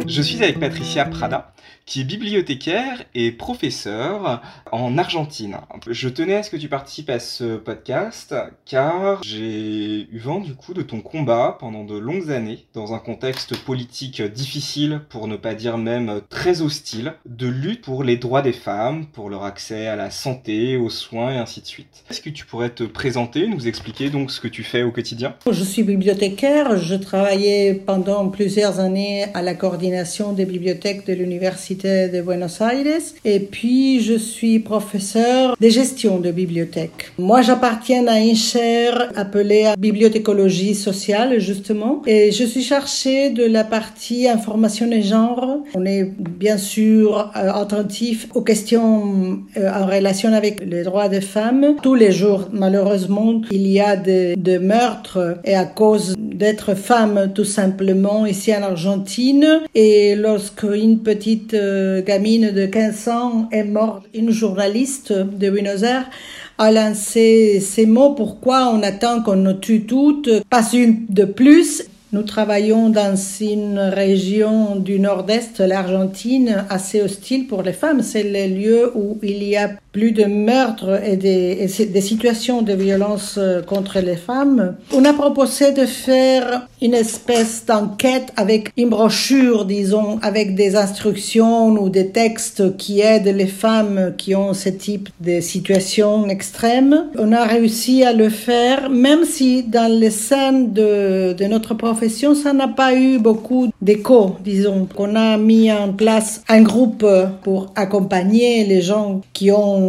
Je 0.08 0.22
suis 0.22 0.42
avec 0.42 0.60
Patricia 0.60 1.06
Prada, 1.06 1.54
qui 1.88 2.02
est 2.02 2.04
bibliothécaire 2.04 3.06
et 3.16 3.32
professeur 3.32 4.42
en 4.74 4.98
Argentine. 4.98 5.58
Je 5.88 6.10
tenais 6.10 6.36
à 6.36 6.44
ce 6.44 6.52
que 6.52 6.58
tu 6.58 6.68
participes 6.68 7.10
à 7.10 7.20
ce 7.20 7.56
podcast 7.56 8.36
car 8.66 9.24
j'ai 9.24 10.06
eu 10.12 10.20
vent 10.20 10.42
du 10.42 10.54
coup 10.54 10.74
de 10.74 10.82
ton 10.82 11.00
combat 11.00 11.56
pendant 11.62 11.86
de 11.86 11.98
longues 11.98 12.30
années 12.30 12.66
dans 12.74 12.94
un 12.94 13.00
contexte 13.00 13.56
politique 13.56 14.22
difficile 14.22 15.00
pour 15.08 15.30
ne 15.30 15.38
pas 15.38 15.56
dire 15.56 15.78
même 15.78 16.20
très 16.30 16.62
hostile 16.62 17.14
de 17.26 17.48
lutte 17.48 17.82
pour 17.82 18.04
les 18.04 18.18
droits 18.18 18.42
des 18.42 18.52
femmes, 18.52 19.06
pour 19.14 19.30
leur 19.30 19.46
accès 19.46 19.88
à 19.88 19.96
la 19.96 20.12
santé, 20.12 20.76
aux 20.76 20.90
soins 20.90 21.32
et 21.32 21.38
ainsi 21.38 21.62
de 21.62 21.68
suite. 21.68 22.04
Est-ce 22.10 22.20
que 22.20 22.30
tu 22.30 22.46
pourrais 22.46 22.70
te 22.70 22.84
présenter, 22.84 23.48
nous 23.48 23.66
expliquer 23.66 24.10
donc 24.10 24.32
ce 24.32 24.42
que 24.42 24.50
tu 24.50 24.64
fais 24.64 24.84
au 24.84 24.92
quotidien? 24.92 25.36
Je 25.50 25.64
suis 25.64 25.84
bibliothécaire, 25.84 26.76
je 26.76 26.96
travaillais 26.96 27.76
pendant 27.76 28.28
plusieurs 28.28 28.82
années 28.82 29.28
à 29.34 29.42
la 29.42 29.56
coordination 29.56 30.34
des 30.34 30.46
bibliothèques 30.46 31.08
de 31.08 31.14
l'université 31.14 31.77
de 31.86 32.22
Buenos 32.22 32.60
Aires 32.62 33.02
et 33.24 33.40
puis 33.40 34.02
je 34.02 34.16
suis 34.16 34.60
professeur 34.60 35.56
de 35.60 35.70
gestion 35.70 36.20
de 36.20 36.32
bibliothèque. 36.32 37.12
Moi, 37.18 37.42
j'appartiens 37.42 38.08
à 38.08 38.20
une 38.20 38.36
chaire 38.36 39.12
appelée 39.16 39.74
bibliothécologie 39.78 40.76
sociale 40.76 41.40
justement 41.40 42.02
et 42.06 42.32
je 42.32 42.44
suis 42.44 42.64
chargée 42.64 43.30
de 43.30 43.46
la 43.46 43.64
partie 43.64 44.28
information 44.28 44.90
et 44.92 45.02
genre. 45.02 45.60
On 45.76 45.86
est 45.86 46.06
bien 46.18 46.58
sûr 46.58 47.32
euh, 47.36 47.52
attentif 47.52 48.28
aux 48.34 48.42
questions 48.42 49.40
euh, 49.58 49.70
en 49.72 49.86
relation 49.86 50.34
avec 50.34 50.62
les 50.66 50.84
droits 50.84 51.10
des 51.10 51.22
femmes. 51.22 51.76
Tous 51.82 51.96
les 51.96 52.12
jours, 52.12 52.50
malheureusement, 52.52 53.42
il 53.52 53.68
y 53.68 53.80
a 53.80 53.96
des 53.96 54.36
de 54.36 54.58
meurtres 54.58 55.38
et 55.44 55.56
à 55.56 55.66
cause 55.66 56.16
d'être 56.18 56.76
femme 56.76 57.32
tout 57.34 57.50
simplement 57.60 58.26
ici 58.26 58.56
en 58.56 58.64
Argentine 58.64 59.62
et 59.76 60.16
lorsque 60.16 60.64
une 60.64 61.00
petite 61.00 61.54
euh, 61.54 61.67
gamine 62.06 62.52
de 62.52 62.66
15 62.66 63.08
ans 63.08 63.50
est 63.52 63.64
morte, 63.64 64.06
une 64.14 64.32
journaliste 64.32 65.12
de 65.12 65.50
Buenos 65.50 65.84
Aires 65.84 66.10
a 66.58 66.72
lancé 66.72 67.60
ces 67.60 67.86
mots 67.86 68.14
pourquoi 68.14 68.70
on 68.74 68.82
attend 68.82 69.22
qu'on 69.22 69.36
nous 69.36 69.54
tue 69.54 69.82
toutes, 69.82 70.30
pas 70.50 70.64
une 70.74 71.06
de 71.10 71.26
plus. 71.26 71.84
Nous 72.14 72.24
travaillons 72.24 72.90
dans 72.90 73.18
une 73.42 73.80
région 73.80 74.78
du 74.78 75.00
nord-est, 75.00 75.60
l'Argentine, 75.60 76.66
assez 76.70 77.02
hostile 77.02 77.48
pour 77.48 77.64
les 77.64 77.74
femmes. 77.74 78.02
C'est 78.02 78.24
le 78.24 78.56
lieu 78.56 78.92
où 78.96 79.20
il 79.22 79.44
y 79.44 79.58
a 79.58 79.72
plus 79.98 80.12
de 80.12 80.26
meurtres 80.26 81.02
et 81.04 81.18
des, 81.18 81.68
situations 82.02 82.62
de 82.62 82.74
violence 82.74 83.36
euh, 83.40 83.64
contre 83.64 83.98
les 84.00 84.16
femmes. 84.16 84.76
On 84.94 85.04
a 85.06 85.12
proposé 85.12 85.72
de 85.72 85.88
faire 85.88 86.68
une 86.84 86.94
espèce 86.94 87.66
d'enquête 87.66 88.32
avec 88.36 88.72
une 88.78 88.90
brochure, 88.90 89.66
disons, 89.66 90.20
avec 90.22 90.54
des 90.54 90.76
instructions 90.76 91.70
ou 91.70 91.90
des 91.90 92.10
textes 92.10 92.78
qui 92.78 93.02
aident 93.02 93.36
les 93.36 93.48
femmes 93.48 94.14
qui 94.20 94.36
ont 94.36 94.54
ce 94.54 94.70
type 94.70 95.10
de 95.20 95.42
situations 95.42 96.30
extrêmes. 96.30 97.08
On 97.18 97.32
a 97.32 97.44
réussi 97.46 98.04
à 98.04 98.14
le 98.14 98.30
faire, 98.30 98.92
même 98.92 99.26
si 99.26 99.64
dans 99.64 99.92
les 99.92 100.12
scènes 100.12 100.74
de 100.74 101.48
notre 101.48 101.74
profession, 101.74 102.36
ça 102.36 102.54
n'a 102.54 102.68
pas 102.68 102.94
eu 102.94 103.18
beaucoup 103.18 103.70
d'écho, 103.82 104.36
disons. 104.44 104.88
On 104.96 105.16
a 105.16 105.38
mis 105.38 105.72
en 105.72 105.92
place 105.92 106.44
un 106.48 106.62
groupe 106.62 107.06
pour 107.42 107.72
accompagner 107.76 108.64
les 108.66 108.84
gens 108.84 109.22
qui 109.34 109.50
ont 109.50 109.87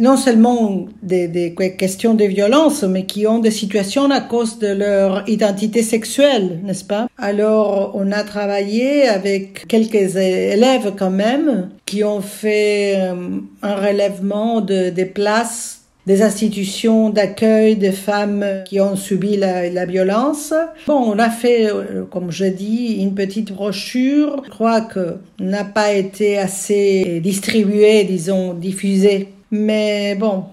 non 0.00 0.16
seulement 0.16 0.86
des, 1.02 1.54
questions 1.78 2.14
de 2.14 2.24
violence, 2.24 2.82
mais 2.82 3.04
qui 3.04 3.26
ont 3.26 3.38
des 3.38 3.50
situations 3.50 4.10
à 4.10 4.20
cause 4.20 4.58
de 4.58 4.68
leur 4.68 5.28
identité 5.28 5.82
sexuelle, 5.82 6.60
n'est-ce 6.64 6.84
pas? 6.84 7.08
Alors, 7.18 7.92
on 7.94 8.12
a 8.12 8.22
travaillé 8.22 9.08
avec 9.08 9.66
quelques 9.66 10.16
élèves 10.16 10.92
quand 10.98 11.10
même 11.10 11.70
qui 11.86 12.04
ont 12.04 12.20
fait 12.20 12.94
euh, 12.96 13.14
un 13.62 13.74
relèvement 13.74 14.60
de, 14.60 14.90
des 14.90 15.04
places 15.04 15.81
des 16.06 16.22
institutions 16.22 17.10
d'accueil 17.10 17.76
des 17.76 17.92
femmes 17.92 18.44
qui 18.64 18.80
ont 18.80 18.96
subi 18.96 19.36
la, 19.36 19.86
violence. 19.86 20.52
Bon, 20.86 20.94
on 20.94 21.18
a 21.18 21.30
fait, 21.30 21.70
euh, 21.70 22.04
comme 22.10 22.30
je 22.30 22.44
dis, 22.44 22.98
une 23.00 23.14
petite 23.14 23.52
brochure. 23.52 24.42
Je 24.44 24.50
crois 24.50 24.80
que 24.80 25.18
n'a 25.38 25.64
pas 25.64 25.92
été 25.92 26.38
assez 26.38 27.20
distribuée, 27.22 28.04
disons, 28.04 28.54
diffusée. 28.54 29.28
Mais 29.50 30.14
bon, 30.14 30.44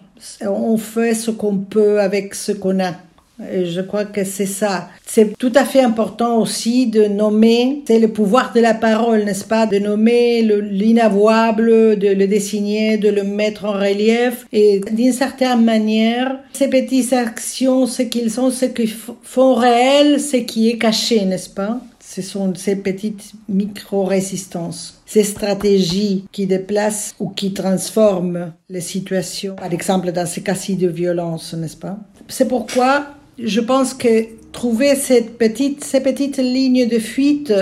on 0.42 0.78
fait 0.78 1.16
ce 1.16 1.32
qu'on 1.32 1.58
peut 1.58 2.00
avec 2.00 2.36
ce 2.36 2.52
qu'on 2.52 2.80
a. 2.80 2.94
Je 3.40 3.82
crois 3.82 4.06
que 4.06 4.24
c'est 4.24 4.46
ça. 4.46 4.90
C'est 5.06 5.38
tout 5.38 5.52
à 5.56 5.64
fait 5.64 5.82
important 5.82 6.40
aussi 6.40 6.88
de 6.88 7.06
nommer, 7.06 7.84
c'est 7.88 8.00
le 8.00 8.10
pouvoir 8.10 8.52
de 8.54 8.60
la 8.60 8.74
parole, 8.74 9.24
n'est-ce 9.24 9.46
pas, 9.46 9.66
de 9.66 9.80
nommer 9.80 10.42
l'inavouable, 10.42 11.98
de 11.98 12.10
le 12.10 12.28
dessiner, 12.28 12.98
de 12.98 13.10
le 13.10 13.24
mettre 13.24 13.66
en 13.66 13.74
relief. 13.74 14.46
Et 14.52 14.82
d'une 14.92 15.14
certaine 15.14 15.64
manière, 15.64 16.38
ces 16.54 16.68
petites 16.68 17.14
actions, 17.14 17.86
ce 17.86 18.04
qu'ils 18.04 18.30
sont, 18.30 18.52
ce 18.52 18.66
qu'ils 18.66 18.94
font 19.24 19.56
réel, 19.56 20.20
ce 20.20 20.38
qui 20.38 20.70
est 20.70 20.78
caché, 20.78 21.24
n'est-ce 21.26 21.50
pas? 21.50 21.80
Ce 22.02 22.22
sont 22.24 22.54
ces 22.56 22.76
petites 22.76 23.34
micro-résistances, 23.48 25.02
ces 25.06 25.24
stratégies 25.24 26.26
qui 26.32 26.48
déplacent 26.48 27.14
ou 27.20 27.30
qui 27.30 27.54
transforment 27.54 28.52
les 28.68 28.82
situations, 28.82 29.56
par 29.56 29.72
exemple 29.72 30.12
dans 30.12 30.26
ces 30.26 30.42
cas-ci 30.42 30.76
de 30.76 30.88
violence, 30.88 31.54
n'est-ce 31.54 31.78
pas? 31.78 32.00
C'est 32.28 32.48
pourquoi 32.48 33.06
je 33.44 33.62
pense 33.62 33.94
que 33.94 34.26
trouver 34.52 34.96
ces 34.96 35.22
petites 35.22 36.38
lignes 36.38 36.88
de 36.88 37.00
fuite 37.00 37.54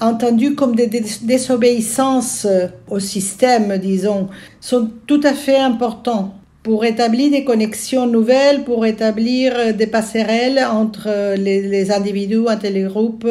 entendues 0.00 0.54
comme 0.54 0.74
des 0.74 0.86
désobéissances 0.86 2.46
au 2.88 2.98
système, 2.98 3.78
disons, 3.78 4.28
sont 4.60 4.90
tout 5.06 5.20
à 5.24 5.34
fait 5.34 5.58
importants. 5.58 6.34
Pour 6.64 6.86
établir 6.86 7.30
des 7.30 7.44
connexions 7.44 8.06
nouvelles, 8.06 8.64
pour 8.64 8.86
établir 8.86 9.74
des 9.74 9.86
passerelles 9.86 10.58
entre 10.58 11.36
les, 11.36 11.60
les 11.60 11.92
individus, 11.92 12.48
entre 12.48 12.68
les 12.68 12.84
groupes. 12.84 13.28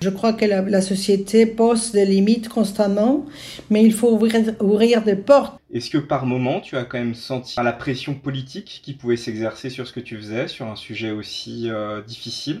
Je 0.00 0.08
crois 0.10 0.32
que 0.32 0.44
la, 0.44 0.80
société 0.80 1.44
pose 1.44 1.90
des 1.90 2.06
limites 2.06 2.48
constamment, 2.48 3.26
mais 3.68 3.82
il 3.82 3.92
faut 3.92 4.12
ouvrir, 4.12 4.54
ouvrir 4.60 5.02
des 5.02 5.16
portes. 5.16 5.58
Est-ce 5.74 5.90
que 5.90 5.98
par 5.98 6.24
moment, 6.24 6.60
tu 6.60 6.76
as 6.76 6.84
quand 6.84 6.98
même 6.98 7.16
senti 7.16 7.56
la 7.60 7.72
pression 7.72 8.14
politique 8.14 8.80
qui 8.84 8.92
pouvait 8.92 9.16
s'exercer 9.16 9.70
sur 9.70 9.86
ce 9.88 9.92
que 9.92 10.00
tu 10.00 10.16
faisais, 10.16 10.46
sur 10.46 10.66
un 10.66 10.76
sujet 10.76 11.10
aussi 11.10 11.68
euh, 11.68 12.00
difficile? 12.02 12.60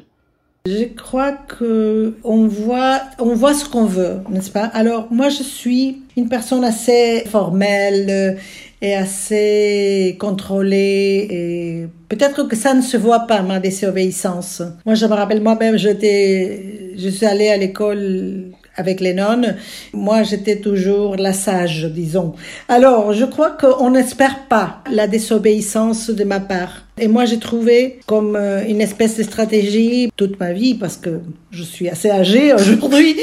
Je 0.66 0.84
crois 0.84 1.32
que 1.32 2.14
on 2.24 2.46
voit, 2.46 3.00
on 3.18 3.34
voit 3.34 3.54
ce 3.54 3.64
qu'on 3.68 3.86
veut, 3.86 4.18
n'est-ce 4.30 4.50
pas? 4.50 4.66
Alors 4.66 5.08
moi, 5.10 5.28
je 5.28 5.42
suis 5.42 6.02
une 6.16 6.28
personne 6.28 6.64
assez 6.64 7.24
formelle 7.26 8.38
et 8.80 8.94
assez 8.94 10.16
contrôlée 10.20 11.26
et 11.30 11.86
peut-être 12.08 12.44
que 12.44 12.54
ça 12.56 12.74
ne 12.74 12.82
se 12.82 12.96
voit 12.96 13.20
pas 13.20 13.42
ma 13.42 13.60
désobéissance. 13.60 14.62
Moi, 14.84 14.94
je 14.94 15.06
me 15.06 15.14
rappelle 15.14 15.42
moi-même, 15.42 15.76
j'étais, 15.76 16.92
je 16.96 17.08
suis 17.08 17.26
allée 17.26 17.48
à 17.48 17.56
l'école 17.56 18.52
avec 18.78 19.00
les 19.00 19.12
nonnes. 19.12 19.56
Moi, 19.92 20.22
j'étais 20.22 20.56
toujours 20.56 21.16
la 21.16 21.34
sage, 21.34 21.90
disons. 21.92 22.34
Alors, 22.68 23.12
je 23.12 23.26
crois 23.26 23.50
qu'on 23.50 23.90
n'espère 23.90 24.46
pas 24.46 24.82
la 24.90 25.06
désobéissance 25.06 26.08
de 26.08 26.24
ma 26.24 26.40
part. 26.40 26.84
Et 27.00 27.08
moi, 27.08 27.26
j'ai 27.26 27.38
trouvé 27.38 28.00
comme 28.06 28.34
euh, 28.34 28.64
une 28.66 28.80
espèce 28.80 29.16
de 29.16 29.22
stratégie 29.22 30.10
toute 30.16 30.40
ma 30.40 30.52
vie, 30.52 30.74
parce 30.74 30.96
que 30.96 31.20
je 31.50 31.62
suis 31.62 31.88
assez 31.88 32.10
âgée 32.10 32.54
aujourd'hui. 32.58 33.16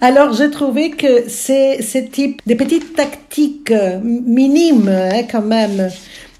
Alors, 0.00 0.34
j'ai 0.34 0.50
trouvé 0.50 0.90
que 0.90 1.28
ces, 1.28 1.82
ces 1.82 2.06
types 2.06 2.40
de 2.46 2.54
petites 2.54 2.94
tactiques 2.94 3.70
euh, 3.70 3.98
minimes, 4.02 4.88
hein, 4.88 5.22
quand 5.30 5.42
même, 5.42 5.88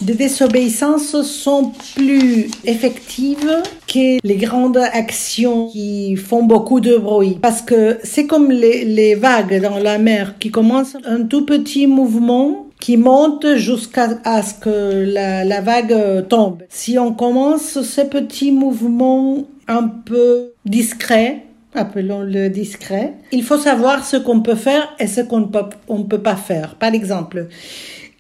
de 0.05 0.13
désobéissance 0.13 1.21
sont 1.23 1.73
plus 1.95 2.51
effectives 2.65 3.63
que 3.87 4.19
les 4.27 4.37
grandes 4.37 4.79
actions 4.79 5.69
qui 5.69 6.17
font 6.17 6.43
beaucoup 6.43 6.81
de 6.81 6.97
bruit. 6.97 7.39
Parce 7.41 7.63
que 7.63 7.99
c'est 8.03 8.27
comme 8.27 8.51
les, 8.51 9.15
vagues 9.15 9.61
dans 9.61 9.79
la 9.79 9.99
mer 9.99 10.35
qui 10.39 10.51
commencent 10.51 10.97
un 11.05 11.23
tout 11.23 11.45
petit 11.45 11.87
mouvement 11.87 12.67
qui 12.81 12.97
monte 12.97 13.57
jusqu'à 13.57 14.09
ce 14.09 14.55
que 14.55 15.05
la, 15.13 15.61
vague 15.61 16.27
tombe. 16.29 16.63
Si 16.69 16.99
on 16.99 17.13
commence 17.13 17.81
ces 17.83 18.07
petits 18.07 18.51
mouvements 18.51 19.45
un 19.69 19.87
peu 19.87 20.53
discrets, 20.65 21.45
appelons-le 21.75 22.49
discret, 22.49 23.15
il 23.31 23.45
faut 23.45 23.59
savoir 23.59 24.05
ce 24.05 24.17
qu'on 24.17 24.41
peut 24.41 24.57
faire 24.57 24.95
et 24.99 25.07
ce 25.07 25.21
qu'on 25.21 25.41
ne 25.41 26.03
peut 26.05 26.23
pas 26.23 26.37
faire. 26.37 26.75
Par 26.75 26.93
exemple, 26.93 27.49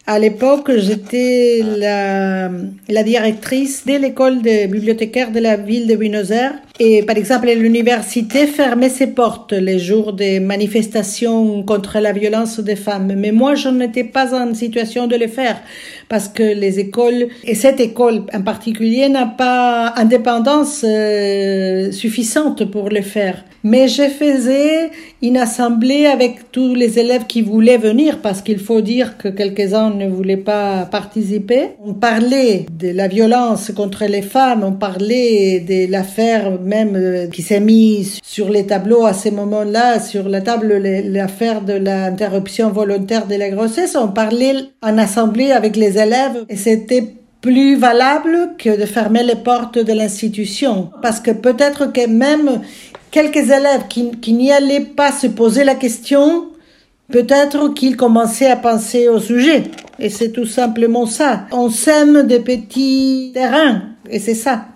à 0.06 0.18
l'époque, 0.18 0.70
j'étais 0.76 1.62
la, 1.62 2.50
la, 2.88 3.02
directrice 3.04 3.86
de 3.86 3.94
l'école 3.98 4.42
de 4.42 4.66
bibliothécaire 4.66 5.30
de 5.30 5.38
la 5.38 5.56
ville 5.56 5.86
de 5.86 5.94
Buenos 5.94 6.30
Aires. 6.30 6.54
Et 6.78 7.02
par 7.02 7.16
exemple, 7.16 7.48
l'université 7.48 8.46
fermait 8.46 8.88
ses 8.88 9.08
portes 9.08 9.52
les 9.52 9.78
jours 9.78 10.12
des 10.12 10.40
manifestations 10.40 11.62
contre 11.62 11.98
la 12.00 12.12
violence 12.12 12.60
des 12.60 12.76
femmes. 12.76 13.14
Mais 13.16 13.30
moi, 13.30 13.54
je 13.54 13.68
n'étais 13.68 14.04
pas 14.04 14.34
en 14.34 14.54
situation 14.54 15.06
de 15.06 15.16
le 15.16 15.26
faire 15.26 15.60
parce 16.08 16.28
que 16.28 16.42
les 16.42 16.78
écoles, 16.78 17.28
et 17.44 17.54
cette 17.54 17.80
école 17.80 18.24
en 18.32 18.42
particulier, 18.42 19.08
n'a 19.08 19.26
pas 19.26 19.94
indépendance 19.96 20.84
euh, 20.84 21.90
suffisante 21.92 22.64
pour 22.70 22.90
le 22.90 23.02
faire. 23.02 23.44
Mais 23.64 23.86
je 23.86 24.02
faisais 24.02 24.90
une 25.22 25.36
assemblée 25.36 26.06
avec 26.06 26.50
tous 26.50 26.74
les 26.74 26.98
élèves 26.98 27.26
qui 27.28 27.42
voulaient 27.42 27.78
venir 27.78 28.18
parce 28.20 28.42
qu'il 28.42 28.58
faut 28.58 28.80
dire 28.80 29.16
que 29.18 29.28
quelques-uns 29.28 29.90
ne 29.90 30.08
voulaient 30.08 30.36
pas 30.36 30.84
participer. 30.86 31.68
On 31.84 31.94
parlait 31.94 32.66
de 32.76 32.88
la 32.88 33.06
violence 33.06 33.70
contre 33.70 34.04
les 34.06 34.22
femmes, 34.22 34.64
on 34.64 34.72
parlait 34.72 35.60
de 35.60 35.90
l'affaire 35.90 36.58
même 36.62 36.96
euh, 36.96 37.26
qui 37.26 37.42
s'est 37.42 37.60
mise 37.60 38.18
sur 38.22 38.48
les 38.48 38.66
tableaux 38.66 39.04
à 39.04 39.12
ce 39.12 39.28
moment-là, 39.30 40.00
sur 40.00 40.28
la 40.28 40.40
table, 40.40 40.74
l'affaire 40.76 41.62
de 41.62 41.74
l'interruption 41.74 42.70
volontaire 42.70 43.26
de 43.26 43.34
la 43.34 43.50
grossesse. 43.50 43.96
On 43.96 44.08
parlait 44.08 44.56
en 44.82 44.98
assemblée 44.98 45.52
avec 45.52 45.76
les 45.76 45.98
élèves 45.98 46.44
et 46.48 46.56
c'était 46.56 47.14
plus 47.40 47.76
valable 47.76 48.52
que 48.56 48.80
de 48.80 48.86
fermer 48.86 49.24
les 49.24 49.36
portes 49.36 49.78
de 49.78 49.92
l'institution. 49.92 50.90
Parce 51.02 51.20
que 51.20 51.32
peut-être 51.32 51.92
que 51.92 52.06
même 52.06 52.60
quelques 53.10 53.50
élèves 53.50 53.86
qui, 53.88 54.12
qui 54.12 54.32
n'y 54.32 54.52
allaient 54.52 54.80
pas 54.80 55.12
se 55.12 55.26
poser 55.26 55.64
la 55.64 55.74
question, 55.74 56.46
peut-être 57.10 57.74
qu'ils 57.74 57.96
commençaient 57.96 58.50
à 58.50 58.56
penser 58.56 59.08
au 59.08 59.18
sujet. 59.18 59.64
Et 59.98 60.08
c'est 60.08 60.30
tout 60.30 60.46
simplement 60.46 61.06
ça. 61.06 61.46
On 61.50 61.68
sème 61.68 62.26
des 62.26 62.40
petits 62.40 63.32
terrains, 63.34 63.82
et 64.08 64.18
c'est 64.18 64.34
ça 64.34 64.66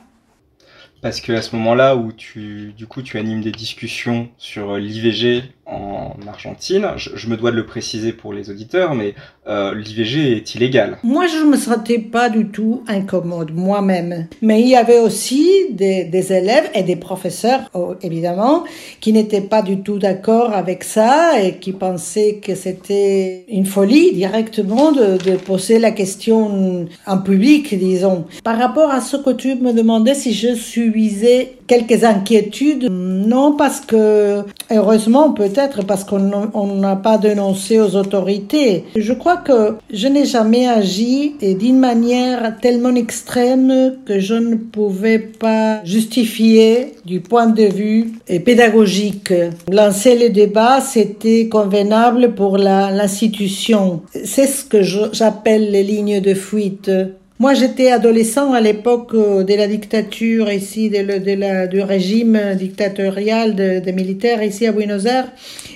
parce 1.06 1.20
que 1.20 1.32
à 1.32 1.40
ce 1.40 1.54
moment-là 1.54 1.94
où 1.94 2.10
tu 2.12 2.72
du 2.76 2.88
coup 2.88 3.00
tu 3.00 3.16
animes 3.16 3.40
des 3.40 3.52
discussions 3.52 4.28
sur 4.38 4.76
l'IVG 4.76 5.44
en 5.66 6.14
Argentine. 6.28 6.86
Je, 6.96 7.28
me 7.28 7.36
dois 7.36 7.50
de 7.50 7.56
le 7.56 7.66
préciser 7.66 8.12
pour 8.12 8.32
les 8.32 8.50
auditeurs, 8.50 8.94
mais 8.94 9.14
euh, 9.48 9.74
l'IVG 9.74 10.36
est 10.36 10.54
illégal. 10.54 10.98
Moi, 11.02 11.26
je 11.26 11.44
ne 11.44 11.50
me 11.50 11.56
sentais 11.56 11.98
pas 11.98 12.28
du 12.28 12.46
tout 12.46 12.84
incommode 12.86 13.52
moi-même. 13.52 14.28
Mais 14.42 14.60
il 14.60 14.68
y 14.68 14.76
avait 14.76 15.00
aussi 15.00 15.50
des, 15.70 16.32
élèves 16.32 16.70
et 16.74 16.82
des 16.82 16.96
professeurs, 16.96 17.68
oh, 17.74 17.94
évidemment, 18.02 18.64
qui 19.00 19.12
n'étaient 19.12 19.40
pas 19.40 19.62
du 19.62 19.80
tout 19.82 19.98
d'accord 19.98 20.52
avec 20.52 20.84
ça 20.84 21.40
et 21.42 21.56
qui 21.56 21.72
pensaient 21.72 22.36
que 22.36 22.54
c'était 22.54 23.44
une 23.48 23.66
folie 23.66 24.12
directement 24.12 24.92
de, 24.92 25.16
poser 25.36 25.78
la 25.78 25.90
question 25.90 26.86
en 27.06 27.18
public, 27.18 27.76
disons. 27.76 28.24
Par 28.42 28.58
rapport 28.58 28.90
à 28.90 29.00
ce 29.00 29.16
que 29.16 29.30
tu 29.30 29.54
me 29.56 29.72
demandais 29.72 30.14
si 30.14 30.32
je 30.32 30.54
suivais 30.54 31.56
quelques 31.66 32.04
inquiétudes, 32.04 32.88
non 32.90 33.52
parce 33.52 33.80
que 33.80 34.42
heureusement 34.70 35.32
peut 35.32 35.50
peut-être 35.56 35.84
parce 35.86 36.04
qu'on 36.04 36.66
n'a 36.76 36.96
pas 36.96 37.18
dénoncé 37.18 37.80
aux 37.80 37.96
autorités. 37.96 38.84
Je 38.94 39.12
crois 39.12 39.38
que 39.38 39.76
je 39.90 40.06
n'ai 40.06 40.26
jamais 40.26 40.66
agi 40.66 41.34
d'une 41.40 41.78
manière 41.78 42.58
tellement 42.60 42.94
extrême 42.94 43.96
que 44.04 44.20
je 44.20 44.34
ne 44.34 44.56
pouvais 44.56 45.18
pas 45.18 45.82
justifier 45.84 46.94
du 47.04 47.20
point 47.20 47.46
de 47.46 47.64
vue 47.64 48.12
pédagogique. 48.44 49.32
Lancer 49.70 50.18
le 50.18 50.28
débat, 50.28 50.80
c'était 50.80 51.48
convenable 51.48 52.34
pour 52.34 52.58
l'institution. 52.58 54.02
C'est 54.24 54.46
ce 54.46 54.64
que 54.64 54.82
j'appelle 54.82 55.70
les 55.70 55.82
lignes 55.82 56.20
de 56.20 56.34
fuite. 56.34 56.90
Moi, 57.38 57.52
j'étais 57.52 57.90
adolescent 57.90 58.54
à 58.54 58.62
l'époque 58.62 59.12
euh, 59.12 59.44
de 59.44 59.54
la 59.54 59.68
dictature 59.68 60.50
ici, 60.50 60.88
de, 60.88 61.34
la, 61.34 61.66
du 61.66 61.82
régime 61.82 62.54
dictatorial 62.54 63.54
des 63.54 63.92
militaires 63.92 64.42
ici 64.42 64.66
à 64.66 64.72
Buenos 64.72 65.04
Aires. 65.04 65.30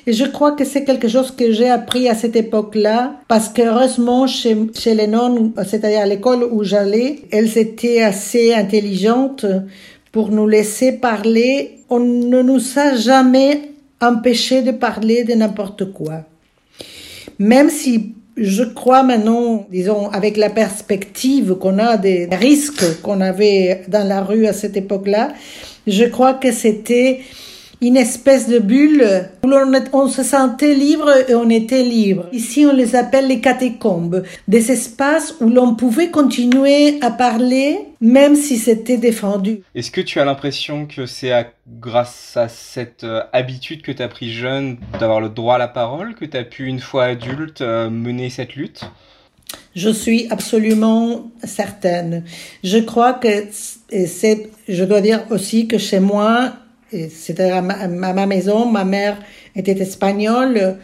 Et 0.06 0.14
je 0.14 0.24
crois 0.24 0.52
que 0.52 0.64
c'est 0.64 0.84
quelque 0.84 1.06
chose 1.06 1.30
que 1.30 1.52
j'ai 1.52 1.68
appris 1.68 2.08
à 2.08 2.14
cette 2.14 2.34
époque-là, 2.34 3.20
parce 3.28 3.50
que 3.50 3.60
heureusement, 3.60 4.26
chez, 4.26 4.56
chez 4.74 4.94
les 4.94 5.06
nonnes, 5.06 5.52
c'est-à-dire 5.66 6.00
à 6.00 6.06
l'école 6.06 6.44
où 6.50 6.64
j'allais, 6.64 7.20
elles 7.30 7.58
étaient 7.58 8.00
assez 8.00 8.54
intelligentes 8.54 9.44
pour 10.12 10.30
nous 10.30 10.48
laisser 10.48 10.92
parler. 10.92 11.80
On 11.90 12.00
ne 12.00 12.40
nous 12.40 12.60
a 12.78 12.96
jamais 12.96 13.70
empêché 14.00 14.62
de 14.62 14.70
parler 14.70 15.24
de 15.24 15.34
n'importe 15.34 15.92
quoi. 15.92 16.24
Même 17.38 17.68
si 17.68 18.14
je 18.40 18.64
crois 18.64 19.02
maintenant, 19.02 19.66
disons, 19.70 20.08
avec 20.08 20.38
la 20.38 20.48
perspective 20.48 21.56
qu'on 21.56 21.78
a 21.78 21.98
des 21.98 22.26
risques 22.32 23.02
qu'on 23.02 23.20
avait 23.20 23.82
dans 23.88 24.08
la 24.08 24.22
rue 24.22 24.46
à 24.46 24.54
cette 24.54 24.78
époque-là, 24.78 25.34
je 25.86 26.04
crois 26.06 26.32
que 26.34 26.50
c'était 26.50 27.20
une 27.80 27.96
espèce 27.96 28.48
de 28.48 28.58
bulle 28.58 29.28
où 29.42 29.48
on, 29.92 30.08
se 30.08 30.22
sentait 30.22 30.74
libre 30.74 31.10
et 31.28 31.34
on 31.34 31.48
était 31.48 31.82
libre. 31.82 32.26
Ici, 32.32 32.66
on 32.66 32.74
les 32.74 32.94
appelle 32.94 33.28
les 33.28 33.40
catacombes, 33.40 34.22
des 34.48 34.70
espaces 34.70 35.34
où 35.40 35.48
l'on 35.48 35.74
pouvait 35.74 36.10
continuer 36.10 36.98
à 37.00 37.10
parler 37.10 37.78
même 38.00 38.34
si 38.34 38.56
c'était 38.56 38.96
défendu. 38.96 39.60
Est-ce 39.74 39.90
que 39.90 40.00
tu 40.00 40.20
as 40.20 40.24
l'impression 40.24 40.86
que 40.86 41.06
c'est 41.06 41.32
grâce 41.80 42.36
à 42.36 42.48
cette 42.48 43.04
euh, 43.04 43.22
habitude 43.32 43.82
que 43.82 43.92
tu 43.92 44.02
as 44.02 44.08
pris 44.08 44.32
jeune 44.32 44.78
d'avoir 44.98 45.20
le 45.20 45.28
droit 45.28 45.56
à 45.56 45.58
la 45.58 45.68
parole 45.68 46.14
que 46.14 46.24
tu 46.24 46.36
as 46.36 46.44
pu, 46.44 46.66
une 46.66 46.80
fois 46.80 47.04
adulte, 47.04 47.60
euh, 47.60 47.90
mener 47.90 48.30
cette 48.30 48.54
lutte? 48.54 48.84
Je 49.74 49.90
suis 49.90 50.28
absolument 50.30 51.30
certaine. 51.44 52.24
Je 52.64 52.78
crois 52.78 53.14
que 53.14 53.28
c'est, 53.50 54.50
je 54.68 54.84
dois 54.84 55.00
dire 55.00 55.24
aussi 55.30 55.68
que 55.68 55.78
chez 55.78 56.00
moi, 56.00 56.54
c'était 57.10 57.50
à 57.50 57.62
ma, 57.62 57.86
ma, 57.86 58.26
maison, 58.26 58.66
ma 58.66 58.84
mère 58.84 59.18
était 59.54 59.78
espagnole. 59.80 60.78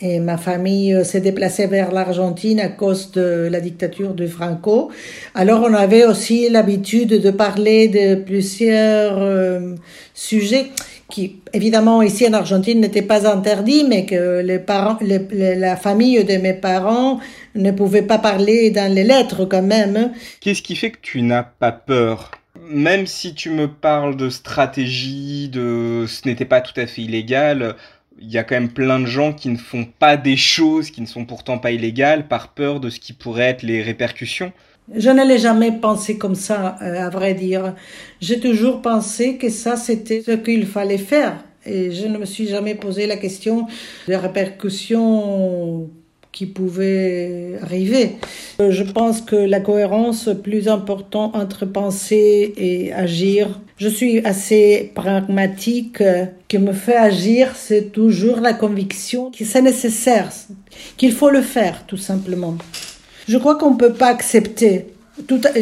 Et 0.00 0.20
ma 0.20 0.36
famille 0.36 0.94
euh, 0.94 1.02
s'est 1.02 1.20
déplacée 1.20 1.66
vers 1.66 1.90
l'Argentine 1.90 2.60
à 2.60 2.68
cause 2.68 3.10
de 3.10 3.48
la 3.50 3.60
dictature 3.60 4.14
de 4.14 4.28
Franco. 4.28 4.92
Alors 5.34 5.62
on 5.62 5.74
avait 5.74 6.04
aussi 6.04 6.48
l'habitude 6.48 7.20
de 7.20 7.30
parler 7.32 7.88
de 7.88 8.14
plusieurs 8.14 9.18
euh, 9.18 9.74
sujets 10.14 10.66
qui, 11.10 11.40
évidemment, 11.52 12.02
ici 12.02 12.28
en 12.28 12.34
Argentine 12.34 12.80
n'étaient 12.80 13.02
pas 13.02 13.28
interdits, 13.28 13.84
mais 13.88 14.04
que 14.04 14.40
les 14.40 14.58
parents, 14.58 14.98
la 15.00 15.76
famille 15.76 16.22
de 16.22 16.36
mes 16.36 16.52
parents 16.52 17.18
ne 17.54 17.72
pouvait 17.72 18.02
pas 18.02 18.18
parler 18.18 18.70
dans 18.70 18.92
les 18.92 19.04
lettres 19.04 19.46
quand 19.46 19.62
même. 19.62 20.12
Qu'est-ce 20.40 20.62
qui 20.62 20.76
fait 20.76 20.90
que 20.90 20.98
tu 21.00 21.22
n'as 21.22 21.42
pas 21.42 21.72
peur? 21.72 22.30
Même 22.68 23.06
si 23.06 23.34
tu 23.34 23.50
me 23.50 23.68
parles 23.68 24.16
de 24.16 24.30
stratégie, 24.30 25.48
de 25.48 26.04
ce 26.06 26.26
n'était 26.26 26.44
pas 26.44 26.60
tout 26.60 26.78
à 26.78 26.86
fait 26.86 27.02
illégal, 27.02 27.76
il 28.20 28.30
y 28.30 28.38
a 28.38 28.44
quand 28.44 28.56
même 28.56 28.70
plein 28.70 29.00
de 29.00 29.06
gens 29.06 29.32
qui 29.32 29.48
ne 29.48 29.56
font 29.56 29.84
pas 29.84 30.16
des 30.16 30.36
choses 30.36 30.90
qui 30.90 31.00
ne 31.00 31.06
sont 31.06 31.24
pourtant 31.24 31.58
pas 31.58 31.70
illégales 31.70 32.26
par 32.26 32.48
peur 32.48 32.80
de 32.80 32.90
ce 32.90 32.98
qui 32.98 33.12
pourrait 33.12 33.44
être 33.44 33.62
les 33.62 33.82
répercussions. 33.82 34.52
Je 34.94 35.10
ne 35.10 35.26
l'ai 35.26 35.38
jamais 35.38 35.72
pensé 35.72 36.16
comme 36.16 36.34
ça, 36.34 36.76
euh, 36.80 37.06
à 37.06 37.10
vrai 37.10 37.34
dire. 37.34 37.74
J'ai 38.20 38.40
toujours 38.40 38.80
pensé 38.80 39.36
que 39.36 39.50
ça, 39.50 39.76
c'était 39.76 40.22
ce 40.22 40.32
qu'il 40.32 40.66
fallait 40.66 40.98
faire. 40.98 41.44
Et 41.66 41.92
je 41.92 42.06
ne 42.06 42.16
me 42.16 42.24
suis 42.24 42.46
jamais 42.48 42.74
posé 42.74 43.06
la 43.06 43.16
question 43.16 43.66
des 44.06 44.16
répercussions 44.16 45.90
qui 46.32 46.46
pouvaient 46.46 47.58
arriver. 47.62 48.16
Euh, 48.60 48.70
je 48.70 48.84
pense 48.84 49.20
que 49.20 49.36
la 49.36 49.60
cohérence 49.60 50.28
plus 50.42 50.68
importante 50.68 51.34
entre 51.34 51.66
penser 51.66 52.52
et 52.56 52.92
agir, 52.92 53.60
je 53.76 53.88
suis 53.88 54.18
assez 54.24 54.92
pragmatique. 54.94 56.02
qui 56.48 56.58
me 56.58 56.72
fait 56.72 56.96
agir, 56.96 57.54
c'est 57.56 57.92
toujours 57.92 58.40
la 58.40 58.54
conviction 58.54 59.30
que 59.30 59.44
c'est 59.44 59.62
nécessaire, 59.62 60.30
qu'il 60.96 61.12
faut 61.12 61.30
le 61.30 61.42
faire, 61.42 61.84
tout 61.86 61.98
simplement. 61.98 62.56
Je 63.28 63.36
crois 63.36 63.56
qu'on 63.56 63.72
ne 63.72 63.76
peut 63.76 63.92
pas 63.92 64.08
accepter 64.08 64.86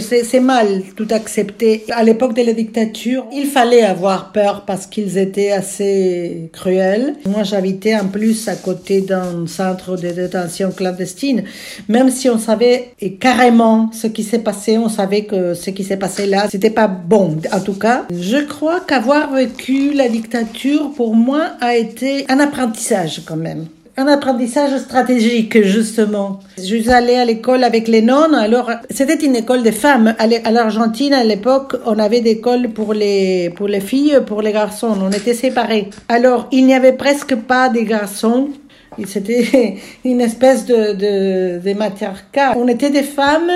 c'est 0.01 0.41
mal 0.41 0.83
tout 0.97 1.09
accepter. 1.11 1.85
À 1.91 2.03
l'époque 2.03 2.35
de 2.35 2.43
la 2.43 2.53
dictature, 2.53 3.27
il 3.33 3.47
fallait 3.47 3.83
avoir 3.83 4.33
peur 4.33 4.65
parce 4.67 4.87
qu'ils 4.87 5.19
étaient 5.19 5.53
assez 5.53 6.51
cruels. 6.53 7.15
Moi, 7.27 7.43
j'habitais 7.43 7.97
en 7.97 8.07
plus 8.07 8.49
à 8.49 8.57
côté 8.57 9.01
d'un 9.01 9.47
centre 9.47 9.97
de 9.97 10.09
détention 10.09 10.71
clandestine. 10.71 11.45
Même 11.89 12.11
si 12.11 12.29
on 12.29 12.39
savait 12.39 12.91
carrément 13.21 13.91
ce 13.93 14.07
qui 14.07 14.23
s'est 14.23 14.41
passé, 14.41 14.79
on 14.79 14.89
savait 14.89 15.25
que 15.25 15.55
ce 15.55 15.71
qui 15.71 15.85
s'est 15.85 15.97
passé 15.97 16.27
là, 16.27 16.47
c'était 16.51 16.71
pas 16.71 16.89
bon. 16.89 17.39
En 17.53 17.61
tout 17.61 17.79
cas, 17.79 18.07
je 18.11 18.39
crois 18.39 18.81
qu'avoir 18.81 19.33
vécu 19.33 19.93
la 19.93 20.09
dictature, 20.09 20.93
pour 20.97 21.15
moi, 21.15 21.53
a 21.61 21.77
été 21.77 22.25
un 22.29 22.41
apprentissage 22.41 23.23
quand 23.27 23.37
même 23.37 23.67
un 23.99 24.07
apprentissage 24.09 24.77
stratégique, 24.79 25.63
justement. 25.63 26.41
Je 26.59 26.63
suis 26.63 26.91
allée 26.91 27.15
à 27.15 27.25
l'école 27.25 27.65
avec 27.65 27.89
les 27.89 28.03
nonnes. 28.03 28.35
Alors, 28.35 28.71
c'était 28.91 29.25
une 29.25 29.37
école 29.37 29.63
de 29.63 29.71
femmes. 29.71 30.15
À 30.19 30.51
l'Argentine, 30.51 31.15
à 31.15 31.25
l'époque, 31.25 31.77
on 31.87 31.99
avait 31.99 32.21
des 32.21 32.33
écoles 32.33 32.69
pour 32.71 32.93
les, 32.93 33.51
pour 33.57 33.69
les 33.69 33.81
filles, 33.81 34.19
pour 34.27 34.43
les 34.43 34.53
garçons. 34.53 34.95
On 35.01 35.11
était 35.11 35.33
séparés. 35.33 35.89
Alors, 36.11 36.47
il 36.53 36.67
n'y 36.67 36.75
avait 36.75 36.93
presque 36.93 37.37
pas 37.37 37.71
de 37.71 37.81
garçons. 37.81 38.51
C'était 39.07 39.77
une 40.05 40.21
espèce 40.21 40.67
de, 40.67 40.93
de, 40.93 41.59
de. 41.61 42.57
On 42.57 42.69
était 42.69 42.91
des 42.91 43.03
femmes 43.03 43.51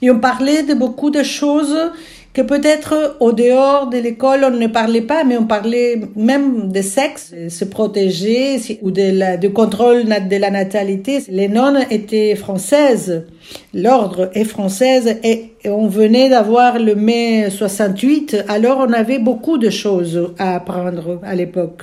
et 0.00 0.10
on 0.10 0.18
parlait 0.18 0.62
de 0.62 0.74
beaucoup 0.74 1.10
de 1.10 1.22
choses 1.22 1.76
que 2.32 2.40
peut-être 2.40 3.16
au 3.20 3.32
dehors 3.32 3.88
de 3.88 3.98
l'école 3.98 4.44
on 4.44 4.50
ne 4.50 4.66
parlait 4.66 5.02
pas, 5.02 5.24
mais 5.24 5.36
on 5.36 5.46
parlait 5.46 6.00
même 6.16 6.72
de 6.72 6.80
sexe, 6.80 7.34
se 7.48 7.64
protéger 7.64 8.58
ou 8.80 8.90
de 8.90 9.18
la, 9.18 9.36
de 9.36 9.48
contrôle 9.48 10.04
de 10.04 10.36
la 10.36 10.50
natalité. 10.50 11.22
Les 11.28 11.48
nonnes 11.48 11.84
étaient 11.90 12.34
françaises, 12.34 13.26
l'ordre 13.74 14.30
est 14.34 14.44
française 14.44 15.18
et, 15.22 15.48
on 15.64 15.86
venait 15.86 16.28
d'avoir 16.28 16.80
le 16.80 16.96
mai 16.96 17.48
68, 17.48 18.46
alors 18.48 18.78
on 18.78 18.92
avait 18.92 19.20
beaucoup 19.20 19.58
de 19.58 19.70
choses 19.70 20.32
à 20.36 20.56
apprendre 20.56 21.20
à 21.22 21.36
l'époque. 21.36 21.82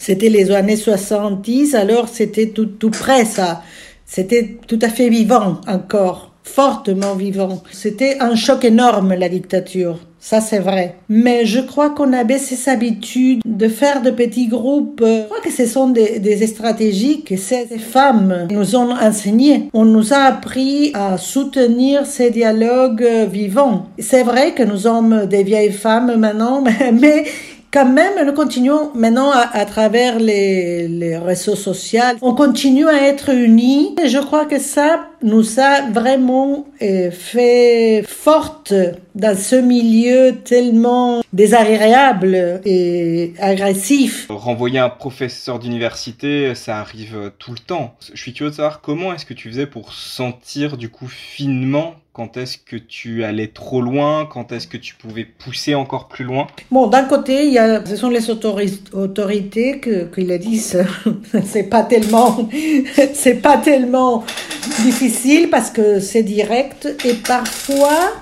C'était 0.00 0.30
les 0.30 0.50
années 0.50 0.76
70, 0.76 1.76
alors 1.76 2.08
c'était 2.08 2.48
tout, 2.48 2.66
tout 2.66 2.90
près 2.90 3.24
ça. 3.24 3.62
C'était 4.04 4.56
tout 4.66 4.80
à 4.82 4.88
fait 4.88 5.08
vivant 5.08 5.60
encore 5.68 6.33
fortement 6.44 7.14
vivant. 7.14 7.62
C'était 7.72 8.18
un 8.20 8.36
choc 8.36 8.64
énorme, 8.64 9.14
la 9.14 9.28
dictature. 9.28 9.98
Ça, 10.20 10.40
c'est 10.40 10.58
vrai. 10.58 10.96
Mais 11.10 11.44
je 11.44 11.60
crois 11.60 11.90
qu'on 11.90 12.14
avait 12.14 12.38
ces 12.38 12.70
habitudes 12.70 13.42
de 13.44 13.68
faire 13.68 14.00
de 14.00 14.10
petits 14.10 14.46
groupes. 14.46 15.02
Je 15.04 15.24
crois 15.24 15.40
que 15.40 15.50
ce 15.50 15.66
sont 15.66 15.88
des, 15.88 16.46
stratégies 16.46 17.24
que 17.24 17.36
ces 17.36 17.66
femmes 17.78 18.48
nous 18.50 18.74
ont 18.74 18.90
enseignées. 18.92 19.68
On 19.74 19.84
nous 19.84 20.14
a 20.14 20.18
appris 20.18 20.92
à 20.94 21.18
soutenir 21.18 22.06
ces 22.06 22.30
dialogues 22.30 23.06
vivants. 23.30 23.86
C'est 23.98 24.22
vrai 24.22 24.52
que 24.52 24.62
nous 24.62 24.78
sommes 24.78 25.26
des 25.26 25.42
vieilles 25.42 25.72
femmes 25.72 26.16
maintenant, 26.16 26.64
mais 26.92 27.24
quand 27.70 27.86
même, 27.86 28.24
nous 28.24 28.32
continuons 28.32 28.92
maintenant 28.94 29.30
à, 29.30 29.64
travers 29.66 30.20
les, 30.20 30.86
les, 30.86 31.18
réseaux 31.18 31.56
sociaux. 31.56 32.00
On 32.22 32.32
continue 32.32 32.88
à 32.88 33.08
être 33.08 33.30
unis. 33.30 33.96
Et 34.02 34.08
je 34.08 34.18
crois 34.18 34.44
que 34.46 34.60
ça 34.60 35.08
nous 35.24 35.58
a 35.58 35.90
vraiment 35.90 36.68
euh, 36.82 37.10
fait 37.10 38.04
forte 38.06 38.74
dans 39.14 39.36
ce 39.36 39.56
milieu 39.56 40.36
tellement 40.44 41.22
désagréable 41.32 42.60
et 42.64 43.32
agressif. 43.40 44.26
Renvoyer 44.28 44.78
un 44.78 44.90
professeur 44.90 45.58
d'université, 45.58 46.54
ça 46.54 46.78
arrive 46.78 47.32
tout 47.38 47.52
le 47.52 47.58
temps. 47.58 47.96
Je 48.12 48.20
suis 48.20 48.34
curieux 48.34 48.50
de 48.50 48.56
savoir 48.56 48.82
comment 48.82 49.14
est-ce 49.14 49.24
que 49.24 49.34
tu 49.34 49.48
faisais 49.48 49.66
pour 49.66 49.94
sentir 49.94 50.76
du 50.76 50.90
coup 50.90 51.08
finement 51.08 51.94
quand 52.12 52.36
est-ce 52.36 52.58
que 52.58 52.76
tu 52.76 53.24
allais 53.24 53.48
trop 53.48 53.80
loin 53.80 54.24
Quand 54.24 54.52
est-ce 54.52 54.68
que 54.68 54.76
tu 54.76 54.94
pouvais 54.94 55.24
pousser 55.24 55.74
encore 55.74 56.06
plus 56.06 56.24
loin? 56.24 56.46
Bon, 56.70 56.86
d'un 56.86 57.02
côté, 57.02 57.46
il 57.46 57.52
y 57.52 57.58
a, 57.58 57.84
ce 57.84 57.96
sont 57.96 58.08
les 58.08 58.30
autorités 58.30 59.80
que, 59.80 60.04
qui 60.04 60.20
le 60.20 60.38
disent. 60.38 60.80
c'est 61.44 61.64
pas 61.64 61.82
tellement, 61.82 62.48
c'est 63.14 63.42
pas 63.42 63.56
tellement 63.56 64.24
difficile 64.84 65.13
parce 65.50 65.70
que 65.70 66.00
c'est 66.00 66.22
direct 66.22 66.88
et 67.04 67.14
parfois 67.14 68.12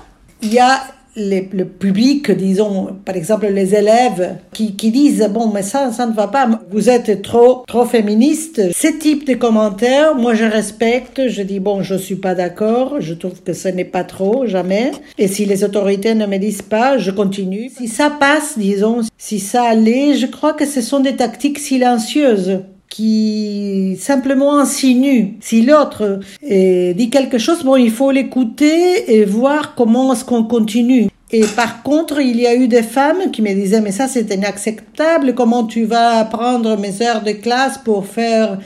il 0.41 0.53
y 0.53 0.59
a 0.59 0.81
le 1.15 1.63
public, 1.65 2.31
disons, 2.31 2.87
par 3.05 3.15
exemple 3.15 3.45
les 3.47 3.75
élèves 3.75 4.37
qui, 4.51 4.75
qui, 4.75 4.89
disent 4.89 5.29
bon 5.31 5.47
mais 5.47 5.61
ça 5.61 5.91
ça 5.91 6.07
ne 6.07 6.13
va 6.13 6.27
pas, 6.27 6.49
vous 6.71 6.89
êtes 6.89 7.21
trop 7.21 7.63
trop 7.67 7.85
féministe. 7.85 8.61
Ce 8.73 8.87
type 8.87 9.27
de 9.27 9.35
commentaires, 9.35 10.15
moi 10.15 10.33
je 10.33 10.45
respecte, 10.45 11.27
je 11.27 11.43
dis 11.43 11.59
bon 11.59 11.83
je 11.83 11.95
suis 11.95 12.15
pas 12.15 12.33
d'accord, 12.33 12.95
je 12.99 13.13
trouve 13.13 13.41
que 13.43 13.53
ce 13.53 13.67
n'est 13.67 13.85
pas 13.85 14.03
trop 14.03 14.47
jamais. 14.47 14.91
Et 15.19 15.27
si 15.27 15.45
les 15.45 15.63
autorités 15.63 16.15
ne 16.15 16.25
me 16.25 16.37
disent 16.37 16.63
pas, 16.63 16.97
je 16.97 17.11
continue. 17.11 17.69
Si 17.69 17.87
ça 17.87 18.09
passe, 18.09 18.57
disons, 18.57 19.01
si 19.17 19.39
ça 19.39 19.63
allait, 19.65 20.15
je 20.15 20.25
crois 20.25 20.53
que 20.53 20.65
ce 20.65 20.81
sont 20.81 20.99
des 20.99 21.15
tactiques 21.15 21.59
silencieuses 21.59 22.61
qui 22.93 23.97
simplement 23.99 24.59
insinue. 24.59 25.33
Si 25.41 25.63
l'autre 25.63 26.19
euh, 26.51 26.93
dit 26.93 27.09
quelque 27.09 27.39
chose, 27.39 27.63
bon, 27.63 27.75
il 27.75 27.89
faut 27.89 28.11
l'écouter 28.11 29.15
et 29.15 29.25
voir 29.25 29.73
comment 29.73 30.13
est-ce 30.13 30.23
qu'on 30.23 30.43
continue. 30.43 31.07
Et 31.31 31.41
par 31.55 31.81
contre, 31.81 32.21
il 32.21 32.39
y 32.39 32.45
a 32.45 32.53
eu 32.53 32.67
des 32.67 32.83
femmes 32.83 33.31
qui 33.31 33.41
me 33.41 33.51
disaient, 33.55 33.81
mais 33.81 33.91
ça 33.91 34.07
c'est 34.07 34.31
inacceptable, 34.31 35.33
comment 35.33 35.63
tu 35.63 35.85
vas 35.85 36.23
prendre 36.25 36.77
mes 36.77 37.01
heures 37.01 37.23
de 37.23 37.31
classe 37.31 37.79
pour 37.79 38.05
faire 38.05 38.59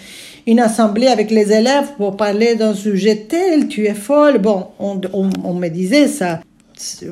une 0.45 0.59
assemblée 0.59 1.07
avec 1.07 1.31
les 1.31 1.53
élèves 1.53 1.93
pour 1.95 2.17
parler 2.17 2.55
d'un 2.55 2.73
sujet 2.73 3.27
tel, 3.29 3.69
tu 3.69 3.85
es 3.85 3.93
folle. 3.93 4.39
Bon, 4.39 4.67
on, 4.79 5.53
me 5.53 5.69
disait 5.69 6.09
ça. 6.09 6.41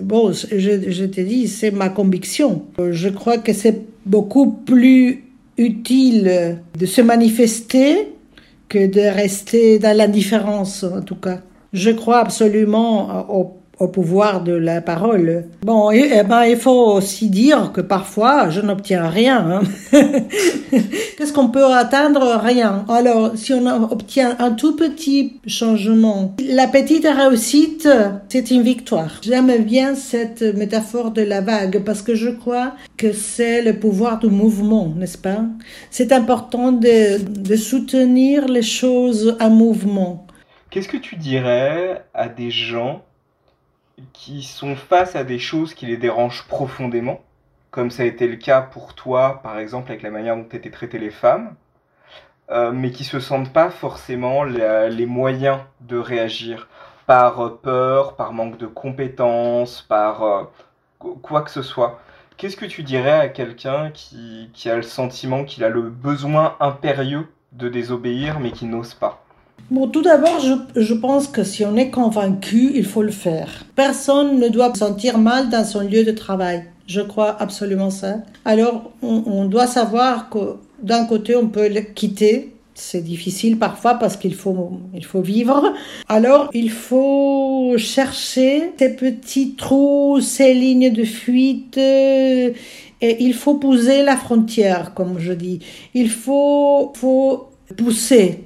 Bon, 0.02 0.34
je, 0.34 0.92
je 0.92 1.06
te 1.06 1.22
dis, 1.22 1.48
c'est 1.48 1.72
ma 1.72 1.88
conviction. 1.88 2.64
Je 2.78 3.08
crois 3.08 3.38
que 3.38 3.54
c'est 3.54 3.84
beaucoup 4.06 4.52
plus 4.52 5.25
utile 5.58 6.60
de 6.78 6.86
se 6.86 7.02
manifester 7.02 8.10
que 8.68 8.88
de 8.88 9.02
rester 9.02 9.80
dans 9.80 9.96
l'indifférence, 9.96 10.84
en 10.84 11.02
tout 11.02 11.16
cas. 11.16 11.40
Je 11.74 11.92
crois 11.92 12.20
absolument 12.20 13.30
au 13.30 13.58
au 13.80 13.88
pouvoir 13.88 14.42
de 14.42 14.54
la 14.54 14.82
parole. 14.82 15.46
Bon, 15.62 15.92
et, 15.92 16.10
eh 16.20 16.24
ben, 16.24 16.46
il 16.46 16.58
faut 16.58 16.94
aussi 16.94 17.30
dire 17.30 17.72
que 17.74 17.82
parfois, 17.82 18.50
je 18.50 18.62
n'obtiens 18.62 19.08
rien. 19.08 19.62
Hein. 19.62 19.62
Qu'est-ce 21.18 21.34
qu'on 21.34 21.50
peut 21.50 21.66
atteindre? 21.66 22.40
Rien. 22.42 22.86
Alors, 22.90 23.32
si 23.36 23.54
on 23.54 23.66
obtient 23.92 24.36
un 24.40 24.52
tout 24.52 24.76
petit 24.76 25.40
changement, 25.48 26.36
la 26.48 26.68
petite 26.68 27.08
réussite, 27.08 27.88
c'est 28.30 28.52
une 28.52 28.62
victoire. 28.62 29.20
J'aime 29.22 29.64
bien 29.64 29.96
cette 29.96 30.42
métaphore 30.42 31.12
de 31.12 31.22
la 31.22 31.42
vague 31.42 31.84
parce 31.84 32.02
que 32.02 32.16
je 32.16 32.30
crois 32.30 32.74
que 32.98 33.12
c'est 33.12 33.62
le 33.62 33.78
pouvoir 33.78 34.20
du 34.20 34.28
mouvement, 34.28 34.94
n'est-ce 34.96 35.18
pas? 35.18 35.42
C'est 35.90 36.12
important 36.12 36.72
de, 36.72 37.20
de 37.22 37.56
soutenir 37.56 38.48
les 38.48 38.62
choses 38.62 39.36
en 39.40 39.50
mouvement. 39.50 40.28
Qu'est-ce 40.70 40.90
que 40.90 40.98
tu 40.98 41.16
dirais 41.16 42.04
à 42.14 42.28
des 42.28 42.52
gens 42.52 43.02
qui 44.14 44.44
sont 44.44 44.76
face 44.76 45.16
à 45.16 45.24
des 45.24 45.40
choses 45.40 45.74
qui 45.74 45.86
les 45.86 45.98
dérangent 45.98 46.46
profondément, 46.48 47.22
comme 47.72 47.92
ça 47.92 48.04
a 48.04 48.06
été 48.06 48.28
le 48.28 48.36
cas 48.38 48.62
pour 48.62 48.94
toi, 48.96 49.42
par 49.44 49.58
exemple, 49.60 49.92
avec 49.92 50.04
la 50.04 50.12
manière 50.12 50.36
dont 50.36 50.48
étaient 50.52 50.72
traitées 50.72 51.00
les 51.00 51.12
femmes, 51.12 51.56
euh, 52.52 52.72
mais 52.72 52.92
qui 52.92 53.04
se 53.04 53.20
sentent 53.20 53.52
pas 53.54 53.70
forcément 53.70 54.44
les 54.44 55.06
moyens 55.06 55.60
de 55.82 55.98
réagir 55.98 56.68
par 57.08 57.58
peur, 57.58 58.16
par 58.16 58.34
manque 58.34 58.58
de 58.58 58.68
compétences, 58.68 59.82
par 59.82 60.50
quoi 61.00 61.42
que 61.42 61.52
ce 61.52 61.62
soit. 61.62 62.00
Qu'est-ce 62.38 62.58
que 62.58 62.66
tu 62.66 62.84
dirais 62.84 63.12
à 63.12 63.30
quelqu'un 63.30 63.92
qui 63.92 64.70
a 64.70 64.76
le 64.76 64.82
sentiment 64.82 65.44
qu'il 65.46 65.64
a 65.64 65.70
le 65.70 65.82
besoin 65.84 66.56
impérieux 66.60 67.28
de 67.54 67.70
désobéir 67.70 68.40
mais 68.40 68.52
qui 68.52 68.66
n'ose 68.66 68.94
pas? 68.94 69.25
Bon, 69.72 69.88
tout 69.88 70.04
d'abord, 70.04 70.40
je, 70.76 70.94
pense 70.94 71.28
que 71.28 71.44
si 71.44 71.66
on 71.66 71.76
est 71.76 71.90
convaincu, 71.90 72.72
il 72.76 72.86
faut 72.86 73.02
le 73.02 73.12
faire. 73.12 73.66
Personne 73.76 74.40
ne 74.40 74.48
doit 74.48 74.72
se 74.74 74.80
sentir 74.80 75.18
mal 75.18 75.50
dans 75.50 75.66
son 75.66 75.82
lieu 75.82 76.04
de 76.04 76.12
travail. 76.12 76.66
Je 76.86 77.02
crois 77.02 77.36
absolument 77.42 77.90
ça. 77.90 78.18
Alors, 78.46 78.92
on, 79.02 79.24
on 79.26 79.46
doit 79.46 79.66
savoir 79.66 80.30
que 80.30 80.58
d'un 80.84 81.06
côté, 81.06 81.36
on 81.36 81.48
peut 81.48 81.68
le 81.68 81.82
quitter. 81.82 82.54
C'est 82.76 83.02
difficile 83.02 83.58
parfois 83.58 83.96
parce 83.96 84.18
qu'il 84.18 84.36
faut, 84.36 84.74
il 84.94 85.04
faut 85.04 85.22
vivre. 85.22 85.74
Alors, 86.10 86.50
il 86.54 86.70
faut 86.70 87.74
chercher 87.78 88.72
ces 88.78 88.96
petits 88.96 89.56
trous, 89.56 90.22
ces 90.22 90.54
lignes 90.54 90.94
de 90.94 91.06
fuite. 91.06 91.78
Et 91.78 92.54
il 93.02 93.34
faut 93.34 93.56
pousser 93.56 94.04
la 94.04 94.16
frontière, 94.16 94.94
comme 94.94 95.18
je 95.18 95.34
dis. 95.34 95.60
Il 95.96 96.10
faut, 96.10 96.94
faut 96.96 97.50
pousser 97.78 98.45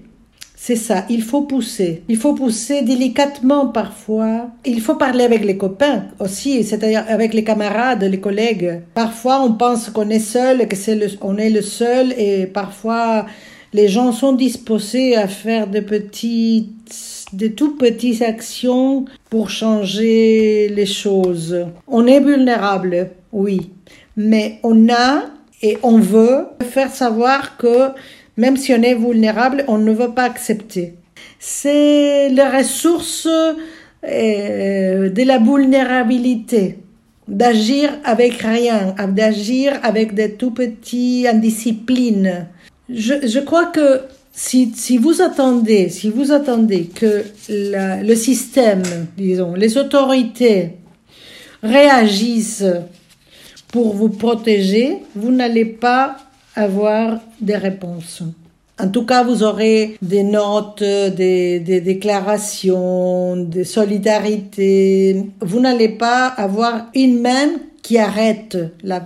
c'est 0.70 0.76
ça, 0.76 1.06
il 1.10 1.24
faut 1.24 1.42
pousser. 1.42 2.04
Il 2.10 2.18
faut 2.18 2.36
pousser 2.36 2.84
délicatement 2.84 3.70
parfois. 3.70 4.52
Il 4.64 4.82
faut 4.82 4.94
parler 4.94 5.24
avec 5.24 5.44
les 5.44 5.58
copains 5.58 6.04
aussi, 6.20 6.64
c'est-à-dire 6.64 7.06
avec 7.08 7.34
les 7.34 7.44
camarades, 7.44 8.04
les 8.04 8.20
collègues. 8.20 8.82
Parfois, 8.94 9.42
on 9.42 9.54
pense 9.54 9.90
qu'on 9.90 10.12
est 10.12 10.20
seul, 10.20 10.68
que 10.68 10.76
c'est 10.76 11.18
on 11.24 11.38
est 11.38 11.50
le 11.50 11.64
seul, 11.64 12.14
et 12.20 12.46
parfois, 12.46 13.26
les 13.74 13.88
gens 13.88 14.12
sont 14.12 14.34
disposés 14.34 15.16
à 15.16 15.28
faire 15.28 15.66
de 15.66 15.80
petites, 15.80 16.94
de 17.34 17.48
tout 17.48 17.76
petites 17.76 18.22
actions 18.22 19.06
pour 19.32 19.50
changer 19.50 20.70
les 20.70 20.86
choses. 20.86 21.66
On 21.88 22.06
est 22.06 22.20
vulnérable, 22.20 23.10
oui, 23.34 23.72
mais 24.16 24.60
on 24.62 24.88
a 24.90 25.24
et 25.64 25.80
on 25.82 25.98
veut 25.98 26.46
faire 26.62 26.92
savoir 26.92 27.58
que 27.58 27.90
même 28.40 28.56
si 28.56 28.74
on 28.74 28.82
est 28.82 28.96
vulnérable, 28.96 29.66
on 29.68 29.78
ne 29.78 29.92
veut 29.92 30.12
pas 30.12 30.24
accepter. 30.24 30.94
C'est 31.40 32.30
la 32.30 32.50
ressource 32.50 33.28
euh, 33.28 35.10
de 35.10 35.24
la 35.24 35.40
vulnérabilité, 35.40 36.80
d'agir 37.28 37.92
avec 38.06 38.36
rien, 38.42 38.96
d'agir 39.10 39.78
avec 39.84 40.14
des 40.14 40.32
tout 40.36 40.52
petits 40.52 41.28
indisciplines. 41.28 42.48
Je, 42.90 43.28
je 43.28 43.40
crois 43.40 43.66
que 43.66 44.04
si, 44.32 44.72
si, 44.74 44.98
vous 44.98 45.22
attendez, 45.22 45.90
si 45.90 46.10
vous 46.10 46.32
attendez 46.32 46.86
que 46.86 47.26
le 47.50 48.16
système, 48.16 48.84
disons, 49.18 49.54
les 49.54 49.78
autorités 49.78 50.78
réagissent 51.62 52.64
pour 53.68 53.94
vous 53.96 54.08
protéger, 54.08 55.00
vous 55.14 55.32
n'allez 55.32 55.66
pas 55.66 56.16
avoir 56.60 57.20
des 57.42 57.56
réponses. 57.56 58.24
En 58.82 58.88
tout 58.88 59.06
cas, 59.06 59.24
vous 59.24 59.44
aurez 59.44 59.98
des 60.02 60.24
notes, 60.24 60.84
des, 60.84 61.60
déclarations, 61.82 63.36
des 63.36 63.66
solidarités. 63.66 65.26
Vous 65.42 65.60
n'allez 65.60 65.90
pas 65.90 66.28
avoir 66.28 66.86
une 66.96 67.22
main 67.22 67.50
qui 67.82 67.98
arrête 67.98 68.58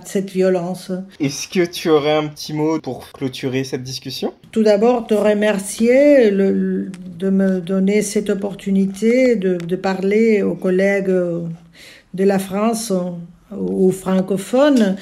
cette 0.04 0.30
violence. 0.30 0.92
Est-ce 1.18 1.48
que 1.48 1.64
tu 1.64 1.88
aurais 1.90 2.14
un 2.14 2.28
petit 2.28 2.52
mot 2.52 2.78
pour 2.80 3.10
clôturer 3.12 3.64
cette 3.64 3.82
discussion? 3.82 4.32
Tout 4.52 4.62
d'abord, 4.62 5.06
te 5.08 5.14
remercier 5.14 6.30
de 6.30 7.30
me 7.30 7.60
donner 7.60 8.02
cette 8.02 8.30
opportunité 8.30 9.34
de, 9.34 9.56
de 9.56 9.76
parler 9.76 10.42
aux 10.42 10.54
collègues 10.54 11.06
de 11.08 12.24
la 12.24 12.38
France, 12.38 12.92
aux 13.50 13.90
francophones, 13.90 14.96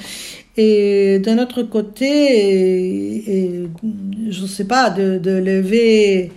et 0.55 1.19
d'un 1.19 1.39
autre 1.39 1.63
côté, 1.63 3.23
je 4.29 4.41
ne 4.41 4.47
sais 4.47 4.65
pas, 4.65 4.89
de, 4.91 5.19
lever 5.31 6.31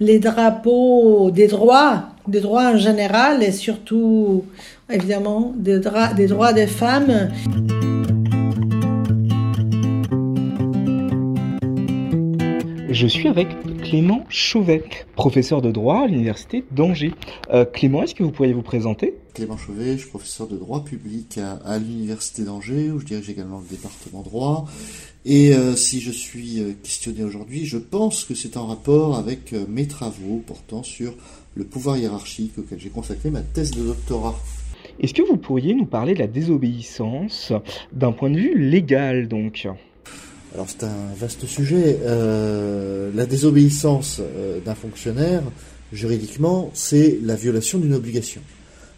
les 0.00 0.18
drapeaux 0.18 1.30
des 1.30 1.48
droits, 1.48 2.04
des 2.26 2.40
droits 2.40 2.72
en 2.72 2.78
général 2.78 3.42
et 3.42 3.52
surtout, 3.52 4.44
évidemment, 4.90 5.52
des, 5.56 5.80
des 6.16 6.26
droits 6.26 6.52
des 6.52 6.66
femmes. 6.66 7.30
Je 12.90 13.06
suis 13.06 13.28
avec 13.28 13.48
Clément 13.82 14.24
Chauvet, 14.28 14.82
professeur 15.14 15.62
de 15.62 15.70
droit 15.70 16.04
à 16.04 16.06
l'université 16.06 16.64
d'Angers. 16.72 17.12
Euh, 17.52 17.64
Clément, 17.64 18.02
est-ce 18.02 18.14
que 18.14 18.22
vous 18.22 18.32
pourriez 18.32 18.54
vous 18.54 18.62
présenter? 18.62 19.14
Clément 19.38 19.56
Chauvet, 19.56 19.92
je 19.92 19.98
suis 19.98 20.08
professeur 20.08 20.48
de 20.48 20.56
droit 20.56 20.84
public 20.84 21.38
à, 21.64 21.78
l'université 21.78 22.42
d'Angers, 22.42 22.90
où 22.90 22.98
je 22.98 23.04
dirige 23.04 23.30
également 23.30 23.60
le 23.60 23.68
département 23.68 24.22
droit. 24.22 24.66
Et 25.24 25.54
euh, 25.54 25.76
si 25.76 26.00
je 26.00 26.10
suis 26.10 26.60
euh, 26.60 26.72
questionné 26.82 27.22
aujourd'hui, 27.22 27.64
je 27.64 27.78
pense 27.78 28.24
que 28.24 28.34
c'est 28.34 28.56
en 28.56 28.66
rapport 28.66 29.16
avec 29.16 29.54
mes 29.68 29.86
travaux 29.86 30.42
portant 30.44 30.82
sur 30.82 31.14
le 31.54 31.62
pouvoir 31.62 31.96
hiérarchique 31.96 32.58
auquel 32.58 32.80
j'ai 32.80 32.88
consacré 32.88 33.30
ma 33.30 33.42
thèse 33.42 33.70
de 33.70 33.82
doctorat. 33.82 34.34
Est-ce 34.98 35.14
que 35.14 35.22
vous 35.22 35.36
pourriez 35.36 35.72
nous 35.72 35.86
parler 35.86 36.14
de 36.14 36.18
la 36.18 36.26
désobéissance 36.26 37.52
d'un 37.92 38.10
point 38.10 38.30
de 38.30 38.38
vue 38.38 38.58
légal 38.58 39.28
donc? 39.28 39.68
Alors 40.52 40.66
c'est 40.68 40.82
un 40.82 41.14
vaste 41.16 41.46
sujet. 41.46 42.00
Euh, 42.02 43.12
la 43.14 43.26
désobéissance 43.26 44.20
euh, 44.20 44.58
d'un 44.60 44.74
fonctionnaire, 44.74 45.42
juridiquement, 45.92 46.70
c'est 46.74 47.18
la 47.22 47.36
violation 47.36 47.78
d'une 47.78 47.94
obligation. 47.94 48.40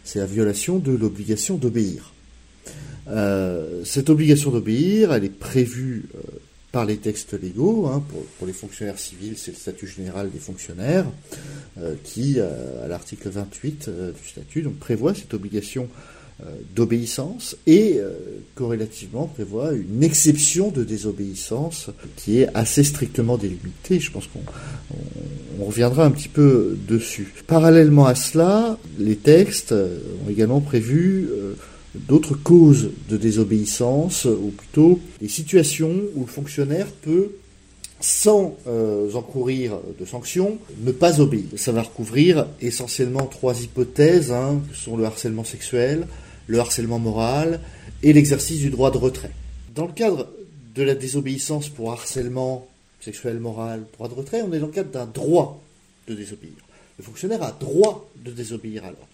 C'est 0.03 0.19
la 0.19 0.25
violation 0.25 0.79
de 0.79 0.91
l'obligation 0.91 1.55
d'obéir. 1.57 2.13
Euh, 3.07 3.83
cette 3.83 4.09
obligation 4.09 4.51
d'obéir, 4.51 5.13
elle 5.13 5.23
est 5.23 5.29
prévue 5.29 6.05
par 6.71 6.85
les 6.85 6.97
textes 6.97 7.33
légaux. 7.33 7.87
Hein, 7.87 8.03
pour, 8.37 8.47
les 8.47 8.53
fonctionnaires 8.53 8.99
civils, 8.99 9.37
c'est 9.37 9.51
le 9.51 9.57
statut 9.57 9.87
général 9.87 10.31
des 10.31 10.39
fonctionnaires, 10.39 11.05
qui, 12.03 12.39
à 12.39 12.87
l'article 12.87 13.29
28 13.29 13.89
du 13.89 14.29
statut, 14.29 14.63
prévoit 14.79 15.13
cette 15.13 15.33
obligation 15.33 15.87
euh, 15.87 16.10
d'obéissance 16.75 17.55
et 17.67 17.97
euh, 17.97 18.13
corrélativement 18.55 19.27
prévoit 19.27 19.73
une 19.73 20.03
exception 20.03 20.71
de 20.71 20.83
désobéissance 20.83 21.89
qui 22.15 22.39
est 22.39 22.47
assez 22.55 22.83
strictement 22.83 23.37
délimitée. 23.37 23.99
Je 23.99 24.11
pense 24.11 24.27
qu'on 24.27 25.63
reviendra 25.63 26.05
un 26.05 26.11
petit 26.11 26.29
peu 26.29 26.77
dessus. 26.87 27.33
Parallèlement 27.45 28.05
à 28.05 28.15
cela, 28.15 28.77
les 28.97 29.17
textes 29.17 29.73
ont 29.73 30.29
également 30.29 30.61
prévu 30.61 31.29
euh, 31.31 31.53
d'autres 32.07 32.35
causes 32.35 32.89
de 33.09 33.17
désobéissance, 33.17 34.25
ou 34.25 34.49
plutôt 34.49 34.99
des 35.19 35.27
situations 35.27 35.93
où 36.15 36.21
le 36.21 36.31
fonctionnaire 36.31 36.87
peut 36.87 37.31
sans 37.99 38.55
encourir 39.13 39.73
de 39.99 40.05
sanctions, 40.05 40.57
ne 40.83 40.91
pas 40.91 41.19
obéir. 41.19 41.43
Ça 41.57 41.71
va 41.71 41.83
recouvrir 41.83 42.47
essentiellement 42.59 43.27
trois 43.27 43.61
hypothèses, 43.61 44.31
hein, 44.31 44.61
qui 44.73 44.81
sont 44.81 44.97
le 44.97 45.03
harcèlement 45.03 45.43
sexuel, 45.43 46.07
le 46.51 46.59
harcèlement 46.59 46.99
moral 46.99 47.61
et 48.03 48.11
l'exercice 48.11 48.59
du 48.59 48.69
droit 48.69 48.91
de 48.91 48.97
retrait. 48.97 49.31
Dans 49.73 49.85
le 49.87 49.93
cadre 49.93 50.27
de 50.75 50.83
la 50.83 50.95
désobéissance 50.95 51.69
pour 51.69 51.93
harcèlement 51.93 52.67
sexuel, 52.99 53.39
moral, 53.39 53.85
droit 53.93 54.09
de 54.09 54.13
retrait, 54.13 54.41
on 54.41 54.51
est 54.51 54.59
dans 54.59 54.67
le 54.67 54.73
cadre 54.73 54.91
d'un 54.91 55.05
droit 55.05 55.61
de 56.07 56.13
désobéir. 56.13 56.51
Le 56.97 57.05
fonctionnaire 57.05 57.41
a 57.41 57.53
droit 57.53 58.09
de 58.17 58.31
désobéir 58.31 58.83
à 58.83 58.87
l'ordre. 58.87 59.07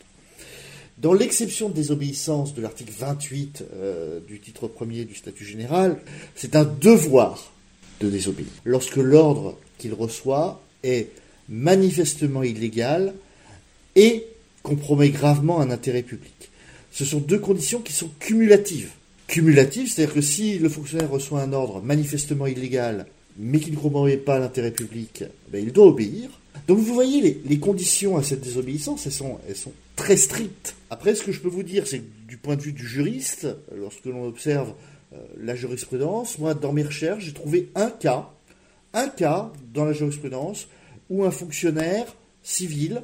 Dans 0.97 1.13
l'exception 1.13 1.69
de 1.69 1.75
désobéissance 1.75 2.55
de 2.55 2.61
l'article 2.61 2.91
28 2.97 3.63
euh, 3.71 4.19
du 4.27 4.39
titre 4.39 4.67
premier 4.67 5.05
du 5.05 5.13
statut 5.13 5.45
général, 5.45 5.99
c'est 6.35 6.55
un 6.55 6.65
devoir 6.65 7.53
de 8.01 8.09
désobéir. 8.09 8.47
Lorsque 8.65 8.95
l'ordre 8.95 9.55
qu'il 9.77 9.93
reçoit 9.93 10.59
est 10.81 11.09
manifestement 11.49 12.41
illégal 12.41 13.13
et 13.95 14.25
compromet 14.63 15.09
gravement 15.09 15.61
un 15.61 15.69
intérêt 15.69 16.01
public 16.01 16.49
ce 16.97 17.05
sont 17.05 17.19
deux 17.19 17.37
conditions 17.37 17.79
qui 17.79 17.93
sont 17.93 18.09
cumulatives. 18.17 18.89
Cumulatives, 19.27 19.87
c'est-à-dire 19.87 20.15
que 20.15 20.21
si 20.21 20.57
le 20.57 20.67
fonctionnaire 20.67 21.11
reçoit 21.11 21.43
un 21.43 21.53
ordre 21.53 21.79
manifestement 21.79 22.47
illégal, 22.47 23.05
mais 23.37 23.59
qui 23.59 23.69
ne 23.69 23.75
compromet 23.75 24.17
pas 24.17 24.39
l'intérêt 24.39 24.71
public, 24.71 25.23
ben, 25.51 25.63
il 25.63 25.71
doit 25.71 25.85
obéir. 25.85 26.27
Donc 26.67 26.79
vous 26.79 26.95
voyez, 26.95 27.39
les, 27.45 27.59
conditions 27.59 28.17
à 28.17 28.23
cette 28.23 28.41
désobéissance, 28.41 29.05
elles 29.05 29.11
sont, 29.11 29.37
très 29.95 30.17
strictes. 30.17 30.73
Après, 30.89 31.13
ce 31.13 31.23
que 31.23 31.31
je 31.31 31.39
peux 31.39 31.49
vous 31.49 31.61
dire, 31.61 31.85
c'est 31.85 31.99
que 31.99 32.27
du 32.27 32.37
point 32.37 32.55
de 32.55 32.63
vue 32.63 32.73
du 32.73 32.87
juriste, 32.87 33.45
lorsque 33.75 34.05
l'on 34.05 34.25
observe 34.25 34.73
euh, 35.13 35.17
la 35.39 35.55
jurisprudence, 35.55 36.39
moi, 36.39 36.55
dans 36.55 36.73
mes 36.73 36.83
recherches, 36.83 37.25
j'ai 37.25 37.33
trouvé 37.33 37.69
un 37.75 37.91
cas, 37.91 38.31
un 38.95 39.07
cas 39.07 39.51
dans 39.71 39.85
la 39.85 39.93
jurisprudence 39.93 40.67
où 41.11 41.25
un 41.25 41.31
fonctionnaire 41.31 42.07
civil 42.41 43.03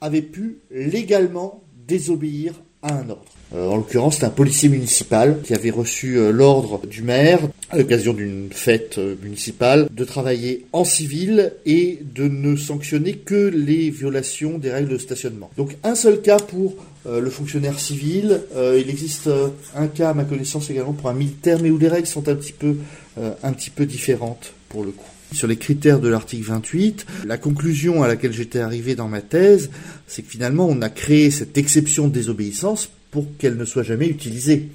avait 0.00 0.22
pu 0.22 0.58
légalement 0.70 1.64
désobéir 1.88 2.54
à 2.82 2.94
un 2.94 3.10
ordre. 3.10 3.24
Euh, 3.54 3.68
en 3.68 3.76
l'occurrence, 3.76 4.18
c'est 4.18 4.26
un 4.26 4.30
policier 4.30 4.68
municipal 4.68 5.40
qui 5.42 5.54
avait 5.54 5.70
reçu 5.70 6.18
euh, 6.18 6.30
l'ordre 6.30 6.86
du 6.86 7.02
maire, 7.02 7.40
à 7.70 7.78
l'occasion 7.78 8.12
d'une 8.12 8.48
fête 8.52 8.98
euh, 8.98 9.14
municipale, 9.22 9.88
de 9.90 10.04
travailler 10.04 10.66
en 10.72 10.84
civil 10.84 11.54
et 11.64 11.98
de 12.14 12.28
ne 12.28 12.56
sanctionner 12.56 13.14
que 13.14 13.48
les 13.48 13.88
violations 13.90 14.58
des 14.58 14.70
règles 14.70 14.90
de 14.90 14.98
stationnement. 14.98 15.50
Donc 15.56 15.76
un 15.82 15.94
seul 15.94 16.20
cas 16.20 16.38
pour 16.38 16.76
le 17.10 17.30
fonctionnaire 17.30 17.78
civil. 17.78 18.42
il 18.54 18.90
existe 18.90 19.30
un 19.74 19.86
cas, 19.86 20.10
à 20.10 20.14
ma 20.14 20.24
connaissance, 20.24 20.68
également 20.68 20.92
pour 20.92 21.08
un 21.08 21.14
militaire, 21.14 21.58
mais 21.62 21.70
où 21.70 21.78
les 21.78 21.88
règles 21.88 22.06
sont 22.06 22.28
un 22.28 22.34
petit 22.34 22.52
peu, 22.52 22.76
un 23.16 23.52
petit 23.54 23.70
peu 23.70 23.86
différentes 23.86 24.52
pour 24.68 24.84
le 24.84 24.90
coup. 24.90 25.06
Sur 25.32 25.46
les 25.46 25.56
critères 25.56 26.00
de 26.00 26.08
l'article 26.08 26.44
28, 26.44 27.06
la 27.26 27.36
conclusion 27.36 28.02
à 28.02 28.08
laquelle 28.08 28.32
j'étais 28.32 28.60
arrivé 28.60 28.94
dans 28.94 29.08
ma 29.08 29.20
thèse, 29.20 29.70
c'est 30.06 30.22
que 30.22 30.30
finalement 30.30 30.66
on 30.66 30.80
a 30.80 30.88
créé 30.88 31.30
cette 31.30 31.58
exception 31.58 32.08
de 32.08 32.12
désobéissance 32.14 32.88
pour 33.10 33.26
qu'elle 33.36 33.56
ne 33.56 33.64
soit 33.64 33.82
jamais 33.82 34.08
utilisée. 34.08 34.68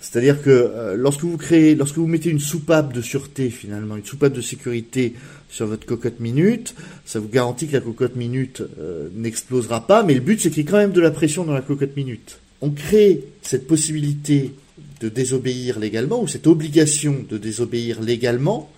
C'est-à-dire 0.00 0.42
que 0.42 0.50
euh, 0.50 0.96
lorsque 0.96 1.22
vous 1.22 1.36
créez, 1.36 1.74
lorsque 1.74 1.96
vous 1.96 2.06
mettez 2.06 2.28
une 2.28 2.40
soupape 2.40 2.92
de 2.92 3.00
sûreté 3.00 3.50
finalement, 3.50 3.96
une 3.96 4.04
soupape 4.04 4.32
de 4.32 4.40
sécurité 4.40 5.14
sur 5.48 5.66
votre 5.66 5.86
cocotte 5.86 6.20
minute, 6.20 6.74
ça 7.06 7.20
vous 7.20 7.28
garantit 7.28 7.66
que 7.66 7.72
la 7.72 7.80
cocotte 7.80 8.16
minute 8.16 8.62
euh, 8.80 9.08
n'explosera 9.14 9.86
pas, 9.86 10.02
mais 10.02 10.14
le 10.14 10.20
but 10.20 10.40
c'est 10.40 10.50
qu'il 10.50 10.58
y 10.58 10.66
ait 10.66 10.70
quand 10.70 10.78
même 10.78 10.92
de 10.92 11.00
la 11.00 11.10
pression 11.10 11.44
dans 11.44 11.54
la 11.54 11.62
cocotte 11.62 11.96
minute. 11.96 12.38
On 12.60 12.70
crée 12.70 13.24
cette 13.42 13.66
possibilité 13.66 14.52
de 15.00 15.08
désobéir 15.08 15.78
légalement, 15.78 16.22
ou 16.22 16.28
cette 16.28 16.46
obligation 16.46 17.24
de 17.28 17.38
désobéir 17.38 18.00
légalement, 18.00 18.70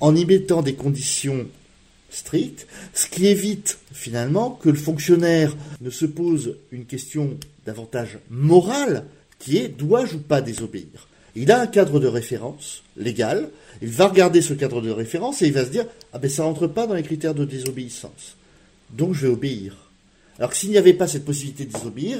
en 0.00 0.14
y 0.14 0.24
mettant 0.24 0.62
des 0.62 0.74
conditions 0.74 1.46
strictes, 2.10 2.66
ce 2.94 3.06
qui 3.06 3.26
évite 3.26 3.78
finalement 3.92 4.50
que 4.50 4.68
le 4.68 4.76
fonctionnaire 4.76 5.54
ne 5.80 5.90
se 5.90 6.06
pose 6.06 6.56
une 6.72 6.86
question 6.86 7.36
davantage 7.66 8.18
moral 8.30 9.04
qui 9.38 9.58
est 9.58 9.68
dois-je 9.68 10.16
ou 10.16 10.20
pas 10.20 10.40
désobéir? 10.40 11.08
Il 11.36 11.52
a 11.52 11.60
un 11.60 11.66
cadre 11.66 12.00
de 12.00 12.08
référence 12.08 12.82
légal, 12.96 13.50
il 13.80 13.90
va 13.90 14.08
regarder 14.08 14.42
ce 14.42 14.54
cadre 14.54 14.80
de 14.80 14.90
référence 14.90 15.42
et 15.42 15.46
il 15.46 15.52
va 15.52 15.64
se 15.64 15.70
dire 15.70 15.86
ah 16.12 16.18
ben 16.18 16.30
ça 16.30 16.44
rentre 16.44 16.66
pas 16.66 16.86
dans 16.86 16.94
les 16.94 17.02
critères 17.02 17.34
de 17.34 17.44
désobéissance. 17.44 18.36
Donc 18.90 19.14
je 19.14 19.26
vais 19.26 19.32
obéir. 19.32 19.76
Alors 20.38 20.50
que 20.50 20.56
s'il 20.56 20.70
n'y 20.70 20.78
avait 20.78 20.94
pas 20.94 21.06
cette 21.06 21.24
possibilité 21.24 21.64
de 21.66 21.72
désobéir, 21.72 22.18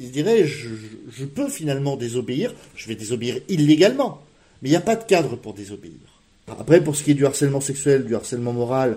il 0.00 0.10
dirait 0.10 0.46
je 0.46 1.24
peux 1.24 1.48
finalement 1.48 1.96
désobéir, 1.96 2.52
je 2.74 2.88
vais 2.88 2.96
désobéir 2.96 3.38
illégalement. 3.48 4.22
Mais 4.62 4.68
il 4.68 4.72
n'y 4.72 4.76
a 4.76 4.80
pas 4.80 4.96
de 4.96 5.04
cadre 5.04 5.36
pour 5.36 5.54
désobéir. 5.54 6.11
Après, 6.48 6.82
pour 6.82 6.96
ce 6.96 7.04
qui 7.04 7.12
est 7.12 7.14
du 7.14 7.24
harcèlement 7.24 7.60
sexuel, 7.60 8.04
du 8.04 8.14
harcèlement 8.14 8.52
moral, 8.52 8.96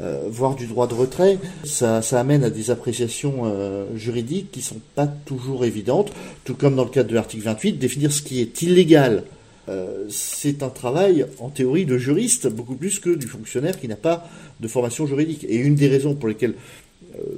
euh, 0.00 0.24
voire 0.28 0.54
du 0.54 0.66
droit 0.66 0.86
de 0.86 0.94
retrait, 0.94 1.38
ça, 1.64 2.00
amène 2.12 2.44
à 2.44 2.50
des 2.50 2.70
appréciations 2.70 3.42
euh, 3.44 3.86
juridiques 3.96 4.50
qui 4.52 4.62
sont 4.62 4.80
pas 4.94 5.06
toujours 5.06 5.64
évidentes, 5.64 6.12
tout 6.44 6.54
comme 6.54 6.76
dans 6.76 6.84
le 6.84 6.90
cadre 6.90 7.08
de 7.10 7.14
l'article 7.14 7.44
28, 7.44 7.74
définir 7.74 8.12
ce 8.12 8.22
qui 8.22 8.40
est 8.40 8.62
illégal. 8.62 9.24
Euh, 9.68 10.04
c'est 10.08 10.62
un 10.62 10.68
travail, 10.68 11.26
en 11.40 11.48
théorie, 11.48 11.84
de 11.84 11.98
juriste, 11.98 12.48
beaucoup 12.48 12.76
plus 12.76 13.00
que 13.00 13.10
du 13.10 13.26
fonctionnaire 13.26 13.80
qui 13.80 13.88
n'a 13.88 13.96
pas 13.96 14.28
de 14.60 14.68
formation 14.68 15.06
juridique. 15.06 15.44
Et 15.48 15.56
une 15.56 15.74
des 15.74 15.88
raisons 15.88 16.14
pour 16.14 16.28
lesquelles 16.28 16.54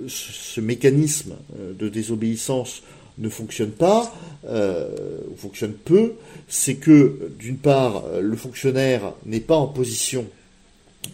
ce 0.08 0.60
mécanisme 0.62 1.34
de 1.78 1.90
désobéissance 1.90 2.82
ne 3.18 3.28
fonctionne 3.28 3.70
pas, 3.70 4.14
euh, 4.48 4.88
ou 5.30 5.36
fonctionne 5.36 5.72
peu, 5.72 6.14
c'est 6.48 6.74
que 6.74 7.30
d'une 7.38 7.56
part, 7.56 8.04
le 8.20 8.36
fonctionnaire 8.36 9.12
n'est 9.24 9.40
pas 9.40 9.56
en 9.56 9.66
position 9.66 10.26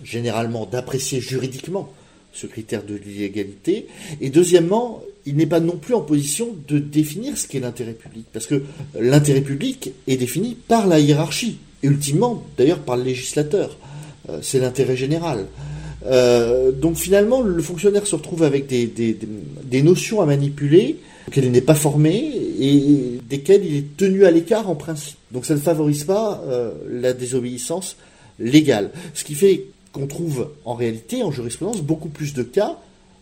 généralement 0.02 0.66
d'apprécier 0.66 1.20
juridiquement 1.20 1.92
ce 2.32 2.46
critère 2.46 2.82
de 2.82 2.94
l'illégalité, 2.94 3.86
et 4.20 4.30
deuxièmement, 4.30 5.02
il 5.26 5.36
n'est 5.36 5.46
pas 5.46 5.60
non 5.60 5.76
plus 5.76 5.94
en 5.94 6.00
position 6.00 6.48
de 6.66 6.78
définir 6.78 7.36
ce 7.36 7.46
qu'est 7.46 7.60
l'intérêt 7.60 7.92
public, 7.92 8.26
parce 8.32 8.46
que 8.46 8.62
l'intérêt 8.98 9.42
public 9.42 9.92
est 10.06 10.16
défini 10.16 10.54
par 10.54 10.86
la 10.86 10.98
hiérarchie, 10.98 11.58
et 11.82 11.86
ultimement 11.86 12.42
d'ailleurs 12.56 12.80
par 12.80 12.96
le 12.96 13.04
législateur, 13.04 13.76
euh, 14.28 14.38
c'est 14.42 14.60
l'intérêt 14.60 14.96
général. 14.96 15.46
Euh, 16.06 16.72
donc 16.72 16.96
finalement, 16.96 17.42
le 17.42 17.62
fonctionnaire 17.62 18.06
se 18.06 18.16
retrouve 18.16 18.42
avec 18.42 18.66
des 18.66 19.82
notions 19.82 20.20
à 20.20 20.26
manipuler 20.26 20.98
auxquelles 21.28 21.44
il 21.44 21.52
n'est 21.52 21.60
pas 21.60 21.74
formé 21.74 22.32
et 22.60 23.20
desquelles 23.28 23.64
il 23.64 23.76
est 23.76 23.96
tenu 23.96 24.24
à 24.24 24.30
l'écart 24.30 24.68
en 24.68 24.74
principe. 24.74 25.16
Donc 25.30 25.46
ça 25.46 25.54
ne 25.54 25.60
favorise 25.60 26.04
pas 26.04 26.42
euh, 26.46 26.72
la 26.88 27.12
désobéissance 27.12 27.96
légale. 28.38 28.90
Ce 29.14 29.24
qui 29.24 29.34
fait 29.34 29.66
qu'on 29.92 30.06
trouve 30.06 30.50
en 30.64 30.74
réalité 30.74 31.22
en 31.22 31.30
jurisprudence 31.30 31.82
beaucoup 31.82 32.08
plus 32.08 32.34
de 32.34 32.42
cas 32.42 32.78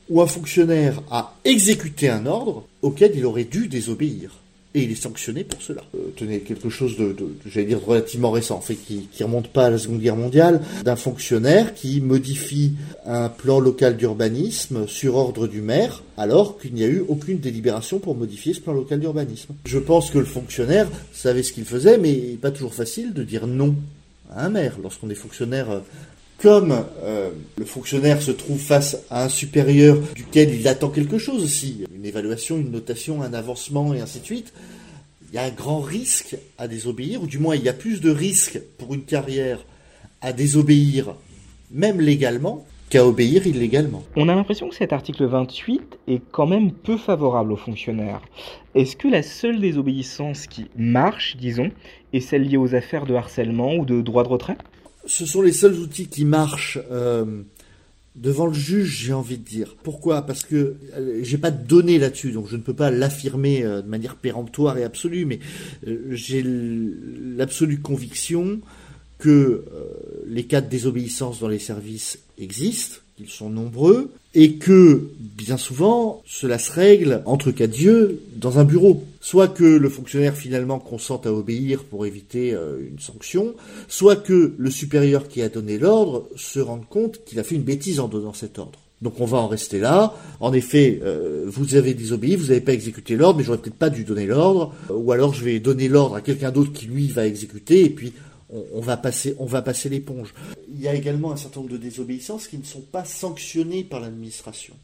où 0.09 0.20
un 0.20 0.27
fonctionnaire 0.27 1.02
a 1.10 1.36
exécuté 1.44 2.09
un 2.09 2.27
ordre 2.27 2.64
auquel 2.82 3.12
il 3.14 3.24
aurait 3.24 3.44
dû 3.44 3.68
désobéir 3.68 4.40
et 4.74 4.82
il 4.82 4.92
est 4.92 5.02
sanctionné 5.02 5.42
pour 5.42 5.60
cela. 5.62 5.82
Euh, 5.94 6.12
tenez, 6.16 6.40
quelque 6.40 6.68
chose 6.68 6.97
de, 6.97 7.16
j'allais 7.47 7.66
dire, 7.66 7.84
relativement 7.84 8.30
récent, 8.30 8.56
en 8.56 8.60
fait, 8.60 8.76
qui, 8.76 9.09
qui 9.10 9.24
remonte 9.24 9.48
pas 9.48 9.66
à 9.66 9.70
la 9.70 9.78
Seconde 9.78 10.01
Guerre 10.01 10.16
mondiale, 10.16 10.60
d'un 10.84 10.97
fonctionnaire 10.97 11.74
qui 11.74 12.01
modifie 12.01 12.74
un 13.05 13.28
plan 13.28 13.59
local 13.59 13.97
d'urbanisme 13.97 14.86
sur 14.86 15.16
ordre 15.16 15.48
du 15.48 15.60
maire, 15.60 16.02
alors 16.16 16.59
qu'il 16.59 16.74
n'y 16.74 16.84
a 16.84 16.88
eu 16.88 17.02
aucune 17.09 17.38
délibération 17.38 17.98
pour 17.98 18.14
modifier 18.14 18.55
ce 18.55 18.60
plan 18.60 18.72
local 18.72 19.01
d'urbanisme. 19.01 19.55
Je 19.64 19.78
pense 19.78 20.10
que 20.10 20.18
le 20.18 20.24
fonctionnaire 20.24 20.88
savait 21.12 21.42
ce 21.42 21.52
qu'il 21.52 21.64
faisait, 21.64 21.98
mais 21.98 22.14
pas 22.40 22.52
toujours 22.52 22.74
facile 22.74 23.12
de 23.12 23.24
dire 23.24 23.47
non 23.47 23.74
à 24.32 24.47
un 24.47 24.48
maire 24.48 24.76
lorsqu'on 24.80 25.10
est 25.10 25.14
fonctionnaire 25.14 25.70
euh, 25.70 25.80
comme 26.43 26.85
euh, 27.03 27.31
le 27.59 27.65
fonctionnaire 27.65 28.23
se 28.23 28.31
trouve 28.31 28.59
face 28.59 29.05
à 29.11 29.25
un 29.25 29.29
supérieur 29.29 29.99
duquel 30.15 30.55
il 30.55 30.67
attend 30.69 30.89
quelque 30.89 31.19
chose 31.19 31.43
aussi, 31.43 31.85
une 31.95 32.07
évaluation, 32.07 32.57
une 32.57 32.71
notation, 32.71 33.23
un 33.23 33.35
avancement 33.35 33.93
et 33.95 34.01
ainsi 34.01 34.21
de 34.21 34.25
suite, 34.25 34.53
il 35.31 35.37
y 35.37 35.39
a 35.39 35.45
un 35.45 35.51
grand 35.51 35.81
risque 35.81 36.37
à 36.59 36.67
désobéir, 36.67 37.23
ou 37.23 37.27
du 37.27 37.39
moins 37.39 37.55
il 37.55 37.62
y 37.62 37.69
a 37.69 37.73
plus 37.73 38.01
de 38.01 38.11
risques 38.11 38.61
pour 38.79 38.95
une 38.95 39.05
carrière 39.05 39.65
à 40.23 40.33
désobéir, 40.33 41.15
même 41.71 42.01
légalement, 42.01 42.67
qu'à 42.89 43.07
obéir 43.07 43.47
illégalement. 43.47 44.03
On 44.17 44.29
a 44.29 44.35
l'impression 44.35 44.69
que 44.69 44.75
cet 44.75 44.93
article 44.93 45.25
28 45.27 45.99
est 46.09 46.23
quand 46.33 46.47
même 46.47 46.73
peu 46.73 46.97
favorable 46.97 47.53
aux 47.53 47.57
fonctionnaires. 47.57 48.21
Est-ce 48.75 48.97
que 48.97 49.07
la 49.07 49.23
seule 49.23 49.61
désobéissance 49.61 50.49
qui 50.49 50.67
marche, 50.77 51.37
disons, 51.37 51.71
est 52.12 52.21
celle 52.21 52.43
liée 52.43 52.57
aux 52.57 52.75
affaires 52.75 53.07
de 53.07 53.15
harcèlement 53.15 53.75
ou 53.75 53.85
de 53.85 54.01
droit 54.01 54.25
de 54.25 54.29
retrait? 54.29 54.57
Ce 55.06 55.27
sont 55.27 55.43
les 55.43 55.52
seuls 55.52 55.74
outils 55.74 56.06
qui 56.06 56.24
marchent 56.24 56.78
euh, 56.90 57.43
devant 58.16 58.47
le 58.47 58.52
juge, 58.52 59.05
j'ai 59.05 59.12
envie 59.12 59.39
de 59.39 59.44
dire. 59.44 59.77
Pourquoi? 59.82 60.22
Parce 60.22 60.43
que 60.43 60.77
euh, 60.94 61.20
j'ai 61.22 61.39
pas 61.39 61.51
de 61.51 61.66
données 61.66 61.98
là-dessus, 61.98 62.32
donc 62.32 62.48
je 62.48 62.56
ne 62.56 62.62
peux 62.62 62.74
pas 62.74 62.90
l'affirmer 62.90 63.62
euh, 63.62 63.82
de 63.82 63.89
manière 63.89 64.16
péremptoire 64.16 64.77
et 64.78 64.85
absolue, 64.85 65.24
mais 65.24 65.40
j'ai 66.10 66.44
l'absolue 66.44 67.81
conviction 67.81 68.60
que 69.18 69.66
les 70.27 70.44
cas 70.44 70.62
de 70.62 70.70
désobéissance 70.70 71.40
dans 71.40 71.48
les 71.48 71.59
services 71.59 72.20
existent, 72.39 73.01
qu'ils 73.18 73.28
sont 73.28 73.51
nombreux, 73.51 74.10
et 74.35 74.55
que 74.55 75.10
bien 75.18 75.59
souvent 75.59 76.22
cela 76.27 76.59
se 76.59 76.72
règle 76.72 77.22
entre 77.27 77.51
cas 77.51 77.66
Dieu 77.66 78.22
dans 78.36 78.59
un 78.59 78.64
bureau. 78.64 79.05
Soit 79.20 79.48
que 79.48 79.64
le 79.64 79.88
fonctionnaire 79.90 80.34
finalement 80.34 80.78
consente 80.78 81.26
à 81.26 81.32
obéir 81.32 81.84
pour 81.84 82.06
éviter 82.06 82.55
euh, 82.55 82.78
une 82.88 82.98
sanction, 82.98 83.55
soit 83.86 84.16
que 84.16 84.55
le 84.56 84.70
supérieur 84.70 85.28
qui 85.28 85.42
a 85.42 85.48
donné 85.48 85.78
l'ordre 85.78 86.28
se 86.36 86.59
rende 86.59 86.88
compte 86.88 87.22
qu'il 87.24 87.38
a 87.38 87.44
fait 87.44 87.55
une 87.55 87.62
bêtise 87.62 88.01
en 88.01 88.09
donnant 88.09 88.32
cet 88.32 88.59
ordre. 88.59 88.80
Donc 89.02 89.20
on 89.20 89.24
va 89.24 89.38
en 89.38 89.48
rester 89.48 89.78
là. 89.78 90.14
En 90.40 90.52
effet, 90.52 91.01
euh, 91.02 91.44
vous 91.47 91.74
avez 91.74 91.94
désobéi, 91.94 92.36
vous 92.36 92.48
n'avez 92.48 92.60
pas 92.60 92.72
exécuté 92.72 93.16
l'ordre, 93.16 93.38
mais 93.38 93.44
j'aurais 93.44 93.59
peut-être 93.59 93.76
pas 93.76 93.90
dû 93.90 94.05
donner 94.05 94.26
l'ordre, 94.26 94.74
ou 94.90 95.12
alors 95.12 95.32
je 95.34 95.44
vais 95.44 95.59
donner 95.59 95.88
l'ordre 95.88 96.16
à 96.16 96.20
quelqu'un 96.20 96.51
d'autre 96.51 96.72
qui 96.72 96.86
lui 96.86 97.09
va 97.09 97.26
exécuter, 97.26 97.84
et 97.84 97.90
puis 97.90 98.12
on, 98.51 98.80
va 98.80 98.97
passer, 98.97 99.34
on 99.38 99.47
va 99.47 99.62
passer 99.62 99.88
l'éponge. 99.88 100.34
Il 100.68 100.80
y 100.80 100.88
a 100.88 100.94
également 100.94 101.32
un 101.32 101.36
certain 101.36 101.60
nombre 101.60 101.72
de 101.72 101.78
désobéissances 101.78 102.48
qui 102.48 102.59
ne 102.59 102.64
sont 102.64 102.80
pas 102.80 103.05
sanctionnées 103.05 103.84
par 103.84 104.01
l'administration. 104.01 104.74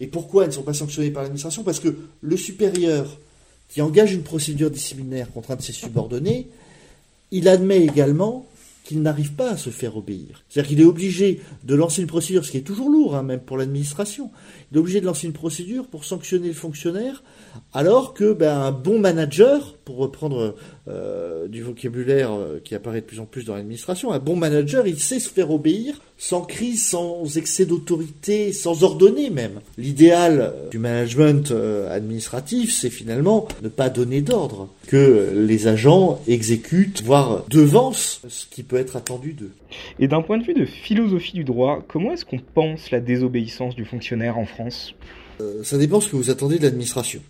Et 0.00 0.06
pourquoi 0.06 0.44
elles 0.44 0.50
ne 0.50 0.54
sont 0.54 0.62
pas 0.62 0.74
sanctionnées 0.74 1.10
par 1.10 1.22
l'administration? 1.22 1.64
Parce 1.64 1.80
que 1.80 1.96
le 2.20 2.36
supérieur 2.36 3.18
qui 3.68 3.82
engage 3.82 4.12
une 4.12 4.22
procédure 4.22 4.70
disciplinaire 4.70 5.30
contre 5.32 5.50
un 5.50 5.56
de 5.56 5.62
ses 5.62 5.72
subordonnés, 5.72 6.48
il 7.30 7.48
admet 7.48 7.84
également 7.84 8.46
qu'il 8.88 9.02
n'arrive 9.02 9.34
pas 9.34 9.50
à 9.50 9.56
se 9.58 9.68
faire 9.68 9.98
obéir. 9.98 10.42
C'est-à-dire 10.48 10.70
qu'il 10.70 10.80
est 10.80 10.84
obligé 10.84 11.42
de 11.62 11.74
lancer 11.74 12.00
une 12.00 12.06
procédure, 12.06 12.46
ce 12.46 12.50
qui 12.50 12.56
est 12.56 12.62
toujours 12.62 12.88
lourd, 12.88 13.16
hein, 13.16 13.22
même 13.22 13.40
pour 13.40 13.58
l'administration. 13.58 14.30
Il 14.72 14.78
est 14.78 14.80
obligé 14.80 15.02
de 15.02 15.04
lancer 15.04 15.26
une 15.26 15.34
procédure 15.34 15.86
pour 15.86 16.06
sanctionner 16.06 16.48
le 16.48 16.54
fonctionnaire, 16.54 17.22
alors 17.74 18.14
que 18.14 18.32
ben, 18.32 18.58
un 18.58 18.72
bon 18.72 18.98
manager, 18.98 19.74
pour 19.84 19.96
reprendre 19.96 20.56
euh, 20.88 21.48
du 21.48 21.62
vocabulaire 21.62 22.32
euh, 22.32 22.60
qui 22.62 22.74
apparaît 22.74 23.00
de 23.00 23.06
plus 23.06 23.20
en 23.20 23.26
plus 23.26 23.44
dans 23.44 23.54
l'administration, 23.54 24.12
un 24.12 24.18
bon 24.18 24.36
manager, 24.36 24.86
il 24.86 24.98
sait 24.98 25.18
se 25.18 25.28
faire 25.28 25.50
obéir 25.50 26.00
sans 26.16 26.42
crise, 26.42 26.86
sans 26.86 27.36
excès 27.36 27.66
d'autorité, 27.66 28.52
sans 28.52 28.84
ordonner 28.84 29.28
même. 29.28 29.60
L'idéal 29.76 30.40
euh, 30.40 30.70
du 30.70 30.78
management 30.78 31.52
administratif, 31.90 32.72
c'est 32.72 32.90
finalement 32.90 33.48
ne 33.62 33.68
pas 33.68 33.90
donner 33.90 34.22
d'ordre, 34.22 34.68
que 34.86 35.32
les 35.34 35.66
agents 35.66 36.20
exécutent, 36.26 37.02
voire 37.02 37.44
devancent 37.48 38.22
ce 38.28 38.46
qui 38.46 38.62
peut 38.62 38.76
être 38.76 38.96
attendu 38.96 39.32
d'eux. 39.32 39.52
Et 39.98 40.08
d'un 40.08 40.22
point 40.22 40.38
de 40.38 40.44
vue 40.44 40.54
de 40.54 40.64
philosophie 40.64 41.34
du 41.34 41.44
droit, 41.44 41.84
comment 41.86 42.12
est-ce 42.12 42.24
qu'on 42.24 42.40
pense 42.54 42.90
la 42.90 43.00
désobéissance 43.00 43.74
du 43.74 43.84
fonctionnaire 43.84 44.38
en 44.38 44.46
France? 44.46 44.94
Ça 45.62 45.78
dépend 45.78 46.00
ce 46.00 46.08
que 46.08 46.16
vous 46.16 46.30
attendez 46.30 46.58
de 46.58 46.64
l'administration 46.64 47.20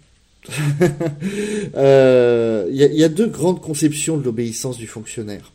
Euh, 1.76 2.66
Il 2.70 2.76
y, 2.76 2.84
a, 2.84 2.86
y, 2.86 3.04
a 3.04 3.08
deux 3.08 3.26
grandes 3.26 3.60
conceptions 3.60 4.16
de 4.16 4.24
l'obéissance 4.24 4.78
du 4.78 4.86
fonctionnaire. 4.86 5.52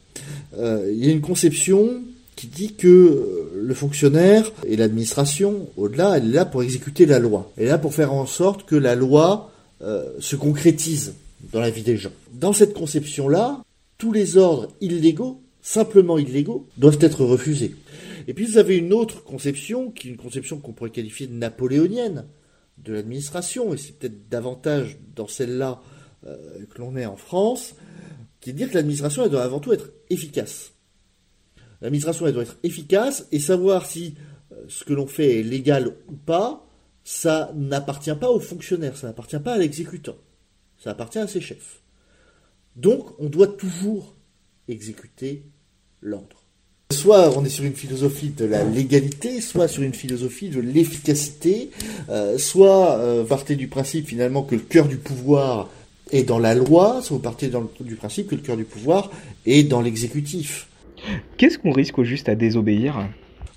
Euh, 0.57 0.89
il 0.93 1.03
y 1.03 1.09
a 1.09 1.11
une 1.11 1.21
conception 1.21 2.01
qui 2.35 2.47
dit 2.47 2.73
que 2.73 3.49
le 3.55 3.73
fonctionnaire 3.73 4.51
et 4.67 4.75
l'administration, 4.75 5.67
au-delà, 5.77 6.17
elle 6.17 6.25
est 6.25 6.33
là 6.33 6.45
pour 6.45 6.63
exécuter 6.63 7.05
la 7.05 7.19
loi. 7.19 7.51
Elle 7.57 7.65
est 7.65 7.69
là 7.69 7.77
pour 7.77 7.93
faire 7.93 8.13
en 8.13 8.25
sorte 8.25 8.65
que 8.65 8.75
la 8.75 8.95
loi 8.95 9.51
euh, 9.81 10.11
se 10.19 10.35
concrétise 10.35 11.15
dans 11.51 11.59
la 11.59 11.69
vie 11.69 11.83
des 11.83 11.97
gens. 11.97 12.11
Dans 12.33 12.53
cette 12.53 12.73
conception-là, 12.73 13.61
tous 13.97 14.11
les 14.11 14.37
ordres 14.37 14.69
illégaux, 14.81 15.41
simplement 15.61 16.17
illégaux, 16.17 16.67
doivent 16.77 16.99
être 17.01 17.23
refusés. 17.25 17.75
Et 18.27 18.33
puis 18.33 18.45
vous 18.45 18.57
avez 18.57 18.77
une 18.77 18.93
autre 18.93 19.23
conception, 19.23 19.91
qui 19.91 20.07
est 20.07 20.11
une 20.11 20.17
conception 20.17 20.57
qu'on 20.57 20.71
pourrait 20.71 20.89
qualifier 20.89 21.27
de 21.27 21.33
napoléonienne 21.33 22.25
de 22.83 22.93
l'administration, 22.93 23.73
et 23.73 23.77
c'est 23.77 23.93
peut-être 23.93 24.29
davantage 24.29 24.97
dans 25.15 25.27
celle-là 25.27 25.81
euh, 26.25 26.65
que 26.69 26.79
l'on 26.79 26.95
est 26.95 27.05
en 27.05 27.15
France, 27.15 27.75
qui 28.39 28.49
est 28.49 28.53
de 28.53 28.57
dire 28.57 28.69
que 28.69 28.75
l'administration, 28.75 29.23
elle 29.23 29.29
doit 29.29 29.43
avant 29.43 29.59
tout 29.59 29.73
être 29.73 29.91
efficace. 30.09 30.73
L'administration, 31.81 32.27
elle 32.27 32.33
doit 32.33 32.43
être 32.43 32.57
efficace 32.63 33.27
et 33.31 33.39
savoir 33.39 33.85
si 33.85 34.15
euh, 34.51 34.63
ce 34.67 34.83
que 34.83 34.93
l'on 34.93 35.07
fait 35.07 35.39
est 35.39 35.43
légal 35.43 35.95
ou 36.07 36.15
pas, 36.15 36.65
ça 37.03 37.51
n'appartient 37.55 38.15
pas 38.15 38.29
aux 38.29 38.39
fonctionnaires, 38.39 38.97
ça 38.97 39.07
n'appartient 39.07 39.39
pas 39.39 39.53
à 39.53 39.57
l'exécutant, 39.57 40.15
ça 40.77 40.91
appartient 40.91 41.19
à 41.19 41.27
ses 41.27 41.41
chefs. 41.41 41.81
Donc, 42.75 43.19
on 43.19 43.29
doit 43.29 43.47
toujours 43.47 44.15
exécuter 44.67 45.45
l'ordre. 46.01 46.42
Soit 46.93 47.35
on 47.35 47.43
est 47.43 47.49
sur 47.49 47.63
une 47.63 47.73
philosophie 47.73 48.29
de 48.29 48.45
la 48.45 48.63
légalité, 48.63 49.41
soit 49.41 49.67
sur 49.67 49.81
une 49.81 49.95
philosophie 49.95 50.49
de 50.49 50.59
l'efficacité, 50.59 51.71
euh, 52.09 52.37
soit 52.37 52.97
euh, 52.97 53.21
vous 53.23 53.27
partez 53.27 53.55
du 53.55 53.67
principe 53.67 54.07
finalement 54.07 54.43
que 54.43 54.53
le 54.53 54.61
cœur 54.61 54.87
du 54.87 54.97
pouvoir 54.97 55.69
est 56.11 56.23
dans 56.23 56.37
la 56.37 56.53
loi, 56.53 57.01
soit 57.01 57.17
vous 57.17 57.23
partez 57.23 57.47
dans 57.47 57.61
le, 57.61 57.67
du 57.83 57.95
principe 57.95 58.27
que 58.27 58.35
le 58.35 58.41
cœur 58.41 58.57
du 58.57 58.63
pouvoir 58.63 59.09
est 59.47 59.63
dans 59.63 59.81
l'exécutif. 59.81 60.67
Qu'est-ce 61.37 61.57
qu'on 61.57 61.71
risque 61.71 61.97
au 61.97 62.03
juste 62.03 62.29
à 62.29 62.35
désobéir? 62.35 63.09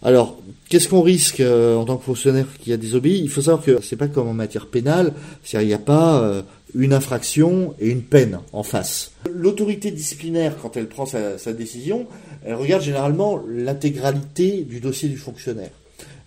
Alors, 0.02 0.38
qu'est-ce 0.68 0.88
qu'on 0.88 1.02
risque 1.02 1.40
euh, 1.40 1.76
en 1.76 1.84
tant 1.84 1.98
que 1.98 2.04
fonctionnaire 2.04 2.46
qui 2.58 2.72
a 2.72 2.78
désobéi? 2.78 3.20
Il 3.20 3.28
faut 3.28 3.42
savoir 3.42 3.62
que 3.62 3.82
c'est 3.82 3.96
pas 3.96 4.08
comme 4.08 4.28
en 4.28 4.34
matière 4.34 4.66
pénale, 4.66 5.12
c'est-à-dire 5.44 5.66
il 5.66 5.68
n'y 5.68 5.74
a 5.74 5.78
pas 5.78 6.22
euh, 6.22 6.42
une 6.74 6.94
infraction 6.94 7.74
et 7.80 7.90
une 7.90 8.02
peine 8.02 8.40
en 8.52 8.62
face. 8.62 9.12
L'autorité 9.30 9.90
disciplinaire, 9.90 10.56
quand 10.60 10.76
elle 10.76 10.88
prend 10.88 11.06
sa, 11.06 11.38
sa 11.38 11.52
décision, 11.52 12.06
elle 12.46 12.54
regarde 12.54 12.82
généralement 12.82 13.42
l'intégralité 13.48 14.62
du 14.62 14.80
dossier 14.80 15.08
du 15.08 15.16
fonctionnaire. 15.16 15.70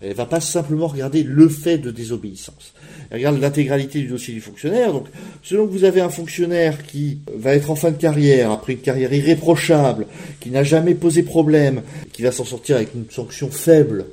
Elle 0.02 0.14
va 0.14 0.26
pas 0.26 0.40
simplement 0.40 0.86
regarder 0.86 1.22
le 1.22 1.48
fait 1.48 1.78
de 1.78 1.90
désobéissance. 1.90 2.74
Elle 3.10 3.18
regarde 3.18 3.40
l'intégralité 3.40 4.00
du 4.00 4.08
dossier 4.08 4.34
du 4.34 4.40
fonctionnaire. 4.40 4.92
Donc, 4.92 5.06
selon 5.42 5.66
que 5.66 5.72
vous 5.72 5.84
avez 5.84 6.00
un 6.00 6.08
fonctionnaire 6.08 6.86
qui 6.86 7.20
va 7.34 7.54
être 7.54 7.70
en 7.70 7.74
fin 7.74 7.90
de 7.90 7.96
carrière, 7.96 8.50
après 8.50 8.74
une 8.74 8.80
carrière 8.80 9.12
irréprochable, 9.12 10.06
qui 10.40 10.50
n'a 10.50 10.62
jamais 10.62 10.94
posé 10.94 11.22
problème, 11.22 11.82
qui 12.12 12.22
va 12.22 12.32
s'en 12.32 12.44
sortir 12.44 12.76
avec 12.76 12.94
une 12.94 13.10
sanction 13.10 13.50
faible, 13.50 14.06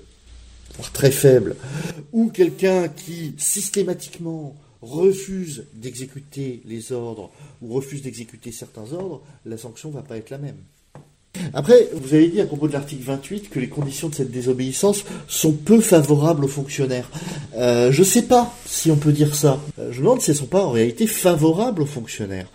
voire 0.76 0.92
très 0.92 1.12
faible, 1.12 1.56
ou 2.14 2.30
quelqu'un 2.30 2.88
qui 2.88 3.34
systématiquement 3.38 4.56
refuse 4.82 5.66
d'exécuter 5.74 6.62
les 6.66 6.92
ordres 6.92 7.32
ou 7.62 7.74
refuse 7.74 8.02
d'exécuter 8.02 8.52
certains 8.52 8.94
ordres, 8.94 9.22
la 9.46 9.58
sanction 9.58 9.90
va 9.90 10.02
pas 10.02 10.18
être 10.18 10.30
la 10.30 10.38
même. 10.38 10.58
Après, 11.54 11.90
vous 11.94 12.14
avez 12.14 12.28
dit 12.28 12.42
à 12.42 12.46
propos 12.46 12.68
de 12.68 12.74
l'article 12.74 13.04
28 13.04 13.50
que 13.50 13.60
les 13.60 13.70
conditions 13.70 14.10
de 14.10 14.16
cette 14.16 14.32
désobéissance 14.32 15.04
sont 15.28 15.54
peu 15.54 15.80
favorables 15.82 16.46
aux 16.46 16.50
fonctionnaires. 16.50 17.10
Euh, 17.56 17.92
je 17.92 18.00
ne 18.00 18.06
sais 18.06 18.24
pas 18.24 18.54
si 18.66 18.92
on 18.92 18.96
peut 18.96 19.12
dire 19.12 19.36
ça. 19.36 19.60
Euh, 19.80 19.92
je 19.92 20.00
me 20.00 20.06
demande 20.06 20.22
si 20.22 20.32
elles 20.32 20.38
ne 20.38 20.42
sont 20.42 20.48
pas 20.48 20.64
en 20.64 20.72
réalité 20.72 21.08
favorables 21.08 21.82
aux 21.82 21.88
fonctionnaires. 21.88 22.48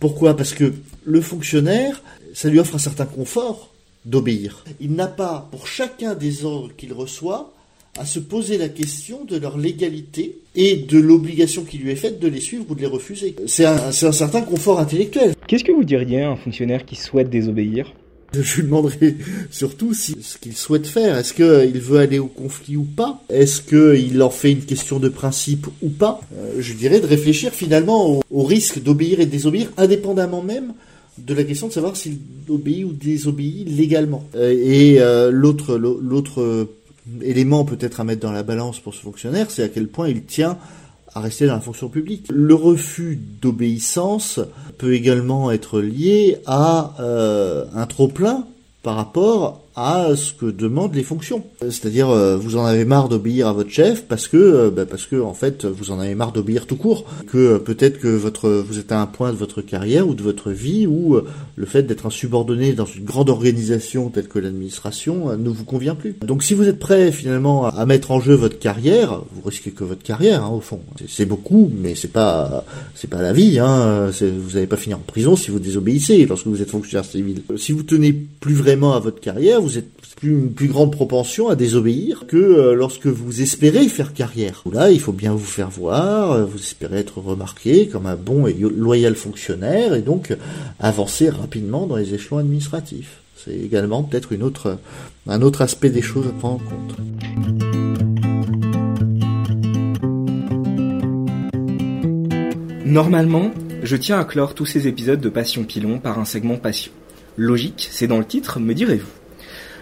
Pourquoi? 0.00 0.36
Parce 0.36 0.52
que 0.52 0.74
le 1.04 1.20
fonctionnaire, 1.20 2.02
ça 2.34 2.48
lui 2.48 2.58
offre 2.58 2.74
un 2.74 2.78
certain 2.78 3.06
confort 3.06 3.72
d'obéir. 4.04 4.64
Il 4.80 4.92
n'a 4.92 5.06
pas, 5.06 5.48
pour 5.50 5.66
chacun 5.66 6.14
des 6.14 6.44
ordres 6.44 6.70
qu'il 6.76 6.92
reçoit, 6.92 7.52
à 7.98 8.04
se 8.04 8.18
poser 8.18 8.58
la 8.58 8.68
question 8.68 9.24
de 9.24 9.38
leur 9.38 9.56
légalité 9.56 10.38
et 10.54 10.76
de 10.76 10.98
l'obligation 10.98 11.64
qui 11.64 11.78
lui 11.78 11.90
est 11.90 11.96
faite 11.96 12.20
de 12.20 12.28
les 12.28 12.40
suivre 12.40 12.66
ou 12.68 12.74
de 12.74 12.80
les 12.80 12.86
refuser. 12.86 13.34
C'est 13.46 13.64
un, 13.64 13.86
un 13.86 13.92
certain 13.92 14.42
confort 14.42 14.78
intellectuel. 14.78 15.34
Qu'est-ce 15.48 15.64
que 15.64 15.72
vous 15.72 15.84
diriez 15.84 16.22
à 16.22 16.30
un 16.30 16.36
fonctionnaire 16.36 16.84
qui 16.84 16.96
souhaite 16.96 17.30
désobéir? 17.30 17.94
Je 18.32 18.56
lui 18.56 18.62
demanderai 18.64 19.16
surtout 19.50 19.94
ce 19.94 20.38
qu'il 20.38 20.56
souhaite 20.56 20.86
faire. 20.86 21.16
Est-ce 21.16 21.32
qu'il 21.32 21.80
veut 21.80 21.98
aller 21.98 22.18
au 22.18 22.26
conflit 22.26 22.76
ou 22.76 22.84
pas? 22.84 23.22
Est-ce 23.28 23.60
qu'il 23.62 24.22
en 24.22 24.30
fait 24.30 24.52
une 24.52 24.64
question 24.64 24.98
de 24.98 25.08
principe 25.08 25.66
ou 25.82 25.88
pas? 25.88 26.20
Euh, 26.36 26.60
Je 26.60 26.74
dirais 26.74 27.00
de 27.00 27.06
réfléchir 27.06 27.52
finalement 27.52 28.10
au, 28.10 28.22
au 28.30 28.42
risque 28.42 28.82
d'obéir 28.82 29.20
et 29.20 29.26
de 29.26 29.30
désobéir, 29.30 29.70
indépendamment 29.76 30.42
même 30.42 30.72
de 31.18 31.34
la 31.34 31.44
question 31.44 31.68
de 31.68 31.72
savoir 31.72 31.96
s'il 31.96 32.18
obéit 32.48 32.84
ou 32.84 32.92
désobéit 32.92 33.68
légalement. 33.68 34.24
Euh, 34.34 34.52
et 34.52 35.00
euh, 35.00 35.30
l'autre 35.30 36.68
élément 37.22 37.64
peut-être 37.64 38.00
à 38.00 38.04
mettre 38.04 38.20
dans 38.20 38.32
la 38.32 38.42
balance 38.42 38.80
pour 38.80 38.94
ce 38.94 39.00
fonctionnaire, 39.00 39.50
c'est 39.50 39.62
à 39.62 39.68
quel 39.68 39.86
point 39.86 40.08
il 40.08 40.24
tient 40.24 40.58
à 41.16 41.20
rester 41.20 41.46
dans 41.46 41.54
la 41.54 41.60
fonction 41.60 41.88
publique. 41.88 42.26
Le 42.30 42.54
refus 42.54 43.18
d'obéissance 43.40 44.38
peut 44.76 44.92
également 44.92 45.50
être 45.50 45.80
lié 45.80 46.36
à 46.44 46.94
euh, 47.00 47.64
un 47.74 47.86
trop-plein 47.86 48.46
par 48.82 48.96
rapport 48.96 49.65
à 49.76 50.16
ce 50.16 50.32
que 50.32 50.46
demandent 50.46 50.94
les 50.94 51.02
fonctions. 51.02 51.44
C'est-à-dire, 51.60 52.08
euh, 52.08 52.38
vous 52.38 52.56
en 52.56 52.64
avez 52.64 52.86
marre 52.86 53.10
d'obéir 53.10 53.46
à 53.46 53.52
votre 53.52 53.70
chef 53.70 54.04
parce 54.04 54.26
que, 54.26 54.38
euh, 54.38 54.70
bah, 54.70 54.86
parce 54.86 55.04
que 55.04 55.20
en 55.20 55.34
fait, 55.34 55.66
vous 55.66 55.90
en 55.90 56.00
avez 56.00 56.14
marre 56.14 56.32
d'obéir 56.32 56.66
tout 56.66 56.76
court. 56.76 57.04
Que 57.26 57.36
euh, 57.36 57.58
peut-être 57.58 58.00
que 58.00 58.08
votre, 58.08 58.48
vous 58.48 58.78
êtes 58.78 58.90
à 58.90 59.00
un 59.02 59.06
point 59.06 59.32
de 59.32 59.36
votre 59.36 59.60
carrière 59.60 60.08
ou 60.08 60.14
de 60.14 60.22
votre 60.22 60.50
vie 60.50 60.86
où 60.86 61.20
le 61.56 61.66
fait 61.66 61.82
d'être 61.82 62.06
un 62.06 62.10
subordonné 62.10 62.72
dans 62.72 62.86
une 62.86 63.04
grande 63.04 63.28
organisation 63.28 64.08
telle 64.08 64.28
que 64.28 64.38
l'administration 64.38 65.36
ne 65.36 65.48
vous 65.50 65.64
convient 65.64 65.94
plus. 65.94 66.16
Donc, 66.22 66.42
si 66.42 66.54
vous 66.54 66.66
êtes 66.68 66.78
prêt 66.78 67.12
finalement 67.12 67.66
à 67.66 67.84
mettre 67.84 68.12
en 68.12 68.20
jeu 68.20 68.34
votre 68.34 68.58
carrière, 68.58 69.20
vous 69.32 69.42
risquez 69.46 69.72
que 69.72 69.84
votre 69.84 70.02
carrière, 70.02 70.44
hein, 70.44 70.50
au 70.50 70.60
fond. 70.60 70.80
C'est 71.06 71.26
beaucoup, 71.26 71.70
mais 71.78 71.94
c'est 71.94 72.12
pas, 72.12 72.64
c'est 72.94 73.10
pas 73.10 73.20
la 73.20 73.34
vie. 73.34 73.58
Hein. 73.58 74.10
Vous 74.20 74.54
n'allez 74.54 74.66
pas 74.66 74.76
finir 74.76 74.96
en 74.96 75.00
prison 75.00 75.36
si 75.36 75.50
vous 75.50 75.58
désobéissez 75.58 76.24
lorsque 76.24 76.46
vous 76.46 76.62
êtes 76.62 76.70
fonctionnaire 76.70 77.04
civil. 77.04 77.42
Si 77.56 77.72
vous 77.72 77.82
tenez 77.82 78.12
plus 78.12 78.54
vraiment 78.54 78.94
à 78.94 79.00
votre 79.00 79.20
carrière, 79.20 79.60
vous 79.66 79.78
êtes 79.78 79.90
plus, 80.16 80.30
une 80.30 80.52
plus 80.52 80.68
grande 80.68 80.92
propension 80.92 81.48
à 81.48 81.56
désobéir 81.56 82.26
que 82.26 82.36
euh, 82.36 82.74
lorsque 82.74 83.06
vous 83.06 83.42
espérez 83.42 83.88
faire 83.88 84.14
carrière. 84.14 84.62
Là, 84.72 84.90
il 84.90 85.00
faut 85.00 85.12
bien 85.12 85.32
vous 85.32 85.44
faire 85.44 85.70
voir, 85.70 86.32
euh, 86.32 86.44
vous 86.44 86.58
espérez 86.58 87.00
être 87.00 87.18
remarqué 87.18 87.88
comme 87.88 88.06
un 88.06 88.16
bon 88.16 88.46
et 88.46 88.54
loyal 88.54 89.14
fonctionnaire 89.14 89.94
et 89.94 90.02
donc 90.02 90.34
avancer 90.80 91.28
rapidement 91.28 91.86
dans 91.86 91.96
les 91.96 92.14
échelons 92.14 92.38
administratifs. 92.38 93.18
C'est 93.44 93.56
également 93.56 94.02
peut-être 94.02 94.30
un 95.26 95.42
autre 95.42 95.62
aspect 95.62 95.90
des 95.90 96.02
choses 96.02 96.26
à 96.26 96.30
prendre 96.30 96.56
en 96.56 96.58
compte. 96.58 96.96
Normalement, 102.86 103.50
je 103.82 103.96
tiens 103.96 104.18
à 104.18 104.24
clore 104.24 104.54
tous 104.54 104.64
ces 104.64 104.88
épisodes 104.88 105.20
de 105.20 105.28
Passion 105.28 105.64
Pilon 105.64 105.98
par 105.98 106.18
un 106.18 106.24
segment 106.24 106.56
Passion. 106.56 106.92
Logique, 107.36 107.88
c'est 107.90 108.06
dans 108.06 108.18
le 108.18 108.24
titre, 108.24 108.58
me 108.60 108.74
direz-vous. 108.74 109.15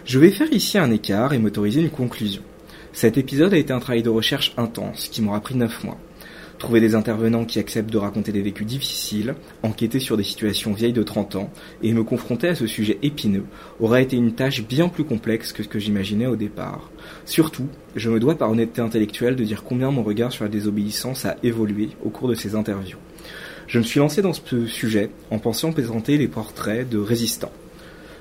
Je 0.05 0.19
vais 0.19 0.31
faire 0.31 0.53
ici 0.53 0.77
un 0.77 0.91
écart 0.91 1.33
et 1.33 1.39
m'autoriser 1.39 1.81
une 1.81 1.89
conclusion. 1.89 2.43
Cet 2.93 3.17
épisode 3.17 3.55
a 3.55 3.57
été 3.57 3.73
un 3.73 3.79
travail 3.79 4.03
de 4.03 4.11
recherche 4.11 4.53
intense 4.59 5.09
qui 5.09 5.23
m'aura 5.23 5.41
pris 5.41 5.55
9 5.55 5.83
mois. 5.83 5.97
Trouver 6.59 6.81
des 6.81 6.95
intervenants 6.95 7.47
qui 7.47 7.59
acceptent 7.59 7.91
de 7.91 7.97
raconter 7.97 8.31
des 8.31 8.43
vécus 8.43 8.67
difficiles, 8.67 9.35
enquêter 9.63 10.01
sur 10.01 10.19
des 10.19 10.23
situations 10.23 10.75
vieilles 10.75 10.93
de 10.93 11.03
30 11.03 11.37
ans 11.37 11.51
et 11.83 11.95
me 11.95 12.05
confronter 12.05 12.49
à 12.49 12.55
ce 12.55 12.67
sujet 12.67 12.99
épineux 13.03 13.47
aura 13.81 14.03
été 14.03 14.17
une 14.17 14.35
tâche 14.35 14.63
bien 14.63 14.89
plus 14.91 15.05
complexe 15.05 15.55
que 15.55 15.63
ce 15.63 15.69
que 15.69 15.79
j'imaginais 15.79 16.27
au 16.27 16.37
départ. 16.37 16.91
Surtout, 17.25 17.69
je 17.97 18.11
me 18.11 18.21
dois 18.21 18.35
par 18.35 18.51
honnêteté 18.51 18.83
intellectuelle 18.83 19.37
de 19.37 19.45
dire 19.45 19.65
combien 19.65 19.91
mon 19.91 20.03
regard 20.03 20.33
sur 20.33 20.45
la 20.45 20.51
désobéissance 20.51 21.25
a 21.25 21.37
évolué 21.43 21.89
au 22.05 22.11
cours 22.11 22.29
de 22.29 22.35
ces 22.35 22.55
interviews. 22.55 22.99
Je 23.67 23.79
me 23.79 23.85
suis 23.85 24.01
lancé 24.01 24.21
dans 24.21 24.35
ce 24.35 24.67
sujet 24.67 25.09
en 25.31 25.39
pensant 25.39 25.73
présenter 25.73 26.19
les 26.19 26.29
portraits 26.29 26.87
de 26.87 26.99
résistants. 26.99 27.53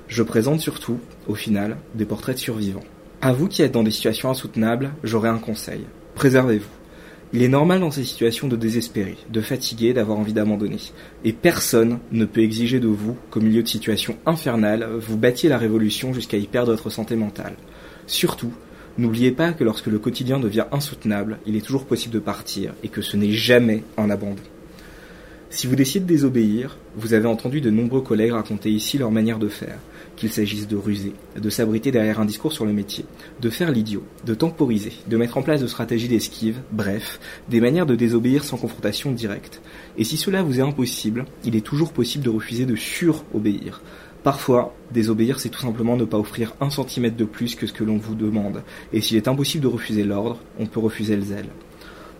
Je 0.07 0.23
présente 0.23 0.59
surtout, 0.59 0.99
au 1.27 1.35
final, 1.35 1.77
des 1.95 2.05
portraits 2.05 2.35
de 2.35 2.41
survivants. 2.41 2.84
À 3.21 3.34
vous 3.34 3.47
qui 3.47 3.61
êtes 3.61 3.71
dans 3.71 3.84
des 3.84 3.91
situations 3.91 4.30
insoutenables, 4.30 4.91
j'aurai 5.03 5.30
un 5.30 5.38
conseil. 5.38 5.81
Préservez-vous. 6.15 6.69
Il 7.35 7.41
est 7.41 7.47
normal 7.47 7.80
dans 7.80 7.89
ces 7.89 8.03
situations 8.03 8.47
de 8.47 8.55
désespérer, 8.55 9.17
de 9.31 9.41
fatiguer, 9.41 9.93
d'avoir 9.93 10.19
envie 10.19 10.34
d'abandonner. 10.34 10.77
Et 11.23 11.34
personne 11.34 11.97
ne 12.11 12.25
peut 12.25 12.41
exiger 12.41 12.80
de 12.80 12.88
vous 12.88 13.17
qu'au 13.31 13.41
milieu 13.41 13.63
de 13.63 13.67
situations 13.67 14.17
infernales, 14.27 14.88
vous 14.99 15.17
battiez 15.17 15.49
la 15.49 15.57
révolution 15.57 16.13
jusqu'à 16.13 16.38
y 16.38 16.45
perdre 16.45 16.71
votre 16.71 16.91
santé 16.91 17.15
mentale. 17.15 17.55
Surtout, 18.05 18.53
n'oubliez 18.99 19.31
pas 19.31 19.53
que 19.53 19.63
lorsque 19.63 19.88
le 19.88 19.97
quotidien 19.97 20.39
devient 20.39 20.65
insoutenable, 20.71 21.39
il 21.47 21.55
est 21.55 21.65
toujours 21.65 21.85
possible 21.85 22.13
de 22.13 22.19
partir 22.19 22.73
et 22.84 22.89
que 22.89 23.01
ce 23.01 23.17
n'est 23.17 23.31
jamais 23.31 23.84
un 23.97 24.11
abandon. 24.11 24.43
Si 25.49 25.65
vous 25.65 25.75
décidez 25.75 26.01
de 26.01 26.09
désobéir, 26.09 26.77
vous 26.95 27.13
avez 27.13 27.27
entendu 27.27 27.61
de 27.61 27.69
nombreux 27.69 28.01
collègues 28.01 28.34
raconter 28.34 28.69
ici 28.69 28.97
leur 28.97 29.11
manière 29.11 29.39
de 29.39 29.49
faire, 29.49 29.80
qu'il 30.23 30.31
s'agisse 30.31 30.69
de 30.69 30.77
ruser, 30.77 31.15
de 31.35 31.49
s'abriter 31.49 31.91
derrière 31.91 32.21
un 32.21 32.25
discours 32.25 32.53
sur 32.53 32.65
le 32.65 32.71
métier, 32.71 33.03
de 33.41 33.49
faire 33.49 33.71
l'idiot, 33.71 34.05
de 34.25 34.33
temporiser, 34.33 34.93
de 35.09 35.17
mettre 35.17 35.37
en 35.37 35.41
place 35.41 35.59
de 35.59 35.67
stratégies 35.67 36.07
d'esquive, 36.07 36.61
bref, 36.71 37.19
des 37.49 37.59
manières 37.59 37.85
de 37.85 37.95
désobéir 37.95 38.45
sans 38.45 38.55
confrontation 38.55 39.11
directe. 39.11 39.61
Et 39.97 40.05
si 40.05 40.15
cela 40.15 40.41
vous 40.41 40.59
est 40.59 40.63
impossible, 40.63 41.25
il 41.43 41.57
est 41.57 41.65
toujours 41.65 41.91
possible 41.91 42.23
de 42.23 42.29
refuser 42.29 42.65
de 42.65 42.77
sur-obéir. 42.77 43.81
Parfois, 44.23 44.73
désobéir, 44.93 45.41
c'est 45.41 45.49
tout 45.49 45.59
simplement 45.59 45.97
ne 45.97 46.05
pas 46.05 46.19
offrir 46.19 46.55
un 46.61 46.69
centimètre 46.69 47.17
de 47.17 47.25
plus 47.25 47.55
que 47.55 47.67
ce 47.67 47.73
que 47.73 47.83
l'on 47.83 47.97
vous 47.97 48.15
demande. 48.15 48.63
Et 48.93 49.01
s'il 49.01 49.17
est 49.17 49.27
impossible 49.27 49.63
de 49.63 49.67
refuser 49.67 50.05
l'ordre, 50.05 50.39
on 50.57 50.67
peut 50.67 50.79
refuser 50.79 51.17
le 51.17 51.23
zèle. 51.23 51.49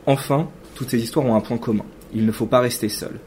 Enfin, 0.08 0.50
toutes 0.76 0.90
ces 0.90 1.02
histoires 1.02 1.26
ont 1.26 1.36
un 1.36 1.40
point 1.42 1.58
commun. 1.58 1.86
Il 2.14 2.26
ne 2.26 2.34
faut 2.34 2.48
pas 2.48 2.60
rester 2.60 2.90
seul. 2.90 3.22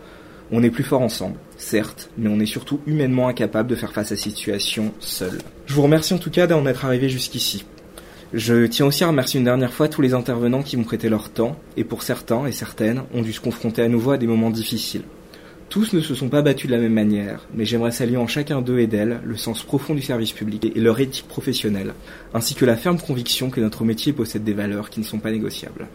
On 0.53 0.62
est 0.62 0.70
plus 0.70 0.85
fort 0.85 1.01
ensemble, 1.01 1.39
certes, 1.57 2.11
mais 2.19 2.28
on 2.28 2.41
est 2.41 2.47
surtout 2.47 2.81
humainement 2.87 3.28
incapable 3.28 3.69
de 3.69 3.77
faire 3.77 3.93
face 3.93 4.12
à 4.12 4.16
cette 4.16 4.33
situation 4.35 4.93
seul. 5.01 5.39
Je 5.66 5.74
vous 5.74 5.83
remercie 5.83 6.15
en 6.15 6.19
tout 6.19 6.31
cas 6.31 6.47
d'en 6.47 6.66
être 6.66 6.85
arrivé 6.85 7.09
jusqu'ici. 7.09 7.65
Je 8.33 8.66
tiens 8.66 8.87
aussi 8.87 9.05
à 9.05 9.09
remercier 9.09 9.39
une 9.39 9.45
dernière 9.45 9.73
fois 9.73 9.89
tous 9.89 10.03
les 10.03 10.12
intervenants 10.12 10.62
qui 10.62 10.77
m'ont 10.77 10.85
prêté 10.85 11.09
leur 11.09 11.31
temps, 11.31 11.57
et 11.77 11.85
pour 11.85 12.03
certains 12.03 12.47
et 12.47 12.53
certaines 12.53 13.03
ont 13.15 13.23
dû 13.23 13.33
se 13.33 13.41
confronter 13.41 13.83
à 13.83 13.89
nouveau 13.89 14.11
à 14.11 14.19
des 14.19 14.27
moments 14.27 14.51
difficiles. 14.51 15.05
Tous 15.69 15.93
ne 15.93 16.01
se 16.01 16.15
sont 16.15 16.28
pas 16.28 16.43
battus 16.43 16.69
de 16.69 16.74
la 16.74 16.81
même 16.81 16.93
manière, 16.93 17.47
mais 17.55 17.65
j'aimerais 17.65 17.91
saluer 17.91 18.16
en 18.16 18.28
chacun 18.28 18.62
d'eux 18.62 18.78
et 18.78 18.87
d'elles 18.87 19.20
le 19.24 19.37
sens 19.37 19.65
profond 19.65 19.95
du 19.95 20.03
service 20.03 20.33
public 20.33 20.65
et 20.65 20.81
leur 20.81 21.01
éthique 21.01 21.27
professionnelle, 21.27 21.95
ainsi 22.35 22.55
que 22.55 22.65
la 22.65 22.77
ferme 22.77 23.01
conviction 23.01 23.51
que 23.51 23.61
notre 23.61 23.85
métier 23.85 24.12
possède 24.12 24.45
des 24.45 24.53
valeurs 24.53 24.91
qui 24.91 25.01
ne 25.01 25.05
sont 25.05 25.19
pas 25.19 25.33
négociables. 25.33 25.89